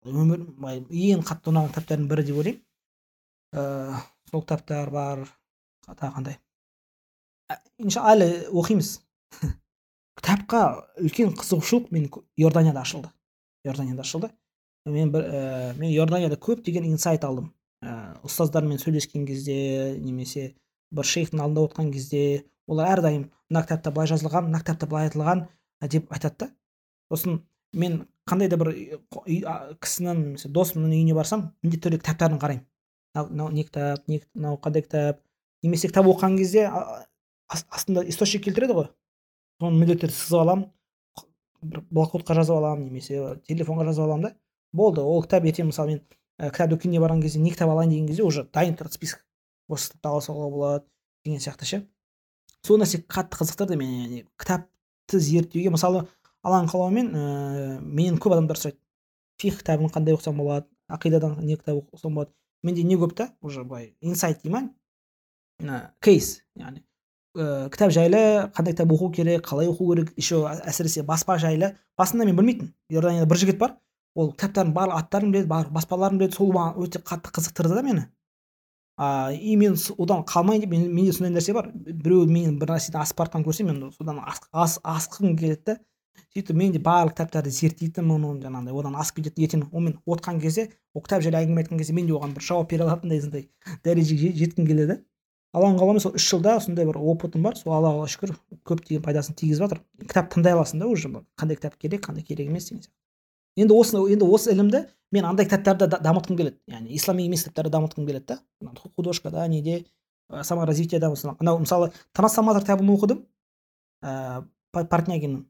Өмір 0.03 0.43
ең 0.91 1.23
қатты 1.25 1.51
ұнаған 1.51 1.71
кітаптардың 1.71 2.09
бірі 2.11 2.25
деп 2.27 2.37
ойлаймын. 2.41 2.61
Ыыы 3.53 4.01
сол 4.29 4.43
кітаптар 4.43 4.91
бар 4.93 5.25
тағы 5.87 6.13
қандай. 6.17 6.37
Ә, 7.49 7.57
әлі 8.13 8.29
оқимыз. 8.51 8.99
Кітапқа 10.19 10.61
үлкен 11.01 11.33
қызығушылық 11.37 11.89
мен 11.91 12.07
иорданияда 12.37 12.81
ашылды. 12.81 13.09
Иорданияда 13.65 14.05
ашылды. 14.05 14.29
Мен 14.85 15.11
бір 15.11 15.25
ә, 15.25 15.41
мен 15.79 15.89
иорданияда 15.89 16.37
көптеген 16.37 16.85
инсайт 16.89 17.25
алдым. 17.25 17.53
Ә, 17.83 17.93
ұстаздармен 18.23 18.79
сөйлескен 18.81 19.25
кезде 19.27 19.97
немесе 19.99 20.53
бір 20.93 21.07
шейхтің 21.09 21.41
алдында 21.43 21.67
отырған 21.67 21.91
кезде 21.93 22.23
олар 22.67 22.93
әрдайым 22.97 23.27
мына 23.49 23.63
кітапта 23.65 23.91
былай 23.91 24.09
жазылған 24.11 24.47
мына 24.49 24.61
кітапта 24.63 24.87
былай 24.87 25.09
айтылған 25.09 25.47
деп 25.91 26.11
айтады 26.13 26.45
да. 26.45 26.49
Сосын 27.11 27.41
мен 27.73 28.03
қандай 28.29 28.49
да 28.49 28.57
бір 28.61 28.71
кісінің 29.83 30.21
немесе 30.23 30.49
досымның 30.49 30.93
үйіне 30.93 31.15
барсам 31.17 31.49
міндетті 31.63 31.87
түрде 31.87 32.01
кітаптарын 32.03 32.39
қараймын. 32.41 32.65
Мынау 33.29 33.51
не 33.51 33.65
кітап 33.67 34.07
мынау 34.07 34.59
қандай 34.63 34.85
кітап. 34.85 35.19
Немесе 35.63 35.89
кітап 35.91 36.07
оқыған 36.07 36.37
кезде 36.37 36.69
астында 37.49 38.05
источник 38.07 38.45
келтіреді 38.47 38.77
ғой. 38.79 38.89
Соны 39.59 39.81
міндетті 39.81 40.07
түрде 40.07 40.17
сызып 40.17 40.41
аламын 40.45 40.69
бір 41.63 41.83
блокнотқа 41.91 42.37
жазып 42.39 42.57
аламын 42.57 42.87
немесе 42.87 43.37
телефонға 43.47 43.89
жазып 43.91 44.07
аламын 44.07 44.29
да. 44.29 44.35
Болды 44.73 45.01
ол 45.01 45.23
кітап 45.25 45.45
ертең 45.45 45.69
мысалы 45.69 45.97
мен 45.97 46.01
ә, 46.39 46.49
кітап 46.49 46.69
дүкеніне 46.73 47.01
барған 47.03 47.21
кезде 47.21 47.39
не 47.39 47.51
кітап 47.51 47.69
алайын 47.69 47.91
деген 47.91 48.07
кезде 48.07 48.23
уже 48.23 48.45
дайын 48.53 48.77
тұрады 48.79 48.97
список. 48.97 49.23
Осы 49.69 49.91
кітапты 49.91 50.09
ала 50.09 50.21
салуға 50.21 50.49
болады 50.51 50.85
деген 51.25 51.39
сияқты 51.39 51.65
ше. 51.65 51.81
Сол 52.65 52.79
нәрсе 52.79 53.01
қатты 53.03 53.39
қызықтырды 53.39 53.77
мені 53.79 54.03
яғни 54.03 54.21
кітапты 54.39 55.19
зерттеуге. 55.19 55.73
Мысалы 55.73 56.05
алан 56.43 56.69
қалауымен 56.71 57.11
ііі 57.13 57.81
менен 57.81 58.19
көп 58.21 58.37
адамдар 58.37 58.59
сұрайды. 58.59 58.79
Фих 59.41 59.59
кітабын 59.61 59.91
қандай 59.91 60.15
оқысам 60.15 60.37
болады 60.39 60.67
ақидадан 60.87 61.39
не 61.41 61.57
кітап 61.57 61.83
оқысам 61.83 62.15
болады. 62.15 62.31
Менде 62.63 62.83
не 62.83 62.95
көп 62.95 63.15
та 63.15 63.33
уже 63.41 63.63
былай 63.63 63.95
инсайт 64.01 64.43
дей 64.43 64.51
ма 64.51 65.91
кейс 65.99 66.41
яғни 66.55 66.83
ыыы 67.35 67.69
кітап 67.73 67.91
жайлы 67.91 68.49
қандай 68.53 68.75
кітап 68.75 68.91
оқу 68.93 69.09
керек 69.11 69.45
қалай 69.47 69.67
оқу 69.67 69.89
керек 69.93 70.13
еще 70.15 70.43
әсіресе 70.47 71.03
баспа 71.03 71.37
жайлы. 71.41 71.73
Басында 71.97 72.25
мен 72.25 72.37
білмейтінмін 72.37 72.73
иорданияда 72.89 73.25
бір 73.29 73.37
жігіт 73.41 73.57
бар. 73.57 73.75
Ол 74.15 74.33
кітаптардың 74.33 74.73
барлық 74.73 74.99
аттарын 75.01 75.31
біледі 75.33 75.49
барлық 75.49 75.73
баспаларын 75.77 76.19
біледі 76.19 76.37
сол 76.37 76.51
маған 76.53 76.83
өте 76.83 77.01
қатты 77.01 77.31
қызықтырды 77.33 77.75
да 77.75 77.83
мені. 77.83 78.05
А 78.97 79.31
и 79.33 79.55
мен 79.55 79.75
одан 79.97 80.21
қалмайын 80.23 80.61
деп 80.61 80.69
мен, 80.69 80.91
менде 80.93 81.13
сондай 81.13 81.33
нәрсе 81.33 81.53
бар. 81.53 81.71
Біреу 81.73 82.27
менің 82.29 82.59
бір 82.61 82.75
нәрседен 82.75 83.01
асып 83.01 83.17
бара 83.17 83.41
көрсем 83.41 83.71
мен 83.71 83.91
содан 83.91 84.19
ас, 84.21 84.41
ас, 84.51 84.79
асқым 84.83 85.37
келеді 85.37 85.63
да. 85.65 85.77
Сөйтіп 86.35 86.53
мен 86.53 86.71
де 86.71 86.79
барлық 86.79 87.15
кітаптарды 87.15 87.49
зерттейтінмін 87.49 88.25
оны 88.29 88.43
жаңағыдай 88.43 88.77
одан 88.77 88.95
асып 89.01 89.17
кететін 89.17 89.45
ертең 89.47 89.63
онымен 89.71 89.97
отқан 90.05 90.39
кезде 90.41 90.67
ол 90.93 91.01
кітап 91.01 91.23
жайлы 91.25 91.39
әңгіме 91.41 91.63
айтқан 91.63 91.81
кезде 91.81 91.93
мен 91.97 92.05
де 92.05 92.13
оған 92.13 92.35
бір 92.37 92.45
жауап 92.45 92.69
бере 92.69 92.85
алатындай 92.85 93.21
сондай 93.21 93.47
дәрежеге 93.85 94.29
жет- 94.29 94.37
жеткім 94.37 94.67
келеді 94.69 94.99
алланың 95.53 95.77
қалауымен 95.81 96.01
сол 96.01 96.13
үш 96.17 96.27
жылда 96.29 96.59
сондай 96.61 96.85
бір 96.85 96.97
опытым 96.97 97.45
бар. 97.45 97.57
Сол 97.57 97.73
аллаға 97.77 98.05
шүкір 98.09 98.33
көптеген 98.65 99.01
пайдасын 99.05 99.37
тигізіп 99.37 99.65
жатыр. 99.65 99.81
Кітап 100.01 100.33
тыңдай 100.33 100.53
аласың 100.53 100.81
да 100.81 100.87
уже 100.89 101.09
қандай 101.37 101.57
кітап 101.57 101.77
керек 101.77 102.05
қандай 102.05 102.25
керек 102.25 102.49
емес 102.49 102.69
деген 102.69 102.81
сияқты 102.81 103.02
енді 103.57 103.73
осы 103.77 103.97
енді 104.13 104.25
осы 104.25 104.51
ілімді 104.53 104.85
мен 105.13 105.25
андай 105.29 105.45
кітаптарды 105.45 105.87
да- 105.87 105.99
дамытқым 106.01 106.37
келеді 106.37 106.57
яғни 106.67 106.93
ислами 106.97 107.25
емес 107.27 107.43
кітаптарды 107.45 107.71
дамытқым 107.75 108.07
келеді 108.07 108.25
да 108.27 108.39
художкада 108.95 109.47
неде 109.47 109.85
ә, 110.31 110.43
саморазвитияда 110.43 111.09
мысалы 111.13 111.59
мысалы 111.61 111.91
трансформатор 112.13 112.63
кітабын 112.63 112.89
оқыдым 112.95 113.19
ыыы 114.03 114.47
портнягиннің 114.73 115.43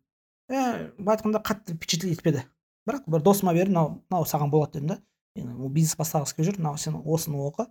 былай 0.49 1.15
айтқанда 1.15 1.39
қатты 1.47 1.75
впечатлить 1.77 2.17
етпеді 2.19 2.43
бірақ 2.87 3.05
бір 3.07 3.21
досыма 3.23 3.53
бердім 3.55 3.73
мынау 3.77 3.93
мынау 4.11 4.25
саған 4.27 4.51
болады 4.51 4.73
дедім 4.81 4.87
да 4.91 4.97
енді 5.39 5.69
бизнес 5.71 5.95
бастағысы 5.97 6.35
келіп 6.35 6.49
жүр 6.51 6.59
мынау 6.59 6.77
сен 6.77 6.97
осыны 7.05 7.39
оқы 7.39 7.69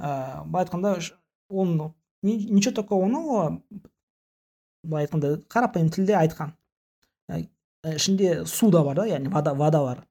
ыыы 0.00 0.46
былай 0.48 0.64
айтқанда 0.64 0.94
ш- 1.00 1.14
он 1.50 1.76
ни- 2.22 2.48
ничего 2.48 2.74
такого 2.74 3.06
нового 3.06 3.60
былай 4.82 5.04
айтқанда 5.04 5.36
қарапайым 5.52 5.90
тілде 5.92 6.16
айтқан 6.16 6.54
ішінде 7.84 8.44
су 8.48 8.70
да 8.70 8.82
бар 8.84 8.96
да 8.96 9.06
яғни 9.08 9.32
вода 9.32 9.54
вода 9.54 9.82
бар. 9.84 10.02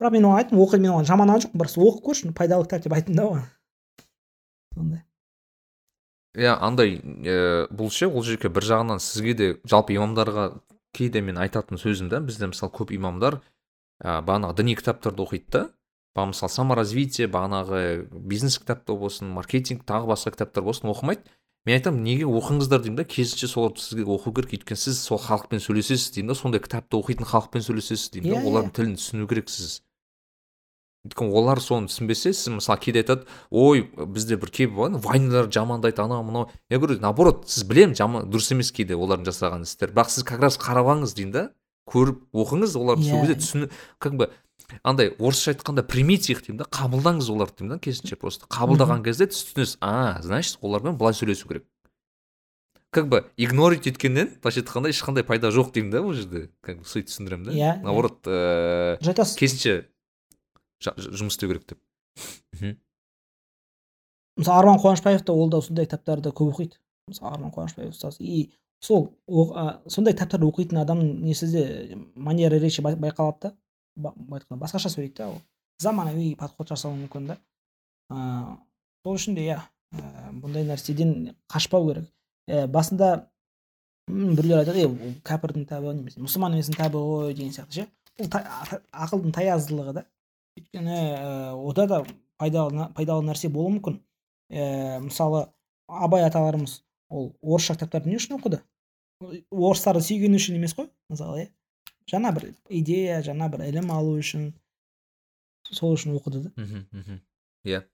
Бірақ 0.00 0.12
мен 0.12 0.26
оған 0.28 0.42
айттым 0.42 0.60
оқи 0.60 0.78
мен 0.78 0.92
оған 0.92 1.08
жаман 1.08 1.32
жоқ 1.38 1.54
бір 1.54 1.70
оқып 1.70 2.04
көрші 2.08 2.32
пайдалы 2.36 2.66
кітап 2.66 2.84
деп 2.84 2.92
айттым 2.92 3.16
да 3.16 3.26
оған. 3.30 3.44
Сондай. 4.74 5.04
Иә 6.34 6.56
андай 6.58 6.98
ә, 6.98 7.68
бұл 7.70 7.92
ше 7.94 8.08
ол 8.10 8.24
жерге 8.26 8.50
бір 8.50 8.66
жағынан 8.66 8.98
сізге 8.98 9.34
де 9.38 9.48
жалпы 9.64 9.94
имамдарға 9.94 10.58
кейде 10.94 11.22
мен 11.22 11.38
айтатын 11.38 11.78
сөзім 11.78 12.10
да 12.10 12.20
бізде 12.20 12.50
мысалы 12.50 12.74
көп 12.74 12.90
имамдар 12.94 13.38
ә, 14.02 14.18
бағанағы 14.18 14.58
діни 14.58 14.74
кітаптарды 14.74 15.22
оқиды 15.22 15.50
да. 15.50 15.64
Бағана 16.14 16.34
мысалы 16.34 16.50
саморазвитие 16.54 17.26
бағанағы 17.30 18.08
бизнес 18.10 18.58
кітаптар 18.58 18.98
болсын 18.98 19.30
маркетинг 19.34 19.86
тағы 19.86 20.10
басқа 20.10 20.34
кітаптар 20.34 20.62
болсын 20.66 20.90
оқымайды. 20.90 21.22
Мен 21.64 21.78
айтамын 21.78 22.02
неге 22.04 22.26
оқыңыздар 22.28 22.82
деймін 22.84 22.98
да 23.00 23.04
керісінше 23.08 23.48
соларды 23.48 23.80
сізге 23.80 24.04
оқу 24.04 24.34
керек 24.36 24.52
өйткені 24.58 24.76
сіз 24.76 24.98
сол 25.00 25.18
халықпен 25.22 25.62
сөйлесесіз 25.64 26.10
деймін 26.12 26.34
да 26.34 26.36
сондай 26.36 26.60
кітапты 26.60 26.98
оқитын 27.00 27.24
халықпен 27.30 27.64
сөйлесесіз 27.64 28.10
деймін 28.12 28.34
Иә, 28.34 28.42
да 28.42 28.50
олардың 28.50 28.74
тілін 28.76 28.94
түсіну 29.00 29.28
керексіз. 29.30 29.80
Өйткені 31.04 31.32
олар 31.36 31.60
соны 31.60 31.88
түсінбесе 31.88 32.32
сіз 32.32 32.52
мысалы 32.58 32.80
кейде 32.80 33.02
айтады 33.02 33.26
ой 33.52 33.82
бізде 33.96 34.36
бір 34.40 34.52
кейбір 34.52 34.76
бар 34.76 35.00
вайнерлар 35.04 35.50
жамандайды 35.52 36.00
анау 36.04 36.22
мынау 36.24 36.50
я 36.72 36.78
говорю 36.78 36.96
наоборот 37.00 37.48
сіз 37.48 37.64
білемін 37.68 37.96
жаман 37.96 38.30
дұрыс 38.32 38.52
емес 38.56 38.72
кейде 38.72 38.96
олардың 38.96 39.28
жасаған 39.28 39.66
істері 39.68 39.92
бірақ 39.92 40.08
сіз 40.14 40.24
как 40.24 40.40
раз 40.40 40.56
қарап 40.56 40.88
алыңыз 40.94 41.12
деймін 41.16 41.32
да 41.36 41.42
көріп 41.92 42.22
оқыңыз 42.32 42.76
олар 42.80 42.96
сол 43.04 43.20
Иә. 43.20 43.26
кезде 43.26 43.36
түсіні 43.42 43.70
как 44.00 44.16
бы 44.16 44.30
андай 44.82 45.10
орысша 45.18 45.52
айтқанда 45.52 45.82
примите 45.82 46.32
их 46.32 46.42
деймін 46.46 46.62
да 46.62 46.66
қабылдаңыз 46.70 47.30
оларды 47.30 47.60
деймін 47.60 47.76
да 47.76 47.78
керісінше 47.78 48.16
просто. 48.16 48.46
Қабылдаған 48.46 49.04
кезде 49.04 49.26
түсінесіз 49.30 49.78
а 49.80 50.20
значит 50.22 50.58
олармен 50.62 50.96
былай 50.96 51.14
сөйлесу 51.14 51.48
керек. 51.48 51.64
Как 52.90 53.08
бы 53.08 53.24
игнорить 53.36 53.86
еткеннен 53.86 54.38
былайша 54.40 54.62
айтқанда 54.62 54.90
ешқандай 54.94 55.24
пайда 55.24 55.50
жоқ 55.50 55.72
деймін 55.74 55.90
да 55.90 56.02
ол 56.02 56.12
жерде. 56.14 56.50
Как 56.60 56.78
бы 56.78 56.84
сөйтіп 56.84 57.10
түсіндіремін 57.10 57.44
да. 57.44 57.52
Иә, 57.52 57.74
иә. 57.74 57.82
наоборот 57.82 58.26
ыыы 58.26 58.96
дұрыс 59.02 59.12
айтасыз 59.14 59.36
керісінше 59.40 59.74
жұмыс 60.84 61.34
істеу 61.34 61.50
керек 61.50 61.66
деп. 61.66 61.80
Мхм. 62.54 62.76
Мысалы 64.36 64.58
арман 64.58 64.78
қуанышбаев 64.78 65.24
та 65.24 65.32
ол 65.32 65.50
да 65.50 65.60
сондай 65.62 65.86
кітаптарды 65.86 66.30
көп 66.30 66.54
оқиды. 66.54 66.78
Мысалы 67.08 67.34
арман 67.34 67.52
қуанышбаев 67.54 67.94
ұстаз. 67.94 68.20
И 68.20 68.52
сол 68.80 69.14
сондай 69.26 70.14
кітаптарды 70.14 70.46
оқитын 70.46 70.82
адамның 70.82 71.22
несі 71.26 71.50
де 71.50 71.98
манера 72.14 72.58
речи 72.58 72.82
бай- 72.82 72.96
байқалады 72.96 73.40
да. 73.42 73.54
Былай 73.96 74.40
айтқанда 74.40 74.64
басқаша 74.64 74.90
сөйлейді 74.92 75.16
да 75.18 75.28
ол. 75.30 75.40
Заманауи 75.78 76.34
подход 76.38 76.68
жасауы 76.68 76.96
мүмкін 77.02 77.28
да 77.32 77.38
ыыы 78.10 78.56
сол 79.04 79.18
үшін 79.18 79.36
де 79.36 79.46
иә 79.48 79.58
ә, 79.94 80.32
бұндай 80.40 80.66
нәрседен 80.68 81.34
қашпау 81.50 81.88
керек. 81.90 82.08
Ә, 82.48 82.66
басында 82.66 83.30
біреулер 84.08 84.64
айтады 84.64 84.84
е 84.84 84.88
ол 84.88 85.14
кәпірдің 85.24 85.66
кітабы 85.66 85.94
немесе 85.94 86.20
мұсылман 86.20 86.56
еместің 86.58 86.78
кітабы 86.78 87.02
ғой 87.04 87.34
деген 87.34 87.54
сияқты 87.54 87.82
ше. 87.82 87.86
Бұл 88.18 88.30
ақылдың 89.06 89.34
таяздылығы 89.34 89.96
да. 90.00 90.04
Өйткені 90.58 90.98
ә, 91.18 91.52
ода 91.54 91.86
да 91.90 92.02
пайдалы 92.38 93.26
нәрсе 93.26 93.48
болуы 93.48 93.78
мүмкін. 93.78 94.00
Ә, 94.52 95.00
мысалы 95.02 95.48
абай 95.88 96.24
аталарымыз 96.26 96.82
ол 97.08 97.32
орысша 97.42 97.74
кітаптарды 97.74 98.10
не 98.10 98.20
үшін 98.20 98.38
оқыды? 98.38 98.60
Орыстарды 99.50 100.04
сүйгені 100.04 100.40
үшін 100.40 100.58
емес 100.58 100.76
қой 100.76 100.90
мысалы 101.10 101.44
иә. 101.44 101.50
Жаңа 102.10 102.34
бір 102.36 102.52
идея 102.68 103.22
жаңа 103.24 103.48
бір 103.52 103.66
ілім 103.68 103.90
алу 103.94 104.18
үшін 104.20 104.52
сол 105.70 105.96
үшін 105.96 106.16
оқыды 106.18 106.46
да. 106.46 106.54
Мхм 106.60 107.20
иә. 107.64 107.84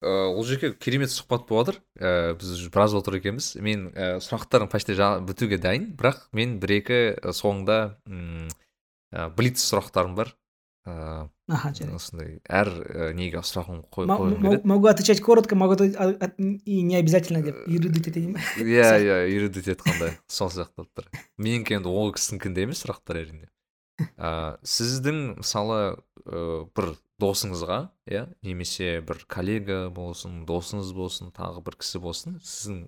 Ыыы 0.00 0.32
ол 0.32 0.44
жерге 0.48 0.72
керемет 0.80 1.12
сұхбат 1.12 1.46
болып 1.48 1.74
жатыр 1.74 1.80
ііі 2.00 2.36
біз 2.40 2.68
біраз 2.72 2.94
отыр 2.96 3.18
екенбіз. 3.18 3.52
Мен 3.60 3.88
і 3.92 4.10
сұрақтарым 4.24 4.70
почти 4.72 4.96
бітуге 5.28 5.58
дайын. 5.60 5.90
Бірақ 5.96 6.28
мен 6.32 6.58
бір 6.60 6.76
екі 6.78 7.00
соңында 7.36 7.78
ә, 8.08 9.28
блиц 9.36 9.60
сұрақтарым 9.60 10.16
бар. 10.16 10.32
Ыыы 10.88 11.28
осындай 11.92 12.38
әр 12.48 12.70
неге 13.16 13.42
сұрағым 13.44 13.82
қой 13.92 14.06
могу 14.64 14.86
отвечать 14.88 15.20
коротко 15.20 15.56
могу 15.56 15.76
и 15.84 16.82
не 16.82 16.96
обязательно 16.96 17.42
деп 17.42 17.56
ерудить 17.68 18.08
етейін 18.08 18.32
ба 18.34 18.40
иә 18.64 18.88
иә 19.02 19.16
үйретіп 19.28 19.74
айтқанда 19.74 20.12
сол 20.26 20.48
сияқты 20.48 20.80
болып 20.80 20.92
тұр. 20.96 21.10
Менікі 21.36 21.80
енді 21.80 21.92
ол 21.92 22.14
кісінікіндей 22.16 22.64
емес 22.64 22.80
сұрақтар 22.84 23.20
әрине. 23.20 23.50
Ыыы 24.16 24.56
сіздің 24.64 25.42
мысалы 25.42 26.00
ыыы 26.24 26.64
бір 26.72 26.94
досыңызға 27.20 27.80
иә 28.08 28.22
немесе 28.40 29.02
бір 29.04 29.20
коллега 29.28 29.90
болсын 29.92 30.46
досыңыз 30.48 30.94
болсын 30.96 31.34
тағы 31.36 31.60
бір 31.66 31.76
кісі 31.82 32.00
болсын 32.00 32.38
сіздің 32.40 32.86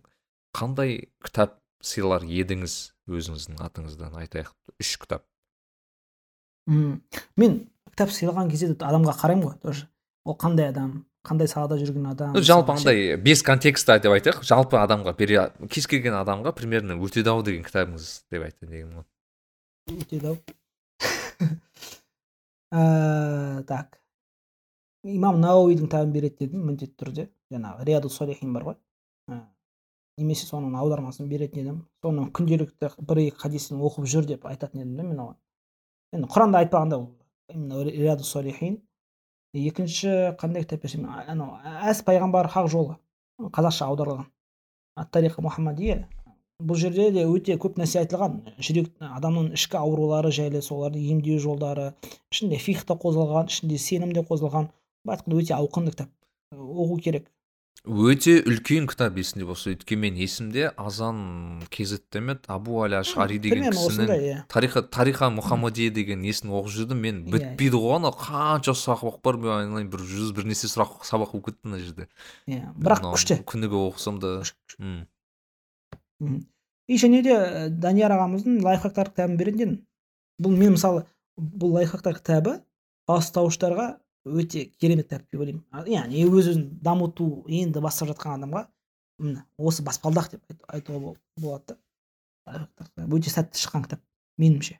қандай 0.57 1.11
кітап 1.21 1.59
сыйлар 1.83 2.25
едіңіз 2.25 2.95
өзіңіздің 3.11 3.61
атыңыздан? 3.67 4.17
Айтайық 4.23 4.55
үш 4.81 4.97
кітап. 5.03 5.27
Мен 6.65 7.72
кітап 7.93 8.13
сыйлаған 8.13 8.51
кезде 8.51 8.73
де 8.73 8.85
адамға 8.85 9.15
қараймын 9.21 9.49
ғой 9.49 9.57
тоже. 9.63 9.89
Ол 10.25 10.37
қандай 10.39 10.71
адам 10.73 11.05
қандай 11.27 11.49
салада 11.51 11.79
жүрген 11.79 12.09
адам 12.13 12.37
жалпы 12.37 12.75
андай 12.75 13.17
без 13.17 13.43
контекста 13.47 13.99
деп 14.01 14.15
айтайық. 14.17 14.43
Жалпы 14.47 14.81
адамға 14.81 15.15
бере 15.19 15.51
кез 15.71 15.87
келген 15.91 16.17
адамға 16.19 16.55
примерно 16.57 16.97
өтеді 16.99 17.31
ау 17.35 17.43
деген 17.47 17.67
кітабыңыз 17.67 18.11
деп 18.33 18.47
айтайын 18.49 18.73
дегенім 18.73 18.97
ғой. 19.01 19.07
Өтеді 20.03 20.33
ау 20.33 20.37
Ә, 22.73 23.63
так. 23.69 23.99
Имам 25.05 25.41
науидің 25.43 25.91
кітабын 25.91 26.13
береді 26.15 26.47
дедім 26.47 26.63
міндетті 26.71 26.95
түрде. 27.03 27.25
Жаңағы 27.53 27.85
рияду 27.85 28.09
солихин 28.09 28.55
бар 28.55 28.65
ғой. 28.71 28.77
Ә, 29.29 29.43
немесе 30.17 30.47
соның 30.49 30.79
аудармасын 30.81 31.29
беретін 31.29 31.61
едім. 31.61 31.81
Соның 32.01 32.31
күнделікті 32.33 32.95
бір 33.03 33.21
екі 33.27 33.43
хадисін 33.43 33.83
оқып 33.83 34.07
жүр 34.09 34.31
деп 34.31 34.47
айтатын 34.49 34.87
едім 34.87 34.97
да 34.97 35.05
мен 35.11 35.21
оған. 35.27 35.37
Енді 36.17 36.31
құранда 36.33 36.63
айтпағанда 36.63 37.01
екінші 39.55 40.09
қандай 40.41 40.65
кітап 40.65 40.83
берсем 40.83 41.05
анау 41.13 41.59
әс 41.91 42.01
пайғамбар 42.07 42.49
хақ 42.53 42.69
жолы 42.73 42.97
қазақша 43.53 43.89
аударылған 43.91 44.29
ат 44.97 45.11
тариха 45.13 45.45
мұхаммадия 45.45 46.07
бұл 46.63 46.79
жерде 46.81 47.11
де 47.13 47.27
өте 47.29 47.59
көп 47.61 47.77
нәрсе 47.81 48.01
айтылған 48.03 48.39
жүрек 48.63 48.89
адамның 49.05 49.53
ішкі 49.59 49.77
аурулары 49.81 50.33
жайлы 50.33 50.63
соларды 50.65 51.03
емдеу 51.13 51.39
жолдары 51.43 51.91
ішінде 52.33 52.61
фих 52.65 52.85
та 52.89 52.97
қозғалған 53.05 53.53
ішінде 53.53 53.79
сенім 53.83 54.15
де 54.17 54.25
қозғалған 54.25 54.71
былай 55.05 55.19
айтқанда 55.19 55.43
өте 55.43 55.57
ауқымды 55.59 55.95
кітап 55.97 56.11
оқу 56.57 56.99
керек 57.05 57.29
өте 57.83 58.37
үлкен 58.47 58.87
кітап 58.87 59.17
есімде 59.19 59.47
болса. 59.49 59.73
Өйткені 59.73 60.01
мен 60.05 60.19
есімде 60.23 60.71
азан 60.77 61.63
кезетте 61.71 62.21
ме 62.21 62.37
еді 62.37 62.51
абу 62.55 62.83
аля 62.85 63.01
ашари 63.03 63.39
деген 63.43 63.73
кісінің 63.75 64.13
иә. 64.13 64.37
Тариха 64.53 64.83
тариха 64.83 65.31
мұхаммадия 65.35 65.91
деген 65.91 66.23
несін 66.23 66.53
оқып 66.55 66.71
жүрдім. 66.77 67.03
Мен 67.03 67.23
Иә, 67.27 67.33
бітпейді 67.35 67.81
ғой 67.83 67.99
ана 67.99 68.13
қанша 68.15 68.77
сұрақ 68.79 69.19
бар 69.25 69.41
мен 69.41 69.55
айналайын 69.57 69.91
бір 69.91 70.07
жүз 70.07 70.31
бірнеше 70.37 70.71
сұрақ 70.71 71.03
сабақ 71.09 71.35
болып 71.35 71.51
кетті 71.51 71.69
мына 71.69 71.83
жерде. 71.83 72.09
Иә 72.47 72.71
бірақ 72.79 73.03
күшті. 73.13 73.43
күніге 73.43 73.83
оқысам 73.91 74.23
да 74.23 74.43
и 76.89 76.99
және 76.99 77.23
де 77.23 77.35
ә, 77.35 77.69
данияр 77.71 78.15
ағамыздың 78.17 78.61
лайфхактар 78.63 79.11
кітабын 79.13 79.39
беретін 79.41 79.63
едім 79.63 79.75
бұл 80.43 80.57
мен 80.59 80.75
мысалы 80.77 81.05
бұл 81.39 81.79
лайфхактар 81.79 82.19
кітабы 82.19 82.59
бастауыштарға 83.09 83.87
өте 84.27 84.67
керемет 84.79 85.09
кітап 85.09 85.25
деп 85.33 85.41
ойлаймын. 85.41 85.65
Яғни 85.91 86.25
өз 86.29 86.53
өзін 86.53 86.69
дамыту 86.83 87.45
енді 87.49 87.81
бастап 87.83 88.09
жатқан 88.13 88.37
адамға 88.39 88.67
міне 89.19 89.45
осы 89.59 89.83
баспалдақ 89.87 90.31
деп 90.37 90.43
айт- 90.51 90.65
айтуға 90.79 91.01
бол- 91.01 91.19
болады 91.41 91.77
да. 92.47 92.69
Өте 93.09 93.31
сәтті 93.31 93.59
шыққан 93.59 93.85
кітап 93.87 94.01
меніңше. 94.39 94.79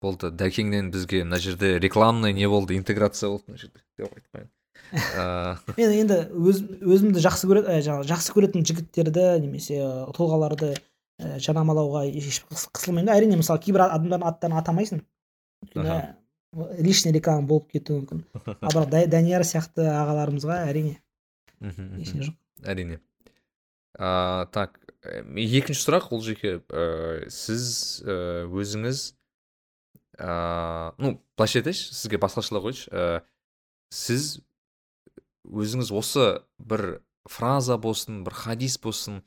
Болды. 0.00 0.30
Дәкеңнен 0.30 0.92
бізге 0.94 1.24
мына 1.24 1.38
жерде 1.42 1.78
рекламный 1.82 2.32
не 2.32 2.46
болды 2.48 2.76
интеграция 2.76 3.30
болды 3.30 3.44
мына 3.48 3.58
жерде 3.58 3.82
деп 3.98 4.12
айтпайын 4.14 4.48
мен 5.76 5.90
енді 5.90 6.18
өз, 6.32 6.60
өзімді 6.86 7.18
жақсы 7.20 7.48
көрет 7.50 7.66
ә, 7.66 7.80
жаңағы 7.82 8.06
жақсы 8.08 8.32
көретін 8.36 8.62
жігіттерді 8.64 9.24
немесе 9.42 9.80
ә, 9.82 9.88
тұлғаларды 10.14 10.70
ә, 11.18 11.38
жарнамалауға 11.42 12.04
еш 12.14 12.44
қыс- 12.46 12.68
қысылмаймын 12.70 13.10
да. 13.10 13.16
Әрине 13.18 13.36
мысалы 13.40 13.58
кейбір 13.60 13.88
адамдардың 13.88 14.28
аттарын 14.30 14.60
атамайсың. 14.62 15.02
Өйткені. 15.66 15.96
Лишний 16.78 17.12
реклама 17.12 17.46
болып 17.46 17.68
кетуі 17.72 18.00
мүмкін. 18.02 18.22
Ал 18.64 18.72
бірақ 18.72 18.88
Да- 18.92 19.06
данияр 19.12 19.44
сияқты 19.46 19.84
ағаларымызға 19.90 20.60
әрине 20.70 20.96
ештеңе 21.60 22.28
жоқ. 22.30 22.36
Әрине. 22.64 23.00
Ә, 23.98 24.46
так 24.54 24.78
екінші 25.34 25.80
сұрақ 25.82 26.10
ол 26.14 26.22
жеке 26.22 26.58
ә, 26.70 27.28
сіз 27.32 28.02
ә, 28.06 28.46
өзіңіз 28.48 29.00
ә, 30.18 30.92
ну 30.98 31.16
былайша 31.38 31.60
айтайыншы 31.60 31.94
сізге 31.94 32.20
басқашалай 32.22 32.62
қояйыншы 32.64 32.90
ә, 32.94 33.22
сіз 33.94 34.28
өзіңіз 35.48 35.90
осы 35.96 36.26
бір 36.58 37.00
фраза 37.28 37.76
болсын 37.80 38.22
бір 38.26 38.34
хадис 38.38 38.78
болсын 38.82 39.22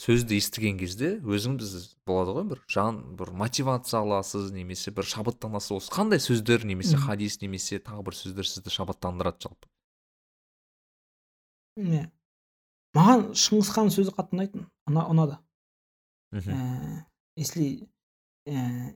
сөзді 0.00 0.38
естіген 0.40 0.78
кезде 0.80 1.10
өзіңіз 1.20 1.74
болады 2.08 2.32
ғой 2.38 2.46
бір 2.54 2.60
жан 2.72 3.00
бір 3.18 3.32
мотивация 3.36 4.00
аласыз 4.00 4.48
немесе 4.54 4.90
бір 4.96 5.04
шабыттанасыз. 5.10 5.74
Осы 5.76 5.92
қандай 5.92 6.22
сөздер 6.24 6.64
немесе 6.64 6.96
хадис 6.96 7.40
немесе 7.42 7.76
тағы 7.84 8.06
бір 8.08 8.16
сөздер 8.16 8.48
сізді 8.48 8.72
шабыттандырады 8.72 9.44
жалпы? 9.44 9.68
Иә 11.80 12.06
маған 12.96 13.28
шыңғысхан 13.38 13.92
сөзі 13.94 14.14
қатты 14.16 14.36
ұнайтын. 14.38 14.64
Ұна, 14.90 15.04
ұнады. 15.12 15.36
Мхм 16.34 16.50
Ә, 16.54 17.04
если 17.36 17.88
ә, 18.48 18.94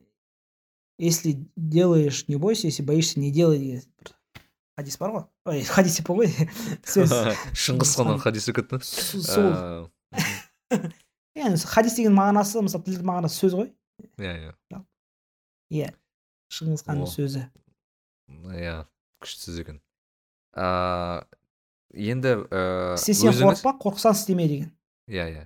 если 0.97 1.37
делаешь 1.55 2.27
не 2.27 2.35
бойся 2.37 2.67
если 2.67 2.83
боишься 2.83 3.19
не 3.19 3.31
делай 3.31 3.59
деген 3.59 3.81
бір 4.01 4.11
хадис 4.77 4.97
бар 4.97 5.11
ғой. 5.15 5.25
Ой 5.45 5.61
хадис 5.63 5.97
деп 6.01 6.09
қой 6.09 6.31
сөз. 6.83 7.13
Шыңғысханнан 7.53 8.19
хадис 8.23 8.49
өтті 8.51 8.81
С- 8.81 9.21
сол 9.23 9.51
Ә, 9.51 9.89
яғни 11.35 11.59
хадис 11.69 11.97
деген 11.99 12.15
мағынасы 12.17 12.63
мысалы 12.65 12.85
тілдік 12.87 13.05
мағынасы 13.07 13.41
сөз 13.43 13.57
ғой 13.59 13.71
иә 14.21 14.35
иә 14.49 14.83
иә 15.73 15.89
шыңғысханның 16.53 17.07
О. 17.07 17.11
сөзі 17.11 17.43
иә 18.55 18.77
күшті 19.23 19.57
екен 19.61 19.81
ыыы 20.55 21.25
енді 22.11 22.37
ыыы 22.45 22.95
істесең 22.97 23.35
қорықпа 23.41 23.75
қорықсаң 23.83 24.17
істеме 24.17 24.47
деген 24.51 24.71
иә 25.11 25.27
иә 25.33 25.45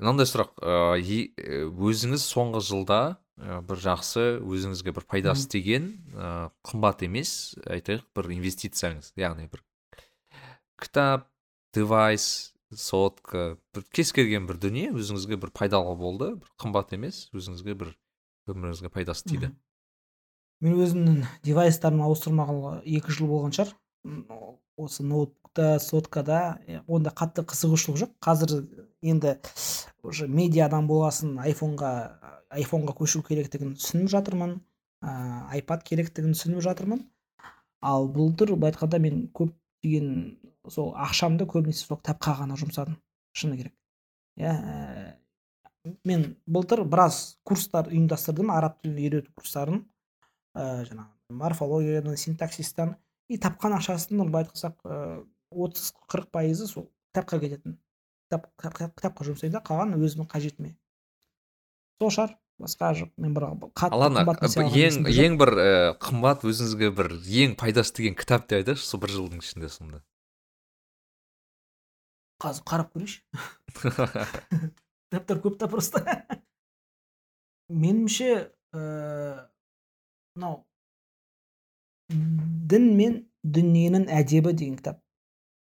мынандай 0.00 0.28
сұрақ 0.28 0.56
өзіңіз 0.60 2.26
соңғы 2.26 2.64
жылда 2.66 3.00
бір 3.36 3.80
жақсы 3.84 4.26
өзіңізге 4.40 4.96
бір 4.96 5.06
пайдасы 5.08 5.48
тиген 5.52 5.92
ыыы 6.16 6.50
қымбат 6.66 7.04
емес 7.06 7.54
айтайық 7.68 8.04
бір 8.16 8.32
инвестицияңыз 8.36 9.12
яғни 9.20 9.48
бір 9.52 9.64
кітап 10.80 11.28
девайс 11.76 12.55
сотка. 12.74 13.56
Бір 13.74 13.84
кез 13.94 14.12
келген 14.16 14.46
бір 14.48 14.58
дүние 14.62 14.90
өзіңізге 14.94 15.38
бір 15.42 15.52
пайдалы 15.54 15.94
болды 15.98 16.32
бір 16.40 16.50
қымбат 16.60 16.94
емес 16.96 17.26
өзіңізге 17.36 17.76
бір 17.78 17.94
өміріңізге 18.50 18.90
пайдасы 18.94 19.26
тиді. 19.28 19.52
Мен 20.64 20.78
өзімнің 20.80 21.24
девайстарымды 21.44 22.06
ауыстырмағалы 22.06 22.78
екі 22.98 23.12
жыл 23.12 23.28
болған 23.30 23.52
шығар. 23.56 23.74
Осы 24.76 25.04
ноутбукта 25.04 25.78
соткада 25.80 26.58
онда 26.86 27.12
қатты 27.12 27.44
қызығушылық 27.48 28.00
жоқ. 28.02 28.14
Қазір 28.24 28.64
енді 29.02 29.36
уже 30.02 30.28
медиа 30.28 30.66
адам 30.70 30.88
болғасын 30.88 31.36
айфонға 31.42 31.90
айфонға 32.56 32.94
көшу 32.96 33.22
керектігін 33.26 33.74
түсініп 33.76 34.10
жатырмын 34.14 34.58
айпад 35.02 35.84
керектігін 35.84 36.36
түсініп 36.36 36.62
жатырмын. 36.64 37.04
Ал 37.82 38.08
былтыр 38.08 38.54
былай 38.54 38.72
айтқанда 38.72 39.00
мен 39.02 39.26
көптеген 39.36 40.38
сол 40.72 40.92
ақшамды 40.96 41.46
көбінесе 41.48 41.86
сол 41.86 42.00
кітапқа 42.00 42.36
ғана 42.40 42.56
жұмсадым 42.58 42.96
шыны 43.36 43.56
керек. 43.58 43.74
Иә 44.36 44.52
ә, 44.52 45.16
мен 46.04 46.36
былтыр 46.46 46.84
біраз 46.84 47.38
курстар 47.46 47.90
ұйымдастырдым 47.92 48.52
араб 48.54 48.80
тілін 48.82 49.00
үйрету 49.02 49.32
курстарын. 49.34 49.84
Ә, 50.56 50.84
жаңағы 50.88 51.36
морфологиядан 51.42 52.16
синтаксистан. 52.16 52.96
И 53.28 53.38
тапқан 53.42 53.74
ақшасының 53.78 54.30
былай 54.30 54.46
айтсақ 54.46 54.76
отыз 55.50 55.92
қырық 56.06 56.30
пайызы 56.30 56.66
сол 56.70 56.90
кітапқа 57.12 57.40
кететін. 57.42 57.78
Кітап, 58.26 58.50
кітап- 58.58 58.94
кітапқа 58.98 59.26
жұмсаймын 59.30 59.56
да 59.58 59.62
қалғаны 59.66 59.98
өзімнің 60.02 60.28
қажетіме. 60.30 60.76
Сол 62.00 62.10
шығар. 62.10 62.36
Басқа 62.56 62.92
жоқ. 62.96 63.10
Мен 63.20 63.34
бір 63.36 63.44
ең 64.80 65.08
ең 65.12 65.34
бір 65.36 65.50
ә, 65.60 65.66
қымбат 66.00 66.46
өзіңізге 66.48 66.88
бір 66.96 67.10
ең 67.20 67.56
пайдасы 67.60 67.92
тиген 67.98 68.16
кітап 68.16 68.46
деп 68.48 68.62
айтайықшы 68.62 68.86
сол 68.86 69.02
бір 69.02 69.12
жылдың 69.12 69.42
ішінде 69.44 69.68
сонда. 69.68 70.00
Қазір 72.42 72.66
қарап 72.68 72.92
көрейінші. 72.94 73.22
Кітаптар 75.06 75.40
көп 75.44 75.58
та 75.60 75.68
просто. 75.70 76.02
Меніңше 77.70 78.30
ыыы 78.74 79.36
мынау 80.36 80.64
дін 82.10 82.88
мен 82.98 83.18
дүниенің 83.46 84.08
әдебі 84.12 84.52
деген 84.52 84.76
кітап. 84.78 85.00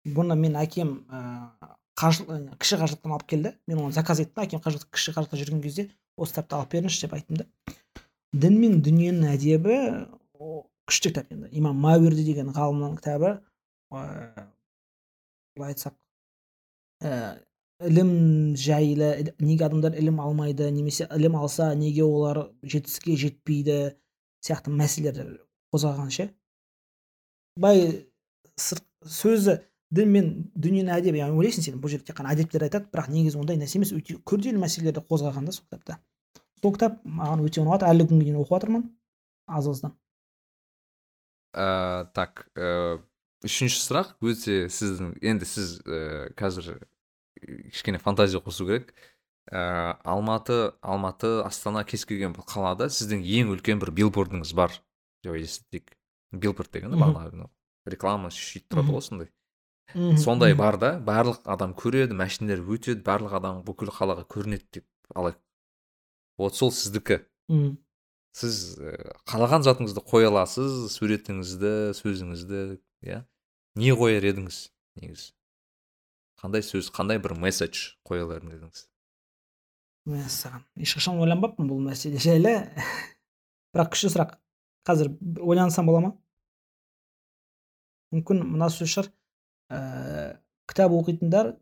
Бұны 0.05 0.37
мен 0.39 0.57
әкем 0.61 0.95
ыыы 1.09 1.71
қажы 2.01 2.25
ы, 2.25 2.39
кіші 2.61 2.79
қажылықтан 2.81 3.17
алып 3.17 3.27
келді. 3.29 3.55
Мен 3.69 3.83
оны 3.85 3.97
заказ 3.97 4.23
еттім. 4.23 4.45
Әкем 4.45 4.63
қажылық 4.65 4.89
кіші 4.95 5.17
қажылықта 5.17 5.41
жүрген 5.41 5.65
кезде 5.65 5.89
осы 6.17 6.37
кітапты 6.37 6.57
алып 6.57 6.77
беріңізші 6.77 7.07
деп 7.07 7.17
айттым 7.19 7.41
да. 7.43 7.49
Дін 8.33 8.61
мен 8.61 8.81
дүниенің 8.85 9.35
әдебі 9.35 9.77
күшті 10.89 11.13
кітап 11.13 11.33
енді. 11.33 11.51
Имам 11.53 11.81
мауерди 11.81 12.25
деген 12.25 12.53
ғалымның 12.57 12.97
кітабы. 13.01 13.39
Ыыы 13.93 14.47
былай 15.57 15.75
айтсақ 15.75 16.00
ііі 17.01 17.89
ілім 17.89 18.11
жайлы 18.61 19.33
неге 19.41 19.65
адамдар 19.65 19.97
ілім 19.97 20.21
алмайды 20.21 20.69
немесе 20.71 21.07
ілім 21.17 21.39
алса 21.41 21.71
неге 21.75 22.05
олар 22.05 22.51
жетістікке 22.63 23.17
жетпейді 23.23 23.79
сияқты 24.45 24.73
мәселелерді 24.75 25.41
қозғаған 25.73 26.13
ше? 26.13 26.29
Сырт 28.61 28.85
сөзі 29.09 29.57
дін 29.91 30.13
мен 30.13 30.29
дүниенің 30.55 30.93
әдебі 30.99 31.23
яғни 31.23 31.41
ойлайсың 31.41 31.65
сен 31.65 31.81
бұл 31.81 31.95
жерде 31.95 32.11
тек 32.11 32.19
қана 32.21 32.35
әдептер 32.35 32.67
айтады 32.67 32.91
бірақ 32.93 33.09
негізі 33.11 33.41
ондай 33.41 33.57
нәрсе 33.57 33.81
емес 33.81 33.95
өте 33.97 34.19
күрделі 34.29 34.61
мәселелерді 34.61 35.03
қозғаған 35.09 35.49
да 35.49 35.55
сол 35.57 35.65
кітапта. 35.65 35.97
Сол 36.61 36.75
кітап 36.77 37.01
маған 37.05 37.47
өте 37.49 37.65
ұнады 37.65 37.89
әлі 37.89 38.07
күнге 38.11 38.29
дейін 38.29 38.43
оқып 38.43 38.59
жатырмын 38.59 38.85
аз 39.49 39.71
аздан 39.73 39.97
ә, 41.57 42.07
так 42.15 42.47
ә, 42.55 43.01
үшінші 43.47 43.81
сұрақ 43.83 44.13
өте 44.23 44.69
сіздің 44.71 45.17
енді 45.25 45.49
сіз 45.49 45.79
ә, 45.83 46.31
қазір 46.39 46.77
кішкене 47.41 47.99
фантазия 47.99 48.41
қосу 48.41 48.67
керек. 48.69 48.95
Ә, 49.51 49.97
алматы 50.05 50.75
алматы 50.81 51.41
астана 51.43 51.83
кез 51.85 52.05
келген 52.07 52.37
бір 52.37 52.45
қалада 52.47 52.91
сіздің 52.93 53.25
ең 53.25 53.55
үлкен 53.57 53.81
бір 53.83 53.91
билбордыңыз 53.97 54.53
бар 54.55 54.77
деп 55.25 55.35
елестетейік 55.35 55.97
билборд 56.31 56.71
деген 56.71 56.95
бағанағы 56.95 57.49
реклама 57.91 58.31
сөйтіп 58.31 58.69
тұрады 58.71 58.95
ғой 58.95 59.03
сондай 59.03 59.31
сондай 60.23 60.55
бар 60.55 60.79
да 60.79 60.93
барлық 61.03 61.41
адам 61.51 61.73
көреді 61.75 62.15
машиналар 62.15 62.63
өтеді 62.63 63.03
барлық 63.03 63.35
адам 63.41 63.63
бүкіл 63.67 63.91
қалаға 63.91 64.27
көрінеді 64.31 64.69
деп 64.79 64.87
алайық. 65.15 65.41
Вот 66.39 66.55
сол 66.55 66.71
сіздікі. 66.71 67.25
Сіз 68.31 68.79
ә, 68.79 68.95
қалаған 69.27 69.65
затыңызды 69.67 70.05
қоя 70.07 70.31
аласыз 70.31 70.93
суретіңізді 70.95 71.97
сөзіңізді 71.99 72.61
иә? 73.03 73.25
Не 73.75 73.91
қояр 73.99 74.23
едіңіз 74.31 74.71
негізі? 75.03 75.33
Қандай 76.41 76.65
сөз 76.65 76.91
қандай 76.95 77.21
бір 77.23 77.37
месседж 77.39 77.93
қоя 78.09 78.25
алар 78.27 78.43
едіңіз 78.45 78.87
мәссаған 80.09 80.65
ешқашан 80.81 81.21
ойланбаппын 81.21 81.69
бұл 81.69 81.81
мәселе 81.85 82.21
жайлы. 82.23 82.55
Бірақ 83.75 83.93
күшті 83.95 84.13
сұрақ. 84.15 84.37
Қазір 84.89 85.13
ойлансам 85.45 85.87
бола 85.87 86.01
ма? 86.05 86.13
Мүмкін 88.15 88.43
мына 88.55 88.71
сөз 88.73 88.95
шығар. 88.95 89.11
Ііі 89.71 90.25
кітап 90.71 90.97
оқитындар 90.97 91.53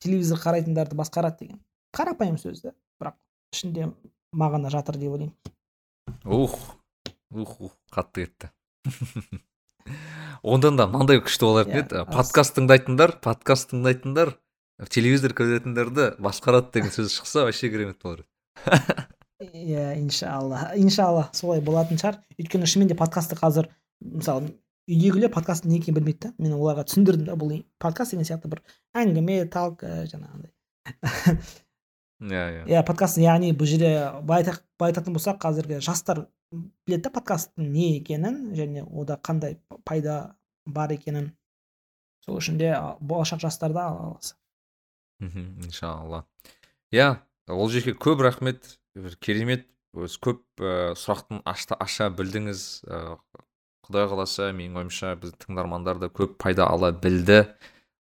телевизор 0.00 0.40
қарайтындарды 0.40 0.96
басқарады 0.96 1.44
деген. 1.44 1.60
Қарапайым 1.96 2.38
сөз 2.40 2.62
да 2.64 2.74
бірақ 3.02 3.18
ішінде 3.52 3.90
мағына 4.32 4.70
жатыр 4.72 5.00
деп 5.00 5.16
ойлаймын. 5.16 5.36
Ух 6.24 6.56
ух 7.30 7.60
ух 7.60 7.76
қатты 7.92 8.26
кетті. 8.28 8.52
ондан 10.42 10.76
да 10.78 10.86
мынандай 10.88 11.20
күшті 11.20 11.46
болатын 11.48 11.74
Иә, 11.74 11.84
еді 11.84 12.04
подкаст 12.10 12.56
тыңдайтындар 12.56 13.16
подкаст 13.24 13.72
тыңдайтындар 13.72 14.34
телевизор 14.88 15.34
көретіндерді 15.36 16.14
басқарады 16.22 16.72
деген 16.74 16.92
сөз 16.94 17.12
шықса 17.18 17.44
вообще 17.44 17.70
керемет 17.70 18.00
болар 18.02 18.24
еді. 18.24 19.06
Иә 19.40 19.98
иншалла. 20.00 20.70
Иншалла 20.76 21.28
солай 21.32 21.60
болатын 21.64 22.00
шығар. 22.00 22.20
Өйткені 22.38 22.68
шынымен 22.68 22.92
де 22.92 22.96
подкастты 22.96 23.36
қазір 23.40 23.70
мысалы 24.00 24.52
үйдегілер 24.90 25.32
подкасттың 25.32 25.72
не 25.72 25.80
екенін 25.80 26.00
білмейді 26.00 26.28
да. 26.28 26.32
Мен 26.38 26.56
оларға 26.56 26.84
түсіндірдім 26.88 27.28
да 27.28 27.36
бұл 27.40 27.62
подкаст 27.80 28.12
деген 28.16 28.28
сияқты 28.28 28.50
бір 28.52 28.62
әңгіме 28.96 29.42
талк 29.52 29.84
жаңағындай. 29.84 30.52
Иә 32.20 32.44
иә. 32.56 32.64
Иә 32.68 32.84
подкаст 32.84 33.20
яғни 33.20 33.52
бұл 33.56 33.68
жерде 33.68 33.94
былай 34.20 34.44
айтатын 34.44 35.16
болсақ 35.16 35.40
қазіргі 35.40 35.80
жастар 35.84 36.26
біледі 36.52 37.02
да 37.06 37.14
подкасттың 37.14 37.70
не 37.72 37.96
екенін 37.98 38.50
және 38.58 38.84
ода 38.84 39.18
қандай 39.22 39.58
пайда 39.84 40.36
бар 40.66 40.92
екенін. 40.92 41.32
Сол 42.26 42.40
үшін 42.42 42.58
де 42.60 42.74
болашақ 43.00 43.40
жастарда 43.46 43.88
алла 43.88 44.10
қаласа 44.10 44.34
мхм 45.20 45.62
иншалла. 45.64 46.24
Иә 46.92 47.20
ол 47.48 47.68
жерге 47.70 47.94
көп 47.94 48.22
рахмет. 48.24 48.78
Бір 48.96 49.14
керемет 49.22 49.68
өзі 49.94 50.18
көп 50.18 50.40
ә, 50.58 50.94
сұрақтың 50.98 51.44
ашта, 51.46 51.76
аша 51.78 52.08
білдіңіз. 52.10 52.62
Ә, 52.90 53.18
құдай 53.86 54.08
қаласа 54.10 54.50
менің 54.56 54.80
ойымша 54.82 55.14
біз 55.20 55.36
тыңдармандар 55.44 56.00
да 56.02 56.10
көп 56.10 56.38
пайда 56.42 56.66
ала 56.66 56.90
білді. 56.92 57.44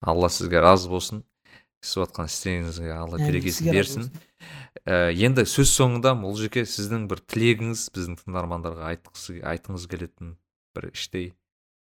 Алла 0.01 0.31
сізге 0.33 0.63
разы 0.65 0.89
болсын. 0.89 1.25
Істеп 1.83 2.07
жатқан 2.07 2.31
істеріңізге 2.31 2.95
алла 2.95 3.21
берекесін 3.21 3.73
берсін. 3.75 4.09
Ә, 4.87 5.11
енді 5.15 5.45
сөз 5.49 5.71
соңында 5.79 6.15
молжеке 6.19 6.63
сіздің 6.69 7.07
бір 7.11 7.21
тілегіңіз 7.31 7.89
біздің 7.95 8.19
тыңдармандарға 8.23 8.93
айтқысы 8.93 9.41
айтқыңыз 9.43 9.87
келетін 9.91 10.37
бір 10.77 10.91
іштей 10.93 11.33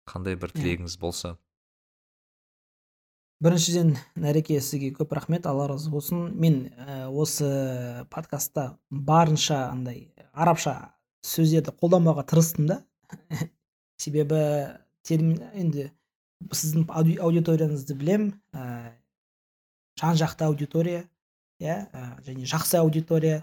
қандай 0.07 0.35
бір 0.39 0.51
Иә. 0.53 0.59
тілегіңіз 0.61 0.97
болса. 1.01 1.35
Біріншіден 3.43 3.91
нәреке 4.17 4.57
сізге 4.63 4.89
көп 4.97 5.11
рахмет 5.13 5.45
алла 5.45 5.67
разы 5.69 5.91
болсын. 5.93 6.31
Мен 6.33 6.71
ә, 6.73 7.05
осы 7.09 8.05
подкастта 8.09 8.77
барынша 8.89 9.67
андай 9.69 10.07
арабша 10.33 10.93
сөздерді 11.21 11.73
қолданбауға 11.77 12.23
тырыстым 12.31 12.65
да. 12.71 12.79
Себебі 14.01 14.39
термин 15.05 15.43
енді 15.53 15.91
сіздің 16.49 16.87
ауди- 16.89 17.19
аудиторияңызды 17.21 17.93
білем 17.97 18.25
ә, 18.53 18.93
жан 19.99 20.17
жақты 20.17 20.45
аудитория. 20.49 21.05
Иә 21.63 21.77
және 22.25 22.45
жақсы 22.49 22.77
аудитория 22.81 23.41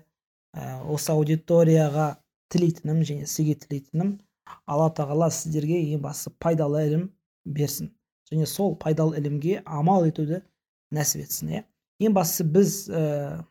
осы 0.54 1.12
аудиторияға 1.14 2.14
тілейтінім 2.52 3.02
және 3.06 3.26
сізге 3.26 3.56
тілейтінім 3.64 4.14
алла 4.66 4.90
тағала 4.94 5.30
сіздерге 5.32 5.80
ең 5.94 6.02
бастысы 6.04 6.32
пайдалы 6.38 6.84
ілім 6.86 7.08
берсін. 7.44 7.90
Және 8.30 8.46
сол 8.48 8.76
пайдалы 8.80 9.18
ілімге 9.20 9.62
амал 9.64 10.06
етуді 10.08 10.42
нәсіп 10.94 11.24
етсін 11.24 11.50
иә. 11.50 11.62
Ең 12.00 12.14
бастысы 12.16 12.46
біз 12.54 12.76
ә, 12.88 13.42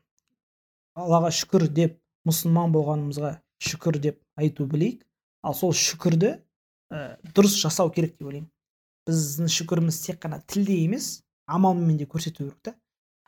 аллаға 0.96 1.34
шүкір 1.34 1.68
деп 1.74 2.00
мұсылман 2.28 2.74
болғанымызға 2.74 3.36
шүкір 3.64 4.00
деп 4.02 4.22
айту 4.40 4.68
білейік. 4.70 5.04
Ал 5.44 5.58
сол 5.58 5.74
шүкірді 5.76 6.36
ә, 6.38 7.18
дұрыс 7.36 7.58
жасау 7.60 7.92
керек 7.94 8.18
деп 8.18 8.30
ойлаймын. 8.30 8.50
Біздің 9.10 9.52
шүкіріміз 9.52 10.00
тек 10.06 10.22
қана 10.24 10.40
тілде 10.48 10.78
емес 10.86 11.24
амалмен 11.46 11.98
де 12.00 12.08
көрсету 12.08 12.48
керек 12.48 12.62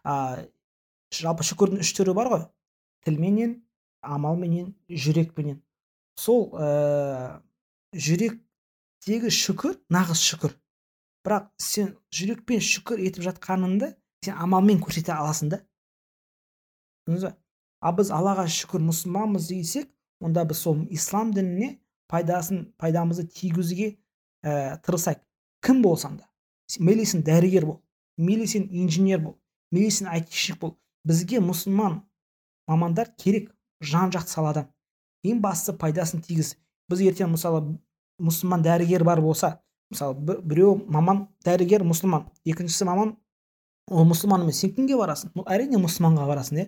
та 0.05 0.45
жалпы 1.13 1.45
шүкірдің 1.45 1.83
үш 1.83 1.91
түрі 1.97 2.15
бар 2.17 2.29
ғой. 2.31 2.43
Тілменен 3.05 3.59
амалменен 4.01 4.73
жүрекменен. 4.89 5.61
Сол 6.17 6.49
ә, 6.55 7.41
жүректегі 7.93 9.31
шүкір 9.33 9.77
нағыз 9.93 10.23
шүкір. 10.23 10.55
Бірақ 11.25 11.49
сен 11.61 11.95
жүрекпен 12.13 12.61
шүкір 12.63 13.01
етіп 13.07 13.25
жатқаныңды 13.29 13.93
сен 14.25 14.37
амалмен 14.37 14.81
көрсете 14.83 15.13
аласың 15.15 15.51
да. 15.53 15.61
Түсіндіңіз 17.05 17.27
ба? 17.27 17.33
Ал 17.85 17.95
біз 17.97 18.11
аллаға 18.13 18.45
шүкір 18.49 18.85
мұсылманбыз 18.85 19.49
десек 19.51 19.89
онда 20.23 20.45
біз 20.47 20.61
сол 20.65 20.85
ислам 20.93 21.33
дініне 21.35 21.75
пайдасын 22.09 22.71
пайдамызды 22.81 23.27
тигізуге 23.27 23.95
ә, 24.45 24.77
тырысайық. 24.85 25.21
Кім 25.65 25.81
болсаң 25.81 26.19
да. 26.21 26.29
Мейлі 26.79 27.05
сен 27.05 27.25
дәрігер 27.25 27.65
бол 27.65 27.81
мейлі 28.17 28.47
сен 28.47 28.69
инженер 28.71 29.19
бол 29.19 29.37
мейлі 29.71 29.91
сен 29.91 30.07
айтишник 30.07 30.59
бол. 30.59 30.77
Бізге 31.05 31.41
мұсылман 31.43 32.01
мамандар 32.67 33.11
керек 33.17 33.51
жан 33.81 34.11
жақты 34.13 34.33
саладан 34.33 34.71
ең 35.25 35.41
бастысы 35.41 35.75
пайдасын 35.77 36.21
тигіз. 36.25 36.55
Біз 36.89 37.01
ертең 37.01 37.31
мысалы 37.33 37.61
мұсылман 38.21 38.63
дәрігер 38.65 39.03
бар 39.03 39.21
болса 39.21 39.59
мысалы 39.91 40.41
біреу 40.41 40.75
маман 40.87 41.27
дәрігер 41.45 41.85
мұсылман. 41.85 42.27
Екіншісі 42.45 42.85
маман 42.89 43.15
ол 43.89 44.05
мұсылман 44.09 44.45
емес 44.45 44.61
сен 44.61 44.73
кімге 44.75 44.97
барасың? 44.97 45.33
Әрине 45.45 45.79
мұсылманға 45.81 46.27
барасың 46.29 46.61
иә. 46.61 46.67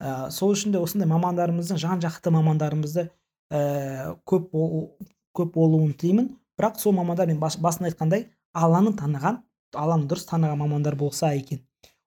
Ә, 0.00 0.30
сол 0.32 0.54
үшін 0.54 0.72
де 0.72 0.80
осындай 0.80 1.08
мамандарымыздың 1.08 1.80
жан 1.80 2.00
жақты 2.00 2.32
мамандарымызды 2.32 3.10
ә, 3.52 4.16
көп 4.24 4.50
бол, 4.52 4.94
көп 5.36 5.52
болуын 5.56 5.92
тілеймін. 5.92 6.30
Бірақ 6.60 6.80
сол 6.80 6.96
мамандар 6.96 7.28
мен 7.28 7.40
бас, 7.40 7.58
басында 7.60 7.90
айтқандай 7.90 8.28
алланы 8.52 8.94
таныған 8.96 9.42
алланы 9.76 10.08
дұрыс 10.08 10.26
таныған 10.28 10.56
мамандар 10.60 10.96
болса 10.96 11.32
екен. 11.36 11.60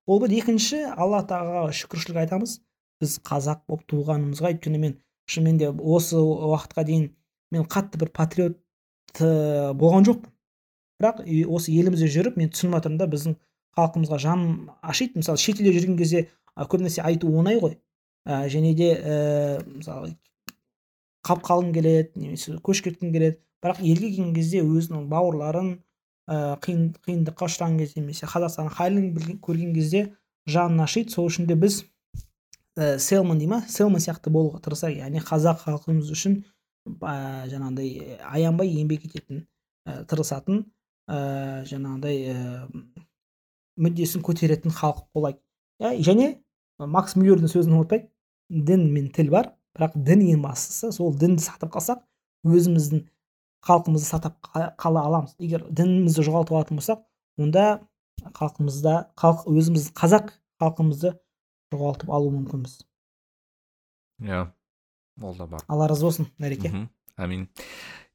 Ол 0.06 0.22
бір 0.24 0.36
екінші 0.40 0.84
алла 0.94 1.24
тағалаға 1.28 1.72
шүкіршілік 1.80 2.20
айтамыз. 2.24 2.60
Біз 3.02 3.18
қазақ 3.28 3.64
болып 3.68 3.88
туғанымызға 3.92 4.54
өйткені 4.54 4.80
мен 4.80 4.98
шынымен 5.30 5.60
де 5.60 5.70
осы 5.72 6.20
уақытқа 6.20 6.86
дейін 6.88 7.10
мен 7.52 7.66
қатты 7.70 8.00
бір 8.02 8.12
патриот 8.16 8.60
болған 9.20 10.08
жоқпын. 10.08 10.30
Бірақ 11.02 11.24
осы 11.52 11.74
елімізде 11.74 12.10
жүріп 12.12 12.38
мен 12.40 12.52
түсініп 12.54 12.78
жатырмын 12.78 13.02
да 13.02 13.08
біздің 13.12 13.38
халқымызға 13.78 14.20
жаным 14.24 14.72
ашиды. 14.82 15.20
Мысалы 15.20 15.42
шетелде 15.42 15.74
жүрген 15.76 15.98
кезде 15.98 16.28
көбінесе 16.56 17.02
айту 17.04 17.32
оңай 17.34 17.60
ғой. 17.60 17.80
Ә, 18.24 18.48
және 18.48 18.74
де 18.78 18.94
ә, 18.96 19.64
мысалы 19.68 20.14
қалып 21.28 21.44
қалғың 21.48 21.74
келеді 21.76 22.22
немесе 22.22 22.56
көшіп 22.64 22.92
кеткің 22.92 23.12
келеді. 23.16 23.40
Бірақ 23.64 23.82
елге 23.82 24.12
келген 24.12 24.34
кезде 24.36 24.62
өзінің 24.64 25.10
бауырларын 25.12 25.74
ә, 26.28 26.56
қиын 26.64 26.92
қиындыққа 27.06 27.48
ұшыраған 27.50 27.80
кезде 27.82 28.02
немесе 28.02 28.28
қазақстанның 28.30 28.76
халін 28.78 29.40
көрген 29.44 29.74
кезде 29.76 30.04
жанын 30.50 30.84
ашиды. 30.86 31.12
Сол 31.12 31.30
үшін 31.30 31.48
де 31.48 31.56
біз 31.56 31.84
ә, 32.78 32.98
селман 33.00 33.40
дей 33.40 33.48
ма 33.48 33.64
селман 33.68 34.04
сияқты 34.04 34.32
болуға 34.34 34.62
тырысайық. 34.64 35.04
Яғни 35.04 35.24
қазақ 35.24 35.64
халқымыз 35.66 36.12
үшін 36.14 36.40
ә, 37.02 37.48
жаңағыдай 37.52 38.20
аянбай 38.30 38.72
еңбек 38.72 39.08
ететін 39.10 39.44
ә, 39.88 40.04
тырысатын 40.10 40.66
ә, 41.08 41.64
жаңағыдай 41.70 42.24
ә, 42.34 42.68
мүддесін 43.84 44.24
көтеретін 44.24 44.74
халық 44.74 45.08
болайық. 45.16 45.42
Иә 45.82 45.98
және 46.06 46.32
макс 46.78 47.16
мюллердің 47.18 47.52
сөзін 47.52 47.78
ұмытпайық. 47.80 48.10
Дін 48.54 48.90
мен 48.94 49.08
тіл 49.16 49.32
бар 49.34 49.54
бірақ 49.74 49.96
дін 50.06 50.22
ең 50.28 50.42
бастысы 50.44 50.92
сол 50.94 51.16
дінді 51.18 51.42
сақтап 51.42 51.72
қалсақ 51.74 52.04
өзіміздің 52.46 53.08
халқымызды 53.64 54.08
сақтап 54.08 54.38
қала 54.78 55.06
аламыз. 55.08 55.36
Егер 55.40 55.66
дінімізді 55.70 56.26
жоғалтып 56.28 56.58
алатын 56.58 56.80
болсақ 56.80 57.04
онда 57.40 57.82
халқымызда 58.24 58.96
халық 59.20 59.48
өзіміз 59.52 59.92
қазақ 59.98 60.34
халқымызды 60.62 61.16
жоғалтып 61.74 62.12
алуы 62.14 62.34
мүмкінбіз. 62.38 62.82
Иә 64.24 64.48
ол 65.22 65.36
да 65.36 65.48
бар. 65.48 65.62
алла 65.68 65.88
разы 65.88 66.06
болсын 66.06 66.30
нәреке 66.40 66.72
әмин 67.18 67.48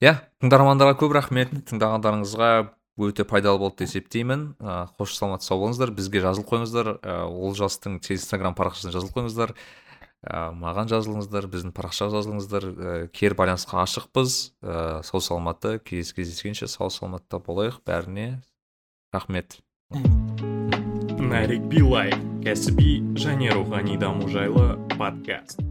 иә 0.00 0.14
тыңдармандарға 0.42 0.98
көп 1.00 1.14
рахмет. 1.16 1.52
Тыңдағандарыңызға 1.70 2.50
өте 2.98 3.24
пайдалы 3.24 3.60
болды 3.62 3.84
деп 3.84 3.88
есептеймін 3.88 4.54
ә, 4.58 4.88
қош 4.98 5.14
саламат 5.16 5.44
сау 5.46 5.60
болыңыздар. 5.62 5.92
Бізге 5.94 6.22
жазылып 6.24 6.48
қойыңыздар. 6.50 6.94
Ә, 6.98 7.18
олжастың 7.26 8.00
инстаграм 8.02 8.56
парақшасына 8.58 8.94
жазылып 8.96 9.14
қойыңыздар. 9.14 9.54
Ә, 10.26 10.50
маған 10.54 10.90
жазылыңыздар 10.90 11.46
біздің 11.52 11.72
парақшаға 11.76 12.18
жазылыңыздар. 12.18 12.66
Ә, 12.68 12.92
кері 13.14 13.38
байланысқа 13.38 13.82
ашықпыз. 13.84 14.36
Ә, 14.62 15.02
сау 15.06 15.22
саламатты 15.22 15.78
келесі 15.78 16.18
кездескенше 16.18 16.68
сау 16.68 16.90
саламатта 16.90 17.38
болайық. 17.38 17.80
Бәріне 17.86 18.42
рахмет. 19.14 19.60
Нарик 21.18 21.64
билай 21.70 22.12
кәсіби 22.44 23.00
және 23.18 23.52
рухани 23.54 23.98
даму 24.00 24.28
жайлы 24.28 24.76
подкаст. 24.98 25.62